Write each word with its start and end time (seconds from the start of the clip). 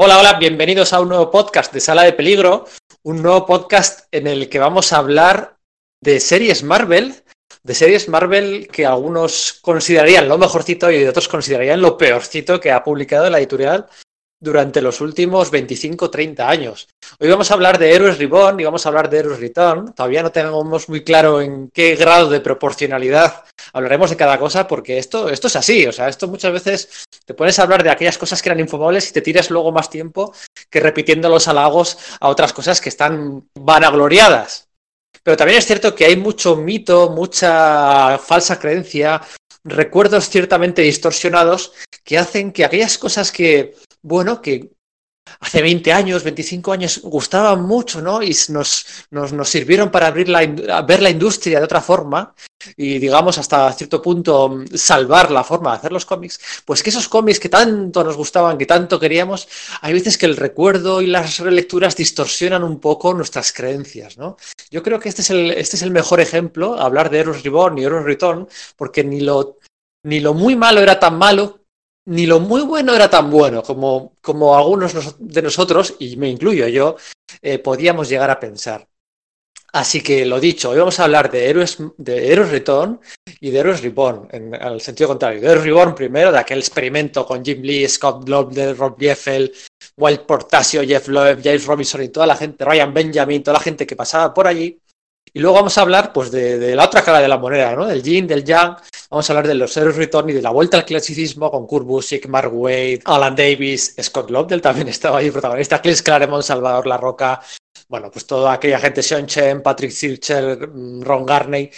Hola, 0.00 0.20
hola, 0.20 0.38
bienvenidos 0.38 0.92
a 0.92 1.00
un 1.00 1.08
nuevo 1.08 1.28
podcast 1.28 1.72
de 1.72 1.80
Sala 1.80 2.04
de 2.04 2.12
Peligro, 2.12 2.66
un 3.02 3.20
nuevo 3.20 3.44
podcast 3.46 4.06
en 4.12 4.28
el 4.28 4.48
que 4.48 4.60
vamos 4.60 4.92
a 4.92 4.98
hablar 4.98 5.56
de 6.00 6.20
series 6.20 6.62
Marvel, 6.62 7.16
de 7.64 7.74
series 7.74 8.08
Marvel 8.08 8.68
que 8.68 8.86
algunos 8.86 9.58
considerarían 9.60 10.28
lo 10.28 10.38
mejorcito 10.38 10.88
y 10.92 11.02
otros 11.02 11.26
considerarían 11.26 11.80
lo 11.80 11.98
peorcito 11.98 12.60
que 12.60 12.70
ha 12.70 12.84
publicado 12.84 13.28
la 13.28 13.38
editorial 13.38 13.88
durante 14.40 14.80
los 14.80 15.00
últimos 15.00 15.52
25-30 15.52 16.40
años. 16.40 16.88
Hoy 17.18 17.28
vamos 17.28 17.50
a 17.50 17.54
hablar 17.54 17.78
de 17.78 17.92
Héroes 17.92 18.18
Reborn 18.18 18.60
y 18.60 18.64
vamos 18.64 18.86
a 18.86 18.88
hablar 18.88 19.10
de 19.10 19.18
Héroes 19.18 19.40
Return. 19.40 19.92
Todavía 19.92 20.22
no 20.22 20.30
tenemos 20.30 20.88
muy 20.88 21.02
claro 21.02 21.40
en 21.40 21.70
qué 21.70 21.96
grado 21.96 22.30
de 22.30 22.40
proporcionalidad 22.40 23.44
hablaremos 23.72 24.10
de 24.10 24.16
cada 24.16 24.38
cosa 24.38 24.66
porque 24.66 24.98
esto, 24.98 25.28
esto 25.28 25.48
es 25.48 25.56
así. 25.56 25.86
O 25.86 25.92
sea, 25.92 26.08
esto 26.08 26.28
muchas 26.28 26.52
veces 26.52 27.06
te 27.24 27.34
pones 27.34 27.58
a 27.58 27.62
hablar 27.62 27.82
de 27.82 27.90
aquellas 27.90 28.18
cosas 28.18 28.40
que 28.40 28.48
eran 28.48 28.60
infumables 28.60 29.10
y 29.10 29.12
te 29.12 29.22
tiras 29.22 29.50
luego 29.50 29.72
más 29.72 29.90
tiempo 29.90 30.32
que 30.70 30.80
repitiendo 30.80 31.28
los 31.28 31.48
halagos 31.48 31.98
a 32.20 32.28
otras 32.28 32.52
cosas 32.52 32.80
que 32.80 32.88
están 32.88 33.48
vanagloriadas. 33.54 34.68
Pero 35.22 35.36
también 35.36 35.58
es 35.58 35.66
cierto 35.66 35.94
que 35.94 36.04
hay 36.04 36.16
mucho 36.16 36.56
mito, 36.56 37.10
mucha 37.10 38.18
falsa 38.18 38.58
creencia, 38.58 39.20
recuerdos 39.64 40.28
ciertamente 40.28 40.82
distorsionados 40.82 41.72
que 42.04 42.16
hacen 42.16 42.52
que 42.52 42.64
aquellas 42.64 42.96
cosas 42.96 43.32
que, 43.32 43.74
bueno, 44.08 44.42
que 44.42 44.70
hace 45.40 45.62
20 45.62 45.92
años, 45.92 46.24
25 46.24 46.72
años 46.72 47.00
gustaban 47.02 47.62
mucho, 47.62 48.00
¿no? 48.00 48.22
Y 48.22 48.34
nos, 48.48 48.86
nos, 49.10 49.32
nos 49.32 49.48
sirvieron 49.48 49.90
para 49.90 50.08
abrir 50.08 50.28
la, 50.28 50.46
ver 50.82 51.02
la 51.02 51.10
industria 51.10 51.58
de 51.58 51.64
otra 51.64 51.80
forma 51.80 52.34
y, 52.76 52.98
digamos, 52.98 53.38
hasta 53.38 53.72
cierto 53.72 54.02
punto 54.02 54.48
mm, 54.48 54.66
salvar 54.74 55.30
la 55.30 55.44
forma 55.44 55.70
de 55.70 55.76
hacer 55.76 55.92
los 55.92 56.04
cómics, 56.04 56.40
pues 56.64 56.82
que 56.82 56.90
esos 56.90 57.08
cómics 57.08 57.38
que 57.38 57.48
tanto 57.48 58.02
nos 58.02 58.16
gustaban, 58.16 58.58
que 58.58 58.66
tanto 58.66 58.98
queríamos, 58.98 59.48
hay 59.80 59.92
veces 59.92 60.18
que 60.18 60.26
el 60.26 60.36
recuerdo 60.36 61.00
y 61.00 61.06
las 61.06 61.38
relecturas 61.38 61.96
distorsionan 61.96 62.64
un 62.64 62.80
poco 62.80 63.14
nuestras 63.14 63.52
creencias, 63.52 64.18
¿no? 64.18 64.36
Yo 64.70 64.82
creo 64.82 64.98
que 64.98 65.08
este 65.08 65.22
es 65.22 65.30
el, 65.30 65.50
este 65.52 65.76
es 65.76 65.82
el 65.82 65.90
mejor 65.90 66.20
ejemplo, 66.20 66.80
hablar 66.80 67.10
de 67.10 67.20
Heroes 67.20 67.42
Reborn 67.42 67.78
y 67.78 67.84
Heroes 67.84 68.04
Return, 68.04 68.48
porque 68.76 69.04
ni 69.04 69.20
lo, 69.20 69.58
ni 70.04 70.20
lo 70.20 70.34
muy 70.34 70.56
malo 70.56 70.80
era 70.80 70.98
tan 70.98 71.16
malo 71.16 71.57
ni 72.08 72.26
lo 72.26 72.40
muy 72.40 72.62
bueno 72.62 72.94
era 72.94 73.10
tan 73.10 73.30
bueno 73.30 73.62
como, 73.62 74.14
como 74.22 74.56
algunos 74.56 75.16
de 75.18 75.42
nosotros, 75.42 75.94
y 75.98 76.16
me 76.16 76.28
incluyo 76.28 76.66
yo, 76.66 76.96
eh, 77.42 77.58
podíamos 77.58 78.08
llegar 78.08 78.30
a 78.30 78.40
pensar. 78.40 78.88
Así 79.74 80.00
que 80.00 80.24
lo 80.24 80.40
dicho, 80.40 80.70
hoy 80.70 80.78
vamos 80.78 80.98
a 80.98 81.04
hablar 81.04 81.30
de 81.30 81.50
Héroes, 81.50 81.76
de 81.98 82.32
Héroes 82.32 82.50
Return 82.50 82.98
y 83.40 83.50
de 83.50 83.58
Héroes 83.58 83.82
Reborn, 83.82 84.26
en 84.32 84.54
el 84.54 84.80
sentido 84.80 85.08
contrario. 85.08 85.42
De 85.42 85.48
Héroes 85.48 85.64
Reborn 85.64 85.94
primero, 85.94 86.32
de 86.32 86.38
aquel 86.38 86.60
experimento 86.60 87.26
con 87.26 87.44
Jim 87.44 87.60
Lee, 87.60 87.86
Scott 87.86 88.26
Lobdell, 88.26 88.74
Rob 88.74 88.98
Liefeld, 88.98 89.52
Wild 89.98 90.20
Portasio, 90.20 90.82
Jeff 90.84 91.08
Loeb, 91.08 91.42
James 91.44 91.66
Robinson 91.66 92.02
y 92.02 92.08
toda 92.08 92.26
la 92.26 92.36
gente, 92.36 92.64
Ryan 92.64 92.94
Benjamin, 92.94 93.42
toda 93.42 93.58
la 93.58 93.62
gente 93.62 93.86
que 93.86 93.96
pasaba 93.96 94.32
por 94.32 94.46
allí. 94.46 94.80
Y 95.32 95.40
luego 95.40 95.56
vamos 95.56 95.76
a 95.78 95.82
hablar 95.82 96.12
pues, 96.12 96.30
de, 96.30 96.74
la 96.74 96.84
otra 96.84 97.02
cara 97.02 97.20
de 97.20 97.28
la 97.28 97.38
moneda, 97.38 97.74
¿no? 97.74 97.86
Del 97.86 98.02
yin, 98.02 98.26
del 98.26 98.44
yang. 98.44 98.76
Vamos 99.10 99.28
a 99.28 99.32
hablar 99.32 99.46
de 99.46 99.54
los 99.54 99.76
Heroes 99.76 99.96
Return 99.96 100.30
y 100.30 100.32
de 100.34 100.42
la 100.42 100.50
vuelta 100.50 100.76
al 100.76 100.84
clasicismo 100.84 101.50
con 101.50 101.66
Kurt 101.66 101.86
Busiek, 101.86 102.28
Mark 102.28 102.52
Wade, 102.52 103.00
Alan 103.04 103.34
Davis, 103.34 103.94
Scott 104.00 104.30
Lobdell 104.30 104.60
también 104.60 104.88
estaba 104.88 105.18
ahí 105.18 105.30
protagonista, 105.30 105.80
Chris 105.80 106.02
Claremont, 106.02 106.42
Salvador 106.42 106.86
La 106.86 106.98
Roca, 106.98 107.40
bueno, 107.88 108.10
pues 108.10 108.26
toda 108.26 108.52
aquella 108.52 108.78
gente, 108.78 109.02
Sean 109.02 109.26
Chen, 109.26 109.62
Patrick 109.62 109.92
Zircher, 109.92 110.68
mm, 110.68 111.02
Ron 111.02 111.24
Garney, 111.24 111.70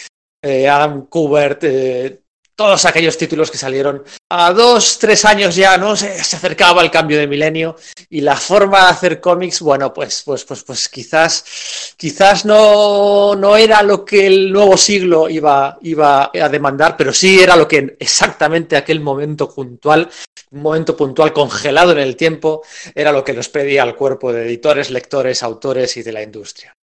eh, 0.43 0.69
Adam 0.69 1.06
Kubert, 1.06 1.62
eh, 1.65 2.23
todos 2.61 2.84
aquellos 2.84 3.16
títulos 3.16 3.50
que 3.50 3.56
salieron 3.56 4.05
a 4.28 4.53
dos, 4.53 4.98
tres 4.98 5.25
años 5.25 5.56
ya, 5.56 5.78
¿no? 5.78 5.97
Se, 5.97 6.22
se, 6.22 6.36
acercaba 6.36 6.83
el 6.83 6.91
cambio 6.91 7.19
de 7.19 7.27
milenio 7.27 7.75
y 8.11 8.20
la 8.20 8.36
forma 8.36 8.84
de 8.84 8.91
hacer 8.91 9.19
cómics, 9.19 9.62
bueno, 9.62 9.94
pues, 9.94 10.22
pues, 10.27 10.44
pues, 10.44 10.62
pues 10.62 10.91
quizás, 10.91 11.94
quizás 11.97 12.44
no, 12.44 13.34
no 13.34 13.56
era 13.56 13.82
lo 13.82 14.04
que 14.04 14.26
el 14.26 14.53
nuevo 14.53 14.76
siglo 14.76 15.31
iba, 15.31 15.78
iba 15.81 16.31
a 16.34 16.49
demandar, 16.50 16.99
pero 16.99 17.15
sí 17.15 17.41
era 17.41 17.56
lo 17.56 17.66
que 17.66 17.97
exactamente 17.99 18.76
aquel 18.76 19.00
momento 19.00 19.49
puntual, 19.49 20.10
un 20.50 20.60
momento 20.60 20.94
puntual 20.94 21.32
congelado 21.32 21.93
en 21.93 21.99
el 22.00 22.15
tiempo, 22.15 22.62
era 22.94 23.10
lo 23.10 23.25
que 23.25 23.32
nos 23.32 23.49
pedía 23.49 23.84
el 23.84 23.94
cuerpo 23.94 24.34
de 24.34 24.44
editores, 24.44 24.91
lectores, 24.91 25.43
autores 25.43 25.97
y 25.97 26.03
de 26.03 26.12
la 26.12 26.22
industria. 26.22 26.76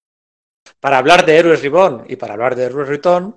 Para 0.80 0.98
hablar 0.98 1.24
de 1.24 1.38
Héroes 1.38 1.62
Reborn 1.62 2.06
y 2.10 2.16
para 2.16 2.34
hablar 2.34 2.56
de 2.56 2.64
Héroes 2.64 2.88
Return, 2.88 3.36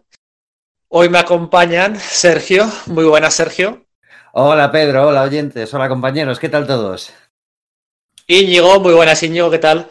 Hoy 0.93 1.09
me 1.09 1.19
acompañan 1.21 1.95
Sergio. 1.95 2.67
Muy 2.87 3.05
buenas, 3.05 3.35
Sergio. 3.35 3.85
Hola, 4.33 4.73
Pedro. 4.73 5.07
Hola, 5.07 5.23
oyentes. 5.23 5.73
Hola, 5.73 5.89
compañeros. 5.89 6.41
¿Qué 6.41 6.49
tal 6.49 6.67
todos? 6.67 7.15
Íñigo. 8.27 8.81
Muy 8.81 8.95
buenas, 8.95 9.23
Íñigo. 9.23 9.53
¿Qué 9.53 9.61
tal? 9.61 9.89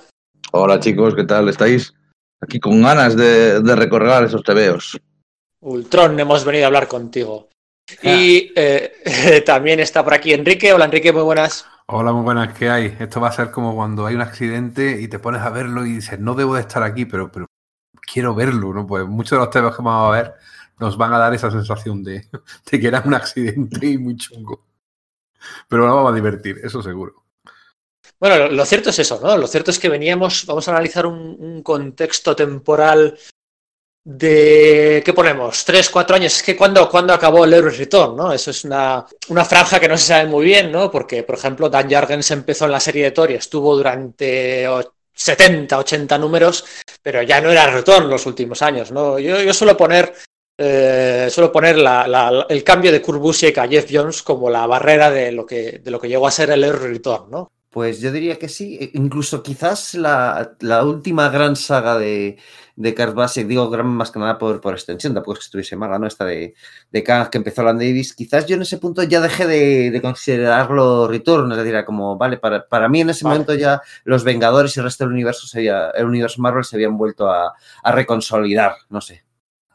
Hola, 0.51 0.77
chicos. 0.81 1.15
¿Qué 1.15 1.23
tal? 1.23 1.47
¿Estáis 1.47 1.93
aquí 2.41 2.59
con 2.59 2.81
ganas 2.81 3.15
de, 3.15 3.61
de 3.61 3.75
recorrer 3.77 4.25
esos 4.25 4.43
tebeos? 4.43 4.99
Ultron, 5.61 6.19
hemos 6.19 6.43
venido 6.43 6.65
a 6.65 6.67
hablar 6.67 6.89
contigo. 6.89 7.47
Ah. 7.47 7.93
Y 8.03 8.51
eh, 8.57 9.41
también 9.45 9.79
está 9.79 10.03
por 10.03 10.13
aquí 10.13 10.33
Enrique. 10.33 10.73
Hola, 10.73 10.83
Enrique. 10.83 11.13
Muy 11.13 11.23
buenas. 11.23 11.65
Hola, 11.88 12.11
muy 12.11 12.23
buenas. 12.23 12.53
¿Qué 12.57 12.69
hay? 12.69 12.97
Esto 12.99 13.21
va 13.21 13.29
a 13.29 13.31
ser 13.31 13.51
como 13.51 13.73
cuando 13.73 14.05
hay 14.05 14.15
un 14.15 14.21
accidente 14.21 14.99
y 14.99 15.07
te 15.07 15.17
pones 15.17 15.43
a 15.43 15.49
verlo 15.49 15.85
y 15.85 15.93
dices, 15.93 16.19
no 16.19 16.35
debo 16.35 16.55
de 16.55 16.61
estar 16.61 16.83
aquí, 16.83 17.05
pero, 17.05 17.31
pero 17.31 17.45
quiero 18.11 18.35
verlo, 18.35 18.73
¿no? 18.73 18.85
Pues 18.85 19.07
muchos 19.07 19.31
de 19.31 19.45
los 19.45 19.49
temas 19.49 19.73
que 19.73 19.81
vamos 19.81 20.09
a 20.09 20.21
ver 20.21 20.35
nos 20.79 20.97
van 20.97 21.13
a 21.13 21.19
dar 21.19 21.34
esa 21.34 21.51
sensación 21.51 22.03
de, 22.03 22.28
que 22.69 22.88
era 22.88 23.03
un 23.06 23.13
accidente 23.13 23.85
y 23.85 23.97
muy 23.97 24.16
chungo. 24.16 24.66
Pero 25.67 25.85
nos 25.85 25.95
vamos 25.95 26.12
a 26.12 26.16
divertir, 26.16 26.59
eso 26.63 26.81
seguro. 26.81 27.23
Bueno, 28.19 28.50
lo 28.50 28.66
cierto 28.66 28.89
es 28.89 29.00
eso, 29.00 29.19
¿no? 29.23 29.38
Lo 29.38 29.47
cierto 29.47 29.72
es 29.72 29.79
que 29.79 29.88
veníamos, 29.88 30.45
vamos 30.45 30.68
a 30.68 30.72
analizar 30.72 31.06
un, 31.06 31.63
contexto 31.63 32.35
temporal 32.35 33.18
de, 34.03 35.01
¿qué 35.06 35.13
ponemos? 35.13 35.63
Tres, 35.63 35.89
cuatro 35.89 36.18
años. 36.18 36.35
Es 36.35 36.44
que 36.44 36.57
cuando, 36.57 36.81
acabó 37.13 37.45
el 37.45 37.53
Heroes 37.53 37.78
Return, 37.78 38.18
¿no? 38.18 38.34
Eso 38.34 38.51
es 38.51 38.66
una, 38.66 39.06
franja 39.45 39.79
que 39.79 39.88
no 39.88 39.97
se 39.97 40.07
sabe 40.07 40.28
muy 40.28 40.44
bien, 40.45 40.69
¿no? 40.69 40.91
Porque, 40.91 41.23
por 41.23 41.35
ejemplo, 41.35 41.69
Dan 41.69 41.89
Jargens 41.89 42.31
empezó 42.31 42.66
en 42.66 42.72
la 42.72 42.79
serie 42.81 43.06
de 43.06 43.12
Thor 43.12 43.31
y 43.31 43.35
estuvo 43.35 43.75
durante 43.78 44.68
70, 45.13 45.78
80 45.78 46.18
números, 46.18 46.66
pero 47.01 47.22
ya 47.22 47.39
no 47.39 47.51
era 47.51 47.72
Return 47.72 48.09
los 48.09 48.25
últimos 48.25 48.62
años, 48.62 48.91
¿no? 48.91 49.18
Yo, 49.18 49.41
yo 49.41 49.53
suelo 49.53 49.78
poner 49.78 50.13
eh, 50.61 51.29
suelo 51.31 51.51
poner 51.51 51.77
la, 51.77 52.05
la, 52.05 52.45
el 52.49 52.63
cambio 52.65 52.91
de 52.91 53.01
Kurt 53.01 53.19
Busiek 53.21 53.57
a 53.57 53.67
Jeff 53.67 53.89
Jones 53.89 54.21
como 54.21 54.49
la 54.49 54.67
barrera 54.67 55.09
de 55.09 55.31
lo 55.31 55.45
que, 55.45 55.79
de 55.79 55.89
lo 55.89 55.99
que 55.99 56.09
llegó 56.09 56.27
a 56.27 56.31
ser 56.31 56.49
el 56.51 56.65
Error 56.65 56.89
Return, 56.89 57.31
¿no? 57.31 57.51
Pues 57.71 58.01
yo 58.01 58.11
diría 58.11 58.39
que 58.39 58.49
sí, 58.49 58.79
e 58.81 58.89
incluso 58.95 59.43
quizás 59.43 59.93
la, 59.93 60.53
la 60.59 60.83
última 60.83 61.29
gran 61.29 61.55
saga 61.55 61.99
de, 61.99 62.37
de 62.75 62.95
Kurt 62.95 63.13
Busiek, 63.13 63.45
digo 63.47 63.69
gran 63.69 63.85
más 63.85 64.09
que 64.09 64.17
nada 64.17 64.39
por, 64.39 64.59
por 64.59 64.73
extensión, 64.73 65.13
tampoco 65.13 65.33
es 65.33 65.39
que 65.39 65.45
estuviese 65.45 65.75
mala, 65.75 65.99
¿no? 65.99 66.07
Esta 66.07 66.25
de, 66.25 66.55
de 66.91 67.03
Kang 67.03 67.29
que 67.29 67.37
empezó 67.37 67.61
Alan 67.61 67.77
Davis, 67.77 68.15
quizás 68.15 68.47
yo 68.47 68.55
en 68.55 68.63
ese 68.63 68.79
punto 68.79 69.03
ya 69.03 69.21
dejé 69.21 69.45
de, 69.45 69.91
de 69.91 70.01
considerarlo 70.01 71.07
Return, 71.07 71.51
es 71.51 71.57
decir, 71.59 71.85
como, 71.85 72.17
vale, 72.17 72.37
para, 72.37 72.67
para 72.67 72.89
mí 72.89 73.01
en 73.01 73.11
ese 73.11 73.23
vale. 73.23 73.35
momento 73.35 73.53
ya 73.53 73.81
los 74.03 74.23
Vengadores 74.23 74.75
y 74.75 74.79
el 74.79 74.85
resto 74.85 75.03
del 75.03 75.13
universo, 75.13 75.45
se 75.45 75.59
había, 75.59 75.91
el 75.91 76.05
universo 76.05 76.41
Marvel 76.41 76.63
se 76.63 76.75
habían 76.75 76.97
vuelto 76.97 77.29
a, 77.29 77.53
a 77.83 77.91
reconsolidar, 77.91 78.73
no 78.89 78.99
sé. 78.99 79.28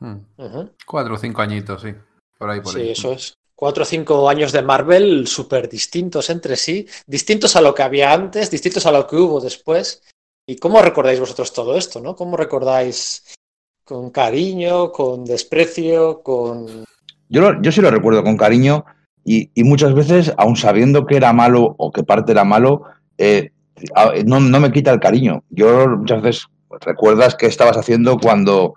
Hmm. 0.04 0.20
Uh 0.36 0.44
-huh. 0.44 0.70
Cuatro 0.84 1.14
o 1.14 1.18
cinco 1.18 1.40
añitos, 1.40 1.80
sí. 1.80 1.94
Por 2.38 2.50
ahí, 2.50 2.60
por 2.60 2.72
sí, 2.72 2.80
ahí. 2.80 2.90
eso 2.90 3.12
es. 3.12 3.38
Cuatro 3.54 3.84
o 3.84 3.86
cinco 3.86 4.28
años 4.28 4.52
de 4.52 4.62
Marvel 4.62 5.26
súper 5.26 5.68
distintos 5.68 6.28
entre 6.28 6.56
sí, 6.56 6.86
distintos 7.06 7.56
a 7.56 7.62
lo 7.62 7.74
que 7.74 7.82
había 7.82 8.12
antes, 8.12 8.50
distintos 8.50 8.84
a 8.84 8.92
lo 8.92 9.06
que 9.06 9.16
hubo 9.16 9.40
después. 9.40 10.02
¿Y 10.46 10.56
cómo 10.56 10.82
recordáis 10.82 11.20
vosotros 11.20 11.52
todo 11.54 11.76
esto, 11.76 12.00
no? 12.00 12.14
¿Cómo 12.14 12.36
recordáis 12.36 13.24
con 13.84 14.10
cariño, 14.10 14.92
con 14.92 15.24
desprecio, 15.24 16.22
con... 16.22 16.84
Yo, 17.28 17.40
lo, 17.40 17.62
yo 17.62 17.72
sí 17.72 17.80
lo 17.80 17.90
recuerdo 17.90 18.22
con 18.22 18.36
cariño 18.36 18.84
y, 19.24 19.50
y, 19.54 19.64
muchas 19.64 19.94
veces, 19.94 20.34
aun 20.36 20.56
sabiendo 20.56 21.06
que 21.06 21.16
era 21.16 21.32
malo 21.32 21.74
o 21.78 21.90
que 21.90 22.02
parte 22.02 22.32
era 22.32 22.44
malo, 22.44 22.82
eh, 23.16 23.52
no, 24.26 24.40
no 24.40 24.60
me 24.60 24.72
quita 24.72 24.92
el 24.92 25.00
cariño. 25.00 25.44
Yo 25.48 25.88
muchas 25.88 26.20
veces 26.20 26.46
recuerdas 26.80 27.36
qué 27.36 27.46
estabas 27.46 27.78
haciendo 27.78 28.18
cuando 28.18 28.74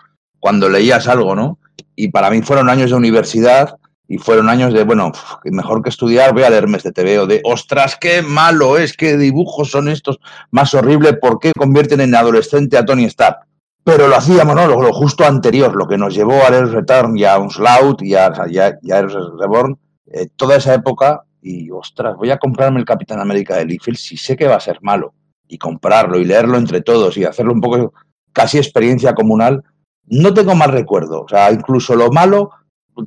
cuando 0.48 0.70
leías 0.70 1.10
algo, 1.10 1.36
¿no? 1.36 1.60
Y 1.94 2.08
para 2.08 2.30
mí 2.30 2.42
fueron 2.42 2.70
años 2.70 2.92
de 2.92 2.96
universidad 2.96 3.78
y 4.08 4.18
fueron 4.18 4.48
años 4.48 4.74
de, 4.74 4.86
bueno, 4.86 5.12
mejor 5.44 5.84
que 5.84 5.90
estudiar, 5.90 6.34
voy 6.34 6.44
a 6.44 6.50
leerme 6.50 6.78
este 6.78 6.94
TVO, 6.94 7.28
de, 7.28 7.42
ostras, 7.44 7.98
qué 8.00 8.22
malo 8.22 8.78
es, 8.78 8.96
qué 8.96 9.18
dibujos 9.18 9.72
son 9.72 9.90
estos, 9.90 10.20
más 10.52 10.74
horrible, 10.74 11.16
¿por 11.16 11.40
qué 11.40 11.52
convierten 11.52 12.00
en 12.00 12.16
adolescente 12.16 12.78
a 12.78 12.86
Tony 12.86 13.04
Stark? 13.04 13.40
Pero 13.84 14.08
lo 14.08 14.16
hacíamos, 14.16 14.56
¿no? 14.56 14.68
Lo, 14.68 14.94
justo 14.94 15.26
anterior, 15.26 15.76
lo 15.76 15.86
que 15.86 15.98
nos 15.98 16.16
llevó 16.16 16.36
a 16.36 16.48
Heroes 16.48 16.72
Return 16.72 17.18
y 17.18 17.26
a 17.26 17.38
Onslaught 17.38 18.02
y 18.04 18.16
a, 18.16 18.32
y 18.50 18.58
a, 18.60 18.80
y 18.82 18.92
a 18.92 19.02
Reborn, 19.02 19.78
eh, 20.14 20.30
toda 20.38 20.56
esa 20.56 20.76
época, 20.76 21.24
y 21.42 21.70
ostras, 21.72 22.16
voy 22.16 22.32
a 22.32 22.38
comprarme 22.38 22.80
el 22.80 22.86
Capitán 22.86 23.20
América 23.20 23.58
de 23.58 23.66
Liefeld 23.66 23.98
si 23.98 24.16
sé 24.16 24.38
que 24.38 24.48
va 24.48 24.56
a 24.56 24.62
ser 24.62 24.78
malo, 24.82 25.14
y 25.46 25.58
comprarlo 25.58 26.18
y 26.18 26.24
leerlo 26.24 26.58
entre 26.58 26.80
todos 26.80 27.18
y 27.18 27.26
hacerlo 27.26 27.52
un 27.52 27.60
poco 27.60 27.92
casi 28.32 28.58
experiencia 28.58 29.14
comunal, 29.14 29.62
no 30.08 30.34
tengo 30.34 30.56
más 30.56 30.72
recuerdo. 30.72 31.22
O 31.22 31.28
sea, 31.28 31.52
incluso 31.52 31.96
lo 31.96 32.12
malo, 32.12 32.52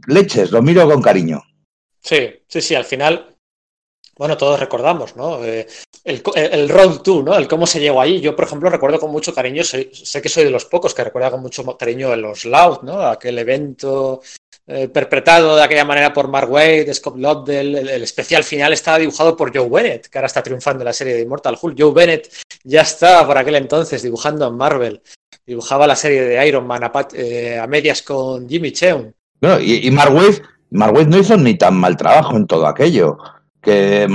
leches, 0.06 0.50
lo 0.50 0.62
miro 0.62 0.88
con 0.88 1.02
cariño. 1.02 1.42
Sí, 2.00 2.42
sí, 2.48 2.60
sí, 2.60 2.74
al 2.74 2.84
final 2.84 3.30
bueno, 4.20 4.36
todos 4.36 4.60
recordamos, 4.60 5.16
¿no? 5.16 5.42
Eh, 5.42 5.66
el, 6.04 6.22
el, 6.34 6.68
Road 6.68 6.98
to, 6.98 7.22
¿no? 7.22 7.38
El 7.38 7.48
cómo 7.48 7.66
se 7.66 7.80
llegó 7.80 8.02
allí. 8.02 8.20
Yo, 8.20 8.36
por 8.36 8.44
ejemplo, 8.44 8.68
recuerdo 8.68 9.00
con 9.00 9.10
mucho 9.10 9.34
cariño, 9.34 9.64
sé, 9.64 9.88
sé 9.94 10.20
que 10.20 10.28
soy 10.28 10.44
de 10.44 10.50
los 10.50 10.66
pocos 10.66 10.92
que 10.92 11.02
recuerda 11.02 11.30
con 11.30 11.40
mucho 11.40 11.64
cariño 11.78 12.14
los 12.16 12.44
Loud, 12.44 12.82
¿no? 12.82 13.00
Aquel 13.00 13.38
evento 13.38 14.20
eh, 14.66 14.88
perpetrado 14.88 15.56
de 15.56 15.62
aquella 15.62 15.86
manera 15.86 16.12
por 16.12 16.28
Mark 16.28 16.52
Wade, 16.52 16.92
Scott 16.92 17.16
Lobdell. 17.16 17.76
El, 17.76 17.88
el, 17.88 18.02
especial 18.02 18.44
final 18.44 18.74
estaba 18.74 18.98
dibujado 18.98 19.34
por 19.34 19.56
Joe 19.56 19.70
Bennett, 19.70 20.08
que 20.08 20.18
ahora 20.18 20.26
está 20.26 20.42
triunfando 20.42 20.82
en 20.82 20.86
la 20.88 20.92
serie 20.92 21.14
de 21.14 21.22
Immortal 21.22 21.56
Hulk. 21.58 21.80
Joe 21.80 21.94
Bennett 21.94 22.30
ya 22.62 22.82
estaba 22.82 23.26
por 23.26 23.38
aquel 23.38 23.54
entonces 23.54 24.02
dibujando 24.02 24.46
en 24.46 24.54
Marvel. 24.54 25.00
Dibujaba 25.50 25.84
la 25.88 25.96
serie 25.96 26.22
de 26.22 26.46
Iron 26.46 26.64
Man 26.64 26.84
a, 26.84 26.92
eh, 27.12 27.58
a 27.58 27.66
medias 27.66 28.02
con 28.02 28.48
Jimmy 28.48 28.70
Cheung. 28.70 29.10
Bueno, 29.40 29.58
y, 29.58 29.84
y 29.84 29.90
Mark 29.90 30.12
no 31.08 31.18
hizo 31.18 31.36
ni 31.36 31.58
tan 31.58 31.74
mal 31.74 31.96
trabajo 31.96 32.36
en 32.36 32.46
todo 32.46 32.68
aquello 32.68 33.18
que 33.60 34.06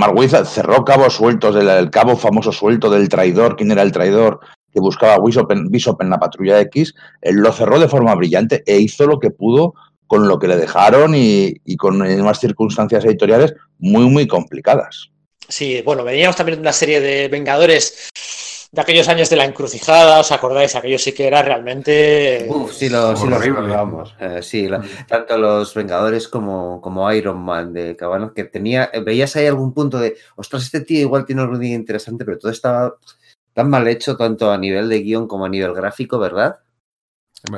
cerró 0.46 0.86
cabos 0.86 1.16
sueltos, 1.16 1.58
el, 1.58 1.68
el, 1.68 1.90
cabo 1.90 2.16
famoso 2.16 2.54
suelto 2.54 2.90
del 2.90 3.10
traidor, 3.10 3.58
quién 3.58 3.70
era 3.70 3.82
el 3.82 3.92
traidor 3.92 4.40
que 4.72 4.80
buscaba 4.80 5.22
Bishop 5.22 5.52
en, 5.52 5.70
Bishop 5.70 6.02
en 6.02 6.10
la 6.10 6.20
patrulla 6.20 6.62
X, 6.62 6.96
él 7.22 7.36
lo 7.36 7.52
cerró 7.52 7.80
de 7.80 7.90
forma 7.90 8.16
brillante 8.16 8.64
e 8.66 8.80
hizo 8.80 9.06
lo 9.06 9.20
que 9.20 9.32
pudo 9.32 9.74
con 10.08 10.30
lo 10.30 10.40
que 10.40 10.48
le 10.48 10.56
dejaron 10.56 11.16
y, 11.16 11.54
y 11.66 11.76
con 11.76 12.02
unas 12.02 12.40
circunstancias 12.40 13.04
editoriales 13.04 13.54
muy, 13.78 14.06
muy 14.06 14.26
complicadas. 14.26 15.10
Sí, 15.50 15.82
bueno, 15.84 16.06
veníamos 16.06 16.38
también 16.38 16.60
de 16.60 16.62
una 16.62 16.72
serie 16.72 17.02
de 17.02 17.28
Vengadores 17.28 18.10
de 18.76 18.82
aquellos 18.82 19.08
años 19.08 19.30
de 19.30 19.38
la 19.38 19.46
encrucijada, 19.46 20.20
¿os 20.20 20.34
acordáis? 20.34 20.76
Aquello 20.76 21.00
sí 21.00 21.14
que 21.14 21.28
era 21.28 21.42
realmente... 21.42 22.46
Uf, 22.50 22.74
sí 22.74 22.90
lo, 22.90 23.16
sí 23.16 23.26
lo 23.26 23.38
recordamos. 23.38 24.14
Eh, 24.20 24.42
sí, 24.42 24.68
la, 24.68 24.84
tanto 25.08 25.38
los 25.38 25.74
Vengadores 25.74 26.28
como, 26.28 26.82
como 26.82 27.10
Iron 27.14 27.42
Man 27.42 27.72
de 27.72 27.96
Cabanos, 27.96 28.34
que 28.34 28.44
tenía, 28.44 28.92
veías 29.06 29.34
ahí 29.38 29.48
algún 29.48 29.74
punto 29.74 29.98
de, 29.98 30.18
ostras, 30.36 30.64
este 30.64 30.82
tío 30.82 31.00
igual 31.00 31.26
tiene 31.26 31.42
algún 31.42 31.62
día 31.62 31.74
interesante, 31.74 32.26
pero 32.26 32.38
todo 32.38 32.52
estaba 32.52 32.98
tan 33.54 33.70
mal 33.70 33.88
hecho, 33.88 34.18
tanto 34.18 34.52
a 34.52 34.58
nivel 34.58 34.90
de 34.90 35.00
guion 35.00 35.26
como 35.26 35.46
a 35.46 35.50
nivel 35.50 35.74
gráfico, 35.74 36.20
¿verdad? 36.20 36.60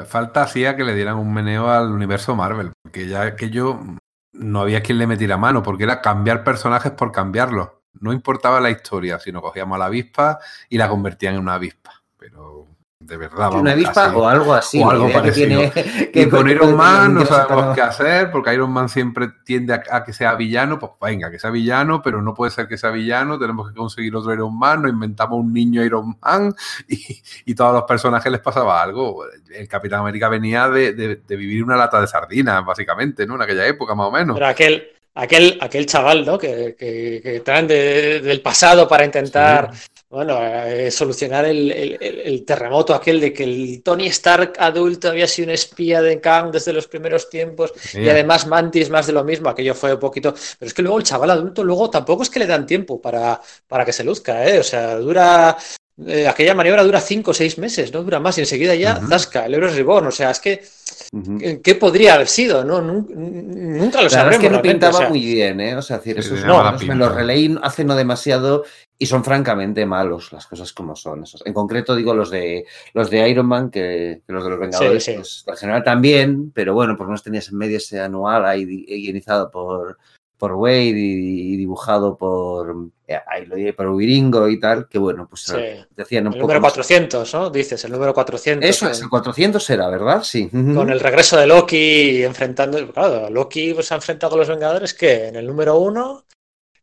Falta 0.05 0.43
hacía 0.43 0.75
que 0.75 0.83
le 0.83 0.93
dieran 0.93 1.17
un 1.17 1.33
meneo 1.33 1.67
al 1.71 1.91
universo 1.91 2.35
Marvel, 2.35 2.73
porque 2.83 3.07
ya 3.07 3.23
aquello 3.23 3.79
no 4.33 4.61
había 4.61 4.83
quien 4.83 4.99
le 4.99 5.07
metiera 5.07 5.37
mano, 5.37 5.63
porque 5.63 5.85
era 5.85 5.99
cambiar 5.99 6.43
personajes 6.43 6.91
por 6.91 7.11
cambiarlos. 7.11 7.69
No 8.01 8.13
importaba 8.13 8.59
la 8.59 8.69
historia, 8.69 9.19
sino 9.19 9.41
cogíamos 9.41 9.75
a 9.75 9.79
la 9.79 9.85
avispa 9.85 10.39
y 10.69 10.77
la 10.77 10.89
convertían 10.89 11.35
en 11.35 11.41
una 11.41 11.55
avispa. 11.55 12.03
Pero 12.17 12.67
de 12.99 13.15
verdad. 13.15 13.37
Vamos, 13.37 13.61
una 13.61 13.71
avispa 13.73 13.93
casi, 13.93 14.15
o 14.15 14.27
algo 14.27 14.53
así. 14.53 14.81
O 14.81 14.89
algo 14.89 15.11
parecido. 15.11 15.61
Que 15.71 15.83
tiene, 15.83 16.11
que 16.11 16.21
y 16.23 16.29
con 16.29 16.49
Iron 16.49 16.75
Man 16.75 17.13
no 17.13 17.25
sabemos 17.25 17.75
qué 17.75 17.81
hacer, 17.81 18.31
porque 18.31 18.53
Iron 18.53 18.71
Man 18.71 18.89
siempre 18.89 19.29
tiende 19.45 19.73
a, 19.73 19.83
a, 19.91 20.03
que 20.03 20.13
sea 20.13 20.33
villano. 20.33 20.79
Pues 20.79 20.93
venga, 20.99 21.29
que 21.29 21.37
sea 21.37 21.51
villano, 21.51 22.01
pero 22.01 22.21
no 22.21 22.33
puede 22.33 22.51
ser 22.51 22.67
que 22.67 22.77
sea 22.77 22.89
villano. 22.89 23.37
Tenemos 23.37 23.69
que 23.69 23.75
conseguir 23.75 24.15
otro 24.15 24.33
Iron 24.33 24.57
Man. 24.57 24.81
Nos 24.81 24.91
inventamos 24.91 25.39
un 25.39 25.53
niño 25.53 25.83
Iron 25.83 26.17
Man 26.19 26.53
y, 26.87 27.21
y 27.45 27.55
todos 27.55 27.73
los 27.73 27.83
personajes 27.83 28.31
les 28.31 28.41
pasaba 28.41 28.81
algo. 28.81 29.25
El 29.53 29.67
Capitán 29.67 29.99
América 30.01 30.27
venía 30.27 30.67
de, 30.67 30.93
de, 30.93 31.15
de 31.17 31.35
vivir 31.35 31.63
una 31.63 31.77
lata 31.77 32.01
de 32.01 32.07
sardinas, 32.07 32.65
básicamente, 32.65 33.27
¿no? 33.27 33.35
En 33.35 33.43
aquella 33.43 33.67
época, 33.67 33.93
más 33.93 34.07
o 34.07 34.11
menos. 34.11 34.35
Pero 34.35 34.47
aquel, 34.47 34.96
aquel, 35.17 35.57
aquel 35.59 35.85
chaval, 35.85 36.25
¿no? 36.25 36.37
Que, 36.37 36.75
que, 36.77 37.19
que 37.21 37.39
traen 37.41 37.67
de, 37.67 38.21
del 38.21 38.41
pasado 38.41 38.87
para 38.87 39.03
intentar, 39.03 39.73
sí. 39.73 39.87
bueno, 40.09 40.39
eh, 40.41 40.91
solucionar 40.91 41.45
el, 41.45 41.71
el, 41.71 42.21
el, 42.23 42.45
terremoto 42.45 42.93
aquel 42.93 43.19
de 43.19 43.33
que 43.33 43.43
el 43.43 43.81
Tony 43.83 44.07
Stark 44.07 44.53
adulto 44.59 45.09
había 45.09 45.27
sido 45.27 45.47
un 45.47 45.53
espía 45.53 46.01
de 46.01 46.21
Kang 46.21 46.51
desde 46.51 46.71
los 46.71 46.87
primeros 46.87 47.29
tiempos 47.29 47.73
sí. 47.79 48.01
y 48.01 48.09
además 48.09 48.45
Mantis 48.45 48.89
más 48.89 49.07
de 49.07 49.13
lo 49.13 49.23
mismo, 49.23 49.49
aquello 49.49 49.73
fue 49.73 49.93
un 49.93 49.99
poquito, 49.99 50.33
pero 50.59 50.67
es 50.67 50.73
que 50.73 50.83
luego 50.83 50.99
el 50.99 51.03
chaval 51.03 51.31
adulto 51.31 51.63
luego 51.63 51.89
tampoco 51.89 52.21
es 52.23 52.29
que 52.29 52.39
le 52.39 52.47
dan 52.47 52.67
tiempo 52.67 53.01
para, 53.01 53.41
para 53.67 53.85
que 53.85 53.93
se 53.93 54.03
luzca, 54.03 54.47
¿eh? 54.47 54.59
O 54.59 54.63
sea, 54.63 54.97
dura 54.97 55.57
eh, 56.05 56.27
aquella 56.27 56.53
maniobra 56.53 56.83
dura 56.83 57.01
cinco 57.01 57.31
o 57.31 57.33
seis 57.33 57.57
meses, 57.57 57.91
no 57.91 58.03
dura 58.03 58.19
más, 58.19 58.37
y 58.37 58.41
enseguida 58.41 58.75
ya 58.75 58.99
uh 59.01 59.07
-huh. 59.07 59.45
el 59.45 59.53
Euro 59.55 59.67
Reborn, 59.67 60.07
o 60.07 60.11
sea, 60.11 60.29
es 60.29 60.39
que 60.39 60.61
uh 61.11 61.17
-huh. 61.17 61.61
¿qué 61.63 61.75
podría 61.75 62.13
haber 62.13 62.27
sido? 62.27 62.63
No, 62.63 62.81
nunca 62.81 64.03
lo 64.03 64.09
sabremos. 64.09 64.43
Es 64.43 64.49
que 64.49 64.55
no 64.55 64.61
pintaba 64.61 64.95
o 64.95 64.99
sea, 64.99 65.09
muy 65.09 65.21
bien, 65.21 65.59
¿eh? 65.59 65.75
O 65.75 65.81
sea, 65.81 65.97
decir, 65.97 66.19
esos 66.19 66.45
no, 66.45 66.71
me 66.85 66.95
los 66.95 67.13
releí 67.13 67.57
hace 67.63 67.83
no 67.83 67.95
demasiado 67.95 68.63
y 68.99 69.07
son 69.07 69.23
francamente 69.23 69.85
malos 69.85 70.31
las 70.31 70.45
cosas 70.45 70.71
como 70.71 70.95
son. 70.95 71.23
En 71.45 71.53
concreto 71.53 71.95
digo 71.95 72.13
los 72.13 72.29
de 72.29 72.65
los 72.93 73.09
de 73.09 73.27
Iron 73.29 73.47
Man, 73.47 73.71
que, 73.71 74.21
que 74.25 74.33
los 74.33 74.43
de 74.43 74.49
los 74.51 74.59
Vengadores, 74.59 75.03
sí, 75.03 75.11
sí. 75.11 75.17
Pues, 75.17 75.45
en 75.47 75.55
general 75.55 75.83
también, 75.83 76.51
pero 76.51 76.73
bueno, 76.75 76.95
por 76.95 77.05
lo 77.05 77.09
menos 77.09 77.23
tenías 77.23 77.49
en 77.49 77.57
medio 77.57 77.77
ese 77.77 77.99
anual 77.99 78.45
ahí 78.45 78.65
guionizado 78.65 79.49
por 79.49 79.97
por 80.37 80.53
Wade 80.53 80.89
y, 80.89 81.53
y 81.53 81.57
dibujado 81.57 82.15
por, 82.15 82.89
eh, 83.07 83.73
por 83.75 83.87
Wiringo 83.87 84.47
y 84.47 84.59
tal, 84.59 84.87
que 84.87 84.99
bueno, 84.99 85.27
pues 85.27 85.43
sí. 85.43 85.53
decían 85.95 86.27
un 86.27 86.33
el 86.33 86.39
poco 86.39 86.53
número 86.53 86.61
400, 86.61 87.33
¿no? 87.33 87.49
Dices, 87.49 87.83
el 87.85 87.91
número 87.91 88.13
400. 88.13 88.69
Eso 88.69 88.89
es, 88.89 89.01
el 89.01 89.09
400 89.09 89.69
era, 89.69 89.89
¿verdad? 89.89 90.23
Sí. 90.23 90.49
Con 90.49 90.89
el 90.89 90.99
regreso 90.99 91.37
de 91.37 91.47
Loki 91.47 92.23
enfrentando, 92.23 92.91
claro, 92.91 93.29
Loki 93.29 93.73
pues, 93.73 93.91
ha 93.91 93.95
enfrentado 93.95 94.35
a 94.35 94.39
los 94.39 94.49
Vengadores 94.49 94.93
que 94.93 95.27
en 95.27 95.35
el 95.35 95.47
número 95.47 95.77
1, 95.79 96.25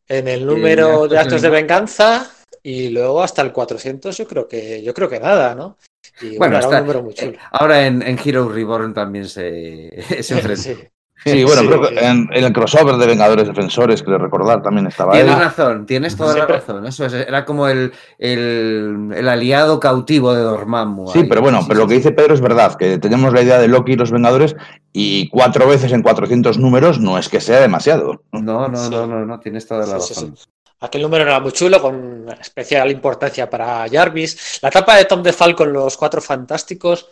en 0.09 0.29
el 0.29 0.45
número 0.45 1.07
de 1.09 1.19
actos 1.19 1.43
de 1.43 1.51
venganza 1.51 2.31
y 2.63 2.89
luego 2.89 3.23
hasta 3.23 3.43
el 3.43 3.53
400 3.53 4.17
yo 4.17 4.27
creo 4.27 4.49
que 4.49 4.83
yo 4.83 4.95
creo 4.95 5.09
que 5.09 5.21
nada, 5.21 5.55
¿no? 5.55 5.77
Y, 6.21 6.39
bueno, 6.39 6.57
bueno 6.57 6.59
está, 6.59 6.77
un 6.77 6.83
número 6.83 7.03
muy 7.03 7.15
chulo. 7.15 7.39
ahora 7.51 7.87
en, 7.87 8.03
en 8.03 8.19
Hero 8.23 8.49
Reborn 8.49 8.95
también 8.95 9.29
se, 9.29 10.03
se 10.23 10.35
enfrenta. 10.35 10.63
sí. 10.63 10.77
Sí, 11.25 11.43
bueno, 11.43 11.63
sí, 11.63 11.69
creo 11.69 11.81
que 11.81 11.99
en, 11.99 12.29
en, 12.33 12.45
el 12.45 12.53
crossover 12.53 12.97
de 12.97 13.07
Vengadores 13.07 13.49
Defensores, 13.49 14.03
que 14.03 14.19
recordar, 14.19 14.63
también 14.63 14.87
estaba 14.87 15.13
Tienes 15.13 15.35
él. 15.35 15.41
razón, 15.41 15.87
tienes 15.87 16.17
toda 16.17 16.37
la 16.37 16.47
razón. 16.47 16.87
Eso 16.87 17.07
es, 17.07 17.15
era 17.15 17.47
como 17.47 17.67
el, 17.67 17.93
el, 18.19 19.11
el, 19.15 19.29
aliado 19.29 19.81
cautivo 19.81 20.35
de 20.35 20.43
Dormammu. 20.43 21.09
Sí, 21.09 21.21
ahí. 21.21 21.25
pero 21.25 21.41
bueno, 21.41 21.61
sí, 21.61 21.67
pero 21.69 21.81
sí, 21.81 21.83
lo 21.83 21.89
que 21.89 21.95
dice 21.95 22.13
Pedro 22.13 22.35
es 22.35 22.43
verdad, 22.43 22.77
que 22.77 22.99
tenemos 22.99 23.33
la 23.33 23.41
idea 23.41 23.59
de 23.59 23.69
Loki 23.69 23.93
y 23.93 23.97
los 23.97 24.11
Vengadores 24.11 24.55
y 24.93 25.29
cuatro 25.31 25.67
veces 25.67 25.93
en 25.93 26.03
400 26.03 26.59
números 26.59 27.01
no 27.01 27.17
es 27.17 27.31
que 27.31 27.41
sea 27.41 27.61
demasiado. 27.61 28.23
No, 28.33 28.69
no, 28.69 28.91
no, 28.91 29.07
no, 29.07 29.25
no, 29.25 29.41
tienes 29.41 29.67
toda 29.67 29.87
la 29.87 29.95
razón. 29.95 30.35
Aquel 30.81 31.01
número 31.01 31.25
era 31.25 31.41
muy 31.41 31.53
chulo, 31.53 31.81
con 31.81 32.27
especial 32.39 32.91
importancia 32.91 33.49
para 33.49 33.87
Jarvis. 33.91 34.59
La 34.61 34.69
etapa 34.69 34.97
de 34.97 35.07
Tom 35.07 35.23
DeFal 35.23 35.55
con 35.55 35.73
los 35.73 35.97
Cuatro 35.97 36.21
Fantásticos 36.21 37.09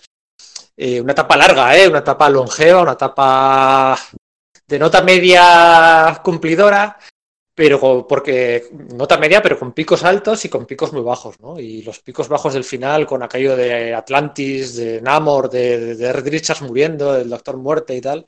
eh, 0.77 1.01
una 1.01 1.13
etapa 1.13 1.37
larga, 1.37 1.77
¿eh? 1.77 1.89
una 1.89 1.99
etapa 1.99 2.29
longeva, 2.29 2.83
una 2.83 2.93
etapa 2.93 3.99
de 4.67 4.79
nota 4.79 5.03
media 5.03 6.21
cumplidora, 6.23 6.99
pero 7.55 8.07
porque 8.09 8.69
nota 8.95 9.19
media, 9.19 9.43
pero 9.43 9.59
con 9.59 9.73
picos 9.73 10.05
altos 10.05 10.45
y 10.45 10.49
con 10.49 10.65
picos 10.65 10.93
muy 10.93 11.03
bajos, 11.03 11.39
¿no? 11.41 11.59
Y 11.59 11.83
los 11.83 12.01
picos 12.01 12.29
bajos 12.29 12.55
del 12.55 12.65
final, 12.65 13.07
con 13.07 13.23
aquello 13.23 13.57
de 13.57 13.95
Atlantis, 13.95 14.77
de 14.77 15.03
Namor, 15.03 15.51
de, 15.51 15.95
de 15.97 16.13
Red 16.13 16.29
Richards 16.29 16.63
muriendo, 16.63 17.13
del 17.13 17.29
Doctor 17.29 17.59
Muerte 17.59 17.95
y 17.95 18.01
tal, 18.01 18.27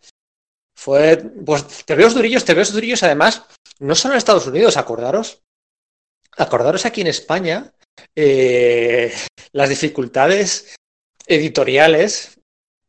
fue, 0.75 1.17
pues, 1.17 1.85
te 1.85 1.95
veo 1.95 2.11
durillos, 2.11 2.45
te 2.45 2.53
veo 2.53 2.65
durillos, 2.65 3.03
además, 3.03 3.45
no 3.79 3.95
solo 3.95 4.15
en 4.15 4.19
Estados 4.19 4.47
Unidos, 4.47 4.77
acordaros, 4.77 5.43
acordaros 6.37 6.85
aquí 6.85 7.01
en 7.01 7.07
España, 7.07 7.73
eh, 8.15 9.13
las 9.53 9.69
dificultades 9.69 10.75
editoriales 11.27 12.34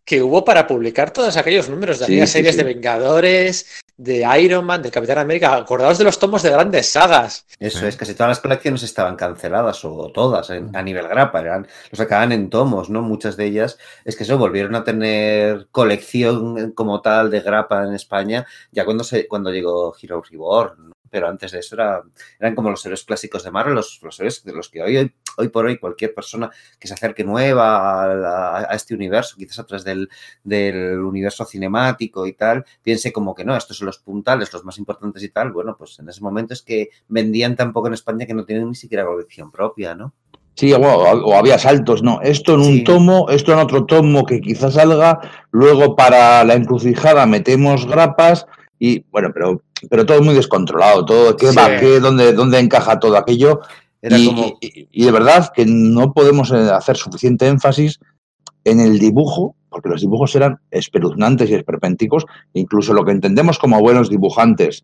que 0.06 0.22
hubo 0.22 0.46
para 0.46 0.68
publicar 0.68 1.12
todos 1.12 1.36
aquellos 1.36 1.68
números 1.68 2.00
de 2.00 2.06
sí, 2.06 2.14
aquellas 2.14 2.30
sí, 2.30 2.38
series 2.38 2.56
sí. 2.56 2.58
de 2.60 2.64
Vengadores, 2.64 3.84
de 3.98 4.28
Iron 4.40 4.66
Man, 4.66 4.82
del 4.84 4.92
Capitán 4.92 5.18
América. 5.18 5.56
Acordaos 5.56 5.98
de 5.98 6.04
los 6.04 6.20
tomos 6.20 6.44
de 6.44 6.52
grandes 6.52 6.90
sagas. 6.90 7.46
Eso 7.60 7.88
es, 7.88 7.98
casi 7.98 8.14
todas 8.14 8.30
las 8.30 8.40
colecciones 8.40 8.84
estaban 8.84 9.16
canceladas, 9.16 9.84
o 9.84 10.12
todas, 10.14 10.50
en, 10.52 10.76
a 10.76 10.84
nivel 10.84 11.08
grapa, 11.08 11.42
eran, 11.42 11.68
los 11.90 11.98
sacaban 11.98 12.32
en 12.32 12.50
tomos, 12.50 12.90
¿no? 12.90 13.02
Muchas 13.02 13.36
de 13.36 13.46
ellas 13.46 13.78
es 14.04 14.16
que 14.16 14.24
eso 14.24 14.38
volvieron 14.38 14.76
a 14.76 14.84
tener 14.84 15.68
colección 15.72 16.72
como 16.74 17.02
tal 17.02 17.32
de 17.32 17.42
grapa 17.42 17.84
en 17.84 17.94
España 17.94 18.46
ya 18.72 18.86
cuando, 18.86 19.04
se, 19.04 19.28
cuando 19.28 19.52
llegó 19.52 19.96
Hero 20.00 20.22
Reborn, 20.22 20.90
¿no? 20.90 20.96
pero 21.10 21.30
antes 21.30 21.54
de 21.54 21.60
eso 21.60 21.76
era, 21.76 22.04
eran 22.40 22.56
como 22.56 22.70
los 22.70 22.86
héroes 22.86 23.06
clásicos 23.06 23.44
de 23.44 23.52
Marvel, 23.52 23.76
los, 23.76 24.00
los 24.02 24.20
héroes 24.20 24.44
de 24.44 24.52
los 24.52 24.68
que 24.68 24.82
hoy, 24.82 25.14
hoy, 25.38 25.50
por 25.50 25.66
hoy 25.66 25.78
cualquier 25.78 26.14
persona 26.14 26.50
que 26.80 26.88
se 26.88 26.94
acerque 26.94 27.24
nueva 27.24 28.62
a, 28.62 28.76
este 28.76 28.94
universo, 28.94 29.36
quizás 29.38 29.60
a 29.60 29.66
través 29.66 29.84
del, 29.84 30.10
del, 30.44 31.00
universo 31.00 31.46
cinemático 31.46 32.26
y 32.28 32.34
tal, 32.34 32.66
piense 32.82 33.12
como 33.12 33.36
que 33.36 33.46
no, 33.46 33.56
estos 33.56 33.78
son 33.78 33.88
los 33.88 34.00
puntales, 34.00 34.52
los 34.54 34.64
más 34.66 34.78
importantes 34.78 35.24
y 35.24 35.30
tal. 35.30 35.52
Bueno, 35.52 35.76
pues 35.78 36.00
en 36.00 36.10
ese 36.10 36.22
momento 36.22 36.54
es 36.54 36.62
que 36.62 36.90
vendían 37.08 37.56
tan 37.56 37.74
poco 37.74 37.88
en 37.88 37.94
España 37.94 38.26
que 38.26 38.34
no 38.34 38.46
tienen 38.46 38.70
ni 38.70 38.76
siquiera 38.76 39.06
colección 39.06 39.52
propia, 39.52 39.96
¿no? 39.96 40.14
Sí, 40.56 40.72
o, 40.72 40.80
o, 40.80 41.36
había 41.36 41.60
saltos, 41.60 42.02
¿no? 42.02 42.22
Esto 42.22 42.54
en 42.54 42.62
un 42.62 42.66
sí. 42.78 42.84
tomo, 42.86 43.30
esto 43.30 43.52
en 43.52 43.60
otro 43.60 43.86
tomo 43.86 44.26
que 44.26 44.40
quizás 44.40 44.76
salga, 44.76 45.20
luego 45.52 45.98
para 45.98 46.46
la 46.46 46.54
encrucijada 46.54 47.26
metemos 47.26 47.86
grapas 47.86 48.48
y 48.80 49.04
bueno, 49.12 49.32
pero, 49.34 49.62
pero 49.90 50.06
todo 50.06 50.22
muy 50.22 50.34
descontrolado, 50.34 51.06
todo, 51.06 51.36
¿qué 51.36 51.48
sí. 51.48 51.56
va, 51.58 51.78
qué, 51.78 52.00
dónde, 52.00 52.32
dónde 52.32 52.60
encaja 52.60 53.00
todo 53.00 53.18
aquello? 53.18 53.62
Y, 54.10 54.28
como... 54.28 54.58
y, 54.62 54.88
y, 54.92 55.06
de 55.06 55.12
verdad 55.12 55.52
que 55.54 55.66
no 55.66 56.14
podemos 56.14 56.52
eh, 56.52 56.70
hacer 56.72 56.98
suficiente 56.98 57.48
énfasis 57.48 58.00
en 58.64 58.80
el 58.80 59.00
dibujo, 59.00 59.56
porque 59.70 59.90
los 59.90 60.02
dibujos 60.02 60.36
eran 60.36 60.60
espeluznantes 60.72 61.50
y 61.50 61.54
esperpénticos, 61.54 62.26
incluso 62.54 62.94
lo 62.94 63.06
que 63.06 63.12
entendemos 63.12 63.60
como 63.60 63.80
buenos 63.80 64.10
dibujantes 64.10 64.84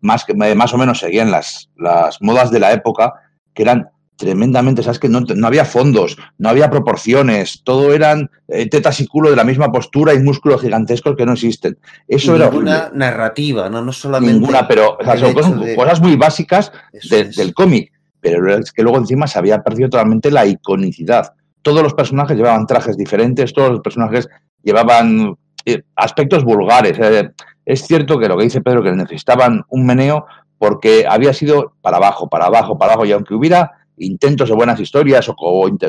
más, 0.00 0.24
que, 0.24 0.34
más 0.34 0.74
o 0.74 0.78
menos 0.78 0.98
seguían 0.98 1.30
las, 1.30 1.70
las 1.76 2.20
modas 2.20 2.50
de 2.50 2.60
la 2.60 2.72
época, 2.72 3.14
que 3.54 3.62
eran 3.62 3.88
tremendamente, 4.16 4.82
sabes 4.82 4.98
que 4.98 5.08
no, 5.08 5.20
no, 5.20 5.46
había 5.46 5.64
fondos, 5.64 6.18
no 6.36 6.50
había 6.50 6.70
proporciones, 6.70 7.62
todo 7.64 7.94
eran 7.94 8.30
eh, 8.48 8.68
tetas 8.68 9.00
y 9.00 9.06
culo 9.06 9.30
de 9.30 9.36
la 9.36 9.44
misma 9.44 9.72
postura 9.72 10.12
y 10.12 10.18
músculos 10.18 10.60
gigantescos 10.60 11.16
que 11.16 11.24
no 11.24 11.32
existen. 11.32 11.78
Eso 12.06 12.36
era 12.36 12.50
ninguna 12.50 12.90
narrativa, 12.92 13.70
¿no? 13.70 13.82
No 13.82 13.92
solamente. 13.92 14.38
Ninguna, 14.38 14.68
pero 14.68 14.98
o 15.00 15.04
sea, 15.04 15.16
son 15.16 15.32
cosas, 15.32 15.60
de... 15.60 15.74
cosas, 15.74 16.00
muy 16.00 16.16
básicas 16.16 16.70
de, 17.08 17.24
del 17.24 17.54
cómic. 17.54 17.92
Pero 18.20 18.54
es 18.56 18.72
que 18.72 18.82
luego 18.82 18.98
encima 18.98 19.26
se 19.26 19.38
había 19.38 19.62
perdido 19.62 19.88
totalmente 19.88 20.30
la 20.30 20.46
iconicidad. 20.46 21.32
Todos 21.62 21.82
los 21.82 21.94
personajes 21.94 22.36
llevaban 22.36 22.66
trajes 22.66 22.96
diferentes, 22.96 23.52
todos 23.52 23.70
los 23.70 23.80
personajes 23.80 24.28
llevaban 24.62 25.36
eh, 25.64 25.82
aspectos 25.96 26.44
vulgares. 26.44 26.98
Eh, 26.98 27.30
es 27.64 27.86
cierto 27.86 28.18
que 28.18 28.28
lo 28.28 28.36
que 28.36 28.44
dice 28.44 28.60
Pedro, 28.60 28.82
que 28.82 28.92
necesitaban 28.92 29.64
un 29.68 29.86
meneo 29.86 30.26
porque 30.58 31.06
había 31.08 31.32
sido 31.32 31.74
para 31.80 31.96
abajo, 31.96 32.28
para 32.28 32.46
abajo, 32.46 32.76
para 32.76 32.92
abajo, 32.92 33.06
y 33.06 33.12
aunque 33.12 33.34
hubiera 33.34 33.72
intentos 33.96 34.48
de 34.48 34.54
buenas 34.54 34.80
historias 34.80 35.28
o, 35.28 35.34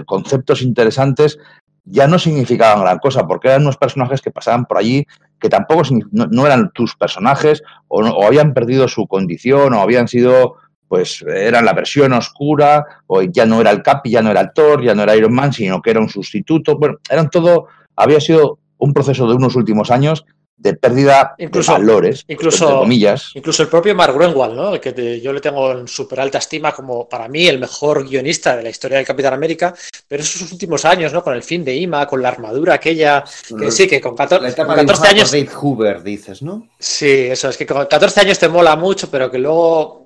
conceptos 0.06 0.62
interesantes, 0.62 1.38
ya 1.84 2.08
no 2.08 2.20
significaban 2.20 2.82
gran 2.82 3.00
cosa, 3.00 3.28
porque 3.28 3.48
eran 3.48 3.64
unos 3.64 3.78
personajes 3.78 4.22
que 4.22 4.32
pasaban 4.32 4.66
por 4.66 4.78
allí 4.78 5.06
que 5.40 5.50
tampoco 5.50 5.82
no, 6.12 6.46
eran 6.46 6.72
tus 6.72 6.96
personajes 6.96 7.64
o, 7.88 8.02
o, 8.02 8.26
habían 8.26 8.54
perdido 8.54 8.88
su 8.88 9.08
condición 9.08 9.74
o 9.74 9.82
habían 9.82 10.08
sido, 10.08 10.56
pues, 10.92 11.22
eran 11.22 11.64
la 11.64 11.72
versión 11.72 12.12
oscura 12.12 12.86
o 13.08 13.22
ya 13.22 13.46
no 13.46 13.62
era 13.62 13.72
el 13.72 13.82
Capi, 13.82 14.10
ya 14.10 14.22
no 14.22 14.30
era 14.30 14.42
el 14.42 14.52
Thor, 14.52 14.84
ya 14.84 14.94
no 14.94 15.04
era 15.04 15.16
Iron 15.16 15.34
Man, 15.34 15.54
sino 15.54 15.82
que 15.82 15.92
era 15.92 16.02
un 16.02 16.10
sustituto. 16.10 16.78
Bueno, 16.78 16.98
eran 17.10 17.30
todo, 17.30 17.68
había 17.96 18.20
sido 18.20 18.60
un 18.78 18.92
proceso 18.92 19.26
de 19.26 19.36
unos 19.36 19.56
últimos 19.56 19.90
años 19.90 20.26
de 20.58 20.74
pérdida 20.74 21.34
incluso, 21.38 21.72
de 21.72 21.78
valores, 21.80 22.26
incluso, 22.28 22.66
entre 22.66 22.80
comillas. 22.80 23.32
Incluso 23.36 23.64
el 23.64 23.70
propio 23.70 23.96
Mark 23.96 24.14
Greenwald, 24.14 24.54
¿no? 24.54 24.82
que 24.82 24.92
te, 24.92 25.22
yo 25.22 25.32
le 25.32 25.40
tengo 25.40 25.72
en 25.72 25.88
súper 25.88 26.20
alta 26.20 26.40
estima 26.40 26.74
como 26.74 27.08
para 27.08 27.30
mí 27.30 27.48
el 27.48 27.58
mejor 27.58 28.06
guionista 28.06 28.58
de 28.58 28.64
la 28.64 28.70
historia 28.70 28.98
del 28.98 29.08
Capitán 29.08 29.34
América, 29.34 29.74
pero 30.10 30.22
esos 30.22 30.52
últimos 30.52 30.84
años, 30.84 31.14
¿no? 31.14 31.24
con 31.24 31.34
el 31.34 31.42
fin 31.42 31.64
de 31.64 31.74
Ima, 31.74 32.06
con 32.06 32.22
la 32.22 32.28
armadura 32.28 32.74
aquella, 32.74 33.24
que 33.58 33.72
sí, 33.72 33.88
que 33.88 34.02
con 34.02 34.14
14, 34.14 34.54
con 34.58 34.76
14 34.76 35.08
años... 35.08 35.32
Dave 35.32 35.48
Hoover, 35.48 36.04
dices, 36.04 36.42
¿no? 36.42 36.68
Sí, 36.78 37.28
eso, 37.32 37.48
es 37.48 37.56
que 37.56 37.66
con 37.66 37.86
14 37.86 38.20
años 38.20 38.38
te 38.38 38.50
mola 38.50 38.76
mucho, 38.76 39.10
pero 39.10 39.32
que 39.32 39.40
luego 39.40 40.01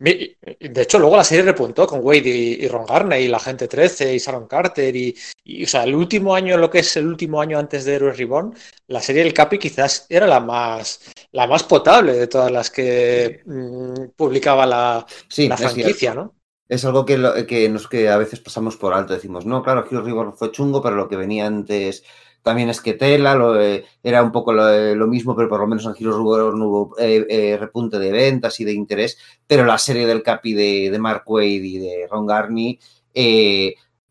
de 0.00 0.82
hecho, 0.82 0.98
luego 0.98 1.18
la 1.18 1.24
serie 1.24 1.44
repuntó 1.44 1.86
con 1.86 2.00
Wade 2.02 2.30
y, 2.30 2.64
y, 2.64 2.68
Ron 2.68 2.86
Garney 2.86 3.24
y 3.24 3.28
la 3.28 3.38
gente 3.38 3.68
13 3.68 4.14
y 4.14 4.18
Sharon 4.18 4.46
Carter 4.46 4.96
y, 4.96 5.14
y, 5.44 5.64
o 5.64 5.66
sea, 5.66 5.84
el 5.84 5.94
último 5.94 6.34
año, 6.34 6.56
lo 6.56 6.70
que 6.70 6.78
es 6.78 6.96
el 6.96 7.06
último 7.06 7.38
año 7.38 7.58
antes 7.58 7.84
de 7.84 7.96
Heroes 7.96 8.16
Reborn, 8.16 8.54
la 8.86 9.00
serie 9.02 9.24
del 9.24 9.34
Capi 9.34 9.58
quizás 9.58 10.06
era 10.08 10.26
la 10.26 10.40
más 10.40 11.00
la 11.32 11.46
más 11.46 11.64
potable 11.64 12.14
de 12.14 12.28
todas 12.28 12.50
las 12.50 12.70
que 12.70 13.42
mmm, 13.44 14.08
publicaba 14.16 14.64
la, 14.64 15.06
sí, 15.28 15.48
la 15.48 15.58
franquicia, 15.58 16.14
¿no? 16.14 16.34
Es 16.66 16.84
algo 16.84 17.04
que, 17.04 17.18
lo, 17.18 17.34
que, 17.46 17.68
nos, 17.68 17.88
que 17.88 18.08
a 18.08 18.16
veces 18.16 18.40
pasamos 18.40 18.76
por 18.76 18.94
alto, 18.94 19.12
decimos, 19.12 19.44
no, 19.44 19.62
claro, 19.62 19.84
Heroes 19.84 20.06
Reborn 20.06 20.36
fue 20.36 20.52
chungo, 20.52 20.80
pero 20.80 20.96
lo 20.96 21.08
que 21.08 21.16
venía 21.16 21.46
antes 21.46 22.04
también 22.42 22.70
es 22.70 22.80
que 22.80 22.94
Tela 22.94 23.34
lo, 23.34 23.60
eh, 23.60 23.84
era 24.02 24.22
un 24.22 24.32
poco 24.32 24.52
lo, 24.52 24.72
eh, 24.72 24.96
mismo, 25.06 25.36
pero 25.36 25.48
por 25.48 25.60
lo 25.60 25.66
menos 25.66 25.84
en 25.84 25.94
Heroes 25.98 26.16
Reborn 26.16 26.62
hubo 26.62 26.96
eh, 26.98 27.26
eh, 27.28 27.56
repunte 27.58 27.98
de 27.98 28.12
ventas 28.12 28.58
y 28.60 28.64
de 28.64 28.72
interés, 28.72 29.18
pero 29.46 29.64
la 29.64 29.78
serie 29.78 30.06
del 30.06 30.22
Capi 30.22 30.54
de, 30.54 30.98
Mark 30.98 31.24
Wade 31.26 31.46
y 31.46 31.78
de 31.78 32.06
Ron 32.10 32.26
Garney 32.26 32.78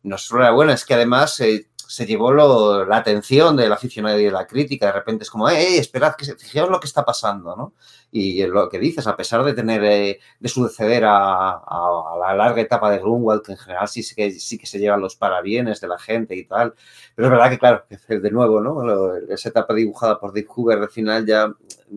no 0.03 0.17
solo 0.17 0.43
era 0.43 0.51
buena, 0.51 0.73
es 0.73 0.85
que 0.85 0.93
además 0.93 1.41
se 1.89 2.05
llevó 2.05 2.31
lo, 2.31 2.85
la 2.85 2.97
atención 2.97 3.57
del 3.57 3.73
aficionado 3.73 4.19
y 4.19 4.25
de 4.25 4.29
la 4.31 4.45
crítica, 4.45 4.85
de 4.85 4.91
repente 4.91 5.23
es 5.23 5.31
como, 5.31 5.49
hey, 5.49 5.77
esperad, 5.79 6.13
que 6.15 6.23
se, 6.23 6.35
fijaos 6.35 6.69
lo 6.69 6.79
que 6.79 6.85
está 6.85 7.03
pasando, 7.03 7.55
¿no? 7.55 7.73
Y 8.11 8.45
lo 8.45 8.69
que 8.69 8.77
dices, 8.77 9.07
a 9.07 9.17
pesar 9.17 9.43
de 9.43 9.53
tener, 9.53 9.83
eh, 9.83 10.19
de 10.39 10.49
suceder 10.49 11.05
a, 11.05 11.49
a, 11.49 11.57
a, 11.57 12.17
la 12.19 12.35
larga 12.35 12.61
etapa 12.61 12.91
de 12.91 12.99
Grunwald, 12.99 13.41
que 13.41 13.53
en 13.53 13.57
general 13.57 13.87
sí, 13.87 14.03
sí, 14.03 14.13
que, 14.13 14.29
sí 14.29 14.59
que 14.59 14.67
se 14.67 14.77
llevan 14.77 15.01
los 15.01 15.15
parabienes 15.15 15.81
de 15.81 15.87
la 15.87 15.97
gente 15.97 16.35
y 16.35 16.45
tal, 16.45 16.75
pero 17.15 17.27
es 17.27 17.31
verdad 17.31 17.49
que, 17.49 17.57
claro, 17.57 17.83
de 18.07 18.31
nuevo, 18.31 18.61
¿no? 18.61 19.15
Esa 19.27 19.49
etapa 19.49 19.73
dibujada 19.73 20.19
por 20.19 20.31
Dick 20.31 20.47
Hoover 20.47 20.77
al 20.77 20.91
final 20.91 21.25
ya... 21.25 21.51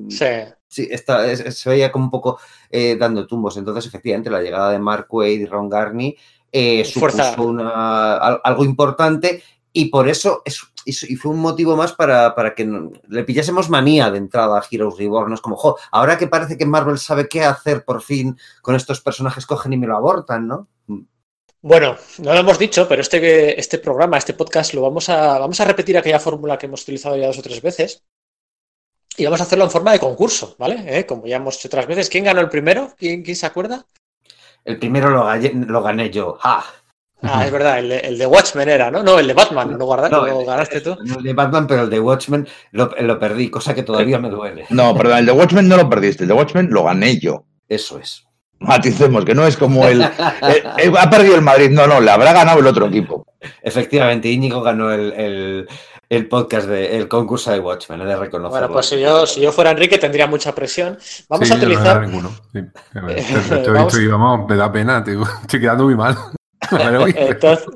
Sí. 0.09 0.27
Sí, 0.69 0.89
está, 0.91 1.31
es, 1.31 1.59
se 1.59 1.69
veía 1.69 1.93
como 1.93 2.07
un 2.07 2.11
poco 2.11 2.41
eh, 2.71 2.97
dando 2.97 3.27
tumbos. 3.27 3.59
Entonces, 3.59 3.85
efectivamente, 3.85 4.31
la 4.31 4.41
llegada 4.41 4.71
de 4.71 4.79
Mark 4.79 5.07
Wade 5.11 5.33
y 5.33 5.45
Ron 5.45 5.69
Garney 5.69 6.17
eh, 6.51 6.83
supuso 6.87 7.43
una, 7.43 8.17
algo 8.17 8.65
importante 8.65 9.43
y 9.73 9.87
por 9.87 10.09
eso 10.09 10.43
es, 10.45 10.61
y 10.85 11.17
fue 11.17 11.33
un 11.33 11.39
motivo 11.39 11.77
más 11.77 11.93
para, 11.93 12.35
para 12.35 12.55
que 12.55 12.69
le 13.09 13.25
pillásemos 13.25 13.71
manía 13.71 14.11
de 14.11 14.19
entrada 14.19 14.59
a 14.59 14.65
Heroes 14.71 14.99
Reborn. 14.99 15.31
No 15.31 15.35
es 15.35 15.41
como, 15.41 15.57
jo, 15.57 15.77
ahora 15.91 16.19
que 16.19 16.27
parece 16.27 16.59
que 16.59 16.67
Marvel 16.67 16.99
sabe 16.99 17.29
qué 17.29 17.45
hacer 17.45 17.85
por 17.85 18.03
fin 18.03 18.39
con 18.61 18.75
estos 18.75 19.01
personajes, 19.01 19.47
cogen 19.47 19.73
y 19.73 19.79
me 19.79 19.87
lo 19.87 19.97
abortan, 19.97 20.47
¿no? 20.47 20.69
Bueno, 21.65 21.97
no 22.19 22.35
lo 22.35 22.41
hemos 22.41 22.59
dicho, 22.59 22.89
pero 22.89 23.03
este, 23.03 23.59
este 23.59 23.79
programa, 23.79 24.19
este 24.19 24.35
podcast, 24.35 24.75
lo 24.75 24.83
vamos 24.83 25.09
a, 25.09 25.39
vamos 25.39 25.61
a 25.61 25.65
repetir 25.65 25.97
aquella 25.97 26.19
fórmula 26.19 26.59
que 26.59 26.67
hemos 26.67 26.83
utilizado 26.83 27.17
ya 27.17 27.29
dos 27.29 27.39
o 27.39 27.43
tres 27.43 27.63
veces. 27.63 28.03
Y 29.17 29.25
vamos 29.25 29.41
a 29.41 29.45
hacerlo 29.45 29.65
en 29.65 29.71
forma 29.71 29.93
de 29.93 30.01
concurso, 30.01 30.57
¿vale? 30.59 30.85
¿Eh? 30.87 31.07
Como 31.07 31.27
ya 31.27 31.37
hemos 31.37 31.57
hecho 31.57 31.69
otras 31.69 31.87
veces. 31.87 32.09
¿Quién 32.09 32.25
ganó 32.25 32.41
el 32.41 32.49
primero? 32.49 32.93
¿Quién, 32.99 33.23
quién 33.23 33.37
se 33.37 33.47
acuerda? 33.47 33.87
El 34.65 34.79
primero 34.79 35.11
lo, 35.11 35.25
gané, 35.25 35.53
lo 35.55 35.83
gané 35.83 36.11
yo. 36.11 36.39
¡Ah! 36.43 36.65
Ah, 37.23 37.47
es 37.47 37.53
verdad, 37.53 37.79
el 37.79 37.89
de, 37.89 37.99
el 37.99 38.19
de, 38.19 38.27
Watchmen 38.27 38.69
era, 38.69 38.91
¿no? 38.91 39.03
No, 39.03 39.19
el 39.19 39.27
de 39.27 39.35
Batman, 39.35 39.79
¿lo, 39.79 39.85
guardaste, 39.85 40.17
no, 40.17 40.27
¿lo 40.27 40.45
ganaste 40.45 40.81
tú? 40.81 40.97
El 41.17 41.23
de 41.23 41.33
Batman, 41.33 41.67
pero 41.67 41.83
el 41.83 41.91
de 41.91 42.01
Watchmen 42.01 42.49
lo, 42.73 42.91
lo, 42.99 43.19
perdí, 43.19 43.49
cosa 43.49 43.75
que 43.75 43.85
todavía 43.85 44.19
me 44.19 44.29
duele. 44.29 44.67
No, 44.71 44.95
perdón, 44.95 45.19
el 45.19 45.27
de 45.27 45.33
Watchmen 45.33 45.69
no 45.69 45.77
lo 45.77 45.89
perdiste, 45.89 46.25
el 46.25 46.29
de 46.29 46.35
Watchmen 46.35 46.69
lo 46.71 46.85
gané 46.85 47.19
yo. 47.19 47.45
Eso 47.69 47.99
es. 47.99 48.25
Maticemos, 48.59 49.25
que 49.25 49.35
no 49.35 49.47
es 49.47 49.57
como 49.57 49.87
el, 49.87 50.03
el, 50.03 50.63
el, 50.79 50.97
Ha 50.97 51.11
perdido 51.11 51.35
el 51.35 51.43
Madrid, 51.43 51.71
no, 51.71 51.87
no, 51.87 52.01
le 52.01 52.11
habrá 52.11 52.33
ganado 52.33 52.61
el 52.61 52.67
otro 52.67 52.87
equipo. 52.87 53.27
Efectivamente, 53.63 54.29
Íñigo 54.29 54.63
ganó 54.63 54.93
el, 54.93 55.13
el, 55.13 55.69
el 56.09 56.29
podcast, 56.29 56.69
de, 56.69 56.97
el 56.97 57.09
concurso 57.09 57.51
de 57.51 57.59
Watchmen, 57.59 58.01
he 58.03 58.05
de 58.05 58.17
reconocerlo. 58.17 58.51
Bueno, 58.51 58.73
pues 58.73 58.87
si 58.87 59.01
yo, 59.01 59.27
si 59.27 59.41
yo 59.41 59.51
fuera 59.51 59.71
Enrique 59.71 59.99
tendría 59.99 60.27
mucha 60.27 60.55
presión. 60.55 60.99
Vamos 61.29 61.49
sí, 61.49 61.55
a 61.55 61.57
utilizar. 61.57 62.01
No 62.01 62.07
ninguno. 62.07 62.31
Sí. 62.53 62.61
Vamos... 62.95 63.95
Estoy, 63.95 64.07
vamos, 64.09 64.49
me 64.49 64.57
da 64.57 64.71
pena, 64.71 65.03
tío. 65.03 65.23
estoy 65.43 65.61
quedando 65.61 65.85
muy 65.85 65.97
mal. 65.97 66.17
Entonces, 67.17 67.67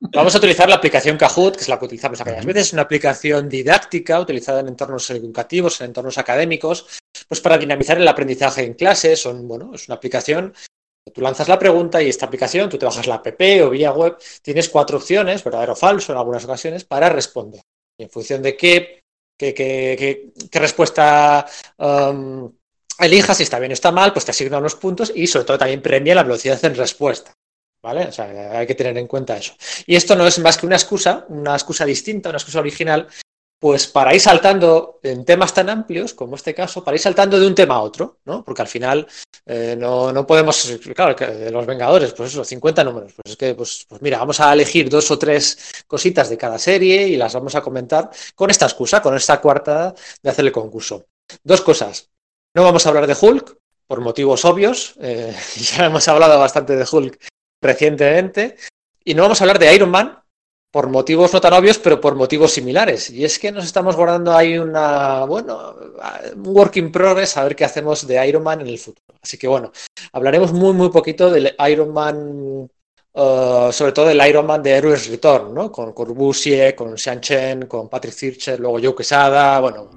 vamos 0.00 0.34
a 0.34 0.38
utilizar 0.38 0.68
la 0.68 0.76
aplicación 0.76 1.16
Kahoot, 1.16 1.56
que 1.56 1.62
es 1.62 1.68
la 1.68 1.78
que 1.78 1.84
utilizamos 1.86 2.20
aquellas 2.20 2.44
veces, 2.44 2.66
es 2.68 2.72
una 2.72 2.82
aplicación 2.82 3.48
didáctica 3.48 4.20
utilizada 4.20 4.60
en 4.60 4.68
entornos 4.68 5.08
educativos, 5.10 5.80
en 5.80 5.88
entornos 5.88 6.18
académicos, 6.18 7.00
pues 7.28 7.40
para 7.40 7.58
dinamizar 7.58 7.98
el 7.98 8.08
aprendizaje 8.08 8.64
en 8.64 8.74
clases. 8.74 9.20
Son, 9.20 9.46
bueno, 9.48 9.72
es 9.74 9.88
una 9.88 9.96
aplicación 9.96 10.54
Tú 11.12 11.20
lanzas 11.20 11.48
la 11.48 11.58
pregunta 11.58 12.02
y 12.02 12.08
esta 12.08 12.26
aplicación, 12.26 12.70
tú 12.70 12.78
te 12.78 12.86
bajas 12.86 13.06
la 13.06 13.16
app 13.16 13.40
o 13.62 13.70
vía 13.70 13.92
web, 13.92 14.16
tienes 14.42 14.70
cuatro 14.70 14.96
opciones, 14.96 15.44
verdadero 15.44 15.74
o 15.74 15.76
falso 15.76 16.12
en 16.12 16.18
algunas 16.18 16.44
ocasiones, 16.44 16.84
para 16.84 17.10
responder. 17.10 17.60
Y 17.98 18.04
en 18.04 18.10
función 18.10 18.40
de 18.42 18.56
qué, 18.56 19.02
qué, 19.38 19.52
qué, 19.52 19.96
qué, 19.98 20.48
qué 20.50 20.58
respuesta 20.58 21.46
um, 21.76 22.50
elijas, 22.98 23.36
si 23.36 23.42
está 23.42 23.58
bien 23.58 23.72
o 23.72 23.74
está 23.74 23.92
mal, 23.92 24.12
pues 24.12 24.24
te 24.24 24.30
asigna 24.30 24.58
unos 24.58 24.76
puntos 24.76 25.12
y 25.14 25.26
sobre 25.26 25.44
todo 25.44 25.58
también 25.58 25.82
premia 25.82 26.14
la 26.14 26.22
velocidad 26.22 26.64
en 26.64 26.74
respuesta. 26.74 27.34
¿Vale? 27.84 28.06
O 28.06 28.12
sea, 28.12 28.58
hay 28.58 28.66
que 28.66 28.74
tener 28.74 28.96
en 28.96 29.06
cuenta 29.06 29.36
eso. 29.36 29.52
Y 29.86 29.94
esto 29.94 30.16
no 30.16 30.26
es 30.26 30.38
más 30.38 30.56
que 30.56 30.64
una 30.64 30.76
excusa, 30.76 31.26
una 31.28 31.52
excusa 31.52 31.84
distinta, 31.84 32.30
una 32.30 32.38
excusa 32.38 32.60
original, 32.60 33.06
pues 33.58 33.86
para 33.86 34.14
ir 34.14 34.22
saltando 34.22 35.00
en 35.02 35.22
temas 35.26 35.52
tan 35.52 35.68
amplios 35.68 36.14
como 36.14 36.36
este 36.36 36.54
caso, 36.54 36.82
para 36.82 36.94
ir 36.94 37.02
saltando 37.02 37.38
de 37.38 37.46
un 37.46 37.54
tema 37.54 37.74
a 37.74 37.82
otro, 37.82 38.20
¿no? 38.24 38.42
Porque 38.42 38.62
al 38.62 38.68
final 38.68 39.06
eh, 39.44 39.76
no, 39.78 40.12
no, 40.14 40.26
podemos, 40.26 40.80
claro, 40.94 41.14
de 41.14 41.50
los 41.50 41.66
Vengadores, 41.66 42.14
pues 42.14 42.32
eso, 42.32 42.42
50 42.42 42.84
números, 42.84 43.12
pues 43.12 43.32
es 43.32 43.36
que, 43.36 43.54
pues, 43.54 43.84
pues, 43.86 44.00
mira, 44.00 44.18
vamos 44.18 44.40
a 44.40 44.50
elegir 44.54 44.88
dos 44.88 45.10
o 45.10 45.18
tres 45.18 45.84
cositas 45.86 46.30
de 46.30 46.38
cada 46.38 46.58
serie 46.58 47.06
y 47.06 47.18
las 47.18 47.34
vamos 47.34 47.54
a 47.54 47.60
comentar 47.60 48.08
con 48.34 48.48
esta 48.48 48.64
excusa, 48.64 49.02
con 49.02 49.14
esta 49.14 49.42
cuarta 49.42 49.94
de 50.22 50.30
hacer 50.30 50.46
el 50.46 50.52
concurso. 50.52 51.04
Dos 51.42 51.60
cosas, 51.60 52.08
no 52.54 52.62
vamos 52.62 52.86
a 52.86 52.88
hablar 52.88 53.06
de 53.06 53.16
Hulk, 53.20 53.58
por 53.86 54.00
motivos 54.00 54.46
obvios, 54.46 54.94
eh, 55.02 55.36
ya 55.76 55.84
hemos 55.84 56.08
hablado 56.08 56.38
bastante 56.38 56.76
de 56.76 56.86
Hulk 56.90 57.33
recientemente, 57.64 58.56
y 59.04 59.14
no 59.14 59.22
vamos 59.22 59.40
a 59.40 59.44
hablar 59.44 59.58
de 59.58 59.74
Iron 59.74 59.90
Man, 59.90 60.18
por 60.74 60.88
motivos 60.88 61.32
no 61.32 61.40
tan 61.40 61.52
obvios, 61.52 61.78
pero 61.78 62.00
por 62.00 62.16
motivos 62.16 62.50
similares. 62.50 63.08
Y 63.08 63.24
es 63.24 63.38
que 63.38 63.52
nos 63.52 63.64
estamos 63.64 63.94
guardando 63.94 64.34
ahí 64.34 64.58
una, 64.58 65.24
bueno, 65.24 65.76
un 66.34 66.48
work 66.48 66.76
in 66.78 66.90
progress 66.90 67.36
a 67.36 67.44
ver 67.44 67.54
qué 67.54 67.64
hacemos 67.64 68.04
de 68.08 68.26
Iron 68.26 68.42
Man 68.42 68.60
en 68.60 68.66
el 68.66 68.80
futuro. 68.80 69.14
Así 69.22 69.38
que 69.38 69.46
bueno, 69.46 69.70
hablaremos 70.12 70.52
muy, 70.52 70.72
muy 70.72 70.90
poquito 70.90 71.30
del 71.30 71.54
Iron 71.70 71.92
Man, 71.92 72.68
uh, 73.12 73.70
sobre 73.70 73.92
todo 73.92 74.06
del 74.06 74.26
Iron 74.26 74.46
Man 74.46 74.64
de 74.64 74.72
Heroes 74.72 75.08
Return, 75.08 75.54
¿no? 75.54 75.70
Con 75.70 75.92
Corbusier, 75.92 76.74
con 76.74 76.98
Sean 76.98 77.20
Chen, 77.20 77.66
con 77.66 77.88
Patrick 77.88 78.14
Zircher, 78.14 78.58
luego 78.58 78.80
Joe 78.82 78.96
Quesada, 78.96 79.60
bueno, 79.60 79.88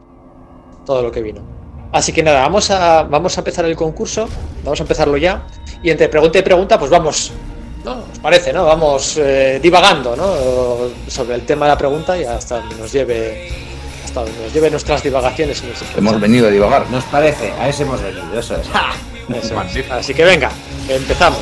todo 0.86 1.02
lo 1.02 1.12
que 1.12 1.24
vino. 1.24 1.42
Así 1.92 2.14
que 2.14 2.22
nada, 2.22 2.42
vamos 2.42 2.70
a, 2.70 3.02
vamos 3.02 3.36
a 3.36 3.42
empezar 3.42 3.66
el 3.66 3.76
concurso, 3.76 4.30
vamos 4.64 4.80
a 4.80 4.84
empezarlo 4.84 5.18
ya. 5.18 5.48
Y 5.82 5.90
entre 5.90 6.08
pregunta 6.08 6.38
y 6.38 6.44
pregunta, 6.44 6.78
pues 6.78 6.92
vamos 6.92 7.32
¿no? 7.88 8.04
¿Os 8.12 8.20
parece, 8.20 8.52
no? 8.52 8.66
Vamos 8.66 9.18
eh, 9.18 9.60
divagando, 9.62 10.16
¿no? 10.16 10.30
Sobre 11.10 11.36
el 11.36 11.46
tema 11.46 11.66
de 11.66 11.72
la 11.72 11.78
pregunta 11.78 12.18
y 12.18 12.24
hasta 12.26 12.60
donde 12.60 12.76
nos 12.76 12.92
lleve 12.92 13.52
hasta 14.04 14.22
donde 14.22 14.44
nos 14.44 14.54
lleve 14.54 14.70
nuestras 14.70 15.04
divagaciones. 15.04 15.64
Nuestros 15.64 15.98
hemos 15.98 16.20
venido 16.20 16.48
a 16.48 16.52
divagar. 16.52 16.90
Nos 16.90 17.04
parece, 17.06 17.52
a 17.54 17.70
eso 17.70 17.84
hemos 17.84 18.02
venido, 18.02 18.38
eso 18.38 18.56
es. 18.56 18.68
Así 19.92 20.14
que 20.14 20.24
venga, 20.24 20.50
empezamos. 20.88 21.40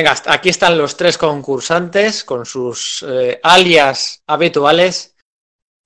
Venga, 0.00 0.16
aquí 0.28 0.48
están 0.48 0.78
los 0.78 0.96
tres 0.96 1.18
concursantes 1.18 2.24
con 2.24 2.46
sus 2.46 3.04
eh, 3.06 3.38
alias 3.42 4.22
habituales. 4.26 5.14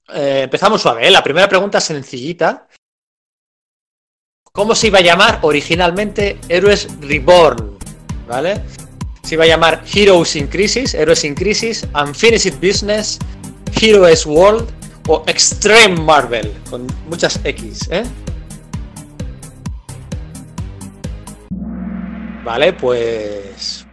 Eh, 0.09 0.42
empezamos 0.44 0.83
suave, 0.83 1.09
¿eh? 1.09 1.11
La 1.11 1.25
primera 1.25 1.49
pregunta 1.49 1.80
sencillita. 1.80 2.68
¿Cómo 4.52 4.76
se 4.76 4.87
iba 4.87 5.00
a 5.00 5.02
llamar 5.02 5.40
originalmente 5.42 6.38
Héroes 6.49 6.87
Reborn? 7.00 7.76
¿Vale? 8.28 8.62
Se 9.25 9.35
iba 9.35 9.42
a 9.42 9.49
llamar 9.49 9.83
Heroes 9.92 10.37
in 10.37 10.47
Crisis, 10.47 10.94
Héroes 10.94 11.25
in 11.25 11.35
Crisis, 11.35 11.85
Unfinished 11.92 12.61
Business, 12.61 13.18
Heroes 13.80 14.25
World 14.26 14.71
o 15.09 15.25
Extreme 15.26 16.00
Marvel, 16.00 16.54
con 16.71 16.87
muchas 17.11 17.40
X, 17.42 17.88
¿eh? 17.90 18.04
Vale, 22.44 22.75
pues, 22.75 23.83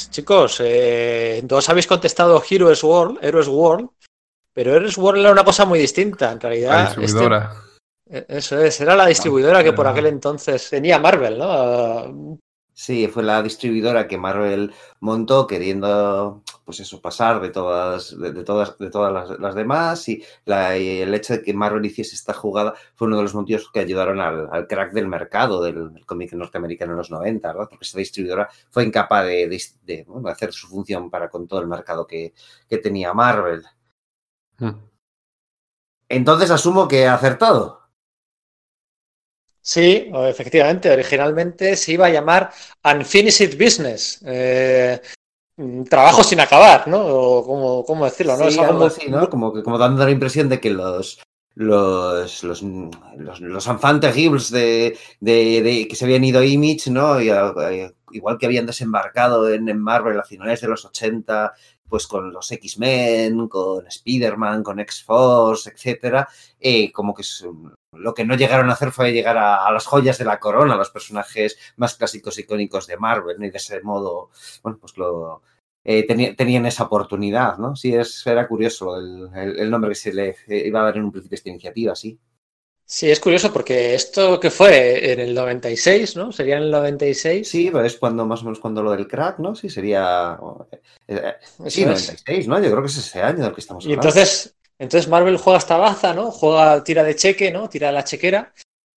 pues 0.00 0.10
chicos, 0.10 0.56
eh, 0.64 1.42
todos 1.46 1.68
habéis 1.68 1.86
contestado 1.86 2.42
Heroes 2.48 2.82
World, 2.82 3.18
Heroes 3.22 3.48
World, 3.48 3.90
pero 4.54 4.74
Heroes 4.74 4.96
World 4.96 5.20
era 5.20 5.32
una 5.32 5.44
cosa 5.44 5.64
muy 5.66 5.78
distinta, 5.78 6.32
en 6.32 6.40
realidad. 6.40 6.70
La 6.70 6.84
este- 6.88 7.00
distribuidora. 7.02 7.54
eh, 8.08 8.24
eso 8.28 8.58
es, 8.60 8.80
era 8.80 8.96
la 8.96 9.06
distribuidora 9.06 9.62
que 9.62 9.72
por 9.74 9.86
Ah. 9.86 9.90
aquel 9.90 10.06
entonces 10.06 10.70
tenía 10.70 10.98
Marvel, 10.98 11.38
¿no? 11.38 12.38
Sí, 12.82 13.08
fue 13.08 13.22
la 13.22 13.42
distribuidora 13.42 14.08
que 14.08 14.16
Marvel 14.16 14.72
montó 15.00 15.46
queriendo, 15.46 16.42
pues 16.64 16.80
eso, 16.80 17.02
pasar 17.02 17.40
de 17.42 17.50
todas, 17.50 18.18
de, 18.18 18.32
de 18.32 18.42
todas, 18.42 18.78
de 18.78 18.88
todas 18.90 19.12
las, 19.12 19.38
las 19.38 19.54
demás 19.54 20.08
y, 20.08 20.24
la- 20.46 20.78
y 20.78 21.00
el 21.02 21.12
hecho 21.14 21.34
de 21.34 21.42
que 21.42 21.52
Marvel 21.52 21.84
hiciese 21.84 22.14
esta 22.14 22.32
jugada 22.32 22.74
fue 22.94 23.06
uno 23.08 23.18
de 23.18 23.24
los 23.24 23.34
motivos 23.34 23.70
que 23.70 23.80
ayudaron 23.80 24.18
al, 24.20 24.48
al 24.50 24.66
crack 24.66 24.92
del 24.94 25.08
mercado 25.08 25.62
del, 25.62 25.92
del 25.92 26.06
cómic 26.06 26.32
norteamericano 26.32 26.92
en 26.92 26.98
los 26.98 27.10
90, 27.10 27.48
¿verdad? 27.52 27.68
Porque 27.68 27.84
esta 27.84 27.98
distribuidora 27.98 28.48
fue 28.70 28.84
incapaz 28.84 29.26
de, 29.26 30.04
bueno, 30.08 30.28
hacer 30.30 30.50
su 30.52 30.66
función 30.68 31.10
para 31.10 31.28
con 31.28 31.46
todo 31.46 31.60
el 31.60 31.66
mercado 31.68 32.06
que, 32.06 32.32
que 32.68 32.78
tenía 32.78 33.12
Marvel. 33.12 33.62
Mm. 34.60 34.70
Entonces 36.10 36.50
asumo 36.50 36.86
que 36.88 37.00
he 37.04 37.08
acertado. 37.08 37.79
Sí, 39.70 40.10
efectivamente, 40.26 40.90
originalmente 40.90 41.76
se 41.76 41.92
iba 41.92 42.06
a 42.06 42.10
llamar 42.10 42.50
Unfinished 42.82 43.56
Business. 43.56 44.20
eh, 44.26 45.00
mm, 45.56 45.84
trabajo 45.84 46.24
sin 46.24 46.40
acabar, 46.40 46.88
¿no? 46.88 46.98
O 47.06 47.46
cómo, 47.46 47.84
cómo 47.84 48.04
decirlo, 48.04 48.36
¿no? 48.36 48.50
Sí, 48.50 48.58
algo 48.58 48.78
muy- 48.80 48.86
así, 48.88 49.08
¿no? 49.08 49.30
Como, 49.30 49.52
como 49.62 49.78
dando 49.78 50.04
la 50.04 50.10
impresión 50.10 50.48
de 50.48 50.58
que 50.58 50.70
los 50.70 51.20
los 51.54 52.42
los, 52.42 52.62
los, 53.16 53.40
los 53.40 53.68
terribles 54.00 54.50
de, 54.50 54.98
de, 55.20 55.62
de- 55.62 55.86
que 55.88 55.94
se 55.94 56.04
habían 56.04 56.24
ido 56.24 56.40
a 56.40 56.44
Image, 56.44 56.90
¿no? 56.90 57.20
Y, 57.20 57.30
eh, 57.30 57.92
igual 58.10 58.38
que 58.38 58.46
habían 58.46 58.66
desembarcado 58.66 59.48
en, 59.52 59.68
en 59.68 59.78
Marvel 59.78 60.18
a 60.18 60.24
finales 60.24 60.60
de 60.62 60.66
los 60.68 60.84
80, 60.84 61.52
pues 61.90 62.06
con 62.06 62.32
los 62.32 62.50
X-Men, 62.52 63.48
con 63.48 63.86
Spider-Man, 63.86 64.62
con 64.62 64.80
X-Force, 64.80 65.70
etcétera, 65.70 66.28
eh, 66.60 66.90
como 66.92 67.12
que 67.14 67.22
es, 67.22 67.42
um, 67.42 67.70
lo 67.92 68.14
que 68.14 68.24
no 68.24 68.36
llegaron 68.36 68.70
a 68.70 68.74
hacer 68.74 68.92
fue 68.92 69.12
llegar 69.12 69.36
a, 69.36 69.70
las 69.72 69.86
joyas 69.86 70.16
de 70.18 70.24
la 70.24 70.38
corona, 70.40 70.74
a 70.74 70.78
los 70.78 70.90
personajes 70.90 71.58
más 71.76 71.96
clásicos 71.96 72.38
icónicos 72.38 72.86
de 72.86 72.96
Marvel, 72.96 73.36
¿no? 73.38 73.44
y 73.46 73.50
de 73.50 73.58
ese 73.58 73.82
modo, 73.82 74.30
bueno, 74.62 74.78
pues 74.80 74.96
lo, 74.96 75.42
eh, 75.84 76.06
teni- 76.06 76.36
tenían 76.36 76.66
esa 76.66 76.84
oportunidad, 76.84 77.58
¿no? 77.58 77.74
Sí, 77.76 77.94
es, 77.94 78.26
era 78.26 78.46
curioso 78.48 78.96
el, 78.96 79.28
el- 79.34 79.58
el 79.60 79.70
nombre 79.70 79.90
que 79.90 79.94
se 79.96 80.12
le 80.12 80.36
eh, 80.46 80.64
iba 80.66 80.80
a 80.80 80.84
dar 80.84 80.96
en 80.96 81.04
un 81.04 81.12
principio 81.12 81.34
a 81.34 81.38
esta 81.38 81.48
iniciativa, 81.50 81.94
sí. 81.96 82.18
Sí, 82.92 83.08
es 83.08 83.20
curioso 83.20 83.52
porque 83.52 83.94
esto 83.94 84.40
que 84.40 84.50
fue 84.50 85.12
en 85.12 85.20
el 85.20 85.32
96, 85.32 86.16
¿no? 86.16 86.32
Sería 86.32 86.56
en 86.56 86.64
el 86.64 86.72
96. 86.72 87.48
Sí, 87.48 87.70
pero 87.70 87.84
es 87.84 87.96
cuando 87.96 88.26
más 88.26 88.40
o 88.40 88.46
menos 88.46 88.58
cuando 88.58 88.82
lo 88.82 88.90
del 88.90 89.06
crack, 89.06 89.38
¿no? 89.38 89.54
Sí, 89.54 89.70
sería... 89.70 90.36
eh, 91.06 91.22
eh, 91.64 91.70
sí, 91.70 91.82
es. 91.82 91.86
96, 91.86 92.48
¿no? 92.48 92.58
Yo 92.58 92.68
creo 92.68 92.82
que 92.82 92.88
es 92.88 92.96
ese 92.98 93.22
año 93.22 93.44
del 93.44 93.54
que 93.54 93.60
estamos 93.60 93.84
Y 93.84 93.92
hablando. 93.92 94.08
entonces, 94.08 94.56
entonces 94.76 95.08
Marvel 95.08 95.36
juega 95.36 95.60
esta 95.60 95.76
baza, 95.76 96.12
¿no? 96.14 96.32
Juega, 96.32 96.82
tira 96.82 97.04
de 97.04 97.14
cheque, 97.14 97.52
¿no? 97.52 97.68
Tira 97.68 97.92
la 97.92 98.02
chequera 98.02 98.52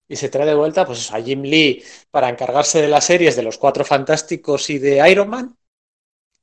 y 0.08 0.16
se 0.16 0.30
trae 0.30 0.48
de 0.48 0.56
vuelta 0.56 0.88
pues, 0.88 1.12
a 1.12 1.22
Jim 1.22 1.44
Lee 1.44 1.84
para 2.10 2.30
encargarse 2.30 2.82
de 2.82 2.88
las 2.88 3.06
series 3.06 3.36
de 3.36 3.44
los 3.44 3.60
Cuatro 3.60 3.86
Fantásticos 3.86 4.72
y 4.72 4.80
de 4.80 5.08
Iron 5.08 5.30
Man. 5.30 5.56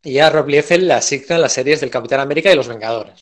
Y 0.05 0.21
a 0.21 0.31
Rob 0.31 0.47
Liefeld 0.47 0.85
le 0.85 0.95
asignan 0.95 1.41
las 1.43 1.53
series 1.53 1.81
del 1.81 1.91
Capitán 1.91 2.21
América 2.21 2.53
y 2.53 2.55
los 2.55 2.69
Vengadores. 2.69 3.21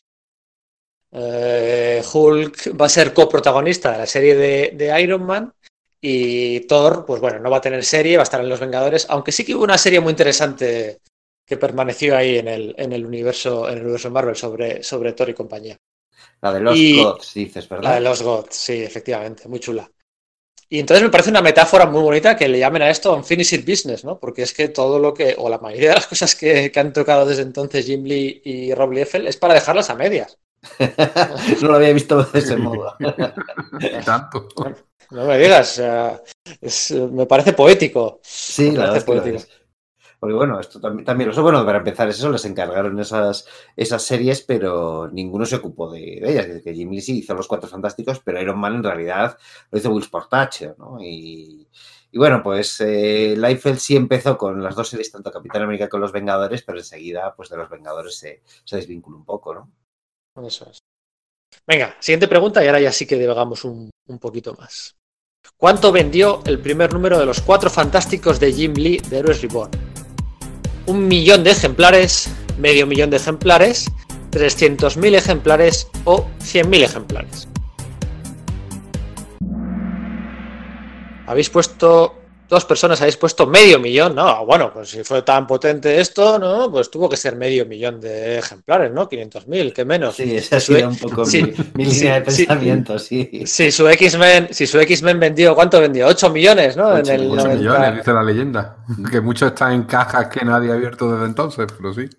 Eh, 1.11 2.01
Hulk 2.13 2.79
va 2.79 2.85
a 2.85 2.89
ser 2.89 3.13
coprotagonista 3.13 3.91
de 3.91 3.97
la 3.99 4.05
serie 4.05 4.35
de, 4.35 4.71
de 4.75 5.01
Iron 5.01 5.23
Man. 5.25 5.53
Y 6.01 6.61
Thor, 6.61 7.05
pues 7.05 7.19
bueno, 7.19 7.39
no 7.39 7.49
va 7.49 7.57
a 7.57 7.61
tener 7.61 7.83
serie, 7.83 8.15
va 8.15 8.21
a 8.21 8.23
estar 8.23 8.39
en 8.39 8.47
Los 8.49 8.61
Vengadores, 8.61 9.05
aunque 9.09 9.33
sí 9.33 9.43
que 9.43 9.53
hubo 9.53 9.65
una 9.65 9.77
serie 9.77 9.99
muy 9.99 10.11
interesante 10.11 10.99
que 11.45 11.57
permaneció 11.57 12.15
ahí 12.15 12.37
en 12.37 12.47
el, 12.47 12.73
en 12.77 12.93
el 12.93 13.05
universo, 13.05 13.67
en 13.67 13.77
el 13.79 13.83
universo 13.83 14.09
Marvel 14.09 14.35
sobre, 14.35 14.81
sobre 14.81 15.11
Thor 15.13 15.29
y 15.29 15.33
compañía. 15.33 15.77
La 16.41 16.53
de 16.53 16.61
los 16.61 16.77
y- 16.77 17.01
Gods, 17.03 17.33
dices, 17.33 17.67
¿verdad? 17.67 17.83
La 17.89 17.95
de 17.95 18.01
los 18.01 18.21
Gods, 18.21 18.55
sí, 18.55 18.81
efectivamente, 18.81 19.47
muy 19.49 19.59
chula. 19.59 19.89
Y 20.69 20.79
entonces 20.79 21.03
me 21.03 21.09
parece 21.09 21.31
una 21.31 21.41
metáfora 21.41 21.85
muy 21.87 22.01
bonita 22.01 22.37
que 22.37 22.47
le 22.47 22.59
llamen 22.59 22.83
a 22.83 22.89
esto 22.91 23.15
unfinished 23.15 23.65
business, 23.65 24.03
¿no? 24.05 24.19
Porque 24.19 24.43
es 24.43 24.53
que 24.53 24.69
todo 24.69 24.99
lo 24.99 25.13
que, 25.13 25.35
o 25.37 25.49
la 25.49 25.57
mayoría 25.57 25.89
de 25.89 25.95
las 25.95 26.07
cosas 26.07 26.35
que, 26.35 26.71
que 26.71 26.79
han 26.79 26.93
tocado 26.93 27.25
desde 27.25 27.41
entonces 27.41 27.85
Jim 27.85 28.03
Lee 28.03 28.41
y 28.45 28.73
Rob 28.73 28.91
Liefeld 28.91 29.27
es 29.27 29.37
para 29.37 29.55
dejarlas 29.55 29.89
a 29.89 29.95
medias. 29.95 30.37
no 31.61 31.67
lo 31.69 31.75
había 31.75 31.93
visto 31.93 32.23
de 32.23 32.39
ese 32.39 32.57
modo. 32.57 32.95
Tanto. 34.05 34.47
No 35.11 35.25
me 35.25 35.37
digas, 35.39 35.69
sea, 35.75 36.21
es- 36.61 36.91
me 36.91 37.25
parece 37.25 37.53
poético. 37.53 38.19
Sí, 38.21 38.71
Me 38.71 38.77
la 38.77 38.87
parece 38.91 38.97
es 38.99 39.03
poético. 39.05 39.37
es. 39.37 39.49
Porque 40.19 40.35
bueno, 40.35 40.59
esto 40.59 40.79
también, 40.81 41.05
también 41.05 41.29
eso, 41.31 41.43
bueno, 41.43 41.65
para 41.65 41.79
empezar, 41.79 42.09
es 42.09 42.17
eso, 42.17 42.29
les 42.31 42.45
encargaron 42.45 42.99
esas, 42.99 43.47
esas 43.75 44.03
series, 44.03 44.41
pero 44.41 45.09
ninguno 45.11 45.45
se 45.45 45.57
ocupó 45.57 45.91
de, 45.91 45.99
de 46.21 46.31
ellas. 46.31 46.47
Desde 46.47 46.61
que 46.63 46.73
Jim 46.73 46.91
Lee 46.91 47.01
sí 47.01 47.19
hizo 47.19 47.33
los 47.35 47.47
Cuatro 47.47 47.69
Fantásticos, 47.69 48.19
pero 48.21 48.41
Iron 48.41 48.59
Man 48.59 48.75
en 48.75 48.83
realidad 48.83 49.37
lo 49.71 49.79
hizo 49.79 49.91
Will 49.91 50.03
Sportacho, 50.03 50.75
¿no? 50.77 50.97
Y, 51.01 51.67
y 52.11 52.17
bueno, 52.17 52.43
pues 52.43 52.81
eh, 52.81 53.35
Liefeld 53.37 53.79
sí 53.79 53.95
empezó 53.95 54.37
con 54.37 54.61
las 54.63 54.75
dos 54.75 54.89
series, 54.89 55.11
tanto 55.11 55.31
Capitán 55.31 55.63
América 55.63 55.89
como 55.89 56.01
Los 56.01 56.11
Vengadores, 56.11 56.63
pero 56.63 56.79
enseguida, 56.79 57.33
pues 57.35 57.49
de 57.49 57.57
Los 57.57 57.69
Vengadores 57.69 58.17
se, 58.17 58.43
se 58.65 58.75
desvinculó 58.77 59.17
un 59.17 59.25
poco, 59.25 59.53
¿no? 59.55 59.71
Eso 60.45 60.67
es. 60.69 60.79
Venga, 61.67 61.95
siguiente 61.99 62.27
pregunta 62.27 62.63
y 62.63 62.67
ahora 62.67 62.79
ya 62.79 62.91
sí 62.91 63.05
que 63.05 63.17
divagamos 63.17 63.63
un, 63.63 63.89
un 64.07 64.19
poquito 64.19 64.53
más. 64.55 64.95
¿Cuánto 65.57 65.91
vendió 65.91 66.41
el 66.45 66.59
primer 66.59 66.93
número 66.93 67.19
de 67.19 67.25
los 67.25 67.41
Cuatro 67.41 67.69
Fantásticos 67.69 68.39
de 68.39 68.53
Jim 68.53 68.73
Lee 68.73 69.01
de 69.09 69.19
Héroes 69.19 69.41
Reborn? 69.41 69.71
¿Un 70.85 71.07
millón 71.07 71.43
de 71.43 71.51
ejemplares, 71.51 72.29
medio 72.57 72.87
millón 72.87 73.09
de 73.09 73.17
ejemplares, 73.17 73.91
300.000 74.31 75.15
ejemplares 75.15 75.87
o 76.05 76.25
100.000 76.39 76.83
ejemplares? 76.83 77.47
Habéis 81.27 81.49
puesto, 81.49 82.18
dos 82.49 82.65
personas 82.65 82.99
habéis 82.99 83.15
puesto 83.15 83.45
medio 83.45 83.79
millón, 83.79 84.15
¿no? 84.15 84.43
Bueno, 84.45 84.71
pues 84.73 84.89
si 84.89 85.03
fue 85.03 85.21
tan 85.21 85.45
potente 85.45 86.01
esto, 86.01 86.39
¿no? 86.39 86.71
Pues 86.71 86.89
tuvo 86.89 87.07
que 87.07 87.15
ser 87.15 87.35
medio 87.35 87.65
millón 87.65 88.01
de 88.01 88.39
ejemplares, 88.39 88.91
¿no? 88.91 89.07
500.000, 89.07 89.71
que 89.71 89.85
menos. 89.85 90.15
Sí, 90.15 90.35
esa 90.35 90.57
ha 90.57 90.59
sido 90.59 90.89
un 90.89 90.97
poco 90.97 91.25
sí, 91.25 91.43
mi, 91.43 91.85
mi 91.85 91.91
sí, 91.91 91.99
línea 91.99 92.19
de 92.19 92.31
sí. 92.31 92.45
pensamiento, 92.45 92.97
sí. 92.97 93.43
Si 93.45 93.71
su 93.71 93.87
X-Men, 93.87 94.47
si 94.51 94.65
su 94.65 94.79
X-Men 94.79 95.19
vendió, 95.19 95.53
¿cuánto 95.53 95.79
vendió? 95.79 96.07
8 96.07 96.31
millones, 96.31 96.75
¿no? 96.75 96.87
Ocho 96.87 96.97
en 96.97 97.21
el 97.21 97.29
millones. 97.29 97.45
8 97.45 97.53
90. 97.55 97.55
millones, 97.55 97.97
dice 97.97 98.13
la 98.13 98.23
leyenda. 98.23 98.77
Que 99.11 99.21
muchos 99.21 99.49
están 99.49 99.73
en 99.73 99.83
cajas 99.83 100.27
que 100.27 100.43
nadie 100.43 100.71
ha 100.71 100.73
abierto 100.73 101.11
desde 101.11 101.25
entonces, 101.25 101.67
pero 101.77 101.93
sí. 101.93 102.09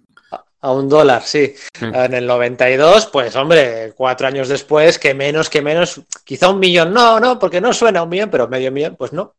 A 0.62 0.72
un 0.72 0.88
dólar, 0.88 1.22
sí. 1.24 1.54
En 1.80 2.12
el 2.14 2.26
92, 2.26 3.06
pues 3.06 3.34
hombre, 3.34 3.94
cuatro 3.96 4.28
años 4.28 4.48
después, 4.48 4.98
que 4.98 5.14
menos, 5.14 5.48
que 5.48 5.62
menos, 5.62 6.02
quizá 6.22 6.50
un 6.50 6.60
millón, 6.60 6.92
no, 6.92 7.18
no, 7.18 7.38
porque 7.38 7.62
no 7.62 7.72
suena 7.72 8.00
a 8.00 8.02
un 8.02 8.10
millón, 8.10 8.28
pero 8.30 8.46
medio 8.46 8.70
millón, 8.70 8.94
pues 8.96 9.12
no. 9.12 9.34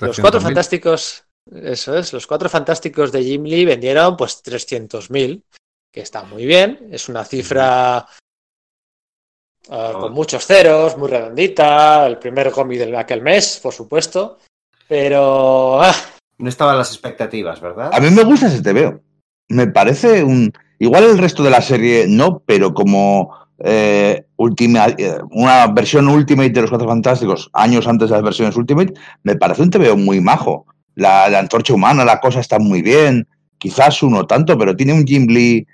Los 0.00 0.18
cuatro 0.18 0.40
300.000. 0.40 0.42
fantásticos, 0.42 1.24
eso 1.50 1.96
es, 1.96 2.12
los 2.12 2.26
cuatro 2.26 2.48
fantásticos 2.48 3.12
de 3.12 3.22
Jim 3.22 3.44
Lee 3.44 3.64
vendieron 3.64 4.16
pues 4.16 4.42
300.000, 4.42 5.42
que 5.92 6.00
está 6.00 6.24
muy 6.24 6.46
bien, 6.46 6.88
es 6.90 7.08
una 7.08 7.24
cifra 7.24 8.06
uh, 9.68 9.92
con 9.92 10.12
muchos 10.12 10.46
ceros, 10.46 10.96
muy 10.96 11.08
redondita, 11.08 12.06
el 12.06 12.18
primer 12.18 12.50
cómic 12.50 12.80
de 12.80 12.96
aquel 12.96 13.22
mes, 13.22 13.60
por 13.62 13.72
supuesto, 13.72 14.38
pero... 14.88 15.82
Ah. 15.82 15.94
No 16.38 16.48
estaban 16.48 16.76
las 16.76 16.90
expectativas, 16.90 17.60
¿verdad? 17.60 17.90
A 17.92 18.00
mí 18.00 18.10
me 18.10 18.24
gusta 18.24 18.48
ese 18.48 18.62
TVO. 18.62 19.00
Me 19.48 19.68
parece 19.68 20.24
un... 20.24 20.52
Igual 20.80 21.04
el 21.04 21.18
resto 21.18 21.44
de 21.44 21.50
la 21.50 21.62
serie 21.62 22.06
no, 22.08 22.42
pero 22.44 22.74
como 22.74 23.43
eh, 23.58 24.24
eh, 24.38 25.18
una 25.30 25.66
versión 25.68 26.08
Ultimate 26.08 26.50
de 26.50 26.60
los 26.62 26.70
Cuatro 26.70 26.88
Fantásticos 26.88 27.50
años 27.52 27.86
antes 27.86 28.08
de 28.08 28.16
las 28.16 28.24
versiones 28.24 28.56
Ultimate, 28.56 28.94
me 29.22 29.36
parece 29.36 29.62
un 29.62 29.70
TVO 29.70 29.96
muy 29.96 30.20
majo. 30.20 30.66
La, 30.96 31.28
la 31.28 31.40
antorcha 31.40 31.74
humana, 31.74 32.04
la 32.04 32.20
cosa 32.20 32.40
está 32.40 32.58
muy 32.58 32.82
bien. 32.82 33.26
Quizás 33.58 34.02
uno 34.02 34.26
tanto, 34.26 34.56
pero 34.58 34.76
tiene 34.76 34.92
un 34.92 35.04
Jim 35.04 35.26
Lee 35.28 35.66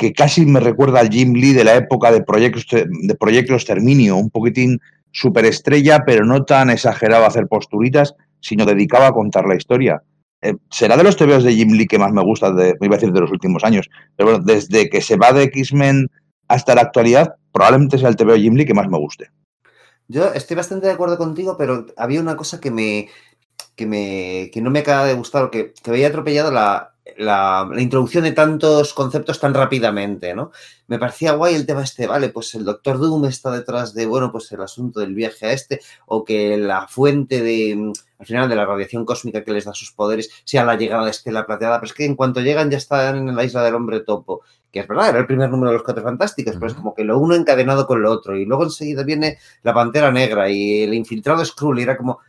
que 0.00 0.12
casi 0.12 0.46
me 0.46 0.60
recuerda 0.60 1.00
al 1.00 1.10
Jim 1.10 1.34
Lee 1.34 1.52
de 1.52 1.64
la 1.64 1.74
época 1.74 2.10
de 2.10 2.22
Proyecto, 2.22 2.76
de 2.76 3.14
Proyecto 3.16 3.54
Exterminio, 3.54 4.16
un 4.16 4.30
poquitín 4.30 4.80
superestrella, 5.12 6.04
pero 6.06 6.24
no 6.24 6.44
tan 6.44 6.70
exagerado 6.70 7.24
a 7.24 7.28
hacer 7.28 7.48
posturitas, 7.48 8.14
sino 8.40 8.64
dedicado 8.64 9.04
a 9.04 9.12
contar 9.12 9.46
la 9.46 9.56
historia. 9.56 10.02
Eh, 10.42 10.54
será 10.70 10.96
de 10.96 11.04
los 11.04 11.16
TVOs 11.16 11.44
de 11.44 11.52
Jim 11.52 11.72
Lee 11.72 11.86
que 11.86 11.98
más 11.98 12.12
me 12.12 12.22
gusta, 12.22 12.50
de, 12.52 12.76
me 12.80 12.86
iba 12.86 12.96
a 12.96 12.98
decir 12.98 13.12
de 13.12 13.20
los 13.20 13.30
últimos 13.30 13.62
años, 13.62 13.90
pero 14.16 14.30
bueno, 14.30 14.44
desde 14.44 14.88
que 14.88 15.02
se 15.02 15.16
va 15.16 15.32
de 15.32 15.42
X-Men 15.42 16.08
hasta 16.50 16.74
la 16.74 16.82
actualidad, 16.82 17.36
probablemente 17.52 17.96
sea 17.96 18.08
el 18.08 18.16
TVO 18.16 18.34
Jim 18.34 18.54
Lee 18.54 18.66
que 18.66 18.74
más 18.74 18.88
me 18.88 18.98
guste. 18.98 19.30
Yo 20.08 20.32
estoy 20.34 20.56
bastante 20.56 20.88
de 20.88 20.92
acuerdo 20.92 21.16
contigo, 21.16 21.56
pero 21.56 21.86
había 21.96 22.20
una 22.20 22.36
cosa 22.36 22.60
que 22.60 22.72
me, 22.72 23.08
que 23.76 23.86
me 23.86 24.50
que 24.52 24.60
no 24.60 24.70
me 24.70 24.80
acaba 24.80 25.04
de 25.04 25.14
gustar, 25.14 25.50
que, 25.50 25.72
que 25.80 25.90
había 25.90 26.08
atropellado 26.08 26.50
la, 26.50 26.89
la, 27.16 27.68
introducción 27.78 28.24
de 28.24 28.32
tantos 28.32 28.94
conceptos 28.94 29.40
tan 29.40 29.54
rápidamente, 29.54 30.34
¿no? 30.34 30.52
Me 30.86 30.98
parecía 30.98 31.32
guay 31.32 31.54
el 31.54 31.66
tema 31.66 31.82
este, 31.82 32.06
vale, 32.06 32.30
pues 32.30 32.54
el 32.54 32.64
Doctor 32.64 32.98
Doom 32.98 33.26
está 33.26 33.50
detrás 33.50 33.94
de, 33.94 34.06
bueno, 34.06 34.32
pues 34.32 34.50
el 34.52 34.60
asunto 34.60 35.00
del 35.00 35.14
viaje 35.14 35.46
a 35.46 35.52
este, 35.52 35.80
o 36.06 36.24
que 36.24 36.56
la 36.56 36.88
fuente 36.88 37.42
de, 37.42 37.92
al 38.18 38.26
final, 38.26 38.48
de 38.48 38.56
la 38.56 38.66
radiación 38.66 39.04
cósmica 39.04 39.44
que 39.44 39.52
les 39.52 39.64
da 39.64 39.74
sus 39.74 39.92
poderes 39.92 40.30
sea 40.44 40.64
la 40.64 40.76
llegada 40.76 41.04
de 41.04 41.10
Estela 41.10 41.46
Plateada, 41.46 41.80
pero 41.80 41.90
es 41.90 41.94
que 41.94 42.04
en 42.04 42.16
cuanto 42.16 42.40
llegan 42.40 42.70
ya 42.70 42.78
están 42.78 43.28
en 43.28 43.36
la 43.36 43.44
isla 43.44 43.62
del 43.62 43.74
hombre 43.74 44.00
topo, 44.00 44.42
que 44.72 44.80
es 44.80 44.88
verdad, 44.88 45.10
era 45.10 45.18
el 45.18 45.26
primer 45.26 45.50
número 45.50 45.70
de 45.70 45.78
los 45.78 45.84
Cuatro 45.84 46.02
Fantásticos, 46.02 46.54
pero 46.54 46.66
es 46.66 46.74
como 46.74 46.94
que 46.94 47.04
lo 47.04 47.18
uno 47.18 47.34
encadenado 47.34 47.86
con 47.86 48.02
lo 48.02 48.10
otro, 48.10 48.36
y 48.36 48.44
luego 48.44 48.64
enseguida 48.64 49.02
viene 49.02 49.38
la 49.62 49.74
Pantera 49.74 50.10
Negra 50.10 50.48
y 50.48 50.82
el 50.82 50.94
infiltrado 50.94 51.44
Skrull, 51.44 51.80
y 51.80 51.82
era 51.82 51.96
como, 51.96 52.20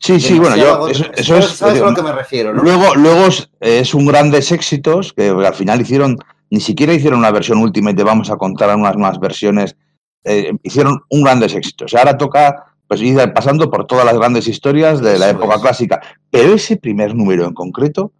Sí, 0.00 0.18
sí, 0.18 0.38
bueno, 0.38 0.56
yo, 0.56 0.88
eso, 0.88 1.04
es. 1.36 1.46
¿Sabes 1.50 1.82
a 1.82 1.90
lo 1.90 1.94
que 1.94 2.02
me 2.02 2.12
refiero? 2.12 2.54
¿no? 2.54 2.62
Luego, 2.62 2.94
luego 2.94 3.28
es, 3.60 3.94
un 3.94 4.06
grandes 4.06 4.50
éxitos 4.50 5.12
que 5.12 5.28
al 5.28 5.54
final 5.54 5.82
hicieron, 5.82 6.16
ni 6.48 6.60
siquiera 6.60 6.94
hicieron 6.94 7.18
una 7.18 7.30
versión 7.30 7.58
Ultimate 7.58 8.02
vamos 8.02 8.30
a 8.30 8.36
contar 8.36 8.74
unas 8.74 8.96
nuevas 8.96 9.20
versiones, 9.20 9.76
eh, 10.24 10.52
hicieron 10.62 11.02
un 11.10 11.22
grandes 11.22 11.54
éxitos. 11.54 11.92
Ahora 11.94 12.16
toca 12.16 12.64
pues 12.88 13.02
ir 13.02 13.18
pasando 13.34 13.70
por 13.70 13.86
todas 13.86 14.06
las 14.06 14.16
grandes 14.16 14.48
historias 14.48 15.00
de 15.02 15.18
la 15.18 15.30
época 15.30 15.60
clásica. 15.60 16.00
Pero 16.30 16.54
ese 16.54 16.78
primer 16.78 17.14
número 17.14 17.44
en 17.44 17.52
concreto 17.52 18.12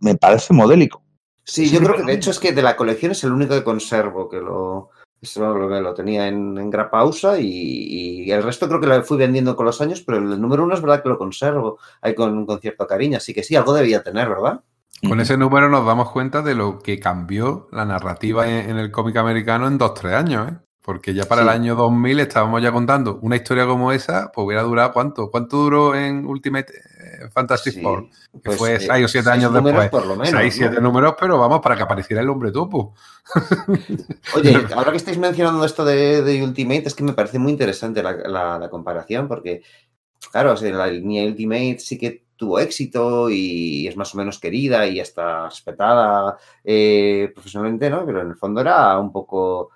me 0.00 0.16
parece 0.16 0.52
modélico. 0.52 1.02
Sí, 1.44 1.70
yo 1.70 1.80
creo 1.80 1.96
que 1.96 2.02
de 2.02 2.14
hecho 2.14 2.30
es 2.30 2.38
que 2.38 2.52
de 2.52 2.62
la 2.62 2.76
colección 2.76 3.12
es 3.12 3.22
el 3.24 3.32
único 3.32 3.54
que 3.54 3.64
conservo 3.64 4.28
que 4.28 4.38
lo, 4.38 4.90
eso 5.22 5.56
lo, 5.56 5.80
lo 5.80 5.94
tenía 5.94 6.26
en, 6.26 6.58
en 6.58 6.68
Grapausa 6.68 7.38
y, 7.38 8.24
y, 8.26 8.30
el 8.32 8.42
resto 8.42 8.66
creo 8.66 8.80
que 8.80 8.88
lo 8.88 9.02
fui 9.04 9.16
vendiendo 9.16 9.54
con 9.54 9.66
los 9.66 9.80
años, 9.80 10.02
pero 10.02 10.18
el 10.18 10.40
número 10.40 10.64
uno 10.64 10.74
es 10.74 10.80
verdad 10.80 11.02
que 11.02 11.08
lo 11.08 11.16
conservo 11.16 11.78
ahí 12.00 12.14
con, 12.14 12.44
con 12.44 12.60
cierto 12.60 12.86
cariño, 12.86 13.18
así 13.18 13.32
que 13.32 13.44
sí, 13.44 13.54
algo 13.54 13.72
debía 13.72 14.02
tener, 14.02 14.28
¿verdad? 14.28 14.60
Con 15.08 15.20
ese 15.20 15.36
número 15.36 15.68
nos 15.68 15.86
damos 15.86 16.10
cuenta 16.10 16.42
de 16.42 16.54
lo 16.54 16.80
que 16.80 16.98
cambió 16.98 17.68
la 17.72 17.84
narrativa 17.84 18.48
en, 18.48 18.70
en 18.70 18.78
el 18.78 18.90
cómic 18.90 19.16
americano 19.16 19.66
en 19.68 19.78
dos, 19.78 19.94
tres 19.94 20.14
años, 20.14 20.50
¿eh? 20.50 20.56
Porque 20.82 21.14
ya 21.14 21.24
para 21.26 21.42
sí. 21.42 21.48
el 21.48 21.54
año 21.54 21.76
2000 21.76 22.20
estábamos 22.20 22.60
ya 22.60 22.72
contando 22.72 23.18
una 23.22 23.36
historia 23.36 23.66
como 23.66 23.92
esa, 23.92 24.32
pues 24.32 24.44
hubiera 24.46 24.62
durado 24.62 24.92
cuánto? 24.92 25.30
¿Cuánto 25.30 25.58
duró 25.58 25.94
en 25.94 26.26
Ultimate 26.26 26.72
eh, 26.72 27.28
Fantastic 27.30 27.74
sí, 27.74 27.80
Four? 27.80 28.08
Que 28.32 28.40
pues, 28.42 28.58
fue 28.58 28.80
6 28.80 28.90
eh, 28.90 29.04
o 29.04 29.08
7 29.08 29.30
años 29.30 29.52
después. 29.52 29.90
Por 29.90 30.06
lo 30.06 30.16
menos, 30.16 30.40
6, 30.40 30.54
7 30.54 30.74
¿no? 30.76 30.80
números, 30.80 31.14
pero 31.20 31.38
vamos, 31.38 31.60
para 31.60 31.76
que 31.76 31.84
apareciera 31.84 32.20
el 32.20 32.28
hombre 32.28 32.50
topo. 32.50 32.94
Oye, 34.34 34.66
ahora 34.74 34.90
que 34.90 34.96
estáis 34.96 35.18
mencionando 35.18 35.64
esto 35.64 35.84
de, 35.84 36.22
de, 36.22 36.42
Ultimate, 36.42 36.88
es 36.88 36.94
que 36.94 37.04
me 37.04 37.12
parece 37.12 37.38
muy 37.38 37.52
interesante 37.52 38.02
la, 38.02 38.12
la, 38.12 38.58
la 38.58 38.68
comparación, 38.68 39.28
porque, 39.28 39.62
claro, 40.32 40.52
o 40.52 40.56
sea, 40.56 40.72
la 40.72 40.88
línea 40.88 41.24
Ultimate 41.24 41.78
sí 41.78 41.96
que 41.96 42.24
tuvo 42.42 42.58
éxito 42.58 43.30
y 43.30 43.86
es 43.86 43.96
más 43.96 44.12
o 44.16 44.18
menos 44.18 44.40
querida 44.40 44.84
y 44.84 44.98
hasta 44.98 45.48
respetada 45.48 46.36
eh, 46.64 47.30
profesionalmente, 47.32 47.88
¿no? 47.88 48.04
Pero 48.04 48.22
en 48.22 48.30
el 48.30 48.34
fondo 48.34 48.60
era 48.60 48.98
un 48.98 49.12
poco 49.12 49.70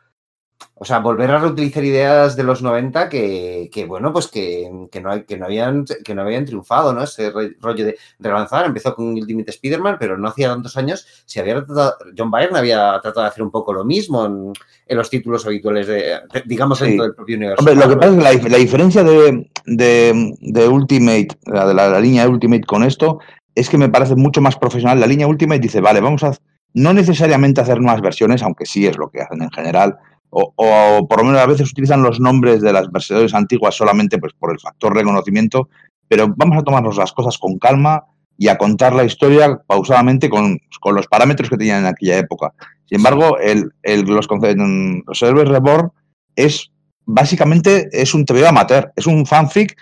o 0.78 0.84
sea, 0.84 0.98
volver 0.98 1.30
a 1.30 1.38
reutilizar 1.38 1.82
ideas 1.82 2.36
de 2.36 2.42
los 2.42 2.60
90 2.60 3.08
que, 3.08 3.70
que 3.72 3.86
bueno, 3.86 4.12
pues 4.12 4.28
que, 4.28 4.70
que, 4.90 5.00
no, 5.00 5.24
que, 5.24 5.38
no 5.38 5.46
habían, 5.46 5.86
que 6.04 6.14
no 6.14 6.20
habían 6.20 6.44
triunfado, 6.44 6.92
¿no? 6.92 7.02
Ese 7.02 7.30
rollo 7.30 7.86
de 7.86 7.96
relanzar, 8.18 8.66
empezó 8.66 8.94
con 8.94 9.06
Ultimate 9.06 9.50
Spider-Man, 9.50 9.96
pero 9.98 10.18
no 10.18 10.28
hacía 10.28 10.48
tantos 10.48 10.76
años, 10.76 11.06
si 11.24 11.40
había 11.40 11.64
tratado, 11.64 11.96
John 12.16 12.30
Byrne 12.30 12.58
había 12.58 13.00
tratado 13.00 13.22
de 13.22 13.28
hacer 13.28 13.42
un 13.42 13.50
poco 13.50 13.72
lo 13.72 13.86
mismo 13.86 14.26
en, 14.26 14.52
en 14.86 14.96
los 14.98 15.08
títulos 15.08 15.46
habituales 15.46 15.86
de, 15.86 15.94
de 15.94 16.42
digamos, 16.44 16.78
sí. 16.78 16.84
dentro 16.84 17.04
del 17.04 17.14
propio 17.14 17.36
universo. 17.38 17.60
Hombre, 17.60 17.74
lo 17.74 17.88
que 17.88 17.96
pasa 17.96 18.10
es 18.10 18.40
que 18.40 18.42
la, 18.44 18.50
la 18.50 18.58
diferencia 18.58 19.02
de, 19.02 19.50
de, 19.64 20.34
de 20.40 20.68
Ultimate, 20.68 21.28
la, 21.46 21.66
de 21.66 21.72
la, 21.72 21.88
la 21.88 22.00
línea 22.00 22.28
Ultimate 22.28 22.64
con 22.64 22.84
esto, 22.84 23.20
es 23.54 23.70
que 23.70 23.78
me 23.78 23.88
parece 23.88 24.14
mucho 24.14 24.42
más 24.42 24.56
profesional. 24.56 25.00
La 25.00 25.06
línea 25.06 25.26
Ultimate 25.26 25.60
dice, 25.60 25.80
vale, 25.80 26.02
vamos 26.02 26.22
a 26.22 26.32
no 26.74 26.92
necesariamente 26.92 27.62
hacer 27.62 27.80
nuevas 27.80 28.02
versiones, 28.02 28.42
aunque 28.42 28.66
sí 28.66 28.86
es 28.86 28.98
lo 28.98 29.08
que 29.08 29.22
hacen 29.22 29.40
en 29.40 29.50
general, 29.50 29.96
o, 30.38 31.06
por 31.08 31.18
lo 31.18 31.24
menos 31.24 31.40
a 31.40 31.46
veces 31.46 31.70
utilizan 31.70 32.02
los 32.02 32.20
nombres 32.20 32.60
de 32.60 32.72
las 32.72 32.90
versiones 32.90 33.32
antiguas 33.32 33.74
solamente 33.74 34.18
pues, 34.18 34.34
por 34.34 34.52
el 34.52 34.60
factor 34.60 34.94
reconocimiento, 34.94 35.68
pero 36.08 36.32
vamos 36.36 36.58
a 36.58 36.62
tomarnos 36.62 36.96
las 36.96 37.12
cosas 37.12 37.38
con 37.38 37.58
calma 37.58 38.04
y 38.36 38.48
a 38.48 38.58
contar 38.58 38.94
la 38.94 39.04
historia 39.04 39.58
pausadamente 39.66 40.28
con, 40.28 40.58
con 40.80 40.94
los 40.94 41.06
parámetros 41.06 41.48
que 41.48 41.56
tenían 41.56 41.80
en 41.80 41.86
aquella 41.86 42.18
época. 42.18 42.52
Sin 42.84 42.96
embargo, 42.96 43.38
el, 43.38 43.72
el, 43.82 44.02
los, 44.02 44.28
los 44.28 45.48
Reborn 45.48 45.90
es 46.36 46.70
básicamente 47.06 47.88
es 47.92 48.12
un 48.12 48.26
TV 48.26 48.46
amateur, 48.46 48.92
es 48.94 49.06
un 49.06 49.24
fanfic 49.24 49.74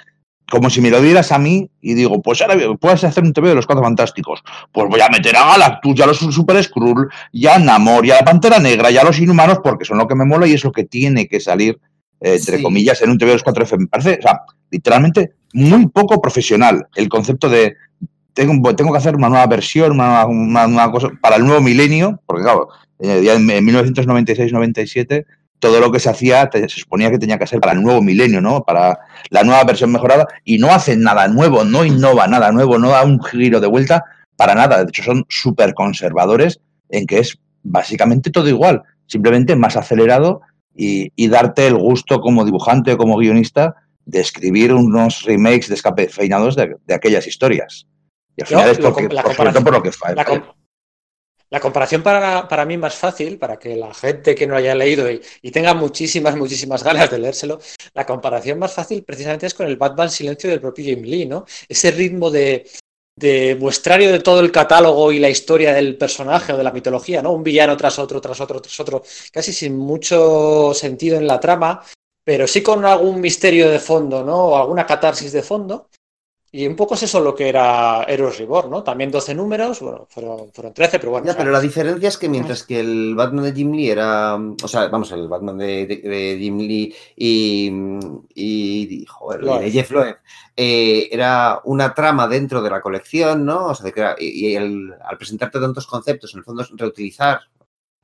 como 0.50 0.70
si 0.70 0.80
me 0.80 0.90
lo 0.90 1.00
dieras 1.00 1.32
a 1.32 1.38
mí 1.38 1.70
y 1.80 1.94
digo, 1.94 2.20
pues 2.20 2.42
ahora 2.42 2.56
puedes 2.78 3.02
hacer 3.04 3.24
un 3.24 3.32
TV 3.32 3.48
de 3.48 3.54
los 3.54 3.66
Cuatro 3.66 3.84
Fantásticos. 3.84 4.42
Pues 4.72 4.88
voy 4.88 5.00
a 5.00 5.08
meter 5.08 5.36
a 5.36 5.46
Galactus, 5.46 5.94
ya 5.94 6.06
los 6.06 6.18
Super 6.18 6.62
Skrull, 6.62 7.08
ya 7.32 7.56
a 7.56 7.58
Namor, 7.58 8.04
ya 8.04 8.14
a 8.14 8.18
la 8.20 8.24
Pantera 8.24 8.58
Negra, 8.58 8.90
ya 8.90 9.00
a 9.00 9.04
los 9.04 9.18
Inhumanos, 9.18 9.60
porque 9.62 9.84
son 9.84 9.98
lo 9.98 10.06
que 10.06 10.14
me 10.14 10.24
mola 10.24 10.46
y 10.46 10.54
es 10.54 10.64
lo 10.64 10.72
que 10.72 10.84
tiene 10.84 11.26
que 11.26 11.40
salir, 11.40 11.80
eh, 12.20 12.36
entre 12.36 12.58
sí. 12.58 12.62
comillas, 12.62 13.00
en 13.02 13.10
un 13.10 13.18
TV 13.18 13.30
de 13.30 13.36
los 13.36 13.42
Cuatro 13.42 13.64
F. 13.64 13.76
Me 13.78 13.86
parece, 13.86 14.18
o 14.18 14.22
sea, 14.22 14.40
literalmente 14.70 15.32
muy 15.54 15.86
poco 15.86 16.20
profesional 16.20 16.88
el 16.96 17.08
concepto 17.08 17.48
de 17.48 17.76
tengo, 18.34 18.74
tengo 18.74 18.92
que 18.92 18.98
hacer 18.98 19.14
una 19.14 19.28
nueva 19.28 19.46
versión, 19.46 19.92
una, 19.92 20.26
una, 20.26 20.66
una 20.66 20.90
cosa 20.90 21.10
para 21.20 21.36
el 21.36 21.44
nuevo 21.44 21.62
milenio, 21.62 22.20
porque 22.26 22.42
claro, 22.42 22.68
eh, 22.98 23.22
en 23.32 23.46
1996-97 23.46 25.24
todo 25.58 25.80
lo 25.80 25.90
que 25.90 26.00
se 26.00 26.10
hacía 26.10 26.50
se 26.52 26.68
suponía 26.68 27.10
que 27.10 27.18
tenía 27.18 27.38
que 27.38 27.46
ser 27.46 27.60
para 27.60 27.72
el 27.72 27.82
nuevo 27.82 28.02
milenio, 28.02 28.40
¿no? 28.40 28.64
Para 28.64 28.98
la 29.30 29.44
nueva 29.44 29.64
versión 29.64 29.92
mejorada 29.92 30.26
y 30.44 30.58
no 30.58 30.72
hacen 30.72 31.02
nada 31.02 31.28
nuevo, 31.28 31.64
no 31.64 31.84
innova 31.84 32.26
nada 32.26 32.52
nuevo, 32.52 32.78
no 32.78 32.90
da 32.90 33.04
un 33.04 33.22
giro 33.22 33.60
de 33.60 33.66
vuelta 33.66 34.04
para 34.36 34.54
nada. 34.54 34.78
De 34.78 34.88
hecho, 34.88 35.02
son 35.02 35.24
súper 35.28 35.74
conservadores 35.74 36.60
en 36.90 37.06
que 37.06 37.18
es 37.18 37.38
básicamente 37.62 38.30
todo 38.30 38.48
igual, 38.48 38.82
simplemente 39.06 39.56
más 39.56 39.76
acelerado 39.76 40.42
y, 40.76 41.12
y, 41.16 41.28
darte 41.28 41.66
el 41.66 41.76
gusto 41.76 42.20
como 42.20 42.44
dibujante 42.44 42.92
o 42.92 42.98
como 42.98 43.16
guionista 43.16 43.76
de 44.04 44.20
escribir 44.20 44.72
unos 44.74 45.22
remakes 45.22 45.68
descafeinados 45.68 46.56
de, 46.56 46.76
de 46.84 46.94
aquellas 46.94 47.26
historias. 47.26 47.86
Y 48.36 48.42
al 48.42 48.48
final 48.48 48.66
no, 48.66 48.72
es 48.72 48.78
porque, 48.78 49.08
por, 49.08 49.72
lo 49.72 49.82
que. 49.82 49.90
La, 50.14 50.54
la 51.54 51.60
comparación 51.60 52.02
para, 52.02 52.48
para, 52.48 52.64
mí 52.64 52.76
más 52.76 52.96
fácil, 52.96 53.38
para 53.38 53.60
que 53.60 53.76
la 53.76 53.94
gente 53.94 54.34
que 54.34 54.44
no 54.44 54.56
haya 54.56 54.74
leído 54.74 55.08
y, 55.08 55.20
tenga 55.52 55.72
muchísimas, 55.72 56.34
muchísimas 56.34 56.82
ganas 56.82 57.08
de 57.12 57.20
leérselo, 57.20 57.60
la 57.94 58.04
comparación 58.04 58.58
más 58.58 58.72
fácil 58.72 59.04
precisamente 59.04 59.46
es 59.46 59.54
con 59.54 59.68
el 59.68 59.76
Batman 59.76 60.10
Silencio 60.10 60.50
del 60.50 60.60
propio 60.60 60.84
Jim 60.84 61.02
Lee, 61.04 61.26
¿no? 61.26 61.44
Ese 61.68 61.92
ritmo 61.92 62.28
de, 62.28 62.68
de 63.14 63.56
muestrario 63.60 64.10
de 64.10 64.18
todo 64.18 64.40
el 64.40 64.50
catálogo 64.50 65.12
y 65.12 65.20
la 65.20 65.30
historia 65.30 65.72
del 65.72 65.96
personaje 65.96 66.52
o 66.52 66.56
de 66.56 66.64
la 66.64 66.72
mitología, 66.72 67.22
¿no? 67.22 67.30
Un 67.30 67.44
villano 67.44 67.76
tras 67.76 68.00
otro, 68.00 68.20
tras 68.20 68.40
otro, 68.40 68.60
tras 68.60 68.80
otro, 68.80 69.04
casi 69.30 69.52
sin 69.52 69.76
mucho 69.76 70.74
sentido 70.74 71.18
en 71.18 71.28
la 71.28 71.38
trama, 71.38 71.84
pero 72.24 72.48
sí 72.48 72.64
con 72.64 72.84
algún 72.84 73.20
misterio 73.20 73.70
de 73.70 73.78
fondo, 73.78 74.24
¿no? 74.24 74.46
O 74.46 74.56
alguna 74.56 74.84
catarsis 74.84 75.30
de 75.30 75.44
fondo. 75.44 75.88
Y 76.56 76.68
un 76.68 76.76
poco 76.76 76.94
es 76.94 77.02
eso 77.02 77.18
lo 77.18 77.34
que 77.34 77.48
era 77.48 78.04
Eros 78.04 78.38
Reborn, 78.38 78.70
¿no? 78.70 78.84
También 78.84 79.10
12 79.10 79.34
números, 79.34 79.80
bueno, 79.80 80.06
fueron, 80.08 80.52
fueron 80.52 80.72
13, 80.72 81.00
pero 81.00 81.10
bueno. 81.10 81.26
Ya, 81.26 81.36
pero 81.36 81.50
la 81.50 81.58
diferencia 81.58 82.08
es 82.08 82.16
que 82.16 82.28
mientras 82.28 82.62
que 82.62 82.78
el 82.78 83.16
Batman 83.16 83.46
de 83.46 83.52
Jim 83.54 83.72
Lee 83.72 83.90
era, 83.90 84.36
o 84.36 84.68
sea, 84.68 84.86
vamos, 84.86 85.10
el 85.10 85.26
Batman 85.26 85.58
de, 85.58 85.84
de, 85.84 85.96
de 85.96 86.38
Jim 86.38 86.56
Lee 86.58 86.94
y, 87.16 87.72
y 88.36 89.04
joder, 89.04 89.42
Loeb. 89.42 89.62
de 89.62 89.70
Jeff 89.72 89.90
Loeb, 89.90 90.16
eh, 90.56 91.08
era 91.10 91.60
una 91.64 91.92
trama 91.92 92.28
dentro 92.28 92.62
de 92.62 92.70
la 92.70 92.80
colección, 92.80 93.44
¿no? 93.44 93.70
O 93.70 93.74
sea, 93.74 93.86
de 93.86 93.92
que 93.92 93.98
era, 93.98 94.14
y, 94.16 94.54
el, 94.54 94.94
al 95.04 95.18
presentarte 95.18 95.58
tantos 95.58 95.88
conceptos, 95.88 96.34
en 96.34 96.38
el 96.38 96.44
fondo 96.44 96.62
es 96.62 96.70
reutilizar 96.70 97.40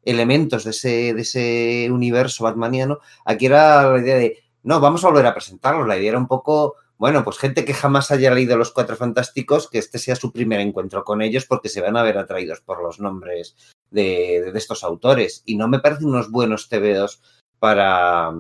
elementos 0.05 0.65
de 0.65 0.71
ese, 0.71 1.15
de 1.15 1.23
ese 1.23 1.89
universo 1.89 2.43
batmaniano, 2.43 2.99
aquí 3.25 3.47
era 3.47 3.93
la 3.93 3.99
idea 4.01 4.17
de, 4.17 4.39
no, 4.63 4.81
vamos 4.81 5.05
a 5.05 5.09
volver 5.09 5.27
a 5.27 5.35
presentarlo. 5.35 5.87
La 5.87 5.97
idea 5.97 6.11
era 6.11 6.19
un 6.19 6.27
poco, 6.27 6.75
bueno, 7.01 7.25
pues 7.25 7.39
gente 7.39 7.65
que 7.65 7.73
jamás 7.73 8.11
haya 8.11 8.31
leído 8.31 8.59
Los 8.59 8.73
Cuatro 8.73 8.95
Fantásticos, 8.95 9.71
que 9.71 9.79
este 9.79 9.99
sea 9.99 10.15
su 10.17 10.33
primer 10.33 10.61
encuentro 10.61 11.03
con 11.03 11.23
ellos 11.23 11.47
porque 11.47 11.71
se 11.71 11.81
van 11.81 11.97
a 11.97 12.03
ver 12.03 12.19
atraídos 12.19 12.61
por 12.61 12.83
los 12.83 13.01
nombres 13.01 13.57
de, 13.91 14.51
de 14.53 14.59
estos 14.59 14.85
autores. 14.85 15.43
Y 15.47 15.57
no 15.57 15.67
me 15.67 15.79
parecen 15.79 16.09
unos 16.09 16.31
buenos 16.31 16.69
TVOs 16.69 17.23
para, 17.59 18.31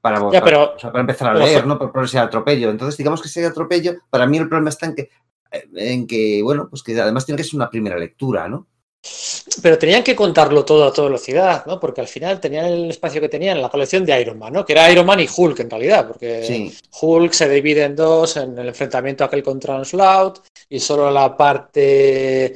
para, 0.00 0.28
Ya, 0.32 0.42
pero- 0.42 0.74
o 0.74 0.78
sea, 0.80 0.90
para 0.90 1.02
empezar 1.02 1.28
a 1.28 1.34
pero- 1.34 1.44
leer, 1.44 1.66
¿no? 1.68 1.78
Por, 1.78 1.92
por 1.92 2.04
ese 2.04 2.18
atropello. 2.18 2.70
Entonces, 2.70 2.96
digamos 2.98 3.22
que 3.22 3.28
ese 3.28 3.46
atropello, 3.46 3.94
para 4.10 4.26
mí 4.26 4.38
el 4.38 4.48
problema 4.48 4.70
está 4.70 4.86
en 4.86 4.96
que, 4.96 5.10
en 5.76 6.08
que, 6.08 6.40
bueno, 6.42 6.66
pues 6.68 6.82
que 6.82 7.00
además 7.00 7.24
tiene 7.26 7.36
que 7.36 7.44
ser 7.44 7.54
una 7.58 7.70
primera 7.70 7.96
lectura, 7.96 8.48
¿no? 8.48 8.66
Pero 9.62 9.78
tenían 9.78 10.02
que 10.04 10.14
contarlo 10.14 10.64
todo 10.64 10.84
a 10.84 10.92
toda 10.92 11.08
velocidad, 11.08 11.64
¿no? 11.66 11.80
Porque 11.80 12.00
al 12.02 12.06
final 12.08 12.38
tenían 12.40 12.66
el 12.66 12.90
espacio 12.90 13.20
que 13.20 13.28
tenían 13.28 13.56
en 13.56 13.62
la 13.62 13.68
colección 13.70 14.04
de 14.04 14.20
Iron 14.20 14.38
Man, 14.38 14.52
¿no? 14.52 14.64
Que 14.64 14.74
era 14.74 14.90
Iron 14.92 15.06
Man 15.06 15.20
y 15.20 15.26
Hulk 15.34 15.58
en 15.60 15.70
realidad, 15.70 16.06
porque 16.06 16.44
Sí, 16.44 16.78
Hulk 17.00 17.32
se 17.32 17.48
divide 17.48 17.84
en 17.84 17.96
dos 17.96 18.36
en 18.36 18.56
el 18.58 18.68
enfrentamiento 18.68 19.24
aquel 19.24 19.42
contra 19.42 19.76
Onslaught 19.76 20.40
y 20.68 20.78
solo 20.80 21.10
la 21.10 21.36
parte 21.36 22.54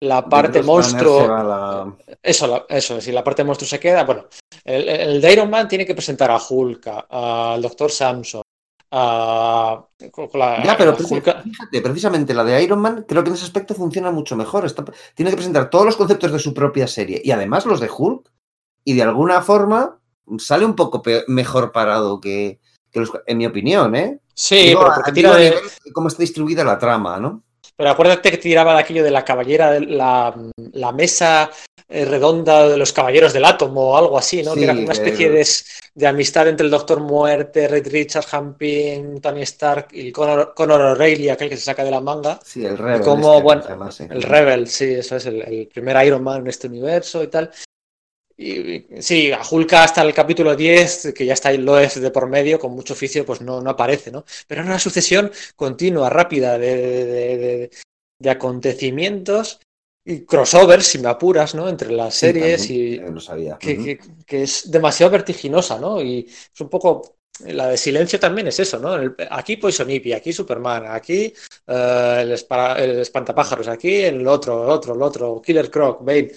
la 0.00 0.28
parte 0.28 0.58
monstruo 0.66 1.20
la- 1.44 2.16
eso 2.22 2.46
la- 2.46 2.66
eso 2.68 3.00
si 3.00 3.10
la 3.12 3.24
parte 3.24 3.42
monstruo 3.44 3.66
se 3.68 3.80
queda 3.80 4.04
bueno 4.04 4.26
el, 4.64 4.86
el 4.88 5.20
de 5.20 5.32
Iron 5.32 5.48
Man 5.48 5.66
tiene 5.66 5.86
que 5.86 5.94
presentar 5.94 6.30
a 6.30 6.38
Hulk 6.46 7.06
al 7.08 7.62
Doctor 7.62 7.90
Samson 7.90 8.42
a 8.96 9.84
con 10.12 10.28
la- 10.34 10.62
Ya, 10.62 10.76
pero 10.76 10.96
Hulk- 10.96 11.42
fíjate, 11.42 11.80
precisamente 11.80 12.32
la 12.32 12.44
de 12.44 12.62
Iron 12.62 12.78
Man, 12.80 13.04
creo 13.08 13.24
que 13.24 13.30
en 13.30 13.34
ese 13.34 13.44
aspecto 13.44 13.74
funciona 13.74 14.10
mucho 14.10 14.36
mejor. 14.36 14.64
Está- 14.64 14.84
tiene 15.14 15.30
que 15.30 15.36
presentar 15.36 15.68
todos 15.68 15.84
los 15.84 15.96
conceptos 15.96 16.30
de 16.32 16.38
su 16.38 16.54
propia 16.54 16.86
serie 16.86 17.20
y 17.24 17.30
además 17.32 17.66
los 17.66 17.80
de 17.80 17.90
Hulk, 17.96 18.30
y 18.84 18.94
de 18.94 19.02
alguna 19.02 19.42
forma 19.42 19.98
sale 20.38 20.64
un 20.64 20.76
poco 20.76 21.02
mejor 21.26 21.72
parado 21.72 22.20
que, 22.20 22.60
que 22.92 23.00
los, 23.00 23.10
en 23.26 23.38
mi 23.38 23.46
opinión, 23.46 23.94
¿eh? 23.96 24.20
sí 24.34 24.56
Digo, 24.68 24.80
pero 24.82 24.94
porque 24.94 25.12
tira 25.12 25.34
de 25.36 25.54
cómo 25.92 26.08
está 26.08 26.22
distribuida 26.22 26.62
la 26.64 26.78
trama, 26.78 27.18
¿no? 27.18 27.42
Pero 27.76 27.90
acuérdate 27.90 28.30
que 28.30 28.36
tiraba 28.38 28.74
de 28.74 28.80
aquello 28.80 29.02
de 29.02 29.10
la 29.10 29.24
caballera, 29.24 29.72
de 29.72 29.80
la, 29.80 30.34
la 30.56 30.92
mesa 30.92 31.50
redonda 31.88 32.68
de 32.68 32.76
los 32.76 32.92
caballeros 32.92 33.32
del 33.32 33.44
átomo 33.44 33.90
o 33.92 33.96
algo 33.96 34.16
así, 34.18 34.42
¿no? 34.42 34.54
Sí, 34.54 34.60
que 34.60 34.64
era 34.64 34.72
una 34.74 34.92
especie 34.92 35.30
de, 35.30 35.46
de 35.94 36.06
amistad 36.06 36.48
entre 36.48 36.64
el 36.64 36.70
Doctor 36.70 37.00
Muerte, 37.00 37.68
Reed 37.68 37.88
Richards, 37.88 38.32
Hamping, 38.32 39.20
Tony 39.20 39.42
Stark 39.42 39.88
y 39.92 40.10
Connor, 40.10 40.54
Connor 40.54 40.80
O'Reilly, 40.80 41.28
aquel 41.28 41.48
que 41.50 41.56
se 41.56 41.64
saca 41.64 41.84
de 41.84 41.90
la 41.90 42.00
manga. 42.00 42.40
Sí, 42.44 42.64
el 42.64 42.78
Rebel. 42.78 43.02
como, 43.02 43.32
este, 43.32 43.42
bueno, 43.42 43.68
llama, 43.68 43.92
sí. 43.92 44.04
El 44.08 44.22
Rebel, 44.22 44.68
sí, 44.68 44.84
eso 44.94 45.16
es 45.16 45.26
el, 45.26 45.42
el 45.42 45.68
primer 45.68 46.04
Iron 46.06 46.22
Man 46.22 46.40
en 46.40 46.46
este 46.48 46.66
universo 46.68 47.22
y 47.22 47.26
tal. 47.28 47.50
Y, 48.36 48.50
y- 48.52 48.86
sí, 49.00 49.30
a 49.30 49.42
Hulk 49.48 49.72
hasta 49.74 50.02
el 50.02 50.12
capítulo 50.12 50.56
10, 50.56 51.12
que 51.14 51.24
ya 51.26 51.34
está 51.34 51.50
ahí 51.50 51.58
Loeb 51.58 51.92
de 51.94 52.10
por 52.10 52.28
medio, 52.28 52.58
con 52.58 52.72
mucho 52.72 52.94
oficio, 52.94 53.24
pues 53.24 53.40
no, 53.40 53.60
no 53.60 53.70
aparece, 53.70 54.10
¿no? 54.10 54.24
Pero 54.48 54.62
era 54.62 54.70
una 54.70 54.78
sucesión 54.80 55.30
continua, 55.54 56.10
rápida 56.10 56.58
de- 56.58 57.04
de- 57.06 57.70
de 58.18 58.30
acontecimientos 58.30 59.60
y 60.04 60.24
crossovers, 60.26 60.86
si 60.86 60.98
me 60.98 61.08
apuras, 61.08 61.54
¿no? 61.54 61.68
Entre 61.68 61.90
las 61.90 62.14
series 62.14 62.68
y 62.70 62.94
eh, 62.96 63.10
lo 63.10 63.20
sabía. 63.20 63.56
que, 63.58 63.72
Ujú. 63.74 63.84
que- 63.84 64.00
que 64.26 64.42
es 64.42 64.70
demasiado 64.70 65.12
vertiginosa, 65.12 65.78
¿no? 65.78 66.00
Y 66.02 66.26
es 66.28 66.60
un 66.60 66.68
poco. 66.68 67.16
La 67.46 67.66
de 67.68 67.76
silencio 67.76 68.20
también 68.20 68.46
es 68.46 68.60
eso, 68.60 68.78
¿no? 68.78 68.94
El- 68.94 69.16
aquí 69.30 69.56
Poison 69.56 69.90
Ivy, 69.90 70.12
aquí 70.12 70.32
Superman, 70.32 70.84
aquí 70.86 71.32
eh, 71.66 72.18
el, 72.20 72.32
espara- 72.32 72.78
el 72.78 73.00
espantapájaros, 73.00 73.66
aquí 73.66 74.02
el 74.02 74.26
otro, 74.28 74.62
el 74.64 74.70
otro, 74.70 74.94
el 74.94 75.02
otro, 75.02 75.42
Killer 75.42 75.68
Croc, 75.70 76.04
Bane. 76.04 76.30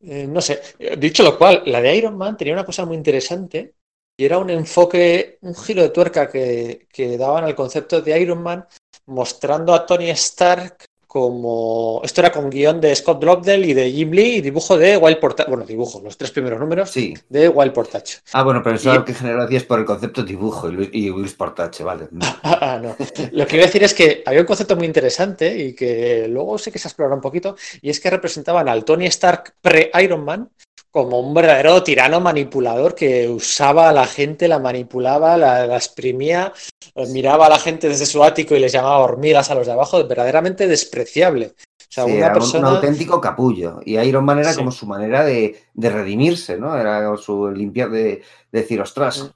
Eh, 0.00 0.26
no 0.26 0.40
sé. 0.40 0.60
Dicho 0.98 1.22
lo 1.22 1.36
cual, 1.36 1.62
la 1.66 1.80
de 1.80 1.96
Iron 1.96 2.16
Man 2.16 2.36
tenía 2.36 2.54
una 2.54 2.64
cosa 2.64 2.84
muy 2.84 2.96
interesante 2.96 3.74
y 4.16 4.24
era 4.24 4.38
un 4.38 4.50
enfoque, 4.50 5.38
un 5.42 5.54
giro 5.54 5.82
de 5.82 5.90
tuerca 5.90 6.28
que, 6.28 6.86
que 6.92 7.16
daban 7.18 7.44
al 7.44 7.54
concepto 7.54 8.00
de 8.00 8.20
Iron 8.20 8.42
Man, 8.42 8.66
mostrando 9.06 9.74
a 9.74 9.86
Tony 9.86 10.10
Stark 10.10 10.84
como. 11.08 12.00
Esto 12.04 12.20
era 12.20 12.30
con 12.30 12.50
guion 12.50 12.80
de 12.80 12.94
Scott 12.94 13.24
Lobdell 13.24 13.64
y 13.64 13.72
de 13.74 13.90
Jim 13.90 14.10
Lee 14.12 14.36
y 14.36 14.40
dibujo 14.42 14.76
de 14.78 14.96
Wild 14.96 15.18
Portage. 15.18 15.48
Bueno, 15.48 15.64
dibujo, 15.64 16.00
los 16.04 16.16
tres 16.16 16.30
primeros 16.30 16.60
números 16.60 16.90
Sí. 16.90 17.14
de 17.30 17.48
Wild 17.48 17.72
Portage. 17.72 18.18
Ah, 18.34 18.42
bueno, 18.44 18.62
pero 18.62 18.76
eso 18.76 18.92
Y- 18.92 18.94
lo 18.94 19.04
que 19.04 19.14
genera 19.14 19.48
es 19.50 19.64
por 19.64 19.80
el 19.80 19.86
concepto 19.86 20.22
dibujo 20.22 20.68
y, 20.68 21.08
Luis- 21.08 21.34
Portache, 21.34 21.82
vale. 21.82 22.08
Ah, 22.44 22.78
no. 22.82 22.94
Lo 23.32 23.46
que 23.46 23.56
iba 23.56 23.64
a 23.64 23.66
decir 23.66 23.82
es 23.82 23.94
que 23.94 24.22
había 24.26 24.40
un 24.40 24.46
concepto 24.46 24.76
muy 24.76 24.86
interesante 24.86 25.56
y 25.56 25.74
que 25.74 26.28
luego 26.28 26.58
sé 26.58 26.70
que 26.70 26.78
se 26.78 26.88
explora 26.88 27.14
un 27.14 27.20
poquito, 27.20 27.56
y 27.80 27.88
es 27.90 27.98
que 28.00 28.10
representaban 28.10 28.68
al 28.68 28.84
Tony 28.84 29.06
Stark 29.06 29.54
pre-Iron 29.62 30.24
Man 30.24 30.50
como 30.90 31.20
un 31.20 31.34
verdadero 31.34 31.82
tirano 31.82 32.20
manipulador 32.20 32.94
que 32.94 33.28
usaba 33.28 33.88
a 33.90 33.92
la 33.92 34.06
gente, 34.06 34.48
la 34.48 34.58
manipulaba, 34.58 35.36
la, 35.36 35.66
la 35.66 35.76
exprimía, 35.76 36.52
eh, 36.94 37.06
miraba 37.08 37.46
a 37.46 37.50
la 37.50 37.58
gente 37.58 37.88
desde 37.88 38.06
su 38.06 38.24
ático 38.24 38.54
y 38.54 38.60
les 38.60 38.72
llamaba 38.72 38.98
hormigas 38.98 39.50
a 39.50 39.54
los 39.54 39.66
de 39.66 39.72
abajo, 39.72 40.06
verdaderamente 40.06 40.66
despreciable. 40.66 41.54
O 41.80 41.90
sea, 41.90 42.04
Sí, 42.04 42.10
una 42.12 42.18
era 42.18 42.28
un- 42.28 42.34
persona... 42.34 42.68
un 42.68 42.74
auténtico 42.76 43.20
capullo. 43.20 43.80
Y 43.84 43.98
Iron 43.98 44.24
Man 44.24 44.38
era 44.40 44.52
Sí. 44.52 44.58
como 44.58 44.72
su 44.72 44.86
manera 44.86 45.24
de, 45.24 45.56
de 45.74 45.90
redimirse, 45.90 46.58
¿no? 46.58 46.76
Era 46.76 47.16
su 47.16 47.50
limpiar, 47.50 47.90
de, 47.90 48.02
de 48.02 48.60
decir, 48.60 48.80
ostras, 48.80 49.24
Mm. 49.24 49.26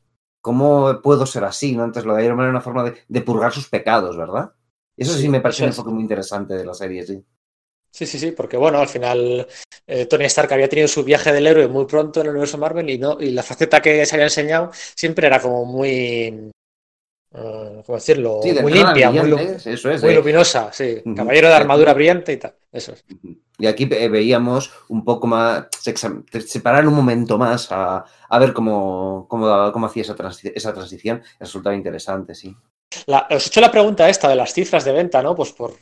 ¿cómo 0.41 1.01
puedo 1.03 1.25
ser 1.27 1.45
así? 1.45 1.75
¿no? 1.77 1.85
Entonces 1.85 2.05
lo 2.07 2.15
de 2.15 2.25
Iron 2.25 2.37
Man 2.37 2.45
era 2.47 2.51
una 2.51 2.61
forma 2.61 2.85
de, 2.85 2.95
de 3.09 3.21
purgar 3.23 3.53
sus 3.53 3.69
pecados, 3.69 4.17
¿verdad? 4.17 4.53
Eso 4.97 5.15
sí, 5.15 5.23
Sí, 5.23 5.29
me 5.29 5.41
parece 5.41 5.63
un 5.63 5.69
enfoque 5.69 5.91
muy 5.91 6.03
interesante 6.03 6.55
de 6.55 6.65
la 6.67 6.75
serie, 6.75 7.07
sí. 7.07 7.25
Sí, 7.93 8.07
sí, 8.07 8.19
sí, 8.19 8.33
porque 8.33 8.57
bueno, 8.57 8.79
al 8.79 8.89
final 8.89 9.47
eh, 9.87 10.07
Tony 10.07 10.25
Stark 10.25 10.53
había 10.53 10.69
tenido 10.69 10.89
su 10.89 11.05
viaje 11.05 11.31
del 11.33 11.47
héroe 11.47 11.69
muy 11.69 11.85
pronto 11.85 12.21
en 12.21 12.27
el 12.27 12.31
universo 12.31 12.57
Marvel 12.57 12.89
y 12.89 12.99
no, 12.99 13.19
y 13.21 13.31
la 13.31 13.43
faceta 13.43 13.83
que 13.83 14.07
se 14.07 14.15
había 14.15 14.27
enseñado 14.27 14.71
siempre 14.95 15.27
era 15.27 15.41
como 15.43 15.67
muy, 15.67 16.51
eh, 17.35 17.83
¿cómo 17.85 17.97
decirlo? 17.97 18.41
Sí, 18.43 18.55
muy 18.63 18.73
limpia, 18.73 19.11
muy, 19.11 19.29
lu- 19.29 19.37
brillantes, 19.37 19.67
eso 19.67 19.91
es. 19.91 20.01
muy 20.03 20.11
de- 20.11 20.17
luminosa, 20.17 20.73
sí. 20.73 21.03
Caballero 21.15 21.49
de 21.49 21.55
armadura 21.55 21.93
brillante 21.95 22.33
y 22.33 22.37
tal. 22.39 22.55
Eso 22.73 22.93
es. 22.93 23.05
Y 23.59 23.67
aquí 23.67 23.87
eh, 23.93 24.09
veíamos 24.09 24.73
un 24.89 25.05
poco 25.05 25.27
más, 25.27 25.67
se 25.79 25.95
separaron 26.41 26.89
un 26.89 26.95
momento 26.95 27.37
más 27.39 27.71
a, 27.71 28.05
a 28.29 28.39
ver 28.39 28.55
cómo, 28.55 29.27
cómo, 29.29 29.71
cómo 29.73 29.87
hacía 29.87 30.03
esa, 30.03 30.17
transi- 30.17 30.53
esa 30.55 30.73
transición. 30.73 31.23
Resultaba 31.39 31.77
interesante, 31.77 32.35
sí. 32.35 32.57
La- 33.07 33.27
os 33.31 33.45
he 33.45 33.49
hecho 33.49 33.61
la 33.61 33.71
pregunta 33.71 34.09
esta 34.09 34.29
de 34.31 34.37
las 34.37 34.53
cifras 34.55 34.85
de 34.85 34.93
venta, 34.93 35.23
¿no? 35.23 35.35
Pues 35.35 35.53
por. 35.53 35.75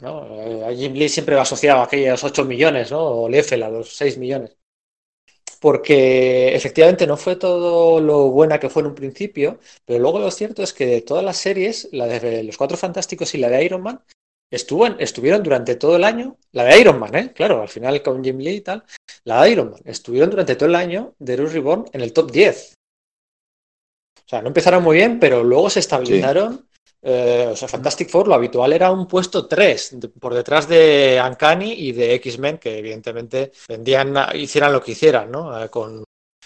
¿No? 0.00 0.26
Eh, 0.40 0.64
a 0.64 0.72
Jim 0.74 0.92
Lee 0.94 1.08
siempre 1.08 1.36
va 1.36 1.42
asociado 1.42 1.80
a 1.80 1.84
aquellos 1.84 2.22
8 2.24 2.44
millones, 2.44 2.90
¿no? 2.90 3.00
O 3.04 3.28
Liefeld 3.28 3.62
a 3.64 3.68
los 3.70 3.94
6 3.96 4.18
millones. 4.18 4.56
Porque 5.60 6.54
efectivamente 6.54 7.06
no 7.06 7.16
fue 7.16 7.36
todo 7.36 8.00
lo 8.00 8.30
buena 8.30 8.58
que 8.58 8.70
fue 8.70 8.80
en 8.82 8.88
un 8.88 8.94
principio, 8.94 9.58
pero 9.84 9.98
luego 9.98 10.18
lo 10.18 10.30
cierto 10.30 10.62
es 10.62 10.72
que 10.72 10.86
de 10.86 11.02
todas 11.02 11.22
las 11.24 11.36
series, 11.36 11.88
la 11.92 12.06
de 12.06 12.42
Los 12.44 12.56
Cuatro 12.56 12.78
Fantásticos 12.78 13.34
y 13.34 13.38
la 13.38 13.50
de 13.50 13.62
Iron 13.64 13.82
Man, 13.82 14.02
estuvo 14.50 14.86
en- 14.86 14.96
estuvieron 15.00 15.42
durante 15.42 15.76
todo 15.76 15.96
el 15.96 16.04
año, 16.04 16.38
la 16.52 16.64
de 16.64 16.80
Iron 16.80 16.98
Man, 16.98 17.14
¿eh? 17.14 17.32
Claro, 17.34 17.60
al 17.60 17.68
final 17.68 18.02
con 18.02 18.24
Jim 18.24 18.38
Lee 18.38 18.56
y 18.56 18.60
tal, 18.62 18.84
la 19.24 19.42
de 19.42 19.50
Iron 19.50 19.70
Man, 19.72 19.80
estuvieron 19.84 20.30
durante 20.30 20.56
todo 20.56 20.68
el 20.70 20.76
año 20.76 21.14
de 21.18 21.34
Heroes 21.34 21.52
Reborn 21.52 21.84
en 21.92 22.00
el 22.00 22.12
top 22.14 22.30
10. 22.32 22.74
O 24.24 24.28
sea, 24.30 24.40
no 24.40 24.48
empezaron 24.48 24.82
muy 24.82 24.96
bien, 24.96 25.18
pero 25.20 25.44
luego 25.44 25.68
se 25.68 25.80
estabilizaron. 25.80 26.69
Eh, 27.02 27.48
o 27.52 27.56
sea, 27.56 27.66
Fantastic 27.68 28.10
Four, 28.10 28.28
lo 28.28 28.34
habitual 28.34 28.72
era 28.72 28.90
un 28.90 29.06
puesto 29.06 29.46
3, 29.46 29.98
de- 29.98 30.08
por 30.08 30.34
detrás 30.34 30.68
de 30.68 31.20
Uncanny 31.26 31.72
y 31.72 31.92
de 31.92 32.14
X-Men, 32.14 32.58
que 32.58 32.78
evidentemente 32.78 33.52
vendían, 33.68 34.14
hicieran 34.34 34.72
lo 34.72 34.82
que 34.82 34.92
hicieran, 34.92 35.30
¿no? 35.30 35.62
Eh, 35.62 35.70
con, 35.70 36.04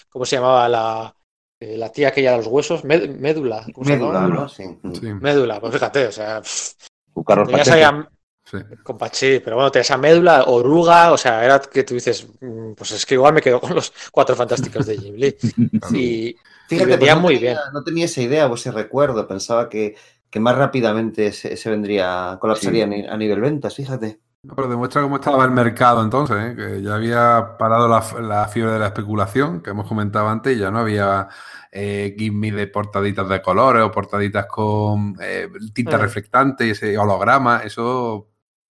¿cómo 0.09 0.25
se 0.25 0.37
llamaba 0.37 0.69
la, 0.69 1.15
eh, 1.59 1.77
la 1.77 1.91
tía 1.91 2.07
aquella 2.09 2.31
de 2.31 2.37
los 2.37 2.47
huesos? 2.47 2.83
Med- 2.85 3.09
médula. 3.17 3.65
¿cómo 3.73 3.85
se 3.85 3.97
Médula? 3.97 4.21
¿no? 4.27 4.47
Sí. 4.47 4.63
Sí, 4.93 5.13
Médula, 5.13 5.59
pues 5.59 5.73
fíjate, 5.73 6.07
o 6.07 6.11
sea, 6.11 6.41
tenías 6.41 7.67
Pacheco. 7.67 7.75
ahí 7.75 7.81
a- 7.83 8.09
sí. 8.45 8.57
con 8.83 8.97
Pachi, 8.97 9.39
pero 9.39 9.55
bueno, 9.57 9.71
tenías 9.71 9.91
a 9.91 9.97
médula, 9.97 10.43
oruga, 10.45 11.11
o 11.11 11.17
sea, 11.17 11.43
era 11.43 11.59
que 11.59 11.83
tú 11.83 11.95
dices, 11.95 12.27
mm, 12.39 12.73
pues 12.73 12.91
es 12.91 13.05
que 13.05 13.15
igual 13.15 13.33
me 13.33 13.41
quedo 13.41 13.59
con 13.59 13.75
los 13.75 13.91
cuatro 14.11 14.35
fantásticos 14.35 14.85
de 14.85 14.97
Jim 14.97 15.15
Lee. 15.15 15.35
Y, 15.95 16.35
Fíjate, 16.67 16.89
vendía 16.97 17.13
pues 17.13 17.15
no, 17.17 17.21
muy 17.21 17.35
tenía, 17.35 17.51
bien. 17.53 17.63
no 17.73 17.83
tenía 17.83 18.05
esa 18.05 18.21
idea 18.21 18.47
o 18.47 18.55
ese 18.55 18.71
recuerdo. 18.71 19.27
Pensaba 19.27 19.69
que, 19.69 19.95
que 20.29 20.39
más 20.39 20.57
rápidamente 20.57 21.31
se, 21.31 21.57
se 21.57 21.69
vendría, 21.69 22.37
colapsaría 22.41 22.85
a 22.85 22.87
ni- 22.87 23.05
a 23.07 23.17
nivel 23.17 23.41
ventas, 23.41 23.75
fíjate. 23.75 24.21
No, 24.43 24.53
Pero 24.55 24.67
demuestra 24.67 25.01
cómo 25.01 25.15
estaba 25.15 25.43
el 25.43 25.49
mercado 25.51 26.03
entonces, 26.03 26.37
¿eh? 26.37 26.55
que 26.55 26.81
ya 26.83 26.95
había 26.95 27.57
parado 27.57 27.87
la, 27.87 28.03
la 28.21 28.47
fiebre 28.47 28.73
de 28.73 28.79
la 28.79 28.87
especulación, 28.87 29.61
que 29.61 29.71
hemos 29.71 29.87
comentado 29.87 30.27
antes, 30.29 30.55
y 30.55 30.59
ya 30.59 30.69
no 30.69 30.79
había 30.79 31.27
eh, 31.71 32.13
gimme 32.17 32.51
de 32.51 32.67
portaditas 32.67 33.27
de 33.27 33.41
colores 33.41 33.81
o 33.83 33.91
portaditas 33.91 34.45
con 34.45 35.15
eh, 35.19 35.49
tinta 35.73 35.97
Mm. 35.97 35.97
reflectante, 35.97 36.69
ese 36.69 36.95
holograma, 36.95 37.61
eso 37.63 38.29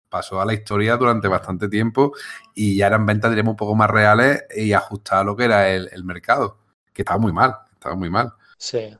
pasó 0.08 0.40
a 0.40 0.44
la 0.46 0.54
historia 0.54 0.96
durante 0.96 1.26
bastante 1.26 1.68
tiempo 1.68 2.12
y 2.54 2.76
ya 2.76 2.86
eran 2.86 3.04
ventas, 3.04 3.30
diríamos, 3.32 3.52
un 3.52 3.56
poco 3.56 3.74
más 3.74 3.90
reales 3.90 4.44
y 4.56 4.72
ajustadas 4.74 5.22
a 5.22 5.24
lo 5.24 5.34
que 5.36 5.44
era 5.46 5.70
el, 5.70 5.88
el 5.92 6.04
mercado, 6.04 6.58
que 6.92 7.02
estaba 7.02 7.18
muy 7.18 7.32
mal, 7.32 7.52
estaba 7.74 7.96
muy 7.96 8.10
mal. 8.10 8.32
sí. 8.58 8.98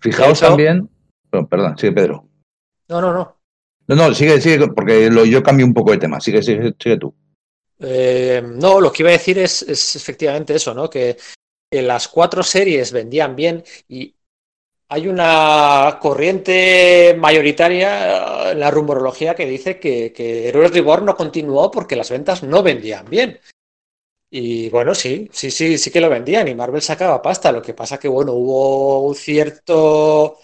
Fijaos 0.00 0.40
también. 0.40 0.88
Bueno, 1.32 1.48
perdón, 1.48 1.78
sigue 1.78 1.92
Pedro. 1.92 2.28
No, 2.88 3.00
no, 3.00 3.12
no. 3.12 3.38
No, 3.88 3.96
no, 3.96 4.14
sigue, 4.14 4.40
sigue, 4.40 4.68
porque 4.68 5.10
lo- 5.10 5.24
yo 5.24 5.42
cambio 5.42 5.66
un 5.66 5.74
poco 5.74 5.90
de 5.90 5.98
tema. 5.98 6.20
Sigue, 6.20 6.42
sigue, 6.42 6.74
sigue 6.78 6.98
tú. 6.98 7.14
Eh, 7.80 8.42
no, 8.44 8.80
lo 8.80 8.92
que 8.92 9.02
iba 9.02 9.08
a 9.10 9.14
decir 9.14 9.38
es, 9.38 9.62
es 9.62 9.96
efectivamente 9.96 10.54
eso, 10.54 10.72
¿no? 10.72 10.88
Que, 10.88 11.16
que 11.70 11.82
las 11.82 12.06
cuatro 12.06 12.42
series 12.42 12.92
vendían 12.92 13.34
bien 13.34 13.64
y 13.88 14.14
hay 14.88 15.08
una 15.08 15.98
corriente 16.00 17.16
mayoritaria 17.18 18.52
en 18.52 18.60
la 18.60 18.70
rumorología 18.70 19.34
que 19.34 19.46
dice 19.46 19.80
que, 19.80 20.12
que 20.12 20.48
Heroes 20.48 20.72
Reborn 20.72 21.06
no 21.06 21.16
continuó 21.16 21.70
porque 21.70 21.96
las 21.96 22.10
ventas 22.10 22.42
no 22.42 22.62
vendían 22.62 23.06
bien. 23.08 23.40
Y 24.30 24.70
bueno, 24.70 24.94
sí, 24.94 25.28
sí, 25.32 25.50
sí, 25.50 25.76
sí 25.76 25.90
que 25.90 26.00
lo 26.00 26.08
vendían 26.08 26.48
y 26.48 26.54
Marvel 26.54 26.82
sacaba 26.82 27.20
pasta. 27.20 27.52
Lo 27.52 27.62
que 27.62 27.74
pasa 27.74 27.98
que, 27.98 28.08
bueno, 28.08 28.32
hubo 28.32 29.00
un 29.06 29.14
cierto 29.14 30.38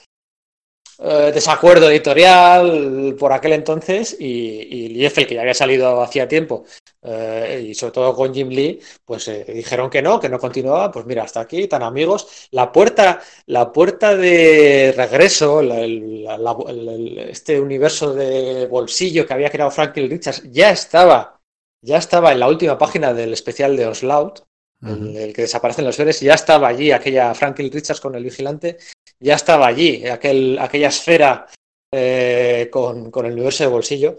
eh, 0.99 1.31
desacuerdo 1.33 1.91
editorial 1.91 3.15
por 3.19 3.33
aquel 3.33 3.53
entonces 3.53 4.17
y, 4.19 4.27
y 4.27 4.89
Liefeld, 4.89 5.27
que 5.29 5.35
ya 5.37 5.43
había 5.43 5.55
salido 5.55 6.03
hacía 6.03 6.27
tiempo, 6.29 6.65
eh, 7.03 7.67
y 7.71 7.75
sobre 7.75 7.93
todo 7.93 8.15
con 8.15 8.35
Jim 8.35 8.49
Lee, 8.49 8.81
pues 9.05 9.29
eh, 9.29 9.45
dijeron 9.55 9.89
que 9.91 10.03
no, 10.03 10.19
que 10.21 10.29
no 10.29 10.39
continuaba. 10.39 10.91
Pues 10.91 11.07
mira, 11.07 11.23
hasta 11.23 11.41
aquí, 11.41 11.69
tan 11.69 11.83
amigos. 11.83 12.49
La 12.51 12.73
puerta, 12.73 13.21
la 13.47 13.73
puerta 13.73 14.17
de 14.17 14.93
regreso, 14.97 15.63
la- 15.63 15.87
la- 15.87 16.39
la- 16.39 17.23
este 17.25 17.61
universo 17.61 18.15
de 18.15 18.67
bolsillo 18.67 19.27
que 19.27 19.35
había 19.35 19.51
creado 19.51 19.71
Franklin 19.71 20.11
Richards 20.11 20.43
ya 20.51 20.71
estaba, 20.71 21.41
ya 21.83 21.99
estaba 21.99 22.33
en 22.33 22.41
la 22.41 22.49
última 22.49 22.77
página 22.77 23.15
del 23.15 23.33
especial 23.33 23.77
de 23.77 23.87
Oslaut, 23.87 24.41
el, 24.81 25.17
el 25.17 25.33
que 25.33 25.43
desaparecen 25.43 25.85
los 25.85 25.97
seres, 25.97 26.21
ya 26.21 26.35
estaba 26.35 26.69
allí 26.69 26.93
aquella 26.93 27.35
Franklin 27.35 27.73
Richards 27.73 28.01
con 28.01 28.15
el 28.15 28.23
vigilante, 28.23 28.79
ya 29.21 29.35
estaba 29.35 29.67
allí, 29.67 30.07
aquel, 30.07 30.59
aquella 30.59 30.89
esfera 30.89 31.47
eh, 31.93 32.69
con, 32.71 33.11
con 33.11 33.27
el 33.27 33.33
universo 33.33 33.65
de 33.65 33.71
bolsillo. 33.71 34.17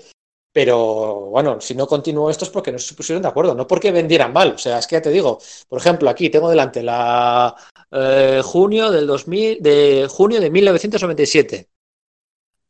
Pero 0.52 1.28
bueno, 1.30 1.62
si 1.62 1.76
no 1.76 1.86
continuó 1.86 2.30
esto 2.30 2.44
es 2.44 2.52
porque 2.52 2.72
no 2.72 2.80
se 2.80 2.96
pusieron 2.96 3.22
de 3.22 3.28
acuerdo, 3.28 3.54
no 3.54 3.68
porque 3.68 3.92
vendieran 3.92 4.34
mal. 4.34 4.54
O 4.54 4.58
sea, 4.58 4.80
es 4.80 4.88
que 4.88 4.96
ya 4.96 5.02
te 5.02 5.12
digo, 5.12 5.40
por 5.68 5.80
ejemplo, 5.80 6.10
aquí 6.10 6.30
tengo 6.30 6.50
delante 6.50 6.82
la 6.82 7.56
eh, 7.92 8.42
junio 8.44 8.90
del 8.92 9.06
2000, 9.06 9.62
de 9.62 10.08
junio 10.10 10.42
de 10.42 10.50
1997. 10.50 11.70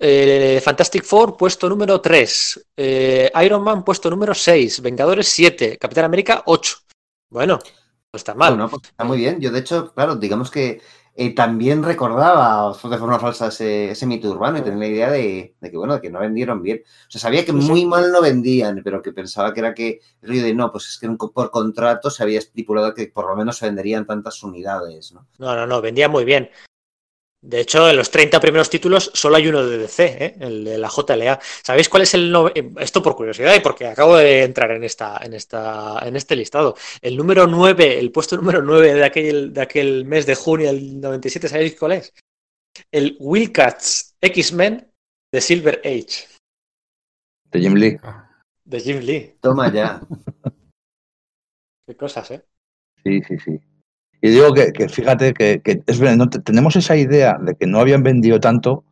Eh, 0.02 0.62
Fantastic 0.64 1.04
Four, 1.04 1.36
puesto 1.38 1.68
número 1.70 2.00
3. 2.00 2.68
Eh, 2.78 3.32
Iron 3.44 3.64
Man, 3.64 3.84
puesto 3.84 4.10
número 4.10 4.34
6. 4.34 4.82
Vengadores, 4.82 5.28
7. 5.30 5.78
Capitán 5.78 6.06
América, 6.06 6.44
8. 6.46 6.78
Bueno, 7.30 7.60
no 8.12 8.18
está 8.18 8.34
mal. 8.34 8.58
Pues 8.70 8.84
está 8.84 9.04
muy 9.04 9.18
bien. 9.18 9.40
Yo, 9.40 9.52
de 9.52 9.60
hecho, 9.60 9.94
claro, 9.94 10.16
digamos 10.16 10.52
que 10.52 10.82
eh, 11.22 11.36
también 11.36 11.84
recordaba 11.84 12.70
de 12.72 12.98
forma 12.98 13.20
falsa 13.20 13.48
ese, 13.48 13.92
ese 13.92 14.06
mito 14.06 14.30
urbano 14.30 14.58
y 14.58 14.62
tenía 14.62 14.80
la 14.80 14.88
idea 14.88 15.12
de, 15.12 15.54
de 15.60 15.70
que, 15.70 15.76
bueno, 15.76 16.00
que 16.00 16.10
no 16.10 16.22
vendieron 16.22 16.64
bien. 16.64 16.82
O 16.86 17.12
sea, 17.12 17.20
sabía 17.20 17.44
que 17.44 17.52
muy 17.52 17.86
mal 17.86 18.10
no 18.10 18.22
vendían, 18.22 18.80
pero 18.86 19.02
que 19.02 19.12
pensaba 19.12 19.54
que 19.54 19.60
era 19.60 19.74
que, 19.74 20.00
el 20.22 20.30
rollo 20.30 20.44
de 20.44 20.54
no, 20.54 20.72
pues 20.72 20.88
es 20.88 20.98
que 20.98 21.10
por 21.10 21.52
contrato 21.52 22.10
se 22.10 22.24
había 22.24 22.40
estipulado 22.40 22.94
que 22.94 23.08
por 23.08 23.28
lo 23.28 23.36
menos 23.36 23.58
se 23.58 23.66
venderían 23.66 24.06
tantas 24.06 24.42
unidades, 24.44 25.12
¿no? 25.12 25.28
No, 25.40 25.58
no, 25.58 25.68
no, 25.68 25.82
vendía 25.82 26.08
muy 26.08 26.24
bien. 26.24 26.50
De 27.42 27.62
hecho, 27.62 27.90
en 27.90 27.96
los 27.96 28.12
30 28.12 28.40
primeros 28.42 28.70
títulos 28.70 29.12
solo 29.14 29.38
hay 29.38 29.48
uno 29.48 29.66
de 29.66 29.78
DC, 29.78 30.26
¿eh? 30.26 30.36
el 30.42 30.66
de 30.66 30.78
la 30.78 30.90
JLA. 30.90 31.40
¿Sabéis 31.64 31.88
cuál 31.88 32.04
es 32.04 32.14
el 32.14 32.30
no- 32.32 32.50
eh, 32.50 32.70
Esto 32.80 33.02
por 33.02 33.16
curiosidad 33.16 33.56
y 33.56 33.62
porque 33.62 33.88
acabo 33.88 34.18
de 34.18 34.44
entrar 34.44 34.72
en 34.72 34.84
esta, 34.84 35.18
en 35.24 35.34
esta, 35.34 36.00
en 36.06 36.18
este 36.18 36.36
listado. 36.36 36.76
El 37.02 37.16
número 37.16 37.48
9, 37.48 37.98
el 37.98 38.12
puesto 38.12 38.36
número 38.36 38.62
9 38.62 38.94
de 38.94 39.06
aquel, 39.06 39.54
de 39.54 39.62
aquel 39.62 40.04
mes 40.06 40.26
de 40.26 40.36
junio 40.36 40.68
del 40.68 41.00
97, 41.00 41.48
¿sabéis 41.48 41.80
cuál 41.80 41.94
es? 41.94 42.14
El 42.92 43.16
Wildcats 43.22 44.18
X-Men 44.20 44.92
de 45.32 45.42
Silver 45.42 45.82
Age, 45.86 46.28
De 47.52 47.60
Jim 47.62 47.74
Lee. 47.76 47.98
de 48.66 48.80
Jim 48.82 49.00
Lee. 49.00 49.36
Toma 49.40 49.72
ya. 49.72 50.02
Qué 51.88 51.96
cosas, 51.96 52.32
¿eh? 52.32 52.46
Sí, 53.04 53.22
sí, 53.28 53.38
sí. 53.40 53.60
Y 54.22 54.30
digo 54.30 54.54
que, 54.54 54.72
que 54.74 54.90
fíjate 54.90 55.34
que, 55.34 55.62
que 55.64 55.82
es 55.86 56.00
verdad, 56.00 56.18
no 56.18 56.30
te- 56.30 56.40
tenemos 56.40 56.76
esa 56.76 56.96
idea 56.98 57.38
de 57.42 57.56
que 57.56 57.66
no 57.68 57.80
habían 57.80 58.04
vendido 58.04 58.40
tanto 58.40 58.84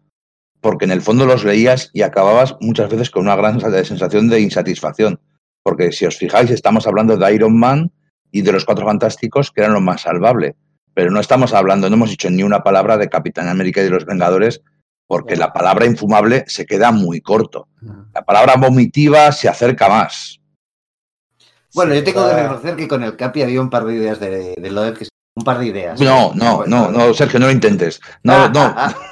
porque 0.62 0.86
en 0.86 0.92
el 0.92 1.02
fondo 1.02 1.26
los 1.26 1.44
leías 1.44 1.90
y 1.94 2.02
acababas 2.02 2.56
muchas 2.62 2.90
veces 2.90 3.10
con 3.10 3.24
una 3.24 3.36
gran 3.36 3.60
sa- 3.60 3.84
sensación 3.84 4.28
de 4.30 4.40
insatisfacción. 4.42 5.20
Porque 5.64 5.92
si 5.92 6.06
os 6.06 6.16
fijáis, 6.18 6.50
estamos 6.50 6.88
hablando 6.88 7.18
de 7.18 7.34
Iron 7.34 7.58
Man 7.60 7.92
y 8.32 8.42
de 8.42 8.52
los 8.54 8.66
Cuatro 8.66 8.86
Fantásticos, 8.86 9.52
que 9.52 9.62
eran 9.62 9.74
lo 9.74 9.82
más 9.82 10.02
salvable. 10.02 10.56
Pero 10.94 11.12
no 11.12 11.20
estamos 11.20 11.54
hablando, 11.54 11.90
no 11.90 11.96
hemos 11.96 12.10
dicho 12.10 12.30
ni 12.30 12.42
una 12.44 12.64
palabra 12.64 12.98
de 12.98 13.10
Capitán 13.10 13.50
América 13.50 13.82
y 13.82 13.84
de 13.84 13.90
los 13.92 14.06
Vengadores, 14.06 14.62
porque 15.08 15.36
la 15.36 15.54
palabra 15.54 15.86
infumable 15.86 16.44
se 16.48 16.66
queda 16.66 16.92
muy 16.92 17.22
corto. 17.22 17.68
La 18.14 18.24
palabra 18.26 18.56
vomitiva 18.56 19.32
se 19.32 19.48
acerca 19.48 19.88
más. 19.90 20.40
Bueno, 21.76 21.94
yo 21.94 22.04
tengo 22.04 22.28
que 22.28 22.34
reconocer 22.36 22.76
que 22.76 22.88
con 22.88 23.04
el 23.04 23.16
Capi 23.16 23.42
había 23.44 23.62
un 23.62 23.70
par 23.70 23.86
de 23.86 23.96
ideas 23.96 24.20
de, 24.20 24.56
de 24.58 24.72
Loeb, 24.72 24.98
que 24.98 25.08
un 25.38 25.44
par 25.44 25.60
de 25.60 25.68
ideas. 25.68 26.02
No, 26.02 26.34
no, 26.34 26.66
no, 26.66 26.90
no, 26.90 27.14
Sergio, 27.14 27.40
no 27.40 27.46
lo 27.46 27.52
intentes. 27.52 28.02
No, 28.24 28.50
no. 28.50 28.76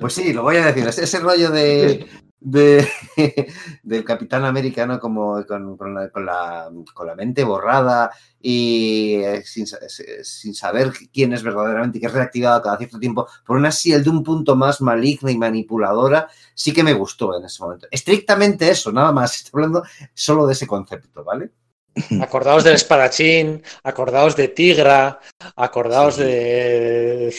Pues 0.00 0.14
sí, 0.14 0.32
lo 0.32 0.42
voy 0.42 0.56
a 0.56 0.66
decir. 0.66 0.86
Ese, 0.88 1.04
ese 1.04 1.20
rollo 1.20 1.50
de, 1.50 2.06
de- 2.40 2.88
del 3.82 4.02
Capitán 4.04 4.44
Americano 4.46 4.98
como 4.98 5.44
con, 5.46 5.76
con 5.76 5.94
la, 5.94 6.08
con 6.10 6.24
la- 6.24 6.70
con 6.94 7.06
la 7.06 7.14
mente 7.14 7.44
borrada 7.44 8.10
y 8.40 9.16
eh, 9.16 9.42
sin, 9.44 9.64
eh, 9.66 10.24
sin 10.24 10.54
saber 10.54 10.90
quién 11.12 11.34
es 11.34 11.42
verdaderamente 11.42 11.98
y 11.98 12.00
que 12.00 12.06
es 12.06 12.12
reactivado 12.14 12.62
cada 12.62 12.78
cierto 12.78 12.98
tiempo 12.98 13.26
por 13.44 13.58
una 13.58 13.68
el 13.84 14.02
de 14.02 14.08
un 14.10 14.22
punto 14.24 14.56
más 14.56 14.80
maligna 14.80 15.30
y 15.30 15.36
manipuladora, 15.36 16.28
sí 16.54 16.72
que 16.72 16.82
me 16.82 16.94
gustó 16.94 17.38
en 17.38 17.44
ese 17.44 17.62
momento. 17.62 17.88
Estrictamente 17.90 18.70
eso, 18.70 18.90
nada 18.90 19.12
más. 19.12 19.36
Estoy 19.36 19.62
hablando 19.62 19.82
solo 20.14 20.46
de 20.46 20.54
ese 20.54 20.66
concepto, 20.66 21.22
¿vale? 21.24 21.50
Acordaos 22.22 22.64
del 22.64 22.74
espadachín, 22.74 23.62
acordaos 23.82 24.36
de 24.36 24.48
Tigra, 24.48 25.20
acordaos 25.56 26.14
Sí. 26.16 26.22
de. 26.22 27.34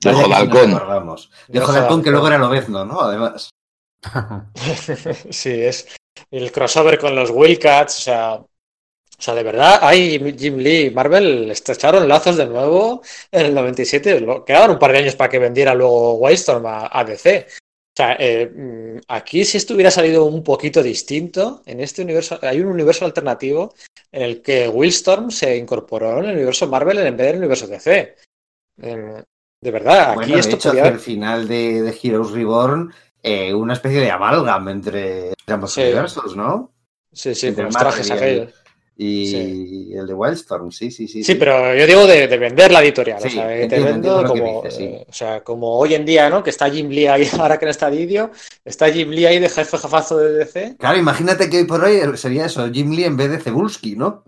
De 0.00 0.12
Jodalcón. 0.12 0.74
acordamos. 0.74 1.30
De 1.48 1.60
Jodalcón, 1.60 2.02
que 2.02 2.10
luego 2.10 2.26
era 2.26 2.38
Lobezno, 2.38 2.84
¿no? 2.84 3.00
Además. 3.02 3.50
sí, 5.30 5.50
es 5.62 5.86
el 6.30 6.50
crossover 6.52 6.98
con 6.98 7.14
los 7.14 7.30
Wildcats, 7.30 7.98
o 7.98 8.00
sea. 8.00 8.34
O 8.34 9.24
sea, 9.24 9.34
de 9.34 9.44
verdad, 9.44 9.78
hay 9.82 10.18
Jim 10.36 10.56
Lee 10.56 10.86
y 10.86 10.90
Marvel 10.90 11.48
estrecharon 11.52 12.08
lazos 12.08 12.36
de 12.36 12.46
nuevo 12.46 13.02
en 13.30 13.46
el 13.46 13.54
97. 13.54 14.18
Lo- 14.20 14.44
Quedaron 14.44 14.72
un 14.72 14.78
par 14.80 14.90
de 14.90 14.98
años 14.98 15.14
para 15.14 15.30
que 15.30 15.38
vendiera 15.38 15.74
luego 15.74 16.14
Wildstorm 16.14 16.66
a, 16.66 16.88
a 16.90 17.04
DC. 17.04 17.46
O 17.92 17.94
sea, 17.94 18.16
eh, 18.18 18.46
mm, 18.46 19.00
aquí 19.08 19.44
si 19.44 19.58
esto 19.58 19.74
hubiera 19.74 19.90
salido 19.90 20.24
un 20.24 20.42
poquito 20.42 20.82
distinto, 20.82 21.62
en 21.66 21.80
este 21.80 22.00
universo, 22.02 22.38
hay 22.40 22.60
un 22.60 22.68
universo 22.68 23.04
alternativo 23.04 23.74
en 24.10 24.22
el 24.22 24.40
que 24.40 24.66
Wildstorm 24.66 25.30
se 25.30 25.58
incorporó 25.58 26.18
en 26.20 26.24
el 26.30 26.36
universo 26.36 26.66
Marvel 26.68 26.98
en 26.98 27.16
vez 27.16 27.26
del 27.26 27.36
universo 27.38 27.66
DC. 27.66 28.16
Eh, 28.80 29.22
de 29.62 29.70
verdad, 29.70 30.12
aquí 30.12 30.14
Bueno, 30.14 30.34
de 30.34 30.40
esto 30.40 30.56
hecho, 30.56 30.70
haber- 30.70 30.94
el 30.94 30.98
final 31.00 31.46
de, 31.46 31.82
de 31.82 31.98
Heroes 32.02 32.30
Reborn, 32.30 32.92
eh, 33.22 33.52
una 33.52 33.74
especie 33.74 34.00
de 34.00 34.10
amalgam 34.10 34.68
entre, 34.70 35.34
ambos 35.48 35.74
Sí. 35.74 35.82
universos, 35.82 36.34
¿no? 36.34 36.72
Sí, 37.12 37.34
sí, 37.34 37.48
entre 37.48 37.64
con 37.64 37.72
los 37.74 37.76
trajes 37.82 38.10
aquellos. 38.10 38.54
Y 38.96 39.94
el 39.94 40.06
de 40.06 40.14
Wildstorm, 40.14 40.70
sí, 40.70 40.90
sí, 40.90 41.08
sí. 41.08 41.24
Sí, 41.24 41.34
pero 41.34 41.74
yo 41.74 41.86
digo 41.86 42.06
de, 42.06 42.28
de 42.28 42.36
vender 42.36 42.70
la 42.70 42.82
editorial. 42.82 43.20
Sí, 43.20 43.28
o 43.28 43.30
sea, 43.30 43.68
te 43.68 43.80
vendo 43.80 44.22
como, 44.24 44.62
dices, 44.62 44.76
sí. 44.76 44.84
eh, 44.84 45.06
o 45.08 45.12
sea, 45.12 45.42
como 45.42 45.78
hoy 45.78 45.94
en 45.94 46.04
día, 46.04 46.28
¿no? 46.28 46.42
Que 46.42 46.50
está 46.50 46.70
Jim 46.70 46.88
Lee 46.88 47.06
ahí, 47.06 47.26
ahora 47.38 47.58
que 47.58 47.64
no 47.64 47.70
está 47.70 47.90
Didio, 47.90 48.30
está 48.64 48.90
Jim 48.90 49.08
Lee 49.10 49.26
ahí 49.26 49.38
de 49.38 49.48
jefe 49.48 49.78
jefazo 49.78 50.18
de 50.18 50.32
DC. 50.34 50.76
Claro, 50.78 50.98
imagínate 50.98 51.48
que 51.48 51.58
hoy 51.58 51.64
por 51.64 51.82
hoy 51.82 52.00
sería 52.16 52.46
eso, 52.46 52.70
Jim 52.70 52.90
Lee 52.92 53.04
en 53.04 53.16
vez 53.16 53.30
de 53.30 53.38
Cebulski, 53.38 53.96
¿no? 53.96 54.24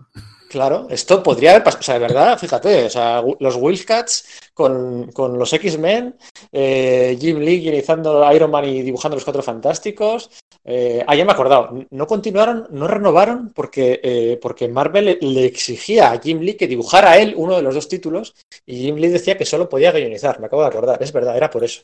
Claro, 0.49 0.87
esto 0.89 1.23
podría 1.23 1.51
haber 1.51 1.63
pasado. 1.63 1.81
O 1.81 1.83
sea, 1.83 1.93
de 1.95 1.99
verdad, 1.99 2.37
fíjate, 2.37 2.85
o 2.85 2.89
sea, 2.89 3.23
los 3.39 3.55
Wildcats 3.55 4.49
con, 4.53 5.11
con 5.11 5.37
los 5.37 5.51
X-Men, 5.53 6.15
eh, 6.51 7.17
Jim 7.19 7.39
Lee 7.39 7.59
guionizando 7.59 8.31
Iron 8.33 8.51
Man 8.51 8.65
y 8.65 8.81
dibujando 8.81 9.15
los 9.15 9.23
Cuatro 9.23 9.43
Fantásticos. 9.43 10.29
Eh, 10.63 11.03
ah, 11.05 11.15
ya 11.15 11.25
me 11.25 11.31
he 11.31 11.33
acordado. 11.33 11.69
No 11.91 12.07
continuaron, 12.07 12.67
no 12.71 12.87
renovaron 12.87 13.51
porque, 13.53 13.99
eh, 14.03 14.39
porque 14.41 14.67
Marvel 14.67 15.05
le, 15.05 15.17
le 15.21 15.45
exigía 15.45 16.11
a 16.11 16.19
Jim 16.19 16.39
Lee 16.39 16.55
que 16.55 16.67
dibujara 16.67 17.11
a 17.11 17.17
él 17.17 17.33
uno 17.37 17.55
de 17.55 17.61
los 17.61 17.75
dos 17.75 17.87
títulos 17.87 18.35
y 18.65 18.77
Jim 18.77 18.95
Lee 18.95 19.09
decía 19.09 19.37
que 19.37 19.45
solo 19.45 19.69
podía 19.69 19.91
guionizar. 19.91 20.39
Me 20.39 20.47
acabo 20.47 20.61
de 20.61 20.69
acordar, 20.69 21.01
es 21.01 21.11
verdad, 21.11 21.37
era 21.37 21.49
por 21.49 21.63
eso. 21.63 21.83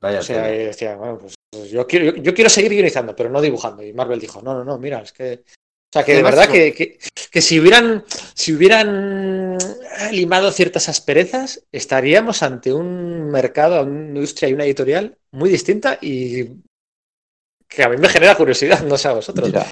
Vaya 0.00 0.20
O 0.20 0.22
sea, 0.22 0.42
decía, 0.46 0.96
bueno, 0.96 1.18
pues 1.18 1.34
yo 1.70 1.86
quiero, 1.86 2.16
yo 2.16 2.34
quiero 2.34 2.50
seguir 2.50 2.72
guionizando, 2.72 3.16
pero 3.16 3.30
no 3.30 3.40
dibujando. 3.40 3.82
Y 3.82 3.92
Marvel 3.92 4.20
dijo, 4.20 4.40
no, 4.42 4.54
no, 4.54 4.64
no, 4.64 4.78
mira, 4.78 5.00
es 5.00 5.12
que. 5.12 5.42
O 5.90 5.92
sea, 5.92 6.04
que 6.04 6.14
de 6.14 6.22
verdad 6.22 6.48
que, 6.48 6.74
que, 6.74 6.98
que 7.30 7.40
si 7.40 7.58
hubieran, 7.58 8.04
si 8.34 8.52
hubieran 8.52 9.56
limado 10.12 10.52
ciertas 10.52 10.88
asperezas, 10.88 11.62
estaríamos 11.72 12.42
ante 12.42 12.72
un 12.74 13.30
mercado, 13.30 13.82
una 13.82 14.08
industria 14.08 14.50
y 14.50 14.52
una 14.52 14.64
editorial 14.64 15.16
muy 15.30 15.48
distinta 15.48 15.98
y 16.00 16.44
que 17.68 17.82
a 17.82 17.88
mí 17.88 17.96
me 17.96 18.08
genera 18.08 18.34
curiosidad, 18.34 18.82
no 18.84 18.96
sé 18.96 19.08
a 19.08 19.12
vosotros. 19.12 19.50
Ya. 19.50 19.66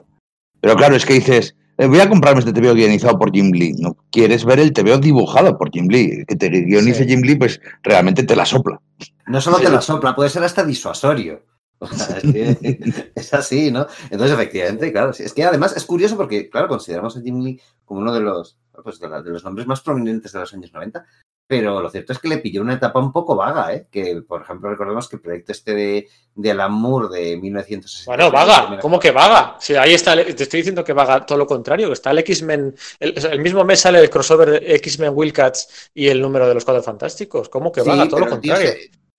Pero 0.60 0.76
claro, 0.76 0.96
es 0.96 1.04
que 1.04 1.14
dices, 1.14 1.54
eh, 1.78 1.86
voy 1.86 2.00
a 2.00 2.08
comprarme 2.08 2.40
este 2.40 2.52
TVO 2.52 2.74
guionizado 2.74 3.18
por 3.18 3.32
Jim 3.32 3.52
Lee. 3.52 3.74
No 3.78 3.96
quieres 4.10 4.44
ver 4.44 4.58
el 4.58 4.72
TVO 4.72 4.98
dibujado 4.98 5.58
por 5.58 5.70
Jim 5.70 5.88
Lee. 5.88 6.24
Que 6.26 6.36
te 6.36 6.48
guionice 6.48 7.04
Sí. 7.04 7.08
Jim 7.10 7.22
Lee, 7.22 7.36
pues 7.36 7.60
realmente 7.82 8.22
te 8.22 8.36
la 8.36 8.46
sopla. 8.46 8.80
No 9.26 9.40
solo 9.40 9.58
sí. 9.58 9.64
te 9.64 9.70
la 9.70 9.80
sopla, 9.80 10.14
puede 10.14 10.30
ser 10.30 10.42
hasta 10.44 10.64
disuasorio. 10.64 11.42
O 11.80 11.86
sea, 11.86 12.16
es, 12.18 12.58
que 12.58 13.10
es 13.14 13.34
así, 13.34 13.70
¿no? 13.70 13.86
Entonces, 14.10 14.32
efectivamente, 14.32 14.90
claro. 14.92 15.10
Es 15.10 15.32
que 15.34 15.44
además 15.44 15.76
es 15.76 15.84
curioso 15.84 16.16
porque, 16.16 16.48
claro, 16.48 16.68
consideramos 16.68 17.16
a 17.16 17.20
Jim 17.20 17.42
Lee 17.42 17.60
como 17.84 18.00
uno 18.00 18.14
de 18.14 18.20
los, 18.20 18.58
pues, 18.82 18.98
de, 18.98 19.08
la- 19.08 19.22
de 19.22 19.30
los 19.30 19.44
nombres 19.44 19.66
más 19.66 19.82
prominentes 19.82 20.32
de 20.32 20.40
los 20.40 20.54
años 20.54 20.72
90, 20.72 21.04
pero 21.46 21.80
lo 21.80 21.90
cierto 21.90 22.12
es 22.12 22.18
que 22.18 22.28
le 22.28 22.38
pilló 22.38 22.60
una 22.62 22.74
etapa 22.74 22.98
un 22.98 23.12
poco 23.12 23.36
vaga, 23.36 23.72
¿eh? 23.72 23.86
Que, 23.90 24.22
por 24.26 24.42
ejemplo, 24.42 24.68
recordemos 24.70 25.08
que 25.08 25.16
el 25.16 25.22
proyecto 25.22 25.52
este 25.52 25.74
de, 25.74 26.08
de 26.34 26.50
Alan 26.50 26.72
Moore 26.72 27.08
de 27.16 27.36
1960. 27.36 28.10
Bueno, 28.10 28.32
vaga, 28.32 28.80
¿cómo 28.80 28.98
que 28.98 29.12
vaga? 29.12 29.56
Sí, 29.60 29.76
ahí 29.76 29.94
está, 29.94 30.16
te 30.16 30.42
estoy 30.42 30.60
diciendo 30.60 30.82
que 30.82 30.92
vaga 30.92 31.24
todo 31.24 31.38
lo 31.38 31.46
contrario, 31.46 31.86
que 31.88 31.92
está 31.92 32.10
el 32.10 32.18
X-Men, 32.18 32.74
el, 32.98 33.40
mismo 33.40 33.64
mes 33.64 33.80
sale 33.80 34.00
el 34.00 34.10
crossover 34.10 34.50
de 34.50 34.74
X-Men 34.76 35.12
Wildcats 35.14 35.90
y 35.94 36.08
el 36.08 36.20
número 36.20 36.48
de 36.48 36.54
los 36.54 36.64
Cuatro 36.64 36.82
Fantásticos. 36.82 37.48
¿Cómo 37.48 37.70
que 37.70 37.82
Sí, 37.82 37.88
vaga? 37.88 38.08
Todo 38.08 38.20
lo 38.20 38.26
tío 38.40 38.54
contrario. 38.54 38.72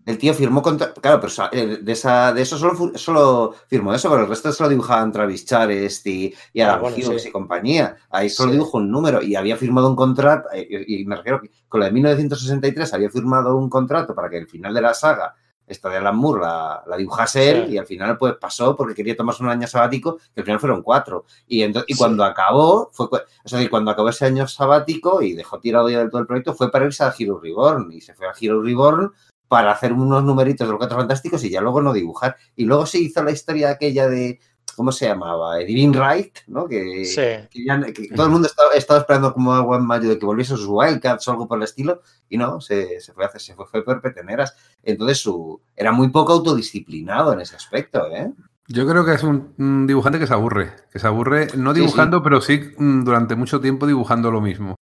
El 0.08 0.18
tío 0.18 0.34
firmó 0.34 0.62
contra. 0.64 0.93
Claro, 0.93 1.20
pero 1.20 1.32
eh, 1.51 1.80
de, 1.82 1.91
esa, 1.91 2.34
de 2.34 2.41
eso 2.41 2.58
solo, 2.58 2.93
solo 2.97 3.53
firmó 3.68 3.93
eso, 3.93 4.10
pero 4.10 4.24
el 4.24 4.30
resto 4.30 4.51
solo 4.53 4.70
dibujaban 4.70 5.12
Travis 5.12 5.45
Charest 5.45 6.08
y, 6.08 6.34
y 6.53 6.62
Ah, 6.62 6.78
bueno, 6.78 6.95
sí. 6.95 7.28
y 7.28 7.32
compañía. 7.32 7.97
Ahí 8.10 8.30
solo 8.30 8.51
Sí. 8.51 8.58
dibujó 8.58 8.78
un 8.78 8.89
número 8.89 9.22
y 9.22 9.36
había 9.36 9.58
firmado 9.58 9.89
un 9.89 9.95
contrato. 9.97 10.47
eh, 10.53 10.66
Y, 10.88 11.01
y 11.01 11.05
me 11.05 11.18
refiero 11.18 11.41
que 11.41 11.51
con 11.68 11.82
la 11.82 11.88
de 11.88 11.91
1963 11.91 12.93
había 12.93 13.10
firmado 13.10 13.55
un 13.58 13.70
contrato 13.70 14.16
para 14.16 14.30
que 14.30 14.38
el 14.38 14.47
final 14.47 14.74
de 14.74 14.82
la 14.82 14.93
saga, 14.93 15.36
esta 15.68 15.89
de 15.89 15.97
Alan 15.97 16.16
Moore, 16.16 16.39
la, 16.43 16.82
la 16.88 16.95
dibujase 16.95 17.49
él 17.51 17.74
y 17.74 17.78
al 17.78 17.86
final 17.86 18.18
pues 18.18 18.36
pasó 18.39 18.74
porque 18.78 18.95
quería 18.95 19.18
tomarse 19.18 19.43
un 19.43 19.49
año 19.49 19.68
sabático, 19.68 20.18
que 20.34 20.39
al 20.39 20.45
final 20.45 20.62
fueron 20.62 20.82
cuatro. 20.82 21.26
Y, 21.45 21.60
ento- 21.60 21.84
y 21.86 21.93
Sí. 21.93 21.99
cuando 21.99 22.24
acabó, 22.24 22.89
fue, 22.93 23.10
es 23.43 23.51
decir, 23.51 23.70
cuando 23.70 23.91
acabó 23.91 24.08
ese 24.08 24.24
año 24.26 24.47
sabático 24.47 25.22
y 25.22 25.34
dejó 25.34 25.60
tirado 25.60 25.89
ya 25.89 25.99
del 25.99 26.10
todo 26.10 26.22
el 26.22 26.28
proyecto, 26.28 26.53
fue 26.53 26.72
para 26.72 26.86
irse 26.86 27.03
a 27.03 27.14
Hero 27.20 27.38
Reborn. 27.43 27.91
Y 27.91 27.99
se 27.99 28.14
fue 28.14 28.28
a 28.28 28.34
Hero 28.39 28.62
Reborn 28.64 29.12
para 29.48 29.72
hacer 29.72 29.93
unos 29.93 30.24
numeritos 30.24 30.68
de 30.68 30.72
los 30.72 30.78
cuatro 30.80 30.98
fantásticos 30.98 31.43
y 31.43 31.50
ya 31.50 31.62
luego 31.62 31.82
no 31.82 31.93
dibujar. 31.93 32.36
Y 32.56 32.66
luego 32.66 32.86
se 32.86 33.00
hizo 33.00 33.24
la 33.24 33.32
historia 33.32 33.70
aquella 33.72 34.08
de, 34.10 34.39
¿cómo 34.76 34.91
se 34.91 35.08
llamaba? 35.08 35.56
Divine 35.58 35.98
Right, 35.98 36.38
¿no? 36.48 36.68
Que, 36.68 37.06
Sí. 37.06 37.48
que 37.50 37.66
ya- 37.66 37.82
que 37.93 38.10
todo 38.16 38.26
el 38.28 38.32
mundo 38.32 38.48
estaba, 38.48 38.74
estaba 38.74 39.00
esperando 39.00 39.34
como 39.34 39.54
agua 39.54 39.78
en 39.78 39.86
mayo 39.86 40.10
de 40.10 40.20
que 40.20 40.26
volviese 40.26 40.56
sus 40.58 40.68
Wildcats 40.68 41.28
o 41.28 41.32
algo 41.32 41.48
por 41.48 41.58
el 41.58 41.64
estilo, 41.64 42.02
y 42.30 42.38
no, 42.38 42.60
se, 42.62 43.00
se 43.00 43.14
fue 43.14 43.24
a 43.24 43.28
hacer, 43.28 43.41
se 43.41 43.56
fue, 43.56 43.66
fue 43.68 43.84
por 43.86 44.02
peteneras. 44.02 44.56
Entonces 44.84 45.20
su, 45.20 45.62
era 45.76 45.91
muy 45.91 46.10
poco 46.10 46.34
autodisciplinado 46.34 47.34
en 47.34 47.41
ese 47.41 47.56
aspecto, 47.56 48.08
¿eh? 48.12 48.32
Yo 48.70 48.86
creo 48.86 49.06
que 49.06 49.14
es 49.14 49.24
un, 49.24 49.54
un 49.58 49.88
dibujante 49.88 50.20
que 50.20 50.28
se 50.28 50.34
aburre, 50.34 50.74
que 50.91 51.00
se 51.00 51.08
aburre 51.08 51.48
no 51.56 51.74
Sí, 51.74 51.80
dibujando, 51.80 52.22
pero 52.22 52.41
sí 52.41 52.60
mm, 52.78 53.06
durante 53.06 53.36
mucho 53.36 53.62
tiempo 53.62 53.88
dibujando 53.88 54.30
lo 54.30 54.41
mismo. 54.41 54.76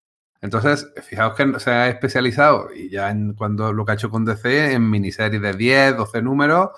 Entonces, 0.45 0.87
fijaos 1.01 1.35
que 1.35 1.59
se 1.59 1.71
ha 1.71 1.89
especializado 1.89 2.69
y 2.73 2.89
ya 2.89 3.09
en 3.09 3.33
cuando 3.33 3.73
lo 3.73 3.83
que 3.83 3.91
ha 3.91 3.95
hecho 3.95 4.11
con 4.11 4.25
DC 4.25 4.73
en 4.73 4.89
miniseries 4.89 5.41
de 5.41 5.53
10, 5.53 5.97
12 5.97 6.21
números, 6.21 6.69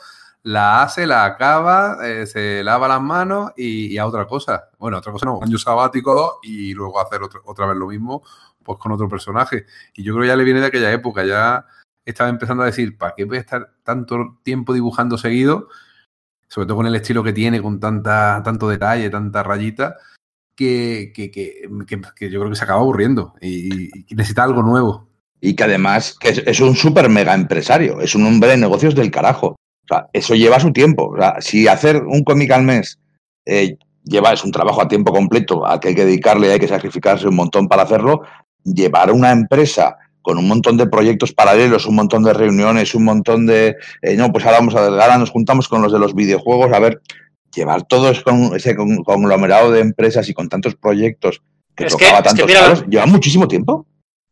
la 0.43 0.83
hace, 0.83 1.05
la 1.05 1.25
acaba, 1.25 1.97
eh, 2.07 2.25
se 2.25 2.63
lava 2.63 2.87
las 2.87 3.01
manos 3.01 3.51
y, 3.57 3.87
y 3.87 3.97
a 3.97 4.07
otra 4.07 4.25
cosa. 4.25 4.69
Bueno, 4.79 4.99
otra 4.99 5.11
cosa 5.11 5.25
no, 5.25 5.39
año 5.43 5.57
sabático 5.57 6.39
y 6.43 6.73
luego 6.73 6.99
hacer 7.01 7.21
otra, 7.21 7.41
otra 7.43 7.65
vez 7.67 7.75
lo 7.77 7.87
mismo 7.87 8.23
pues 8.63 8.79
con 8.79 8.91
otro 8.91 9.09
personaje. 9.09 9.65
Y 9.95 10.03
yo 10.03 10.13
creo 10.13 10.23
que 10.23 10.27
ya 10.29 10.35
le 10.35 10.43
viene 10.43 10.61
de 10.61 10.67
aquella 10.67 10.91
época, 10.91 11.25
ya 11.25 11.65
estaba 12.05 12.29
empezando 12.29 12.63
a 12.63 12.67
decir, 12.67 12.97
¿para 12.97 13.15
qué 13.15 13.25
voy 13.25 13.37
a 13.37 13.41
estar 13.41 13.73
tanto 13.83 14.39
tiempo 14.43 14.73
dibujando 14.73 15.17
seguido? 15.17 15.69
Sobre 16.47 16.67
todo 16.67 16.77
con 16.77 16.87
el 16.87 16.95
estilo 16.95 17.23
que 17.23 17.33
tiene, 17.33 17.61
con 17.61 17.79
tanta, 17.79 18.41
tanto 18.43 18.69
detalle, 18.69 19.09
tanta 19.09 19.43
rayita, 19.43 19.97
que, 20.57 21.13
que, 21.15 21.31
que- 21.31 21.69
que- 22.15 22.29
yo 22.29 22.39
creo 22.39 22.49
que 22.49 22.55
se 22.57 22.63
acaba 22.65 22.81
aburriendo 22.81 23.35
y, 23.41 23.89
necesita 24.13 24.43
algo 24.43 24.63
nuevo. 24.63 25.07
Y 25.39 25.55
que 25.55 25.63
además 25.63 26.17
que 26.19 26.43
es, 26.45 26.59
un 26.59 26.75
súper 26.75 27.09
mega 27.09 27.35
empresario, 27.35 28.01
es 28.01 28.15
un 28.15 28.25
hombre 28.25 28.49
de 28.49 28.57
negocios 28.57 28.95
del 28.95 29.11
carajo. 29.11 29.49
O 29.49 29.87
sea, 29.87 30.07
eso 30.11 30.33
lleva 30.33 30.59
su 30.59 30.73
tiempo. 30.73 31.11
O 31.13 31.17
sea, 31.17 31.35
si 31.39 31.67
hacer 31.67 32.03
un 32.03 32.23
cómic 32.23 32.51
al 32.51 32.63
mes 32.63 32.99
eh, 33.45 33.77
lleva, 34.03 34.33
es 34.33 34.43
un 34.43 34.51
trabajo 34.51 34.81
a 34.81 34.87
tiempo 34.87 35.13
completo, 35.13 35.65
al 35.65 35.79
que 35.79 35.89
hay 35.89 35.95
que 35.95 36.05
dedicarle, 36.05 36.51
hay 36.51 36.59
que 36.59 36.67
sacrificarse 36.67 37.27
un 37.27 37.35
montón 37.35 37.67
para 37.67 37.83
hacerlo, 37.83 38.23
llevar 38.63 39.11
una 39.11 39.31
empresa 39.31 39.95
con 40.23 40.39
un 40.39 40.47
montón 40.47 40.75
de 40.75 40.87
proyectos 40.87 41.31
paralelos, 41.31 41.85
un 41.85 41.95
montón 41.95 42.23
de 42.23 42.33
reuniones, 42.33 42.95
un 42.95 43.05
montón 43.05 43.45
de... 43.45 43.75
eh, 44.01 44.17
no, 44.17 44.31
pues 44.31 44.43
ahora, 44.45 44.57
vamos 44.57 44.75
a, 44.75 44.87
ahora 44.87 45.17
nos 45.17 45.29
juntamos 45.29 45.69
con 45.69 45.81
los 45.81 45.93
de 45.93 45.99
los 45.99 46.13
videojuegos, 46.15 46.73
a 46.73 46.79
ver, 46.79 46.99
llevar 47.57 47.87
todo 47.87 48.09
ese 48.55 48.75
con- 48.75 49.03
conglomerado 49.03 49.71
de 49.71 49.81
empresas 49.81 50.27
y 50.29 50.33
con 50.33 50.49
tantos 50.49 50.75
proyectos 50.75 51.41
que 51.75 51.85
Es 51.85 51.95
que- 51.95 52.05
tocaba 52.05 52.17
es 52.19 52.23
que 52.23 52.29
tantos 52.29 52.47
mira- 52.47 52.61
palos, 52.61 52.83
lleva 52.87 53.05
muchísimo 53.05 53.47
tiempo. 53.47 53.85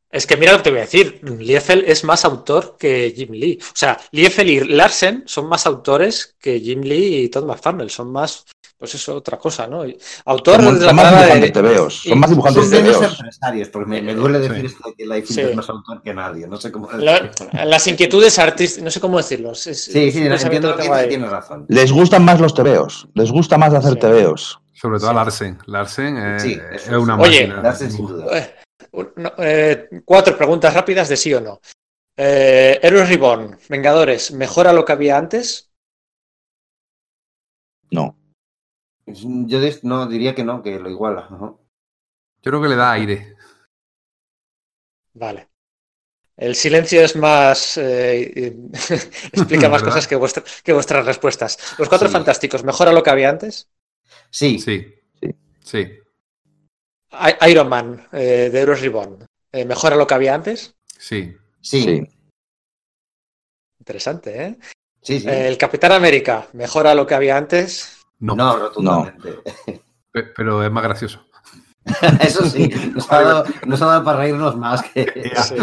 Es 0.10 0.26
que 0.26 0.38
mira 0.38 0.54
lo 0.54 0.60
que 0.60 0.64
te 0.64 0.70
voy 0.70 0.80
a 0.80 0.84
decir, 0.84 1.20
Liefeld 1.24 1.84
es 1.90 2.06
más 2.06 2.24
autor 2.24 2.78
que 2.80 3.14
Jim 3.14 3.32
Lee. 3.34 3.60
O 3.62 3.76
sea, 3.76 4.00
Liefeld 4.12 4.50
y 4.50 4.60
Larsen 4.62 5.24
son 5.26 5.48
más 5.50 5.66
autores 5.66 6.36
que 6.40 6.60
Jim 6.62 6.82
Lee 6.82 7.24
y 7.24 7.30
Todd 7.30 7.46
McFarlane, 7.46 7.90
son 7.90 8.12
más, 8.14 8.46
pues 8.78 8.94
eso, 8.96 9.16
otra 9.16 9.38
cosa, 9.38 9.68
¿no? 9.68 9.84
Autor 10.26 10.62
Son, 10.64 10.74
de 10.80 10.82
la 10.86 10.88
son 10.90 10.96
más 10.96 11.42
de... 11.42 11.52
tebeos, 11.52 11.94
son 12.04 12.20
más 12.20 12.30
Son 12.30 12.36
dibujantes 12.38 12.70
tebeos. 12.70 13.14
empresarios, 13.20 13.70
porque 13.70 13.90
me, 13.90 14.02
me 14.02 14.14
duele 14.16 14.40
decir 14.40 14.60
Sí. 14.62 14.66
esto 14.68 14.90
de 14.90 14.96
que 14.96 15.04
Liefeld 15.06 15.34
Sí. 15.34 15.42
es 15.42 15.56
más 15.56 15.70
autor 15.70 16.02
que 16.02 16.14
nadie, 16.14 16.48
no 16.48 16.58
sé 16.58 16.72
cómo 16.72 16.92
la- 16.92 17.32
las 17.66 17.88
inquietudes 17.88 18.38
artísticas, 18.40 18.84
no 18.84 18.92
sé 18.92 19.00
cómo 19.00 19.18
decirlo. 19.18 19.52
es- 19.54 19.68
es- 19.68 19.84
Sí, 19.86 20.12
sí, 20.12 20.20
pensamiento 20.24 20.70
entiendo 20.72 20.94
lo 20.94 21.00
que 21.02 21.08
tienes 21.08 21.30
razón. 21.32 21.66
Les 21.70 21.92
gustan 21.92 22.24
más 22.26 22.40
los 22.42 22.54
tebeos, 22.54 23.08
les 23.14 23.32
gusta 23.32 23.58
más 23.58 23.74
hacer 23.74 23.94
Sí. 23.94 24.00
tebeos. 24.00 24.60
Sobre 24.74 25.00
todo 25.00 25.08
Sí. 25.10 25.16
a 25.16 25.16
Larsen. 25.16 25.58
Larsen 25.68 26.18
eh, 26.18 26.40
Sí, 26.40 26.60
es 26.74 26.88
una. 26.90 27.18
Oye, 27.18 27.48
máquina. 27.48 27.62
Larsen 27.62 27.92
sin 27.92 28.06
duda. 28.08 28.38
Eh, 28.38 28.56
un- 28.92 29.10
no, 29.16 29.32
eh, 29.38 29.90
cuatro 30.04 30.36
preguntas 30.38 30.74
rápidas 30.74 31.08
de 31.08 31.16
sí 31.16 31.34
o 31.34 31.40
no. 31.40 31.62
Eh, 32.18 32.80
Heroes 32.84 33.08
Reborn, 33.10 33.58
Vengadores, 33.70 34.32
¿mejora 34.32 34.74
lo 34.74 34.84
que 34.86 34.92
había 34.92 35.18
antes? 35.18 35.72
No. 37.92 38.16
Yo 39.08 39.60
no 39.84 40.08
diría 40.08 40.34
que 40.36 40.44
no, 40.44 40.62
que 40.64 40.80
lo 40.80 40.90
iguala. 40.90 41.28
Yo 41.30 41.58
creo 42.42 42.62
que 42.62 42.68
le 42.70 42.76
da 42.76 42.92
aire. 42.94 43.36
Vale. 45.14 45.50
El 46.38 46.56
silencio 46.56 47.02
es 47.02 47.16
más. 47.16 47.78
eh, 47.78 48.54
explica 49.34 49.70
más 49.70 49.82
¿Verdad? 49.82 49.86
cosas 49.86 50.08
que, 50.08 50.16
vuestra- 50.16 50.44
que 50.64 50.74
vuestras 50.74 51.06
respuestas. 51.06 51.58
Los 51.78 51.90
cuatro 51.90 52.08
Sí. 52.08 52.14
fantásticos, 52.14 52.64
¿mejora 52.64 52.92
lo 52.92 53.04
que 53.04 53.10
había 53.10 53.30
antes? 53.30 53.70
Sí, 54.30 54.60
Sí. 54.60 54.86
Sí. 55.22 55.30
Sí. 55.64 55.88
Iron 57.48 57.70
Man 57.70 58.08
eh, 58.12 58.50
de 58.52 58.60
Heroes 58.60 58.82
Reborn, 58.82 59.26
eh, 59.52 59.66
¿mejora 59.66 59.96
lo 59.96 60.06
que 60.06 60.14
había 60.14 60.36
antes? 60.36 60.76
Sí. 61.00 61.34
sí, 61.62 61.82
sí, 61.82 61.84
Sí. 61.84 62.08
Interesante, 63.80 64.44
¿eh? 64.44 64.58
sí. 65.02 65.24
Eh, 65.28 65.48
El 65.48 65.58
Capitán 65.58 65.92
América, 65.94 66.48
¿mejora 66.54 66.94
lo 66.96 67.06
que 67.08 67.16
había 67.16 67.38
antes? 67.38 68.05
No. 68.20 68.36
No, 68.36 68.58
rotundamente. 68.58 69.40
Pe- 70.12 70.24
Pero 70.36 70.64
es 70.64 70.72
más 70.72 70.84
gracioso. 70.84 71.20
Eso 72.22 72.46
sí, 72.50 72.70
nos 72.96 73.12
ha, 73.12 73.22
dado, 73.22 73.44
nos 73.68 73.82
ha 73.82 73.86
dado 73.86 74.04
para 74.04 74.20
reírnos 74.20 74.56
más 74.58 74.82
que 74.82 75.06
Sí. 75.44 75.56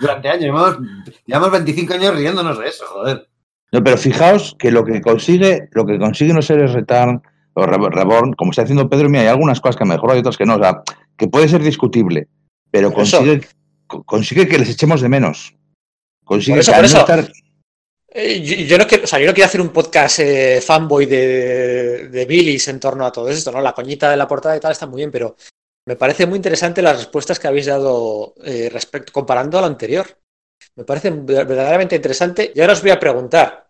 durante 0.00 0.28
años. 0.28 0.42
Llevamos, 0.44 0.78
llevamos 1.26 1.50
25 1.52 1.94
años 1.94 2.16
riéndonos 2.16 2.58
de 2.58 2.66
eso, 2.68 2.84
joder. 2.88 3.28
No, 3.70 3.82
pero 3.84 3.96
fijaos 3.96 4.56
que 4.58 4.70
lo 4.72 4.84
que 4.84 5.00
consigue, 5.00 5.68
lo 5.72 5.86
que 5.86 5.98
consiguen 5.98 6.36
los 6.36 6.46
seres 6.46 6.72
Return 6.72 7.22
o 7.54 7.64
Re- 7.66 7.90
Reborn, 7.90 8.32
como 8.34 8.50
está 8.50 8.62
haciendo 8.62 8.88
Pedro, 8.88 9.08
mira, 9.08 9.22
hay 9.22 9.28
algunas 9.28 9.60
cosas 9.60 9.76
que 9.76 9.84
mejor 9.84 10.14
y 10.16 10.18
otras 10.20 10.36
que 10.36 10.44
no, 10.44 10.56
o 10.56 10.58
sea, 10.58 10.82
que 11.16 11.28
puede 11.28 11.48
ser 11.48 11.62
discutible, 11.62 12.28
pero 12.70 12.88
eso. 12.88 12.96
consigue, 12.96 13.46
co- 13.86 14.02
consigue 14.04 14.48
que 14.48 14.58
les 14.58 14.70
echemos 14.70 15.00
de 15.00 15.08
menos. 15.08 15.54
Consigue 16.24 16.54
Por 16.56 16.60
eso, 16.60 16.72
que 16.72 16.76
por 16.76 16.84
al 16.84 16.90
no 16.92 16.98
eso. 16.98 16.98
estar- 17.06 17.32
yo, 18.14 18.56
yo 18.56 18.78
no 18.78 18.86
quiero, 18.86 19.04
o 19.04 19.06
sea, 19.06 19.18
yo 19.18 19.26
no 19.26 19.34
quiero 19.34 19.46
hacer 19.46 19.60
un 19.60 19.70
podcast 19.70 20.18
eh, 20.20 20.60
fanboy 20.60 21.06
de, 21.06 22.08
de 22.08 22.26
Billys 22.26 22.68
en 22.68 22.80
torno 22.80 23.06
a 23.06 23.12
todo 23.12 23.28
esto, 23.28 23.50
¿no? 23.50 23.60
La 23.60 23.72
coñita 23.72 24.10
de 24.10 24.16
la 24.16 24.28
portada 24.28 24.56
y 24.56 24.60
tal 24.60 24.72
está 24.72 24.86
muy 24.86 24.98
bien, 24.98 25.10
pero 25.10 25.36
me 25.86 25.96
parece 25.96 26.26
muy 26.26 26.36
interesante 26.36 26.82
las 26.82 26.96
respuestas 26.96 27.38
que 27.38 27.48
habéis 27.48 27.66
dado 27.66 28.34
eh, 28.44 28.68
respecto, 28.72 29.12
comparando 29.12 29.58
a 29.58 29.62
lo 29.62 29.66
anterior. 29.66 30.06
Me 30.76 30.84
parece 30.84 31.10
verdaderamente 31.10 31.96
interesante. 31.96 32.52
Y 32.54 32.60
ahora 32.60 32.74
os 32.74 32.82
voy 32.82 32.90
a 32.90 33.00
preguntar, 33.00 33.68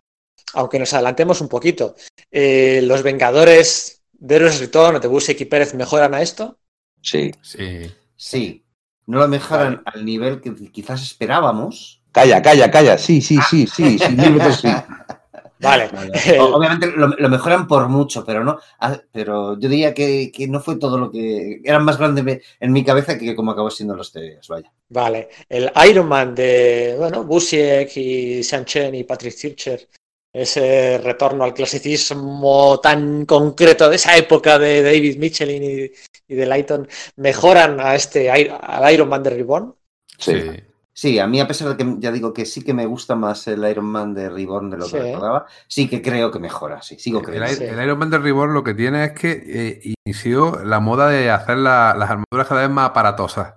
aunque 0.53 0.77
nos 0.79 0.93
adelantemos 0.93 1.41
un 1.41 1.49
poquito, 1.49 1.95
eh, 2.31 2.81
¿los 2.83 3.01
Vengadores 3.01 4.03
de 4.11 4.35
Heroes 4.35 4.59
Return 4.59 4.97
o 4.97 4.99
de 4.99 5.07
Busiek 5.07 5.41
y 5.41 5.45
Pérez 5.45 5.73
mejoran 5.73 6.13
a 6.13 6.21
esto? 6.21 6.59
Sí. 7.01 7.31
Sí. 7.41 7.91
Sí, 8.15 8.63
no 9.07 9.19
lo 9.19 9.27
mejoran 9.27 9.81
al 9.85 10.05
nivel 10.05 10.39
que 10.39 10.53
quizás 10.71 11.01
esperábamos. 11.01 12.02
Calla, 12.13 12.41
calla, 12.41 12.71
calla. 12.71 12.97
Sí, 12.97 13.21
sí, 13.21 13.39
sí, 13.49 13.67
sí, 13.67 13.97
sí, 13.97 14.15
veces 14.15 14.55
sí. 14.57 14.69
Vale. 15.59 15.89
Obviamente 16.39 16.87
lo, 16.87 17.07
lo 17.07 17.29
mejoran 17.29 17.67
por 17.67 17.87
mucho, 17.87 18.25
pero 18.25 18.43
no. 18.43 18.59
ah, 18.79 18.99
Pero 19.11 19.57
yo 19.57 19.69
diría 19.69 19.93
que, 19.93 20.31
que 20.31 20.47
no 20.47 20.59
fue 20.59 20.75
todo 20.75 20.97
lo 20.97 21.09
que. 21.09 21.61
Eran 21.63 21.85
más 21.85 21.97
grandes 21.97 22.41
en 22.59 22.71
mi 22.71 22.83
cabeza 22.83 23.17
que 23.17 23.35
como 23.35 23.51
acabó 23.51 23.69
siendo 23.71 23.95
los 23.95 24.11
TVs, 24.11 24.47
vaya. 24.49 24.71
Vale, 24.89 25.29
el 25.49 25.71
Iron 25.89 26.07
Man 26.07 26.35
de, 26.35 26.95
bueno, 26.97 27.23
Busiek 27.23 27.95
y 27.95 28.43
Sean 28.43 28.65
Chen 28.65 28.93
y 28.93 29.05
Patrick 29.05 29.33
Zircher, 29.33 29.87
ese 30.33 30.97
retorno 30.97 31.45
al 31.45 31.53
clasicismo 31.53 32.79
tan 32.81 33.25
concreto 33.25 33.89
de 33.89 33.95
esa 33.95 34.17
época 34.17 34.59
de 34.59 34.83
David 34.83 35.17
Michelin 35.17 35.63
y, 35.63 35.91
y 36.27 36.35
de 36.35 36.45
Lighton, 36.45 36.87
mejoran 37.15 37.79
a 37.79 37.95
este, 37.95 38.29
al 38.29 38.93
Iron 38.93 39.09
Man 39.09 39.23
de 39.23 39.29
Reborn. 39.29 39.73
Sí. 40.19 40.33
Sí. 40.33 40.72
Sí, 40.95 41.17
a 41.19 41.25
mí 41.27 41.39
a 41.39 41.47
pesar 41.47 41.69
de 41.69 41.77
que 41.77 41.95
ya 41.99 42.11
digo 42.11 42.33
que 42.33 42.45
sí 42.45 42.63
que 42.63 42.73
me 42.73 42.85
gusta 42.85 43.15
más 43.15 43.47
el 43.47 43.63
Iron 43.67 43.85
Man 43.85 44.13
de 44.13 44.29
Reborn 44.29 44.69
de 44.69 44.77
lo 44.77 44.85
que 44.85 44.91
Sí. 44.91 44.99
recordaba, 44.99 45.45
sí 45.67 45.89
que 45.89 46.01
creo 46.01 46.29
que 46.29 46.37
mejora, 46.39 46.81
sí, 46.83 46.97
sigo 46.99 47.21
creyendo. 47.21 47.63
El 47.65 47.83
Iron 47.83 47.97
Man 47.97 48.09
de 48.11 48.19
Reborn 48.19 48.53
lo 48.53 48.63
que 48.63 48.73
tiene 48.75 49.05
es 49.05 49.11
que 49.13 49.43
eh, 49.45 49.93
inició 50.05 50.63
la 50.63 50.79
moda 50.79 51.07
de 51.09 51.31
hacer 51.31 51.57
la- 51.57 51.95
las 51.97 52.09
armaduras 52.11 52.47
cada 52.47 52.61
vez 52.61 52.69
más 52.69 52.89
aparatosas. 52.91 53.55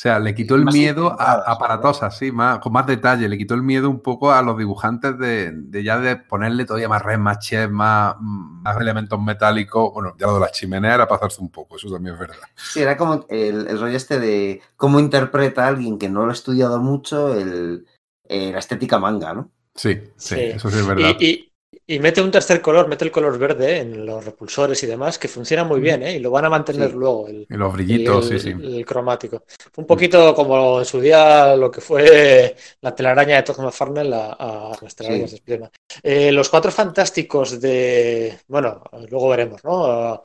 O 0.00 0.02
sea, 0.02 0.18
le 0.18 0.34
quitó 0.34 0.54
el 0.54 0.64
miedo 0.64 1.14
a 1.20 1.42
aparatosas, 1.52 2.16
sí, 2.16 2.32
más, 2.32 2.58
con 2.60 2.72
más 2.72 2.86
detalle. 2.86 3.28
Le 3.28 3.36
quitó 3.36 3.52
el 3.52 3.60
miedo 3.62 3.90
un 3.90 4.00
poco 4.00 4.32
a 4.32 4.40
los 4.40 4.56
dibujantes 4.56 5.18
de, 5.18 5.52
de 5.52 5.84
ya 5.84 5.98
de 5.98 6.16
ponerle 6.16 6.64
todavía 6.64 6.88
más 6.88 7.02
red, 7.02 7.18
más 7.18 7.38
chef, 7.40 7.70
más, 7.70 8.14
más 8.18 8.80
elementos 8.80 9.20
metálicos. 9.20 9.92
Bueno, 9.92 10.14
ya 10.18 10.26
lo 10.28 10.34
de 10.36 10.40
las 10.40 10.52
chimeneas 10.52 10.94
era 10.94 11.06
pasarse 11.06 11.42
un 11.42 11.50
poco, 11.50 11.76
eso 11.76 11.90
también 11.90 12.14
es 12.14 12.20
verdad. 12.20 12.36
Sí, 12.56 12.80
era 12.80 12.96
como 12.96 13.26
el, 13.28 13.66
el 13.68 13.78
rollo 13.78 13.94
este 13.94 14.18
de 14.18 14.62
cómo 14.74 15.00
interpreta 15.00 15.66
a 15.66 15.68
alguien 15.68 15.98
que 15.98 16.08
no 16.08 16.24
lo 16.24 16.30
ha 16.30 16.32
estudiado 16.32 16.80
mucho 16.80 17.34
el, 17.34 17.84
eh, 18.24 18.52
la 18.52 18.58
estética 18.58 18.98
manga, 18.98 19.34
¿no? 19.34 19.50
Sí, 19.74 20.00
sí, 20.16 20.34
Sí. 20.34 20.40
eso 20.40 20.70
sí 20.70 20.78
es 20.78 20.86
verdad. 20.86 21.10
Y, 21.20 21.26
y- 21.26 21.49
y 21.94 21.98
mete 21.98 22.20
un 22.20 22.30
tercer 22.30 22.60
color, 22.60 22.86
mete 22.88 23.04
el 23.04 23.10
color 23.10 23.36
verde 23.38 23.78
en 23.78 24.06
los 24.06 24.24
repulsores 24.24 24.82
y 24.82 24.86
demás, 24.86 25.18
que 25.18 25.26
funciona 25.28 25.64
muy 25.64 25.80
bien, 25.80 26.02
¿eh? 26.02 26.14
Y 26.14 26.18
lo 26.20 26.30
van 26.30 26.44
a 26.44 26.50
mantener 26.50 26.90
Sí. 26.90 26.96
luego. 26.96 27.26
El, 27.28 27.46
Y 27.50 27.54
los 27.56 27.72
brillitos, 27.72 28.30
el- 28.30 28.40
sí, 28.40 28.52
sí. 28.52 28.76
el 28.76 28.86
cromático. 28.86 29.44
Un 29.76 29.86
poquito 29.86 30.34
como 30.34 30.78
en 30.78 30.84
su 30.84 31.00
día 31.00 31.56
lo 31.56 31.70
que 31.70 31.80
fue 31.80 32.54
la 32.80 32.94
telaraña 32.94 33.36
de 33.36 33.42
Todd 33.42 33.58
McFarlane 33.58 34.14
a, 34.14 34.32
a 34.38 34.72
las 34.80 34.94
telarañas 34.94 35.30
Sí. 35.30 35.42
de. 35.44 35.68
Eh, 36.02 36.30
los 36.32 36.48
cuatro 36.48 36.70
fantásticos 36.70 37.60
de. 37.60 38.38
Bueno, 38.46 38.82
luego 39.08 39.28
veremos, 39.30 39.64
¿no? 39.64 40.22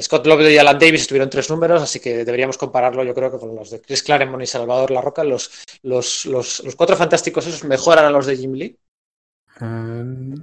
Scott 0.00 0.26
Lovejoy 0.26 0.54
y 0.54 0.58
Alan 0.58 0.78
Davis 0.78 1.02
estuvieron 1.02 1.28
tres 1.28 1.50
números, 1.50 1.82
así 1.82 2.00
que 2.00 2.24
deberíamos 2.24 2.56
compararlo, 2.56 3.04
yo 3.04 3.12
creo 3.12 3.30
que 3.30 3.38
con 3.38 3.54
los 3.54 3.70
de 3.70 3.80
Chris 3.82 4.02
Claremont 4.02 4.42
y 4.42 4.46
Salvador 4.46 4.90
La 4.90 5.02
Roca. 5.02 5.22
Los, 5.22 5.50
los, 5.82 6.24
los, 6.26 6.64
los 6.64 6.76
cuatro 6.76 6.96
fantásticos 6.96 7.46
esos 7.46 7.64
mejoran 7.64 8.04
a 8.06 8.10
los 8.10 8.24
de 8.24 8.36
Jim 8.36 8.52
Lee. 8.54 8.76
Eh, 9.60 10.34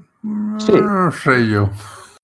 Sí. 0.59 0.71
No 0.73 1.11
sé 1.11 1.47
yo. 1.47 1.69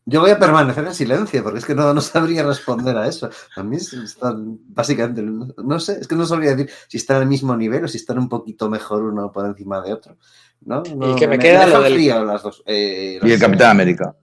Yo 0.07 0.21
voy 0.21 0.29
a 0.29 0.37
permanecer 0.37 0.85
en 0.85 0.93
silencio 0.93 1.41
porque 1.41 1.59
es 1.59 1.65
que 1.65 1.73
no, 1.73 1.91
no 1.91 1.99
sabría 2.01 2.43
responder 2.43 2.95
a 2.95 3.07
eso. 3.07 3.29
A 3.55 3.63
mí 3.63 3.77
es- 3.77 3.91
están, 3.93 4.59
básicamente, 4.67 5.23
no, 5.23 5.79
sé, 5.79 5.97
es 5.99 6.07
que 6.07 6.15
no 6.15 6.25
sabría 6.27 6.55
decir 6.55 6.71
si 6.87 6.97
están 6.97 7.17
al 7.17 7.27
mismo 7.27 7.55
nivel 7.57 7.85
o 7.85 7.87
si 7.87 7.97
están 7.97 8.19
un 8.19 8.29
poquito 8.29 8.69
mejor 8.69 9.01
uno 9.03 9.31
por 9.31 9.45
encima 9.47 9.81
de 9.81 9.93
otro. 9.93 10.17
¿no? 10.61 10.83
No, 10.95 11.15
que 11.15 11.27
me 11.27 11.37
queda 11.39 11.61
lo 11.61 11.65
dejan 11.67 11.83
del- 11.83 11.93
frío 11.93 12.23
las 12.25 12.43
dos. 12.43 12.63
eh, 12.65 13.19
Y 13.21 13.31
el 13.31 13.39
Capitán 13.39 13.71
América. 13.71 14.15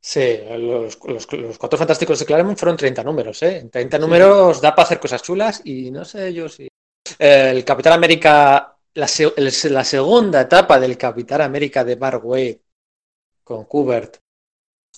Sí, 0.00 0.38
los, 0.58 0.98
los- 1.04 1.32
los 1.32 1.58
cuatro 1.58 1.78
fantásticos 1.78 2.18
de 2.18 2.26
Claremont 2.26 2.58
fueron 2.58 2.76
30 2.76 3.02
números, 3.04 3.42
¿eh? 3.42 3.58
En 3.58 3.70
30 3.70 3.98
números 3.98 4.60
da 4.60 4.74
para 4.74 4.84
hacer 4.86 5.00
cosas 5.00 5.22
chulas 5.22 5.60
y 5.64 5.90
no 5.90 6.04
sé 6.04 6.32
yo 6.32 6.48
si. 6.48 6.68
Eh, 7.18 7.50
el 7.54 7.64
Capitán 7.64 7.92
América, 7.94 8.76
la, 8.94 9.08
se- 9.08 9.32
el- 9.36 9.52
la 9.74 9.84
segunda 9.84 10.40
etapa 10.42 10.78
del 10.80 10.96
Capitán 10.96 11.40
América 11.42 11.84
de 11.84 11.96
Mark 11.96 12.24
Waid 12.24 12.56
con 13.46 13.64
Kubert 13.64 14.16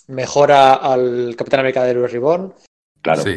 mejora 0.07 0.73
al 0.75 1.35
Capitán 1.37 1.61
América 1.61 1.85
de 1.85 1.91
Heroes 1.91 2.13
Reborn. 2.13 2.55
Claro. 3.03 3.23
Sí. 3.23 3.37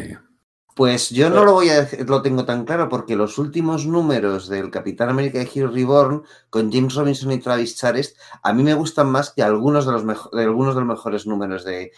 Pues 0.74 1.10
yo 1.10 1.28
no 1.28 1.44
lo 1.44 1.52
voy 1.52 1.68
a 1.68 1.82
decir, 1.82 2.08
lo 2.08 2.22
tengo 2.22 2.46
tan 2.46 2.64
claro 2.64 2.88
porque 2.88 3.14
los 3.14 3.36
últimos 3.36 3.84
números 3.86 4.48
del 4.48 4.70
Capitán 4.70 5.10
América 5.10 5.38
de 5.38 5.50
Hero 5.54 5.70
Reborn 5.70 6.22
con 6.48 6.72
James 6.72 6.94
Robinson 6.94 7.30
y 7.30 7.38
Travis 7.40 7.76
Charest 7.76 8.16
a 8.42 8.54
mí 8.54 8.62
me 8.62 8.72
gustan 8.72 9.10
más 9.10 9.30
que 9.34 9.42
algunos 9.42 9.84
de 9.84 9.92
los, 9.92 10.06
de 10.32 10.42
algunos 10.42 10.74
de 10.74 10.80
los 10.80 10.88
mejores 10.88 11.26
números 11.26 11.62
de, 11.66 11.92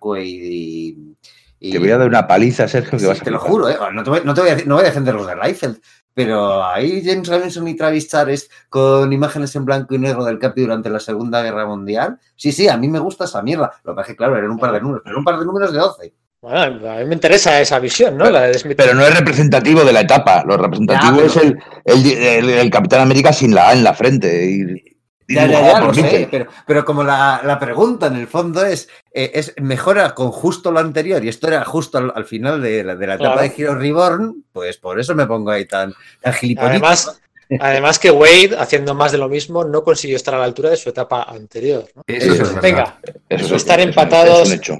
Waid 0.00 0.26
y, 0.26 1.14
y- 1.60 1.70
Te 1.70 1.78
voy 1.78 1.90
a 1.92 1.98
dar 1.98 2.08
una 2.08 2.26
paliza, 2.26 2.66
Sergio, 2.66 2.90
que 2.90 2.98
Sí, 2.98 3.06
vas 3.06 3.20
a 3.20 3.24
te 3.24 3.30
lo 3.30 3.38
juro, 3.38 3.68
¿eh? 3.68 3.76
no, 3.92 4.02
te 4.02 4.10
voy, 4.10 4.20
no 4.24 4.34
te 4.34 4.40
voy 4.40 4.50
a, 4.50 4.54
decir- 4.56 4.66
no 4.66 4.74
voy 4.74 4.82
a 4.82 4.88
defender 4.88 5.14
los 5.14 5.26
de 5.28 5.36
Liefeld, 5.36 5.80
pero 6.18 6.64
ahí 6.66 7.00
James 7.04 7.28
Robinson 7.28 7.68
y 7.68 7.76
Travis 7.76 8.08
Charest 8.08 8.50
con 8.68 9.12
imágenes 9.12 9.54
en 9.54 9.64
blanco 9.64 9.94
y 9.94 9.98
negro 9.98 10.24
del 10.24 10.40
Capi 10.40 10.62
durante 10.62 10.90
la 10.90 10.98
Segunda 10.98 11.42
Guerra 11.42 11.64
Mundial. 11.64 12.18
Sí, 12.34 12.50
sí, 12.50 12.66
a 12.68 12.76
mí 12.76 12.88
me 12.88 12.98
gusta 12.98 13.24
esa 13.26 13.40
mierda. 13.40 13.70
Lo 13.84 13.92
que 13.92 13.96
pasa 13.96 14.00
es 14.02 14.08
que, 14.08 14.16
claro, 14.16 14.36
eran 14.36 14.50
un 14.50 14.58
par 14.58 14.72
de 14.72 14.80
números, 14.80 15.02
pero 15.04 15.16
un 15.18 15.24
par 15.24 15.38
de 15.38 15.44
números 15.46 15.72
de 15.72 15.78
12. 15.78 16.12
Bueno, 16.40 16.90
a 16.90 16.96
mí 16.96 17.04
me 17.04 17.14
interesa 17.14 17.60
esa 17.60 17.78
visión, 17.78 18.16
¿no? 18.16 18.28
La 18.30 18.42
de 18.42 18.54
Smith. 18.58 18.74
Pero 18.76 18.94
no 18.94 19.02
es 19.04 19.16
representativo 19.16 19.84
de 19.84 19.92
la 19.92 20.00
etapa. 20.00 20.42
Lo 20.44 20.56
representativo 20.56 21.10
Ya, 21.12 21.16
pero- 21.16 21.26
es 21.26 21.36
el, 21.36 21.58
el, 21.84 22.12
el- 22.12 22.50
el 22.50 22.70
Capitán 22.70 23.00
América 23.00 23.32
sin 23.32 23.54
la 23.54 23.68
A 23.68 23.72
en 23.72 23.84
la 23.84 23.94
frente. 23.94 24.44
Y 24.50 24.87
Ya, 25.28 25.46
ya, 25.46 25.46
dibujado 25.46 25.72
ya, 25.72 25.78
por 25.80 25.88
lo 25.88 25.94
sé, 25.94 26.02
Mitchell. 26.02 26.28
pero, 26.30 26.46
pero 26.66 26.84
como 26.84 27.04
la, 27.04 27.40
la 27.44 27.58
pregunta 27.58 28.06
en 28.06 28.16
el 28.16 28.26
fondo 28.26 28.64
es, 28.64 28.88
eh, 29.12 29.30
es 29.34 29.54
mejora 29.60 30.14
con 30.14 30.30
justo 30.30 30.70
lo 30.72 30.78
anterior 30.80 31.22
y 31.24 31.28
esto 31.28 31.48
era 31.48 31.64
justo 31.64 31.98
al, 31.98 32.12
al 32.14 32.24
final 32.24 32.62
de 32.62 32.82
la, 32.84 32.96
de 32.96 33.06
la 33.06 33.14
etapa 33.14 33.34
Claro. 33.34 33.48
de 33.54 33.62
Hero 33.62 33.74
Reborn, 33.74 34.44
pues 34.52 34.78
por 34.78 34.98
eso 34.98 35.14
me 35.14 35.26
pongo 35.26 35.50
ahí 35.50 35.66
tan, 35.66 35.92
tan. 36.22 36.34
Además, 36.58 37.20
además 37.60 37.98
que 37.98 38.10
Wade, 38.10 38.56
haciendo 38.58 38.94
más 38.94 39.12
de 39.12 39.18
lo 39.18 39.28
mismo, 39.28 39.64
no 39.64 39.82
consiguió 39.84 40.16
estar 40.16 40.34
a 40.34 40.38
la 40.38 40.44
altura 40.44 40.70
de 40.70 40.76
su 40.76 40.88
etapa 40.88 41.24
anterior. 41.24 41.84
¿no? 41.94 42.02
Eso 42.06 42.32
es 42.32 42.38
verdad. 42.38 42.62
Venga, 42.62 43.00
Eso 43.28 43.44
es 43.46 43.52
Estar 43.62 43.80
empatados. 43.80 44.50
hecho. 44.50 44.78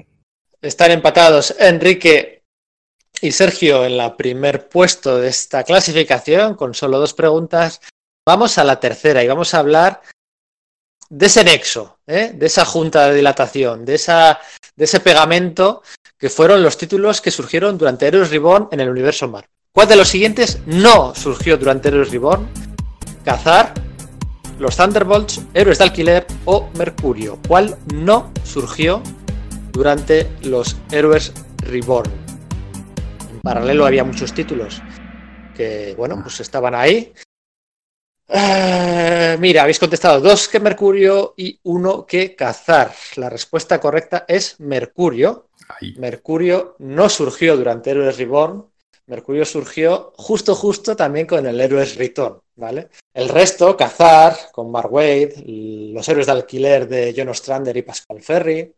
Están 0.61 0.91
empatados 0.91 1.55
Enrique 1.59 2.41
y 3.21 3.31
Sergio 3.31 3.85
en 3.85 3.97
la 3.97 4.17
primer 4.17 4.67
puesto 4.67 5.17
de 5.19 5.27
esta 5.29 5.63
clasificación 5.63 6.55
con 6.55 6.73
solo 6.73 6.99
dos 6.99 7.13
preguntas. 7.13 7.81
Vamos 8.27 8.57
a 8.57 8.63
la 8.63 8.79
tercera 8.79 9.23
y 9.23 9.27
vamos 9.27 9.53
a 9.53 9.59
hablar 9.59 10.01
de 11.09 11.25
ese 11.25 11.43
nexo, 11.43 11.99
¿eh? 12.05 12.31
de 12.35 12.45
esa 12.45 12.65
junta 12.65 13.09
de 13.09 13.15
dilatación, 13.15 13.83
de, 13.83 13.95
esa, 13.95 14.39
de 14.75 14.85
ese 14.85 14.99
pegamento 14.99 15.81
que 16.17 16.29
fueron 16.29 16.61
los 16.61 16.77
títulos 16.77 17.21
que 17.21 17.31
surgieron 17.31 17.77
durante 17.77 18.07
Heroes 18.07 18.29
Reborn 18.29 18.67
en 18.71 18.79
el 18.79 18.89
universo 18.89 19.27
Mar. 19.27 19.45
¿Cuál 19.73 19.87
de 19.87 19.95
los 19.95 20.09
siguientes 20.09 20.59
no 20.65 21.15
surgió 21.15 21.57
durante 21.57 21.89
Heroes 21.89 22.11
Reborn? 22.11 22.47
Cazar, 23.23 23.73
los 24.59 24.75
Thunderbolts, 24.75 25.41
Héroes 25.53 25.77
de 25.77 25.83
Alquiler 25.85 26.27
o 26.45 26.69
Mercurio. 26.77 27.39
¿Cuál 27.47 27.77
no 27.93 28.31
surgió 28.43 29.01
durante 29.71 30.29
los 30.41 30.75
Héroes 30.91 31.33
Reborn? 31.57 32.11
En 33.31 33.39
paralelo 33.41 33.85
había 33.85 34.03
muchos 34.03 34.33
títulos 34.33 34.81
que, 35.55 35.93
bueno, 35.97 36.19
pues 36.21 36.39
estaban 36.39 36.75
ahí. 36.75 37.13
Eh, 38.31 39.37
mira, 39.39 39.63
habéis 39.63 39.79
contestado 39.79 40.21
dos 40.21 40.47
que 40.47 40.59
Mercurio 40.59 41.33
y 41.35 41.59
uno 41.63 42.05
que 42.05 42.35
Cazar. 42.35 42.93
La 43.15 43.29
respuesta 43.29 43.79
correcta 43.79 44.25
es 44.27 44.59
Mercurio. 44.59 45.47
Ahí. 45.67 45.95
Mercurio 45.97 46.75
no 46.79 47.09
surgió 47.09 47.57
durante 47.57 47.89
Héroes 47.89 48.17
Reborn. 48.17 48.65
Mercurio 49.07 49.43
surgió 49.43 50.13
justo, 50.15 50.53
justo 50.53 50.95
también 50.95 51.25
con 51.25 51.45
el 51.47 51.59
Héroes 51.59 51.95
Return, 51.95 52.39
¿vale? 52.55 52.89
El 53.11 53.27
resto, 53.27 53.75
Cazar, 53.75 54.37
con 54.51 54.69
Mark 54.69 54.93
Wade, 54.93 55.43
los 55.91 56.07
Héroes 56.07 56.27
de 56.27 56.31
Alquiler 56.31 56.87
de 56.87 57.13
John 57.17 57.29
Ostrander 57.29 57.75
y 57.75 57.81
Pascal 57.81 58.21
Ferry, 58.21 58.71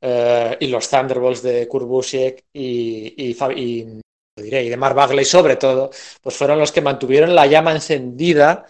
eh, 0.00 0.56
y 0.60 0.68
los 0.68 0.88
Thunderbolts 0.88 1.42
de 1.42 1.66
Kurt 1.66 1.86
Busiek 1.86 2.44
y, 2.52 3.14
y, 3.16 3.36
y, 3.56 4.00
diré, 4.42 4.64
y 4.64 4.68
de 4.68 4.76
Mark 4.76 4.94
Bagley 4.94 5.24
sobre 5.24 5.56
todo, 5.56 5.90
pues 6.22 6.36
fueron 6.36 6.58
los 6.58 6.72
que 6.72 6.80
mantuvieron 6.80 7.34
la 7.34 7.46
llama 7.46 7.72
encendida 7.72 8.66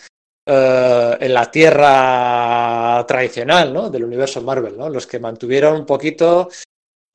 eh, 0.47 1.17
en 1.21 1.35
la 1.35 1.51
tierra 1.51 3.05
tradicional, 3.07 3.73
¿no? 3.73 3.91
Del 3.91 4.05
universo 4.05 4.41
Marvel, 4.43 4.79
¿no? 4.79 4.89
Los 4.89 5.07
que 5.07 5.19
mantuvieron 5.19 5.75
un 5.75 5.87
poquito 5.87 6.49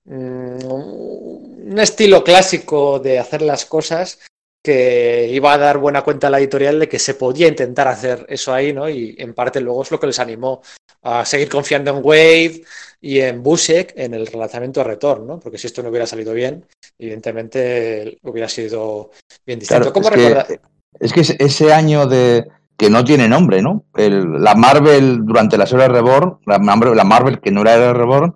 mm, 0.06 0.66
un 0.66 1.80
estilo 1.80 2.24
clásico 2.24 3.00
de 3.00 3.20
hacer 3.20 3.42
las 3.42 3.66
cosas 3.66 4.20
que 4.64 5.28
iba 5.30 5.54
a 5.54 5.58
dar 5.58 5.78
buena 5.78 6.04
cuenta 6.04 6.28
a 6.28 6.30
la 6.30 6.40
editorial 6.40 6.80
de 6.80 6.88
que 6.88 6.98
se 6.98 7.16
podía 7.16 7.48
intentar 7.50 7.88
hacer 7.90 8.26
eso 8.30 8.54
ahí, 8.54 8.72
¿no? 8.74 8.88
Y 8.90 9.16
en 9.20 9.34
parte 9.34 9.60
luego 9.60 9.84
es 9.84 9.92
lo 9.92 10.00
que 10.00 10.08
les 10.08 10.20
animó 10.20 10.62
a 11.02 11.26
seguir 11.26 11.50
confiando 11.50 11.92
en 11.92 12.00
Wade 12.02 12.64
y 13.02 13.20
en 13.20 13.44
Busek 13.44 13.94
en 13.98 14.14
el 14.14 14.26
relanzamiento 14.26 14.80
de 14.80 14.86
Retorn, 14.86 15.28
¿no? 15.28 15.40
Porque 15.40 15.58
si 15.58 15.68
esto 15.68 15.84
no 15.84 15.90
hubiera 15.90 16.08
salido 16.08 16.32
bien, 16.34 16.66
evidentemente 16.98 18.18
hubiera 18.24 18.48
sido 18.48 19.12
bien 19.46 19.60
distinto. 19.60 19.92
Claro, 19.92 19.94
¿Cómo 19.94 20.10
es, 20.10 20.46
que, 20.48 20.60
es 21.00 21.14
que 21.38 21.44
ese- 21.44 21.74
año 21.74 22.06
de 22.08 22.48
que 22.78 22.90
no 22.90 23.04
tiene 23.04 23.28
nombre, 23.28 23.62
¿no? 23.62 23.84
El- 23.96 24.42
la 24.42 24.56
Marvel 24.56 25.26
durante 25.26 25.58
la 25.58 25.66
serie 25.66 25.88
Reborn, 25.90 26.40
la 26.46 26.60
Marvel, 26.60 26.96
la 26.96 27.04
Marvel 27.04 27.42
que 27.42 27.52
no 27.52 27.62
era 27.62 27.76
Era 27.76 27.94
Reborn, 27.94 28.34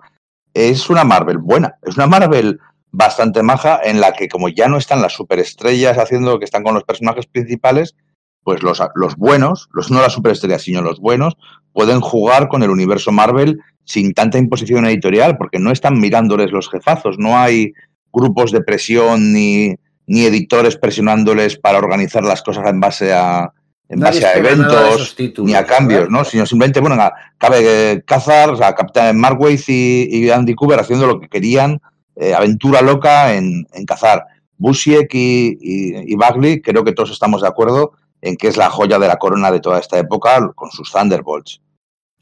es 0.54 0.90
una 0.90 1.04
Marvel 1.04 1.38
buena, 1.38 1.78
es 1.84 1.96
una 1.96 2.08
Marvel 2.08 2.60
bastante 2.92 3.44
maja 3.44 3.80
en 3.84 4.00
la 4.00 4.14
que 4.14 4.28
como 4.28 4.50
ya 4.50 4.68
no 4.68 4.78
están 4.78 5.02
las 5.02 5.14
superestrellas 5.14 5.98
haciendo 5.98 6.32
lo 6.32 6.40
que 6.40 6.46
están 6.46 6.64
con 6.64 6.74
los 6.74 6.84
personajes 6.84 7.26
principales, 7.26 7.96
pues 8.44 8.64
los, 8.64 8.82
los 8.96 9.18
buenos, 9.18 9.68
los 9.74 9.92
no 9.92 10.02
las 10.02 10.14
superestrellas, 10.14 10.62
sino 10.62 10.82
los 10.82 11.00
buenos, 11.00 11.36
pueden 11.74 12.00
jugar 12.00 12.48
con 12.48 12.64
el 12.64 12.70
universo 12.70 13.12
Marvel 13.12 13.60
sin 13.84 14.14
tanta 14.14 14.38
imposición 14.38 14.86
editorial, 14.86 15.38
porque 15.38 15.60
no 15.60 15.72
están 15.72 16.00
mirándoles 16.00 16.52
los 16.52 16.70
jefazos, 16.70 17.18
no 17.20 17.38
hay 17.38 17.74
grupos 18.12 18.52
de 18.52 18.62
presión 18.62 19.34
ni, 19.34 19.76
ni 20.08 20.26
editores 20.26 20.78
presionándoles 20.78 21.58
para 21.58 21.78
organizar 21.78 22.24
las 22.24 22.42
cosas 22.42 22.68
en 22.68 22.80
base 22.80 23.14
a, 23.14 23.52
en 23.90 24.00
Nadie 24.00 24.22
base 24.22 24.26
a 24.26 24.38
eventos 24.38 25.16
títulos, 25.16 25.50
ni 25.50 25.56
a 25.56 25.66
cambios, 25.66 26.02
¿verdad? 26.02 26.18
¿no? 26.18 26.26
Sino 26.26 26.46
simplemente, 26.46 26.80
bueno, 26.80 26.98
cabe 27.38 28.04
cazar, 28.06 28.50
o 28.50 28.56
sea, 28.56 28.74
Capitán 28.76 29.18
Mark 29.20 29.40
Waid 29.40 29.60
y, 29.68 30.08
y 30.10 30.30
Andy 30.30 30.56
Cooper 30.56 30.80
haciendo 30.80 31.08
lo 31.08 31.20
que 31.20 31.30
querían, 31.30 31.82
eh, 32.20 32.34
aventura 32.34 32.82
loca 32.82 33.34
en, 33.34 33.68
en 33.74 33.86
cazar. 33.86 34.26
Busiek 34.58 35.14
y, 35.14 35.58
y, 35.62 36.14
y 36.14 36.16
Bagley, 36.16 36.62
creo 36.62 36.84
que 36.84 36.92
todos 36.92 37.12
estamos 37.12 37.42
de 37.42 37.48
acuerdo 37.48 37.92
en 38.22 38.36
que 38.36 38.48
es 38.48 38.58
la 38.58 38.70
joya 38.70 38.98
de 39.00 39.08
la 39.08 39.18
corona 39.18 39.52
de 39.52 39.60
toda 39.60 39.80
esta 39.80 40.00
época 40.00 40.52
con 40.56 40.72
sus 40.72 40.92
Thunderbolts, 40.92 41.62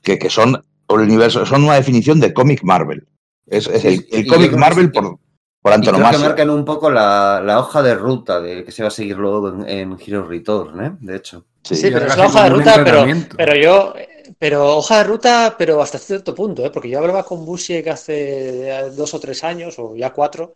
que, 0.02 0.20
que 0.20 0.30
son 0.30 0.62
el 0.90 1.00
universo, 1.00 1.46
son 1.46 1.64
una 1.64 1.76
definición 1.76 2.20
de 2.20 2.34
cómic 2.34 2.64
Marvel. 2.64 3.08
Es, 3.48 3.68
es 3.68 3.86
el, 3.86 4.06
el 4.12 4.28
cómic 4.28 4.54
Marvel 4.58 4.92
por, 4.92 5.18
por 5.62 5.74
antonomasia. 5.74 6.18
Creo 6.18 6.22
que 6.22 6.28
marcan 6.28 6.50
un 6.50 6.66
poco 6.66 6.90
la, 6.92 7.42
la, 7.44 7.60
hoja 7.60 7.82
de 7.82 7.96
ruta 7.96 8.42
de 8.42 8.66
que 8.66 8.72
se 8.72 8.82
va 8.84 8.90
a 8.90 8.92
seguir 8.92 9.18
luego 9.18 9.50
en, 9.50 9.70
en 9.70 9.98
Hero 10.06 10.28
Return, 10.28 10.86
¿eh? 10.86 10.92
de 11.00 11.16
hecho. 11.16 11.46
Sí, 11.64 11.76
sí 11.76 11.90
pero 11.92 12.06
es 12.06 12.18
la 12.18 12.28
hoja 12.28 12.44
de 12.44 12.50
ruta, 12.50 12.82
pero, 12.84 13.06
pero 13.38 13.56
yo, 13.56 13.94
pero 14.38 14.78
hoja 14.78 15.00
de 15.00 15.04
ruta, 15.06 15.56
pero 15.58 15.82
hasta 15.82 15.98
cierto 15.98 16.36
punto, 16.36 16.66
¿eh? 16.66 16.72
porque 16.72 16.90
yo 16.90 17.00
hablaba 17.00 17.26
con 17.26 17.46
Busiek 17.46 17.88
hace 17.88 18.92
dos 18.92 19.14
o 19.14 19.20
tres 19.20 19.44
años, 19.44 19.80
o 19.80 19.96
ya 19.96 20.14
cuatro, 20.14 20.54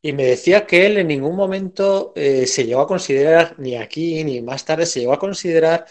y 0.00 0.12
me 0.12 0.24
decía 0.24 0.66
que 0.66 0.86
él 0.86 0.98
en 0.98 1.08
ningún 1.08 1.36
momento 1.36 2.12
eh, 2.16 2.46
se 2.46 2.64
llegó 2.64 2.80
a 2.80 2.88
considerar, 2.88 3.54
ni 3.58 3.76
aquí 3.76 4.24
ni 4.24 4.40
más 4.40 4.64
tarde, 4.64 4.86
se 4.86 5.00
llegó 5.00 5.12
a 5.12 5.18
considerar 5.18 5.86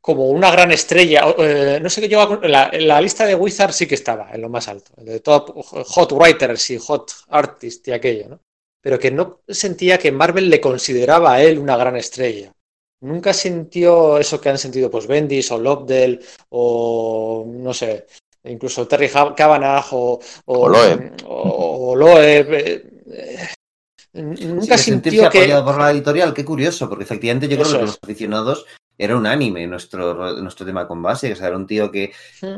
como 0.00 0.28
una 0.30 0.50
gran 0.50 0.70
estrella. 0.72 1.34
Eh, 1.38 1.78
no 1.82 1.90
sé 1.90 2.00
qué 2.00 2.08
llegó 2.08 2.22
a, 2.22 2.48
la, 2.48 2.70
la, 2.72 3.00
lista 3.00 3.26
de 3.26 3.34
Wizard 3.34 3.72
sí 3.72 3.86
que 3.86 3.94
estaba 3.94 4.30
en 4.32 4.42
lo 4.42 4.48
más 4.48 4.68
alto, 4.68 4.92
de 4.96 5.20
top 5.20 5.50
hot 5.54 6.12
writers 6.12 6.70
y 6.70 6.78
hot 6.78 7.12
artists 7.28 7.88
y 7.88 7.92
aquello, 7.92 8.28
¿no? 8.28 8.40
Pero 8.80 8.98
que 8.98 9.10
no 9.10 9.42
sentía 9.48 9.98
que 9.98 10.12
Marvel 10.12 10.48
le 10.50 10.60
consideraba 10.60 11.34
a 11.34 11.42
él 11.42 11.58
una 11.58 11.76
gran 11.76 11.96
estrella. 11.96 12.52
Nunca 13.00 13.32
sintió 13.32 14.18
eso 14.18 14.40
que 14.40 14.48
han 14.48 14.58
sentido 14.58 14.90
pues 14.90 15.06
Bendis 15.06 15.50
o 15.52 15.58
Lobdell 15.58 16.20
o 16.50 17.44
no 17.46 17.72
sé, 17.72 18.06
incluso 18.44 18.88
Terry 18.88 19.08
Cavanagh 19.08 19.86
o, 19.92 20.18
o, 20.46 20.58
o 20.58 20.68
Loeb. 20.68 21.12
O, 21.26 21.90
o 21.90 21.96
Loeb 21.96 22.52
eh, 22.52 23.48
nunca 24.14 24.76
sí, 24.76 24.90
sintió 24.90 25.30
que 25.30 25.38
apoyado 25.38 25.64
por 25.64 25.78
la 25.78 25.92
editorial, 25.92 26.34
qué 26.34 26.44
curioso, 26.44 26.88
porque 26.88 27.04
efectivamente 27.04 27.46
yo 27.46 27.56
creo 27.56 27.72
que 27.72 27.86
los 27.86 27.98
aficionados 28.02 28.66
era 28.98 29.16
unánime 29.16 29.66
nuestro, 29.68 30.36
nuestro 30.40 30.66
tema 30.66 30.88
con 30.88 31.00
base, 31.00 31.32
o 31.32 31.36
sea, 31.36 31.46
era 31.46 31.56
un 31.56 31.68
tío 31.68 31.90
que, 31.90 32.12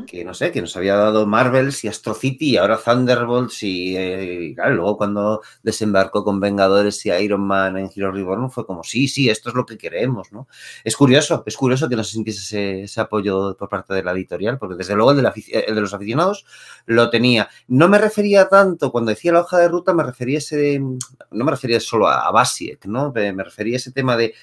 que, 0.07 0.25
no 0.25 0.33
sé, 0.33 0.51
que 0.51 0.63
nos 0.63 0.75
había 0.75 0.97
dado 0.97 1.27
Marvels 1.27 1.85
y 1.85 1.89
Astro 1.89 2.15
City 2.15 2.53
y 2.53 2.57
ahora 2.57 2.79
Thunderbolts 2.83 3.63
y, 3.63 3.95
eh, 3.97 4.39
y 4.45 4.55
claro, 4.55 4.75
luego 4.75 4.97
cuando 4.97 5.43
desembarcó 5.63 6.25
con 6.25 6.41
Vengadores 6.41 7.05
y 7.05 7.11
Iron 7.11 7.43
Man 7.43 7.77
en 7.77 7.91
Hero 7.95 8.11
Reborn 8.11 8.51
fue 8.51 8.65
como, 8.65 8.83
sí, 8.83 9.07
sí, 9.07 9.29
esto 9.29 9.51
es 9.51 9.55
lo 9.55 9.67
que 9.67 9.77
queremos, 9.77 10.33
¿no? 10.33 10.49
Es 10.83 10.97
curioso, 10.97 11.43
es 11.45 11.57
curioso 11.57 11.89
que 11.91 11.97
no 11.97 12.05
se 12.05 12.13
sintiese 12.13 12.41
ese, 12.41 12.83
ese 12.85 13.01
apoyo 13.03 13.55
por 13.57 13.69
parte 13.69 13.93
de 13.93 14.03
la 14.03 14.13
editorial, 14.13 14.59
porque 14.59 14.77
desde 14.77 14.95
luego 14.95 15.11
el 15.11 15.19
de, 15.19 15.23
la, 15.23 15.35
el 15.53 15.75
de, 15.75 15.81
los 15.81 15.93
aficionados 15.93 16.47
lo 16.87 17.11
tenía. 17.11 17.51
No 17.69 17.89
me 17.89 17.99
refería 17.99 18.49
tanto, 18.49 18.91
cuando 18.91 19.11
decía 19.11 19.33
la 19.33 19.41
hoja 19.41 19.59
de 19.59 19.69
ruta, 19.69 19.93
me 19.93 20.05
refería 20.05 20.39
ese, 20.39 20.81
no 20.81 21.45
me 21.45 21.51
refería 21.51 21.81
solo 21.81 22.09
a, 22.09 22.27
a 22.27 22.31
Basiek, 22.31 22.87
¿no? 22.87 23.13
Me 23.13 23.45
refería 23.45 23.75
a 23.75 23.77
ese 23.77 23.93
tema 23.93 24.17
de 24.17 24.35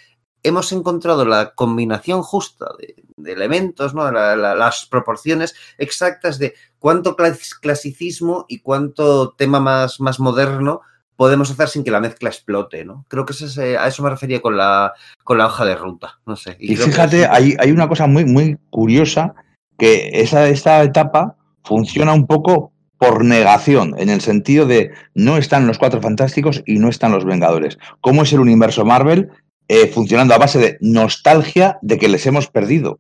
hemos 0.48 0.72
encontrado 0.72 1.26
la 1.26 1.54
combinación 1.54 2.24
justa 2.24 2.68
de, 2.80 2.96
de 3.16 3.34
elementos, 3.34 3.94
¿no? 3.94 4.12
La, 4.12 4.36
la, 4.36 4.56
las 4.56 4.86
proporciones 4.86 5.56
exactas 5.78 6.40
de 6.40 6.54
cuánto 6.80 7.16
clasicismo 7.62 8.46
y 8.48 8.60
cuánto 8.60 9.32
tema 9.32 9.60
más, 9.60 10.00
más 10.00 10.20
moderno 10.20 10.82
podemos 11.18 11.50
hacer 11.50 11.68
sin 11.68 11.84
que 11.84 11.92
la 11.92 12.00
mezcla 12.00 12.30
explote, 12.30 12.86
¿no? 12.86 13.06
Creo 13.10 13.26
que 13.26 13.34
es 13.34 13.42
ese, 13.42 13.78
a 13.78 13.88
eso 13.88 14.04
me 14.04 14.10
refería 14.10 14.42
con 14.42 14.56
la, 14.56 14.94
con 15.24 15.40
la 15.40 15.48
hoja 15.48 15.66
de 15.66 15.76
ruta, 15.76 16.20
no 16.26 16.36
sé. 16.36 16.56
Y, 16.60 16.74
y 16.74 16.76
fíjate, 16.78 17.24
es... 17.24 17.30
hay, 17.30 17.56
hay, 17.60 17.72
una 17.72 17.90
cosa 17.90 18.06
muy, 18.06 18.24
muy 18.24 18.58
curiosa, 18.70 19.34
que 19.78 20.10
esa, 20.14 20.48
esta 20.48 20.84
etapa 20.84 21.36
funciona 21.64 22.14
un 22.14 22.28
poco 22.28 22.72
por 23.00 23.26
negación, 23.26 23.96
en 23.98 24.10
el 24.10 24.22
sentido 24.22 24.66
de 24.66 24.92
no 25.14 25.38
están 25.38 25.68
los 25.68 25.78
Cuatro 25.78 26.02
Fantásticos 26.02 26.64
y 26.66 26.80
no 26.80 26.90
están 26.90 27.12
los 27.12 27.26
Vengadores. 27.26 27.78
¿Cómo 28.02 28.24
es 28.24 28.34
el 28.34 28.40
universo 28.40 28.86
Marvel? 28.86 29.30
Eh, 29.70 29.88
funcionando 29.88 30.34
a 30.34 30.38
base 30.38 30.60
de 30.60 30.78
nostalgia 30.80 31.78
de 31.82 31.98
que 31.98 32.08
les 32.08 32.26
hemos 32.26 32.48
perdido. 32.48 33.00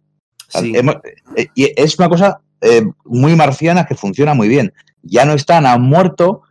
Sí. 0.49 0.73
Hemos, 0.75 0.97
eh, 1.35 1.47
y 1.55 1.71
es 1.75 1.97
una 1.97 2.09
cosa 2.09 2.41
eh, 2.61 2.83
muy 3.05 3.35
marciana 3.35 3.85
que 3.85 3.95
funciona 3.95 4.33
muy 4.33 4.49
bien. 4.49 4.73
Ya 5.01 5.23
no 5.23 5.33
están, 5.33 5.65
han 5.65 5.81
muerto, 5.81 6.41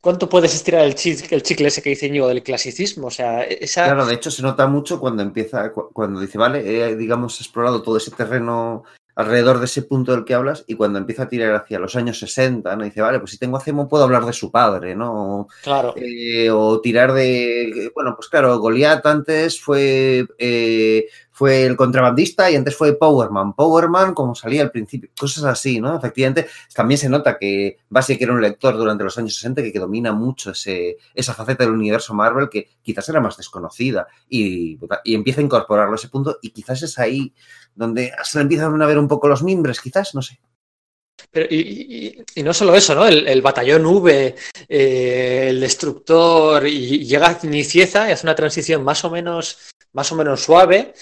¿cuánto 0.00 0.28
puedes 0.28 0.54
estirar 0.54 0.84
el 0.84 0.94
chicle, 0.94 1.28
el 1.36 1.42
chicle 1.42 1.68
ese 1.68 1.82
que 1.82 1.90
dice 1.90 2.06
Íñigo 2.06 2.28
del 2.28 2.42
clasicismo? 2.42 3.06
O 3.06 3.10
sea, 3.10 3.44
esa... 3.44 3.84
Claro, 3.84 4.04
de 4.04 4.14
hecho 4.14 4.30
se 4.30 4.42
nota 4.42 4.66
mucho 4.66 5.00
cuando 5.00 5.22
empieza, 5.22 5.72
cu- 5.72 5.90
cuando 5.92 6.20
dice, 6.20 6.36
vale, 6.36 6.60
he, 6.90 6.96
digamos, 6.96 7.40
explorado 7.40 7.82
todo 7.82 7.96
ese 7.96 8.10
terreno 8.10 8.84
alrededor 9.18 9.58
de 9.58 9.64
ese 9.64 9.82
punto 9.82 10.12
del 10.12 10.24
que 10.24 10.32
hablas 10.32 10.62
y 10.68 10.76
cuando 10.76 10.96
empieza 10.96 11.24
a 11.24 11.28
tirar 11.28 11.52
hacia 11.52 11.80
los 11.80 11.96
años 11.96 12.20
60, 12.20 12.76
¿no? 12.76 12.84
Dice, 12.84 13.00
vale, 13.00 13.18
pues 13.18 13.32
si 13.32 13.38
tengo 13.38 13.56
a 13.56 13.60
Zemo 13.60 13.88
puedo 13.88 14.04
hablar 14.04 14.24
de 14.24 14.32
su 14.32 14.52
padre, 14.52 14.94
¿no? 14.94 15.48
Claro. 15.64 15.92
Eh, 15.96 16.48
o 16.52 16.80
tirar 16.80 17.12
de, 17.12 17.90
bueno, 17.96 18.14
pues 18.14 18.28
claro, 18.28 18.56
Goliath 18.60 19.04
antes 19.06 19.60
fue, 19.60 20.24
eh, 20.38 21.08
fue 21.38 21.64
el 21.64 21.76
contrabandista 21.76 22.50
y 22.50 22.56
antes 22.56 22.74
fue 22.74 22.98
Powerman. 22.98 23.52
Powerman, 23.52 24.12
como 24.12 24.34
salía 24.34 24.60
al 24.62 24.72
principio, 24.72 25.08
cosas 25.16 25.44
así, 25.44 25.80
¿no? 25.80 25.96
Efectivamente, 25.96 26.48
también 26.74 26.98
se 26.98 27.08
nota 27.08 27.38
que 27.38 27.78
Basiek 27.88 28.20
era 28.20 28.32
un 28.32 28.40
lector 28.40 28.76
durante 28.76 29.04
los 29.04 29.16
años 29.18 29.36
60 29.36 29.62
que, 29.62 29.72
que 29.72 29.78
domina 29.78 30.12
mucho 30.12 30.50
ese, 30.50 30.96
esa 31.14 31.34
faceta 31.34 31.62
del 31.62 31.74
universo 31.74 32.12
Marvel 32.12 32.48
que 32.48 32.68
quizás 32.82 33.08
era 33.08 33.20
más 33.20 33.36
desconocida 33.36 34.08
y, 34.28 34.80
y 35.04 35.14
empieza 35.14 35.40
a 35.40 35.44
incorporarlo 35.44 35.92
a 35.92 35.94
ese 35.94 36.08
punto 36.08 36.38
y 36.42 36.50
quizás 36.50 36.82
es 36.82 36.98
ahí 36.98 37.32
donde 37.72 38.12
se 38.24 38.40
empiezan 38.40 38.82
a 38.82 38.86
ver 38.86 38.98
un 38.98 39.06
poco 39.06 39.28
los 39.28 39.44
mimbres, 39.44 39.80
quizás, 39.80 40.16
no 40.16 40.22
sé. 40.22 40.40
Pero, 41.30 41.46
y, 41.48 42.24
no 42.42 42.52
solo 42.52 42.74
eso, 42.74 42.96
¿no? 42.96 43.06
El, 43.06 43.42
batallón 43.42 43.86
V, 43.86 44.34
eh, 44.68 45.46
el 45.50 45.60
destructor, 45.60 46.66
y 46.66 47.04
llega 47.04 47.38
Nicieza 47.44 48.08
y 48.08 48.12
hace 48.12 48.26
una 48.26 48.34
transición 48.34 48.82
más 48.82 49.04
o 49.04 49.10
menos, 49.10 49.70
más 49.92 50.10
o 50.10 50.16
menos 50.16 50.42
suave. 50.42 50.94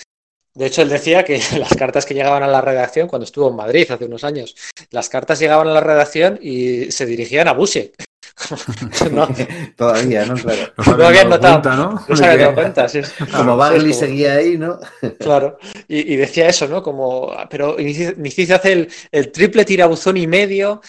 De 0.56 0.66
hecho, 0.66 0.82
él 0.82 0.88
decía 0.88 1.22
que 1.22 1.38
las 1.58 1.74
cartas 1.74 2.06
que 2.06 2.14
llegaban 2.14 2.42
a 2.42 2.48
la 2.48 2.60
redacción, 2.60 3.08
cuando 3.08 3.24
estuvo 3.24 3.50
en 3.50 3.56
Madrid 3.56 3.90
hace 3.90 4.06
unos 4.06 4.24
años, 4.24 4.56
las 4.90 5.08
cartas 5.08 5.38
llegaban 5.38 5.68
a 5.68 5.72
la 5.72 5.80
redacción 5.80 6.38
y 6.42 6.90
se 6.90 7.06
dirigían 7.06 7.46
a 7.46 7.52
Busiek. 7.52 7.94
no. 9.12 9.28
Todavía, 9.76 10.24
¿no? 10.24 10.34
Claro. 10.34 10.72
No, 10.78 10.96
no 10.96 11.06
habían 11.06 11.28
notado. 11.28 11.62
Cuenta, 11.62 11.76
¿no? 11.76 12.04
No 12.08 12.16
se 12.16 12.24
habían 12.24 12.40
dado 12.40 12.54
cuenta, 12.54 12.88
sí. 12.88 13.00
Como 13.34 13.56
Bagley 13.56 13.92
sí, 13.92 14.00
seguía 14.00 14.34
ahí, 14.34 14.56
¿no? 14.56 14.78
Claro. 15.18 15.58
Y, 15.88 16.14
y, 16.14 16.16
decía 16.16 16.48
eso, 16.48 16.66
¿no? 16.66 16.82
Como, 16.82 17.34
pero 17.50 17.76
Nicice 17.78 18.54
hace 18.54 18.72
el, 18.72 18.88
el, 19.10 19.32
triple 19.32 19.64
tirabuzón 19.64 20.16
y 20.16 20.26
medio 20.26 20.80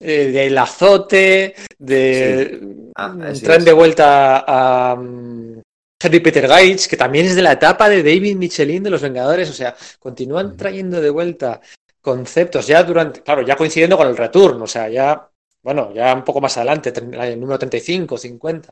eh, 0.00 0.26
del 0.32 0.56
azote, 0.58 1.54
de 1.78 2.58
sí. 2.60 2.90
ah, 2.96 3.14
traen 3.42 3.60
es. 3.60 3.64
de 3.64 3.72
vuelta 3.72 4.38
a, 4.38 4.90
a 4.90 4.94
um, 4.94 5.62
Henry 6.04 6.20
Peter 6.20 6.46
Gates, 6.46 6.86
que 6.86 6.96
también 6.96 7.26
es 7.26 7.34
de 7.34 7.42
la 7.42 7.52
etapa 7.52 7.88
de 7.88 8.02
David 8.02 8.36
Michelin 8.36 8.82
de 8.82 8.90
los 8.90 9.02
Vengadores, 9.02 9.48
o 9.48 9.54
sea, 9.54 9.74
continúan 9.98 10.56
trayendo 10.56 11.00
de 11.00 11.10
vuelta 11.10 11.60
conceptos, 12.00 12.66
ya 12.66 12.82
durante, 12.82 13.22
claro, 13.22 13.42
ya 13.42 13.56
coincidiendo 13.56 13.96
con 13.96 14.06
el 14.06 14.16
return, 14.16 14.60
o 14.60 14.66
sea, 14.66 14.88
ya, 14.90 15.26
bueno, 15.62 15.92
ya 15.94 16.14
un 16.14 16.22
poco 16.22 16.40
más 16.40 16.56
adelante, 16.58 16.92
el 16.94 17.40
número 17.40 17.58
35, 17.58 18.18
50. 18.18 18.68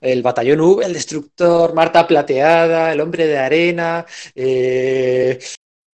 El 0.00 0.22
batallón 0.22 0.60
V, 0.60 0.84
el 0.84 0.92
destructor, 0.92 1.74
Marta 1.74 2.06
Plateada, 2.06 2.92
el 2.92 3.00
hombre 3.00 3.26
de 3.26 3.38
arena, 3.38 4.04
eh, 4.34 5.38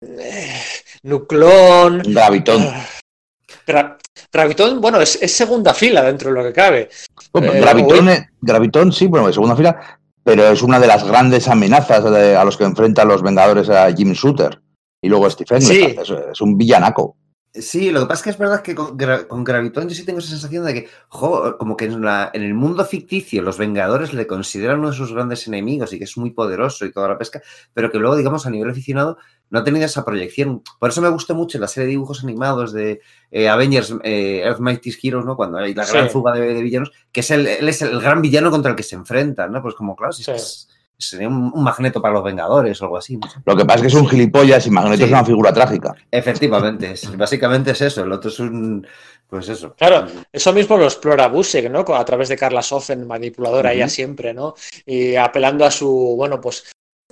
eh, 0.02 0.62
Nuclón. 1.04 2.02
Gravitón. 2.08 2.68
Gra 3.66 3.98
Gravitón, 4.34 4.82
bueno, 4.82 5.00
es, 5.00 5.22
es, 5.22 5.32
segunda 5.32 5.74
fila 5.74 6.04
dentro 6.04 6.30
de 6.30 6.36
lo 6.36 6.44
que 6.44 6.54
cabe. 6.54 6.89
Bueno, 7.32 7.54
eh, 7.54 7.62
Gravitón, 7.62 8.08
hoy... 8.08 8.18
Gravitón, 8.42 8.92
sí, 8.92 9.08
bueno, 9.08 9.30
es 9.30 9.36
segunda 9.36 9.56
fila, 9.56 10.00
pero 10.24 10.44
es 10.44 10.62
una 10.62 10.80
de 10.80 10.88
las 10.88 11.04
grandes 11.04 11.48
amenazas 11.48 12.04
de, 12.04 12.36
a 12.36 12.44
los 12.44 12.58
que 12.58 12.64
enfrentan 12.64 13.08
los 13.08 13.22
Vengadores 13.22 13.70
a 13.70 13.92
Jim 13.94 14.14
Shooter. 14.14 14.62
Y 15.02 15.10
luego 15.10 15.30
Stephen 15.30 15.62
Sí. 15.62 15.96
es, 16.00 16.10
es 16.10 16.42
un 16.42 16.58
villanaco. 16.58 17.18
Sí, 17.54 17.92
lo 17.92 18.00
que 18.00 18.06
pasa 18.06 18.20
es 18.20 18.24
que 18.24 18.30
es 18.30 18.38
verdad 18.38 18.62
que 18.62 18.74
con, 18.74 18.98
con 19.28 19.44
Gravitón 19.44 19.90
yo 19.90 19.96
sí 19.96 20.06
tengo 20.06 20.20
esa 20.20 20.30
sensación 20.30 20.66
de 20.66 20.74
que, 20.74 20.88
jo, 21.10 21.58
como 21.58 21.76
que 21.76 21.84
en, 21.84 22.02
la, 22.02 22.32
en, 22.34 22.44
el 22.44 22.54
mundo 22.54 22.86
ficticio 22.86 23.42
los 23.42 23.58
Vengadores 23.58 24.14
le 24.14 24.26
consideran 24.26 24.80
uno 24.80 24.92
de 24.92 24.96
sus 24.96 25.12
grandes 25.12 25.48
enemigos 25.48 25.92
y 25.92 25.98
que 25.98 26.06
es 26.06 26.16
muy 26.16 26.32
poderoso 26.32 26.86
y 26.86 26.94
toda 26.94 27.10
la 27.10 27.18
pesca, 27.18 27.42
pero 27.74 27.92
que 27.92 28.00
luego, 28.00 28.16
digamos, 28.16 28.46
a 28.46 28.50
nivel 28.50 28.70
aficionado 28.70 29.18
no 29.52 29.60
ha 29.60 29.64
tenido 29.64 29.86
esa 29.86 30.04
proyección. 30.04 30.64
Por 30.80 30.89
eso 30.89 31.02
me 31.02 31.10
gusta 31.10 31.34
mucho 31.34 31.60
la 31.60 31.68
serie 31.68 31.86
de 31.88 31.91
dibujos 31.91 32.24
animados 32.24 32.72
de 32.72 33.02
eh, 33.30 33.49
Avengers, 33.49 33.93
eh, 34.04 34.41
Earth 34.43 34.60
Mighty 34.60 34.91
Heroes, 35.04 35.26
¿no? 35.26 35.36
Cuando 35.36 35.60
hay 35.60 35.74
la 35.74 35.86
gran 35.86 36.08
sí. 36.08 36.14
fuga 36.14 36.34
de, 36.34 36.54
de, 36.54 36.62
villanos, 36.62 36.91
que 37.12 37.20
es 37.20 37.30
el, 37.32 37.45
él 37.45 37.70
es 37.70 37.82
el 37.82 37.99
gran 37.99 38.22
villano 38.22 38.49
contra 38.49 38.72
el 38.72 38.78
que 38.78 38.84
se 38.84 38.95
enfrenta, 38.95 39.47
¿no? 39.47 39.62
Pues 39.62 39.76
como, 39.76 39.95
claro, 39.95 40.14
si 40.14 40.24
sí. 40.24 40.32
es, 40.32 40.70
sería 40.97 41.28
un, 41.28 41.52
un, 41.54 41.64
magneto 41.64 42.02
para 42.02 42.14
los 42.14 42.24
Vengadores 42.24 42.82
o 42.82 42.86
algo 42.86 42.97
así. 42.97 43.18
¿no? 43.18 43.28
Lo 43.45 43.58
que 43.58 43.66
pasa 43.66 43.78
es 43.78 43.82
que 43.82 43.88
es 43.89 43.93
un 43.95 44.08
gilipollas 44.08 44.66
y 44.68 44.72
Magneto 44.72 44.97
sí. 44.97 45.04
es 45.04 45.10
una 45.10 45.26
figura 45.26 45.54
trágica. 45.54 45.95
Efectivamente, 46.10 46.91
es, 46.91 47.18
básicamente 47.18 47.72
es 47.72 47.82
eso. 47.82 48.04
El 48.04 48.12
otro 48.12 48.30
es 48.30 48.39
un. 48.39 48.88
Pues 49.28 49.47
eso. 49.47 49.74
Claro, 49.78 50.08
eso 50.32 50.52
mismo 50.52 50.78
lo 50.78 50.84
explora 50.86 51.28
Busek, 51.30 51.70
¿no? 51.70 51.86
A 51.95 52.04
través 52.04 52.28
de 52.28 52.38
Carla 52.38 52.62
Sofen, 52.62 53.08
manipuladora 53.08 53.70
uh 53.70 53.72
-huh. 53.72 53.76
ella 53.76 53.88
siempre, 53.88 54.34
¿no? 54.34 54.56
Y 54.86 55.16
apelando 55.16 55.64
a 55.64 55.72
su, 55.72 56.16
bueno, 56.18 56.41
pues 56.41 56.66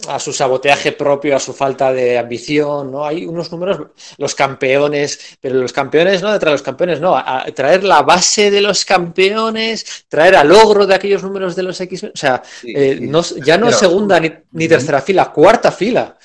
a 0.07 0.19
su 0.19 0.31
saboteaje 0.31 0.93
propio, 0.93 1.35
a 1.35 1.39
su 1.39 1.53
falta 1.53 1.91
de 1.91 2.17
ambición, 2.17 2.91
¿no? 2.91 3.05
Hay 3.05 3.25
unos 3.25 3.51
números, 3.51 3.87
los 4.17 4.35
campeones, 4.35 5.37
pero 5.41 5.55
los 5.55 5.73
campeones, 5.73 6.21
no 6.21 6.31
detrás 6.31 6.51
de 6.51 6.53
los 6.53 6.61
campeones, 6.61 7.01
no, 7.01 7.15
a, 7.15 7.41
a 7.41 7.45
traer 7.47 7.83
la 7.83 8.01
base 8.01 8.51
de 8.51 8.61
los 8.61 8.85
campeones, 8.85 10.05
traer 10.07 10.35
al 10.35 10.47
logro 10.47 10.87
de 10.87 10.95
aquellos 10.95 11.23
números 11.23 11.55
de 11.55 11.63
los 11.63 11.79
X, 11.81 12.03
o 12.05 12.11
sea, 12.15 12.41
sí, 12.43 12.73
eh, 12.75 12.97
sí. 12.99 13.07
No, 13.07 13.21
ya 13.43 13.57
no 13.57 13.67
pero, 13.67 13.77
segunda 13.77 14.19
ni, 14.19 14.31
ni, 14.51 14.67
tercera 14.67 15.01
fila, 15.01 15.31
cuarta 15.31 15.71
fila. 15.71 16.17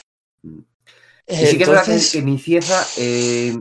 Sí, 1.27 1.47
sí 1.47 1.59
que 1.59 1.65
Entonces... 1.65 2.15
es 2.15 2.25
verdad 2.25 2.87
que, 2.95 3.01
que 3.01 3.49
eh, 3.49 3.55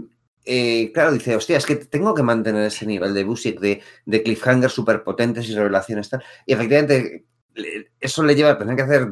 eh, 0.45 0.91
claro, 0.93 1.13
dice, 1.13 1.35
hostia, 1.35 1.57
es 1.57 1.65
que 1.65 1.75
tengo 1.75 2.13
que 2.13 2.23
mantener 2.23 2.65
ese 2.65 2.85
nivel 2.85 3.13
de 3.13 3.23
Busiek, 3.23 3.59
de, 3.59 3.81
de 4.05 4.23
cliffhanger 4.23 4.69
súper 4.69 5.03
potentes 5.03 5.47
y 5.47 5.55
revelaciones 5.55 6.09
tal. 6.09 6.23
Y 6.45 6.53
efectivamente, 6.53 7.25
eso 7.99 8.23
le 8.23 8.35
lleva 8.35 8.51
a 8.51 8.57
tener 8.57 8.75
que 8.75 8.81
hacer 8.81 9.07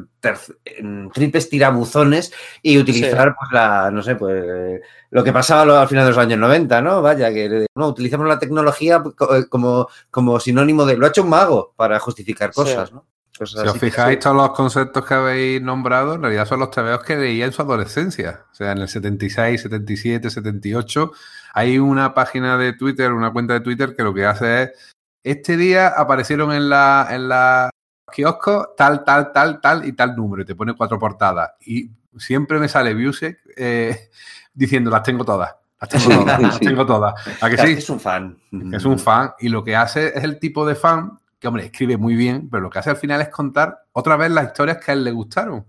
triples 1.12 1.48
tirabuzones 1.48 2.32
y 2.60 2.78
utilizar, 2.78 3.28
sí. 3.28 3.34
pues, 3.38 3.52
la, 3.52 3.90
no 3.90 4.02
sé, 4.02 4.16
pues, 4.16 4.80
lo 5.10 5.24
que 5.24 5.32
pasaba 5.32 5.80
al 5.80 5.88
final 5.88 6.04
de 6.04 6.10
los 6.10 6.18
años 6.18 6.38
90, 6.38 6.82
¿no? 6.82 7.02
Vaya, 7.02 7.32
que 7.32 7.66
no, 7.74 7.88
utilizamos 7.88 8.26
la 8.26 8.38
tecnología 8.38 9.02
como, 9.48 9.88
como 10.10 10.40
sinónimo 10.40 10.84
de 10.84 10.96
lo 10.96 11.06
ha 11.06 11.10
hecho 11.10 11.22
un 11.22 11.30
mago 11.30 11.72
para 11.76 11.98
justificar 11.98 12.52
cosas, 12.52 12.88
sí. 12.88 12.94
¿no? 12.94 13.06
Cosas 13.38 13.62
si 13.62 13.68
os 13.68 13.78
fijáis, 13.78 14.18
todos 14.18 14.36
los 14.36 14.50
conceptos 14.50 15.06
que 15.06 15.14
habéis 15.14 15.62
nombrado, 15.62 16.14
en 16.14 16.22
realidad 16.22 16.46
son 16.46 16.60
los 16.60 16.70
tebeos 16.70 17.02
que 17.02 17.16
leía 17.16 17.46
en 17.46 17.52
su 17.52 17.62
adolescencia. 17.62 18.44
O 18.52 18.54
sea, 18.54 18.72
en 18.72 18.78
el 18.78 18.88
76, 18.88 19.62
77, 19.62 20.28
78. 20.28 21.12
Hay 21.54 21.78
una 21.78 22.12
página 22.12 22.58
de 22.58 22.74
Twitter, 22.74 23.12
una 23.12 23.32
cuenta 23.32 23.54
de 23.54 23.60
Twitter 23.60 23.94
que 23.96 24.02
lo 24.02 24.12
que 24.12 24.26
hace 24.26 24.64
es. 24.64 24.70
Este 25.24 25.56
día 25.56 25.88
aparecieron 25.88 26.52
en 26.52 26.68
la, 26.68 27.08
en 27.10 27.28
la 27.28 27.70
kiosco 28.12 28.74
tal, 28.76 29.02
tal, 29.04 29.32
tal, 29.32 29.60
tal 29.60 29.84
y 29.86 29.92
tal 29.92 30.14
número. 30.14 30.42
Y 30.42 30.46
te 30.46 30.54
pone 30.54 30.74
cuatro 30.74 30.98
portadas. 30.98 31.52
Y 31.66 31.90
siempre 32.16 32.58
me 32.58 32.68
sale 32.68 32.94
Busek 32.94 33.40
eh, 33.56 34.10
diciendo 34.54 34.90
las 34.90 35.02
tengo 35.02 35.24
todas. 35.24 35.54
Las 35.80 35.88
tengo 35.88 36.20
todas, 36.20 36.40
las 36.40 36.60
tengo 36.60 36.86
todas. 36.86 37.14
¿A 37.40 37.50
que 37.50 37.58
sí? 37.58 37.72
Es 37.72 37.90
un 37.90 37.98
fan. 37.98 38.38
Es 38.72 38.84
un 38.84 39.00
fan. 39.00 39.32
Y 39.40 39.48
lo 39.48 39.64
que 39.64 39.74
hace 39.74 40.16
es 40.16 40.22
el 40.22 40.38
tipo 40.38 40.64
de 40.64 40.76
fan 40.76 41.18
que, 41.42 41.48
hombre, 41.48 41.64
escribe 41.64 41.96
muy 41.96 42.14
bien, 42.14 42.48
pero 42.48 42.62
lo 42.62 42.70
que 42.70 42.78
hace 42.78 42.90
al 42.90 42.96
final 42.96 43.20
es 43.20 43.28
contar 43.28 43.86
otra 43.90 44.16
vez 44.16 44.30
las 44.30 44.46
historias 44.46 44.78
que 44.78 44.92
a 44.92 44.94
él 44.94 45.02
le 45.02 45.10
gustaron. 45.10 45.66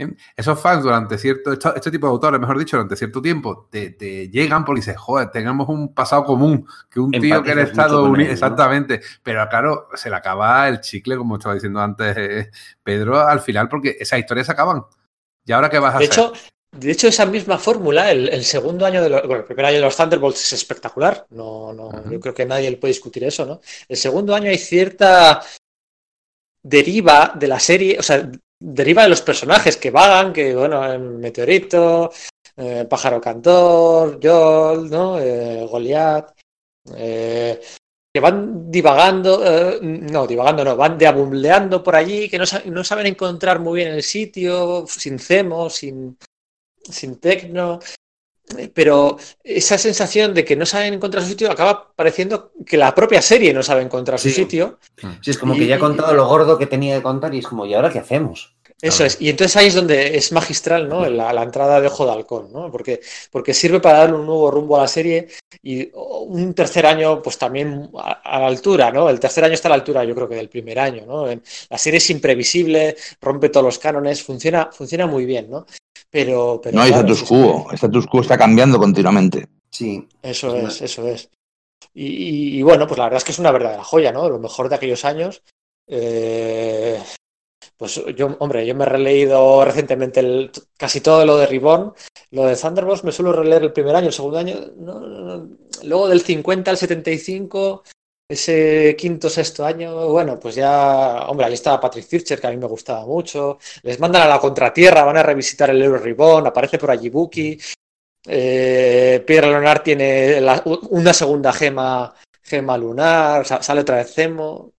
¿Bien? 0.00 0.16
Esos 0.34 0.58
fans 0.58 0.82
durante 0.82 1.18
cierto, 1.18 1.52
este, 1.52 1.68
este, 1.76 1.90
tipo 1.90 2.06
de 2.06 2.12
autores, 2.12 2.40
mejor 2.40 2.58
dicho, 2.58 2.78
durante 2.78 2.96
cierto 2.96 3.20
tiempo, 3.20 3.68
te, 3.70 3.90
te 3.90 4.30
llegan 4.30 4.64
porque 4.64 4.78
dices, 4.78 4.96
joder, 4.96 5.30
tenemos 5.30 5.68
un 5.68 5.92
pasado 5.92 6.24
común, 6.24 6.66
que 6.90 7.00
un 7.00 7.10
tío 7.10 7.42
que 7.42 7.52
en 7.52 7.58
Estados 7.58 8.08
Unidos, 8.08 8.32
exactamente, 8.32 9.02
pero 9.22 9.46
claro, 9.50 9.88
se 9.94 10.08
le 10.08 10.16
acaba 10.16 10.66
el 10.68 10.80
chicle, 10.80 11.18
como 11.18 11.36
estaba 11.36 11.54
diciendo 11.54 11.80
antes 11.80 12.16
eh, 12.16 12.50
Pedro, 12.82 13.20
al 13.20 13.40
final, 13.40 13.68
porque 13.68 13.98
esas 14.00 14.18
historias 14.18 14.46
se 14.46 14.52
acaban. 14.52 14.84
¿Y 15.44 15.52
ahora 15.52 15.68
qué 15.68 15.78
vas 15.78 15.94
a 15.94 15.98
de 15.98 16.06
hacer? 16.06 16.24
Hecho, 16.24 16.32
de 16.72 16.90
hecho, 16.90 17.08
esa 17.08 17.26
misma 17.26 17.58
fórmula, 17.58 18.10
el, 18.10 18.30
el, 18.30 18.44
segundo 18.44 18.86
año 18.86 19.02
de 19.02 19.10
los, 19.10 19.20
bueno, 19.26 19.40
el 19.40 19.44
primer 19.44 19.66
año 19.66 19.76
de 19.76 19.82
los 19.82 19.96
Thunderbolts 19.98 20.40
es 20.46 20.52
espectacular. 20.54 21.26
No, 21.28 21.74
no, 21.74 21.88
uh 21.88 21.92
-huh. 21.92 22.10
yo 22.10 22.20
creo 22.20 22.32
que 22.32 22.46
nadie 22.46 22.70
le 22.70 22.78
puede 22.78 22.92
discutir 22.92 23.24
eso, 23.24 23.44
¿no? 23.44 23.60
El 23.86 23.98
segundo 23.98 24.34
año 24.34 24.48
hay 24.48 24.56
cierta 24.56 25.42
deriva 26.62 27.34
de 27.34 27.48
la 27.48 27.60
serie, 27.60 27.98
o 27.98 28.02
sea, 28.02 28.30
deriva 28.60 29.02
de 29.02 29.08
los 29.08 29.22
personajes 29.22 29.76
que 29.76 29.90
vagan, 29.90 30.32
que 30.32 30.54
bueno, 30.54 30.98
Meteorito, 30.98 32.12
eh, 32.56 32.86
Pájaro 32.88 33.20
Cantor, 33.20 34.20
Joel, 34.22 34.90
¿no? 34.90 35.18
Eh, 35.18 35.66
Goliath, 35.66 36.34
eh, 36.94 37.60
que 38.12 38.20
van 38.20 38.70
divagando, 38.70 39.40
eh, 39.44 39.78
no, 39.82 40.26
divagando 40.26 40.64
no, 40.64 40.76
van 40.76 40.98
deambuleando 40.98 41.82
por 41.82 41.96
allí, 41.96 42.28
que 42.28 42.38
no, 42.38 42.44
no, 42.66 42.84
saben 42.84 43.06
encontrar 43.06 43.60
muy 43.60 43.80
bien 43.80 43.94
el 43.94 44.02
sitio, 44.02 44.84
sin 44.86 45.18
cemo, 45.18 45.70
sin, 45.70 46.18
sin 46.82 47.18
tecno, 47.20 47.78
pero 48.74 49.16
esa 49.44 49.78
sensación 49.78 50.34
de 50.34 50.44
que 50.44 50.56
no 50.56 50.66
saben 50.66 50.94
encontrar 50.94 51.22
su 51.22 51.30
sitio 51.30 51.50
acaba 51.50 51.92
pareciendo 51.94 52.52
que 52.66 52.76
la 52.76 52.94
propia 52.94 53.22
serie 53.22 53.52
no 53.52 53.62
sabe 53.62 53.82
encontrar 53.82 54.18
sí. 54.18 54.30
su 54.30 54.36
sitio. 54.36 54.78
Sí, 55.20 55.30
es 55.30 55.38
como 55.38 55.54
y, 55.54 55.58
que 55.58 55.66
ya 55.66 55.76
ha 55.76 55.78
contado 55.78 56.14
lo 56.14 56.26
gordo 56.26 56.58
que 56.58 56.66
tenía 56.66 56.96
que 56.96 57.02
contar 57.02 57.34
y 57.34 57.38
es 57.38 57.46
como, 57.46 57.66
¿y 57.66 57.74
ahora 57.74 57.90
qué 57.90 57.98
hacemos? 57.98 58.54
Eso 58.82 59.04
es, 59.04 59.20
y 59.20 59.28
entonces 59.28 59.56
ahí 59.56 59.66
es 59.66 59.74
donde 59.74 60.16
es 60.16 60.32
magistral 60.32 60.88
¿no? 60.88 61.06
la, 61.06 61.34
la 61.34 61.42
entrada 61.42 61.80
de 61.82 61.88
Ojo 61.88 62.06
de 62.06 62.12
Halcón, 62.12 62.50
¿no? 62.50 62.70
porque, 62.70 63.00
porque 63.30 63.52
sirve 63.52 63.78
para 63.78 63.98
darle 63.98 64.16
un 64.16 64.24
nuevo 64.24 64.50
rumbo 64.50 64.78
a 64.78 64.82
la 64.82 64.88
serie 64.88 65.28
y 65.62 65.90
un 65.92 66.54
tercer 66.54 66.86
año 66.86 67.20
pues 67.20 67.36
también 67.36 67.90
a, 67.98 68.12
a, 68.12 68.40
la 68.40 68.46
altura, 68.46 68.90
¿no? 68.90 69.10
el 69.10 69.20
tercer 69.20 69.44
año 69.44 69.52
está 69.52 69.68
a 69.68 69.70
la 69.70 69.74
altura 69.74 70.04
yo 70.04 70.14
creo 70.14 70.28
que 70.28 70.36
del 70.36 70.48
primer 70.48 70.78
año, 70.78 71.04
¿no? 71.04 71.26
la 71.26 71.78
serie 71.78 71.98
es 71.98 72.08
imprevisible, 72.08 72.96
rompe 73.20 73.50
todos 73.50 73.66
los 73.66 73.78
cánones, 73.78 74.22
funciona, 74.22 74.70
funciona 74.72 75.06
muy 75.06 75.26
bien, 75.26 75.50
¿no? 75.50 75.66
Pero, 76.10 76.60
pero 76.62 76.76
no 76.76 76.82
hay 76.82 76.90
claro, 76.90 77.12
status 77.12 77.28
quo, 77.28 77.66
el 77.70 77.74
status 77.74 78.06
quo 78.06 78.20
está 78.20 78.36
cambiando 78.36 78.78
continuamente. 78.78 79.48
Sí. 79.70 80.08
Eso 80.22 80.54
es, 80.56 80.82
eso 80.82 81.06
es. 81.06 81.30
Y, 81.94 82.06
y, 82.06 82.58
y, 82.58 82.62
bueno, 82.62 82.86
pues 82.86 82.98
la 82.98 83.04
verdad 83.04 83.18
es 83.18 83.24
que 83.24 83.32
es 83.32 83.38
una 83.38 83.52
verdadera 83.52 83.84
joya, 83.84 84.12
¿no? 84.12 84.28
Lo 84.28 84.38
mejor 84.38 84.68
de 84.68 84.74
aquellos 84.74 85.04
años. 85.04 85.42
Eh, 85.86 87.00
pues 87.76 88.02
yo, 88.16 88.36
hombre, 88.40 88.66
yo 88.66 88.74
me 88.74 88.84
he 88.84 88.88
releído 88.88 89.64
recientemente 89.64 90.20
el, 90.20 90.50
casi 90.76 91.00
todo 91.00 91.24
lo 91.24 91.36
de 91.36 91.46
Ribbon. 91.46 91.94
Lo 92.30 92.44
de 92.44 92.56
Thunderbolts 92.56 93.04
me 93.04 93.12
suelo 93.12 93.32
releer 93.32 93.62
el 93.62 93.72
primer 93.72 93.96
año, 93.96 94.08
el 94.08 94.12
segundo 94.12 94.38
año. 94.38 94.56
No, 94.76 95.00
no, 95.00 95.38
no. 95.38 95.48
Luego 95.84 96.08
del 96.08 96.20
50 96.20 96.70
al 96.70 96.76
75, 96.76 97.82
ese 98.30 98.94
quinto, 98.96 99.28
sexto 99.28 99.64
año, 99.64 100.08
bueno, 100.08 100.38
pues 100.38 100.54
ya, 100.54 101.26
hombre, 101.28 101.46
ahí 101.46 101.54
estaba 101.54 101.80
Patrick 101.80 102.06
Zircher, 102.06 102.40
que 102.40 102.46
a 102.46 102.50
mí 102.50 102.56
me 102.56 102.66
gustaba 102.66 103.04
mucho. 103.04 103.58
Les 103.82 103.98
mandan 103.98 104.22
a 104.22 104.28
la 104.28 104.38
contratierra, 104.38 105.04
van 105.04 105.16
a 105.16 105.22
revisitar 105.24 105.70
el 105.70 105.82
Euro 105.82 105.98
Ribbon, 105.98 106.46
aparece 106.46 106.78
por 106.78 106.90
allí 106.92 107.08
Buki. 107.08 107.58
Eh, 108.26 109.24
Pierre 109.26 109.48
Leonard 109.48 109.82
tiene 109.82 110.40
la, 110.40 110.62
una 110.90 111.12
segunda 111.12 111.52
gema, 111.52 112.14
gema 112.42 112.78
lunar, 112.78 113.44
sale 113.46 113.80
otra 113.80 113.96
vez 113.96 114.14
Zemo. 114.14 114.72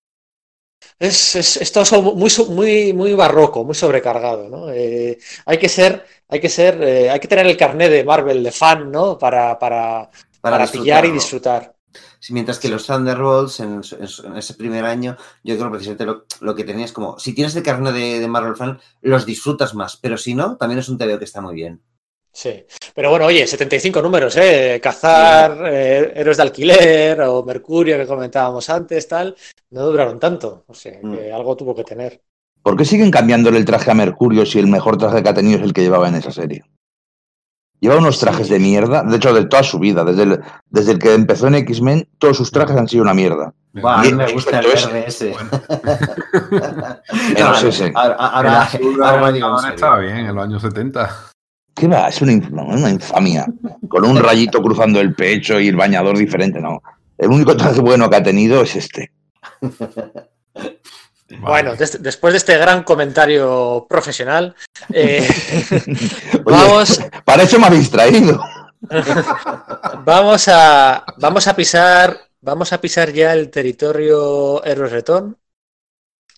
Es, 0.98 1.36
es, 1.36 1.58
es 1.58 1.72
todo 1.72 2.02
muy, 2.02 2.32
muy, 2.50 2.94
muy 2.94 3.14
barroco, 3.14 3.64
muy 3.64 3.76
sobrecargado, 3.76 4.48
¿no? 4.48 4.72
Eh, 4.72 5.18
hay 5.46 5.58
que 5.58 5.68
ser, 5.68 6.06
hay 6.30 6.40
que 6.40 6.50
ser, 6.50 6.82
eh, 6.82 7.10
hay 7.10 7.20
que 7.20 7.28
tener 7.28 7.48
el 7.48 7.58
carnet 7.58 7.92
de 7.92 8.04
Marvel 8.04 8.44
de 8.44 8.52
fan, 8.52 8.92
¿no? 8.92 9.18
Para, 9.18 9.58
para, 9.60 10.10
para, 10.40 10.58
para 10.58 10.68
pillar 10.68 11.06
y 11.06 11.12
disfrutar. 11.12 11.76
Mientras 12.30 12.60
que 12.60 12.70
los 12.70 12.86
Thunderbolts 12.86 13.60
en, 13.60 13.82
en, 14.00 14.38
ese 14.38 14.54
primer 14.54 14.86
año, 14.86 15.18
yo 15.44 15.58
creo 15.58 15.72
precisamente 15.72 16.06
lo, 16.06 16.26
lo 16.40 16.56
que 16.56 16.64
tenías 16.64 16.92
como, 16.92 17.18
si 17.18 17.34
tienes 17.34 17.56
el 17.56 17.64
carnet 17.64 17.94
de, 17.94 18.20
de, 18.20 18.28
Marvel 18.28 18.56
fan, 18.56 18.80
los 19.02 19.26
disfrutas 19.26 19.74
más, 19.74 19.98
pero 19.98 20.18
si 20.18 20.36
no, 20.36 20.56
también 20.58 20.80
es 20.80 20.90
un 20.90 20.98
TVO 20.98 21.18
que 21.18 21.26
está 21.26 21.42
muy 21.42 21.56
bien. 21.56 21.82
Sí, 22.34 22.64
pero 22.96 23.10
bueno, 23.10 23.26
oye, 23.26 23.46
75 23.46 24.02
números, 24.02 24.38
¿eh? 24.38 24.80
Cazar, 24.82 25.52
sí. 25.52 25.64
eh, 25.66 26.14
Héroes 26.16 26.38
de 26.38 26.44
Alquiler 26.44 27.22
o 27.22 27.44
Mercurio 27.44 27.98
que 27.98 28.08
comentábamos 28.08 28.70
antes, 28.70 29.08
tal, 29.08 29.36
no 29.72 29.86
duraron 29.86 30.20
tanto, 30.20 30.64
o 30.68 30.74
sea, 30.74 31.00
mm. 31.02 31.14
que 31.14 31.34
algo 31.34 31.58
tuvo 31.58 31.76
que 31.76 31.84
tener. 31.84 32.22
¿Por 32.64 32.78
qué 32.78 32.86
siguen 32.86 33.12
cambiándole 33.12 33.58
el 33.58 33.66
traje 33.66 33.92
a 33.92 33.96
Mercurio 33.96 34.46
si 34.46 34.60
el 34.60 34.68
mejor 34.68 34.98
traje 34.98 35.24
que 35.24 35.30
ha 35.30 35.34
tenido 35.34 35.58
es 35.58 35.66
el 35.66 35.74
que 35.74 35.82
llevaba 35.82 36.08
en 36.08 36.16
esa 36.16 36.32
serie? 36.32 36.64
Lleva 37.82 37.98
unos 37.98 38.20
trajes 38.20 38.48
de 38.48 38.60
mierda, 38.60 39.02
de 39.02 39.18
hecho, 39.18 39.34
de 39.34 39.46
toda 39.46 39.64
su 39.64 39.80
vida, 39.80 40.06
desde 40.06 40.22
el, 40.24 40.40
desde 40.70 40.92
el 40.92 41.00
que 41.00 41.16
empezó 41.16 41.48
en 41.48 41.56
X-Men, 41.56 42.08
todos 42.20 42.38
sus 42.38 42.52
trajes 42.52 42.78
han 42.78 42.88
sido 42.88 43.02
una 43.02 43.16
mierda. 43.16 43.56
A 43.84 44.04
mí 44.04 44.14
me 44.14 44.32
gusta 44.32 44.60
el 44.60 44.68
verde 44.68 45.06
ese. 45.08 45.34
Ahora, 48.16 48.70
estaba 49.74 49.98
bien, 49.98 50.18
en 50.18 50.36
los 50.36 50.44
años 50.46 50.62
70. 50.62 51.10
¿Qué 51.74 51.88
va? 51.88 52.10
Es 52.10 52.22
una, 52.22 52.34
una 52.34 52.90
infamia. 52.92 53.48
Con 53.88 54.06
un 54.06 54.18
rayito 54.18 54.62
cruzando 54.62 55.02
el 55.02 55.16
pecho 55.16 55.60
y 55.60 55.70
el 55.70 55.76
bañador 55.76 56.20
diferente, 56.20 56.62
no. 56.62 56.84
El 57.18 57.30
único 57.30 57.58
traje 57.58 57.82
bueno 57.82 58.08
que 58.12 58.18
ha 58.18 58.24
tenido 58.24 58.62
es 58.62 58.76
este. 58.76 59.12
Bueno, 61.40 61.76
des- 61.76 62.02
después 62.02 62.34
de 62.34 62.38
este 62.38 62.58
gran 62.58 62.84
comentario 62.84 63.86
profesional, 63.90 64.56
eh, 64.94 65.28
Oye, 66.34 66.44
vamos, 66.46 67.00
Para 67.26 67.44
eso 67.44 67.60
me 67.60 67.68
ha 67.68 67.70
distraído. 67.70 68.42
vamos, 70.06 70.48
a, 70.48 71.06
vamos 71.18 71.48
a 71.48 71.56
pisar, 71.56 72.20
vamos 72.42 72.74
a 72.74 72.82
pisar 72.82 73.12
ya 73.12 73.34
el 73.34 73.50
territorio 73.50 74.64
Héroes 74.64 74.92
Return. 74.92 75.38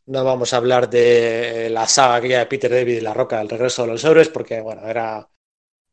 No 0.05 0.23
vamos 0.25 0.53
a 0.53 0.57
hablar 0.57 0.89
de 0.89 1.69
la 1.71 1.87
saga 1.87 2.15
aquella 2.15 2.39
de 2.39 2.45
Peter 2.47 2.69
David 2.71 2.97
y 2.97 3.01
La 3.01 3.13
Roca, 3.13 3.39
el 3.41 3.49
regreso 3.49 3.83
de 3.83 3.87
los 3.93 4.03
héroes, 4.03 4.27
porque 4.29 4.59
bueno, 4.61 4.85
era 4.87 5.29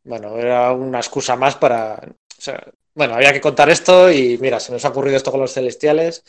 bueno, 0.04 0.36
era 0.38 0.72
una 0.72 0.98
excusa 0.98 1.36
más 1.36 1.56
para. 1.56 1.94
o 2.04 2.40
sea, 2.40 2.60
bueno, 2.94 3.14
había 3.14 3.32
que 3.32 3.40
contar 3.40 3.70
esto 3.70 4.10
y 4.10 4.36
mira, 4.38 4.58
se 4.58 4.72
nos 4.72 4.84
ha 4.84 4.88
ocurrido 4.88 5.16
esto 5.16 5.30
con 5.30 5.40
los 5.40 5.52
celestiales 5.52 6.24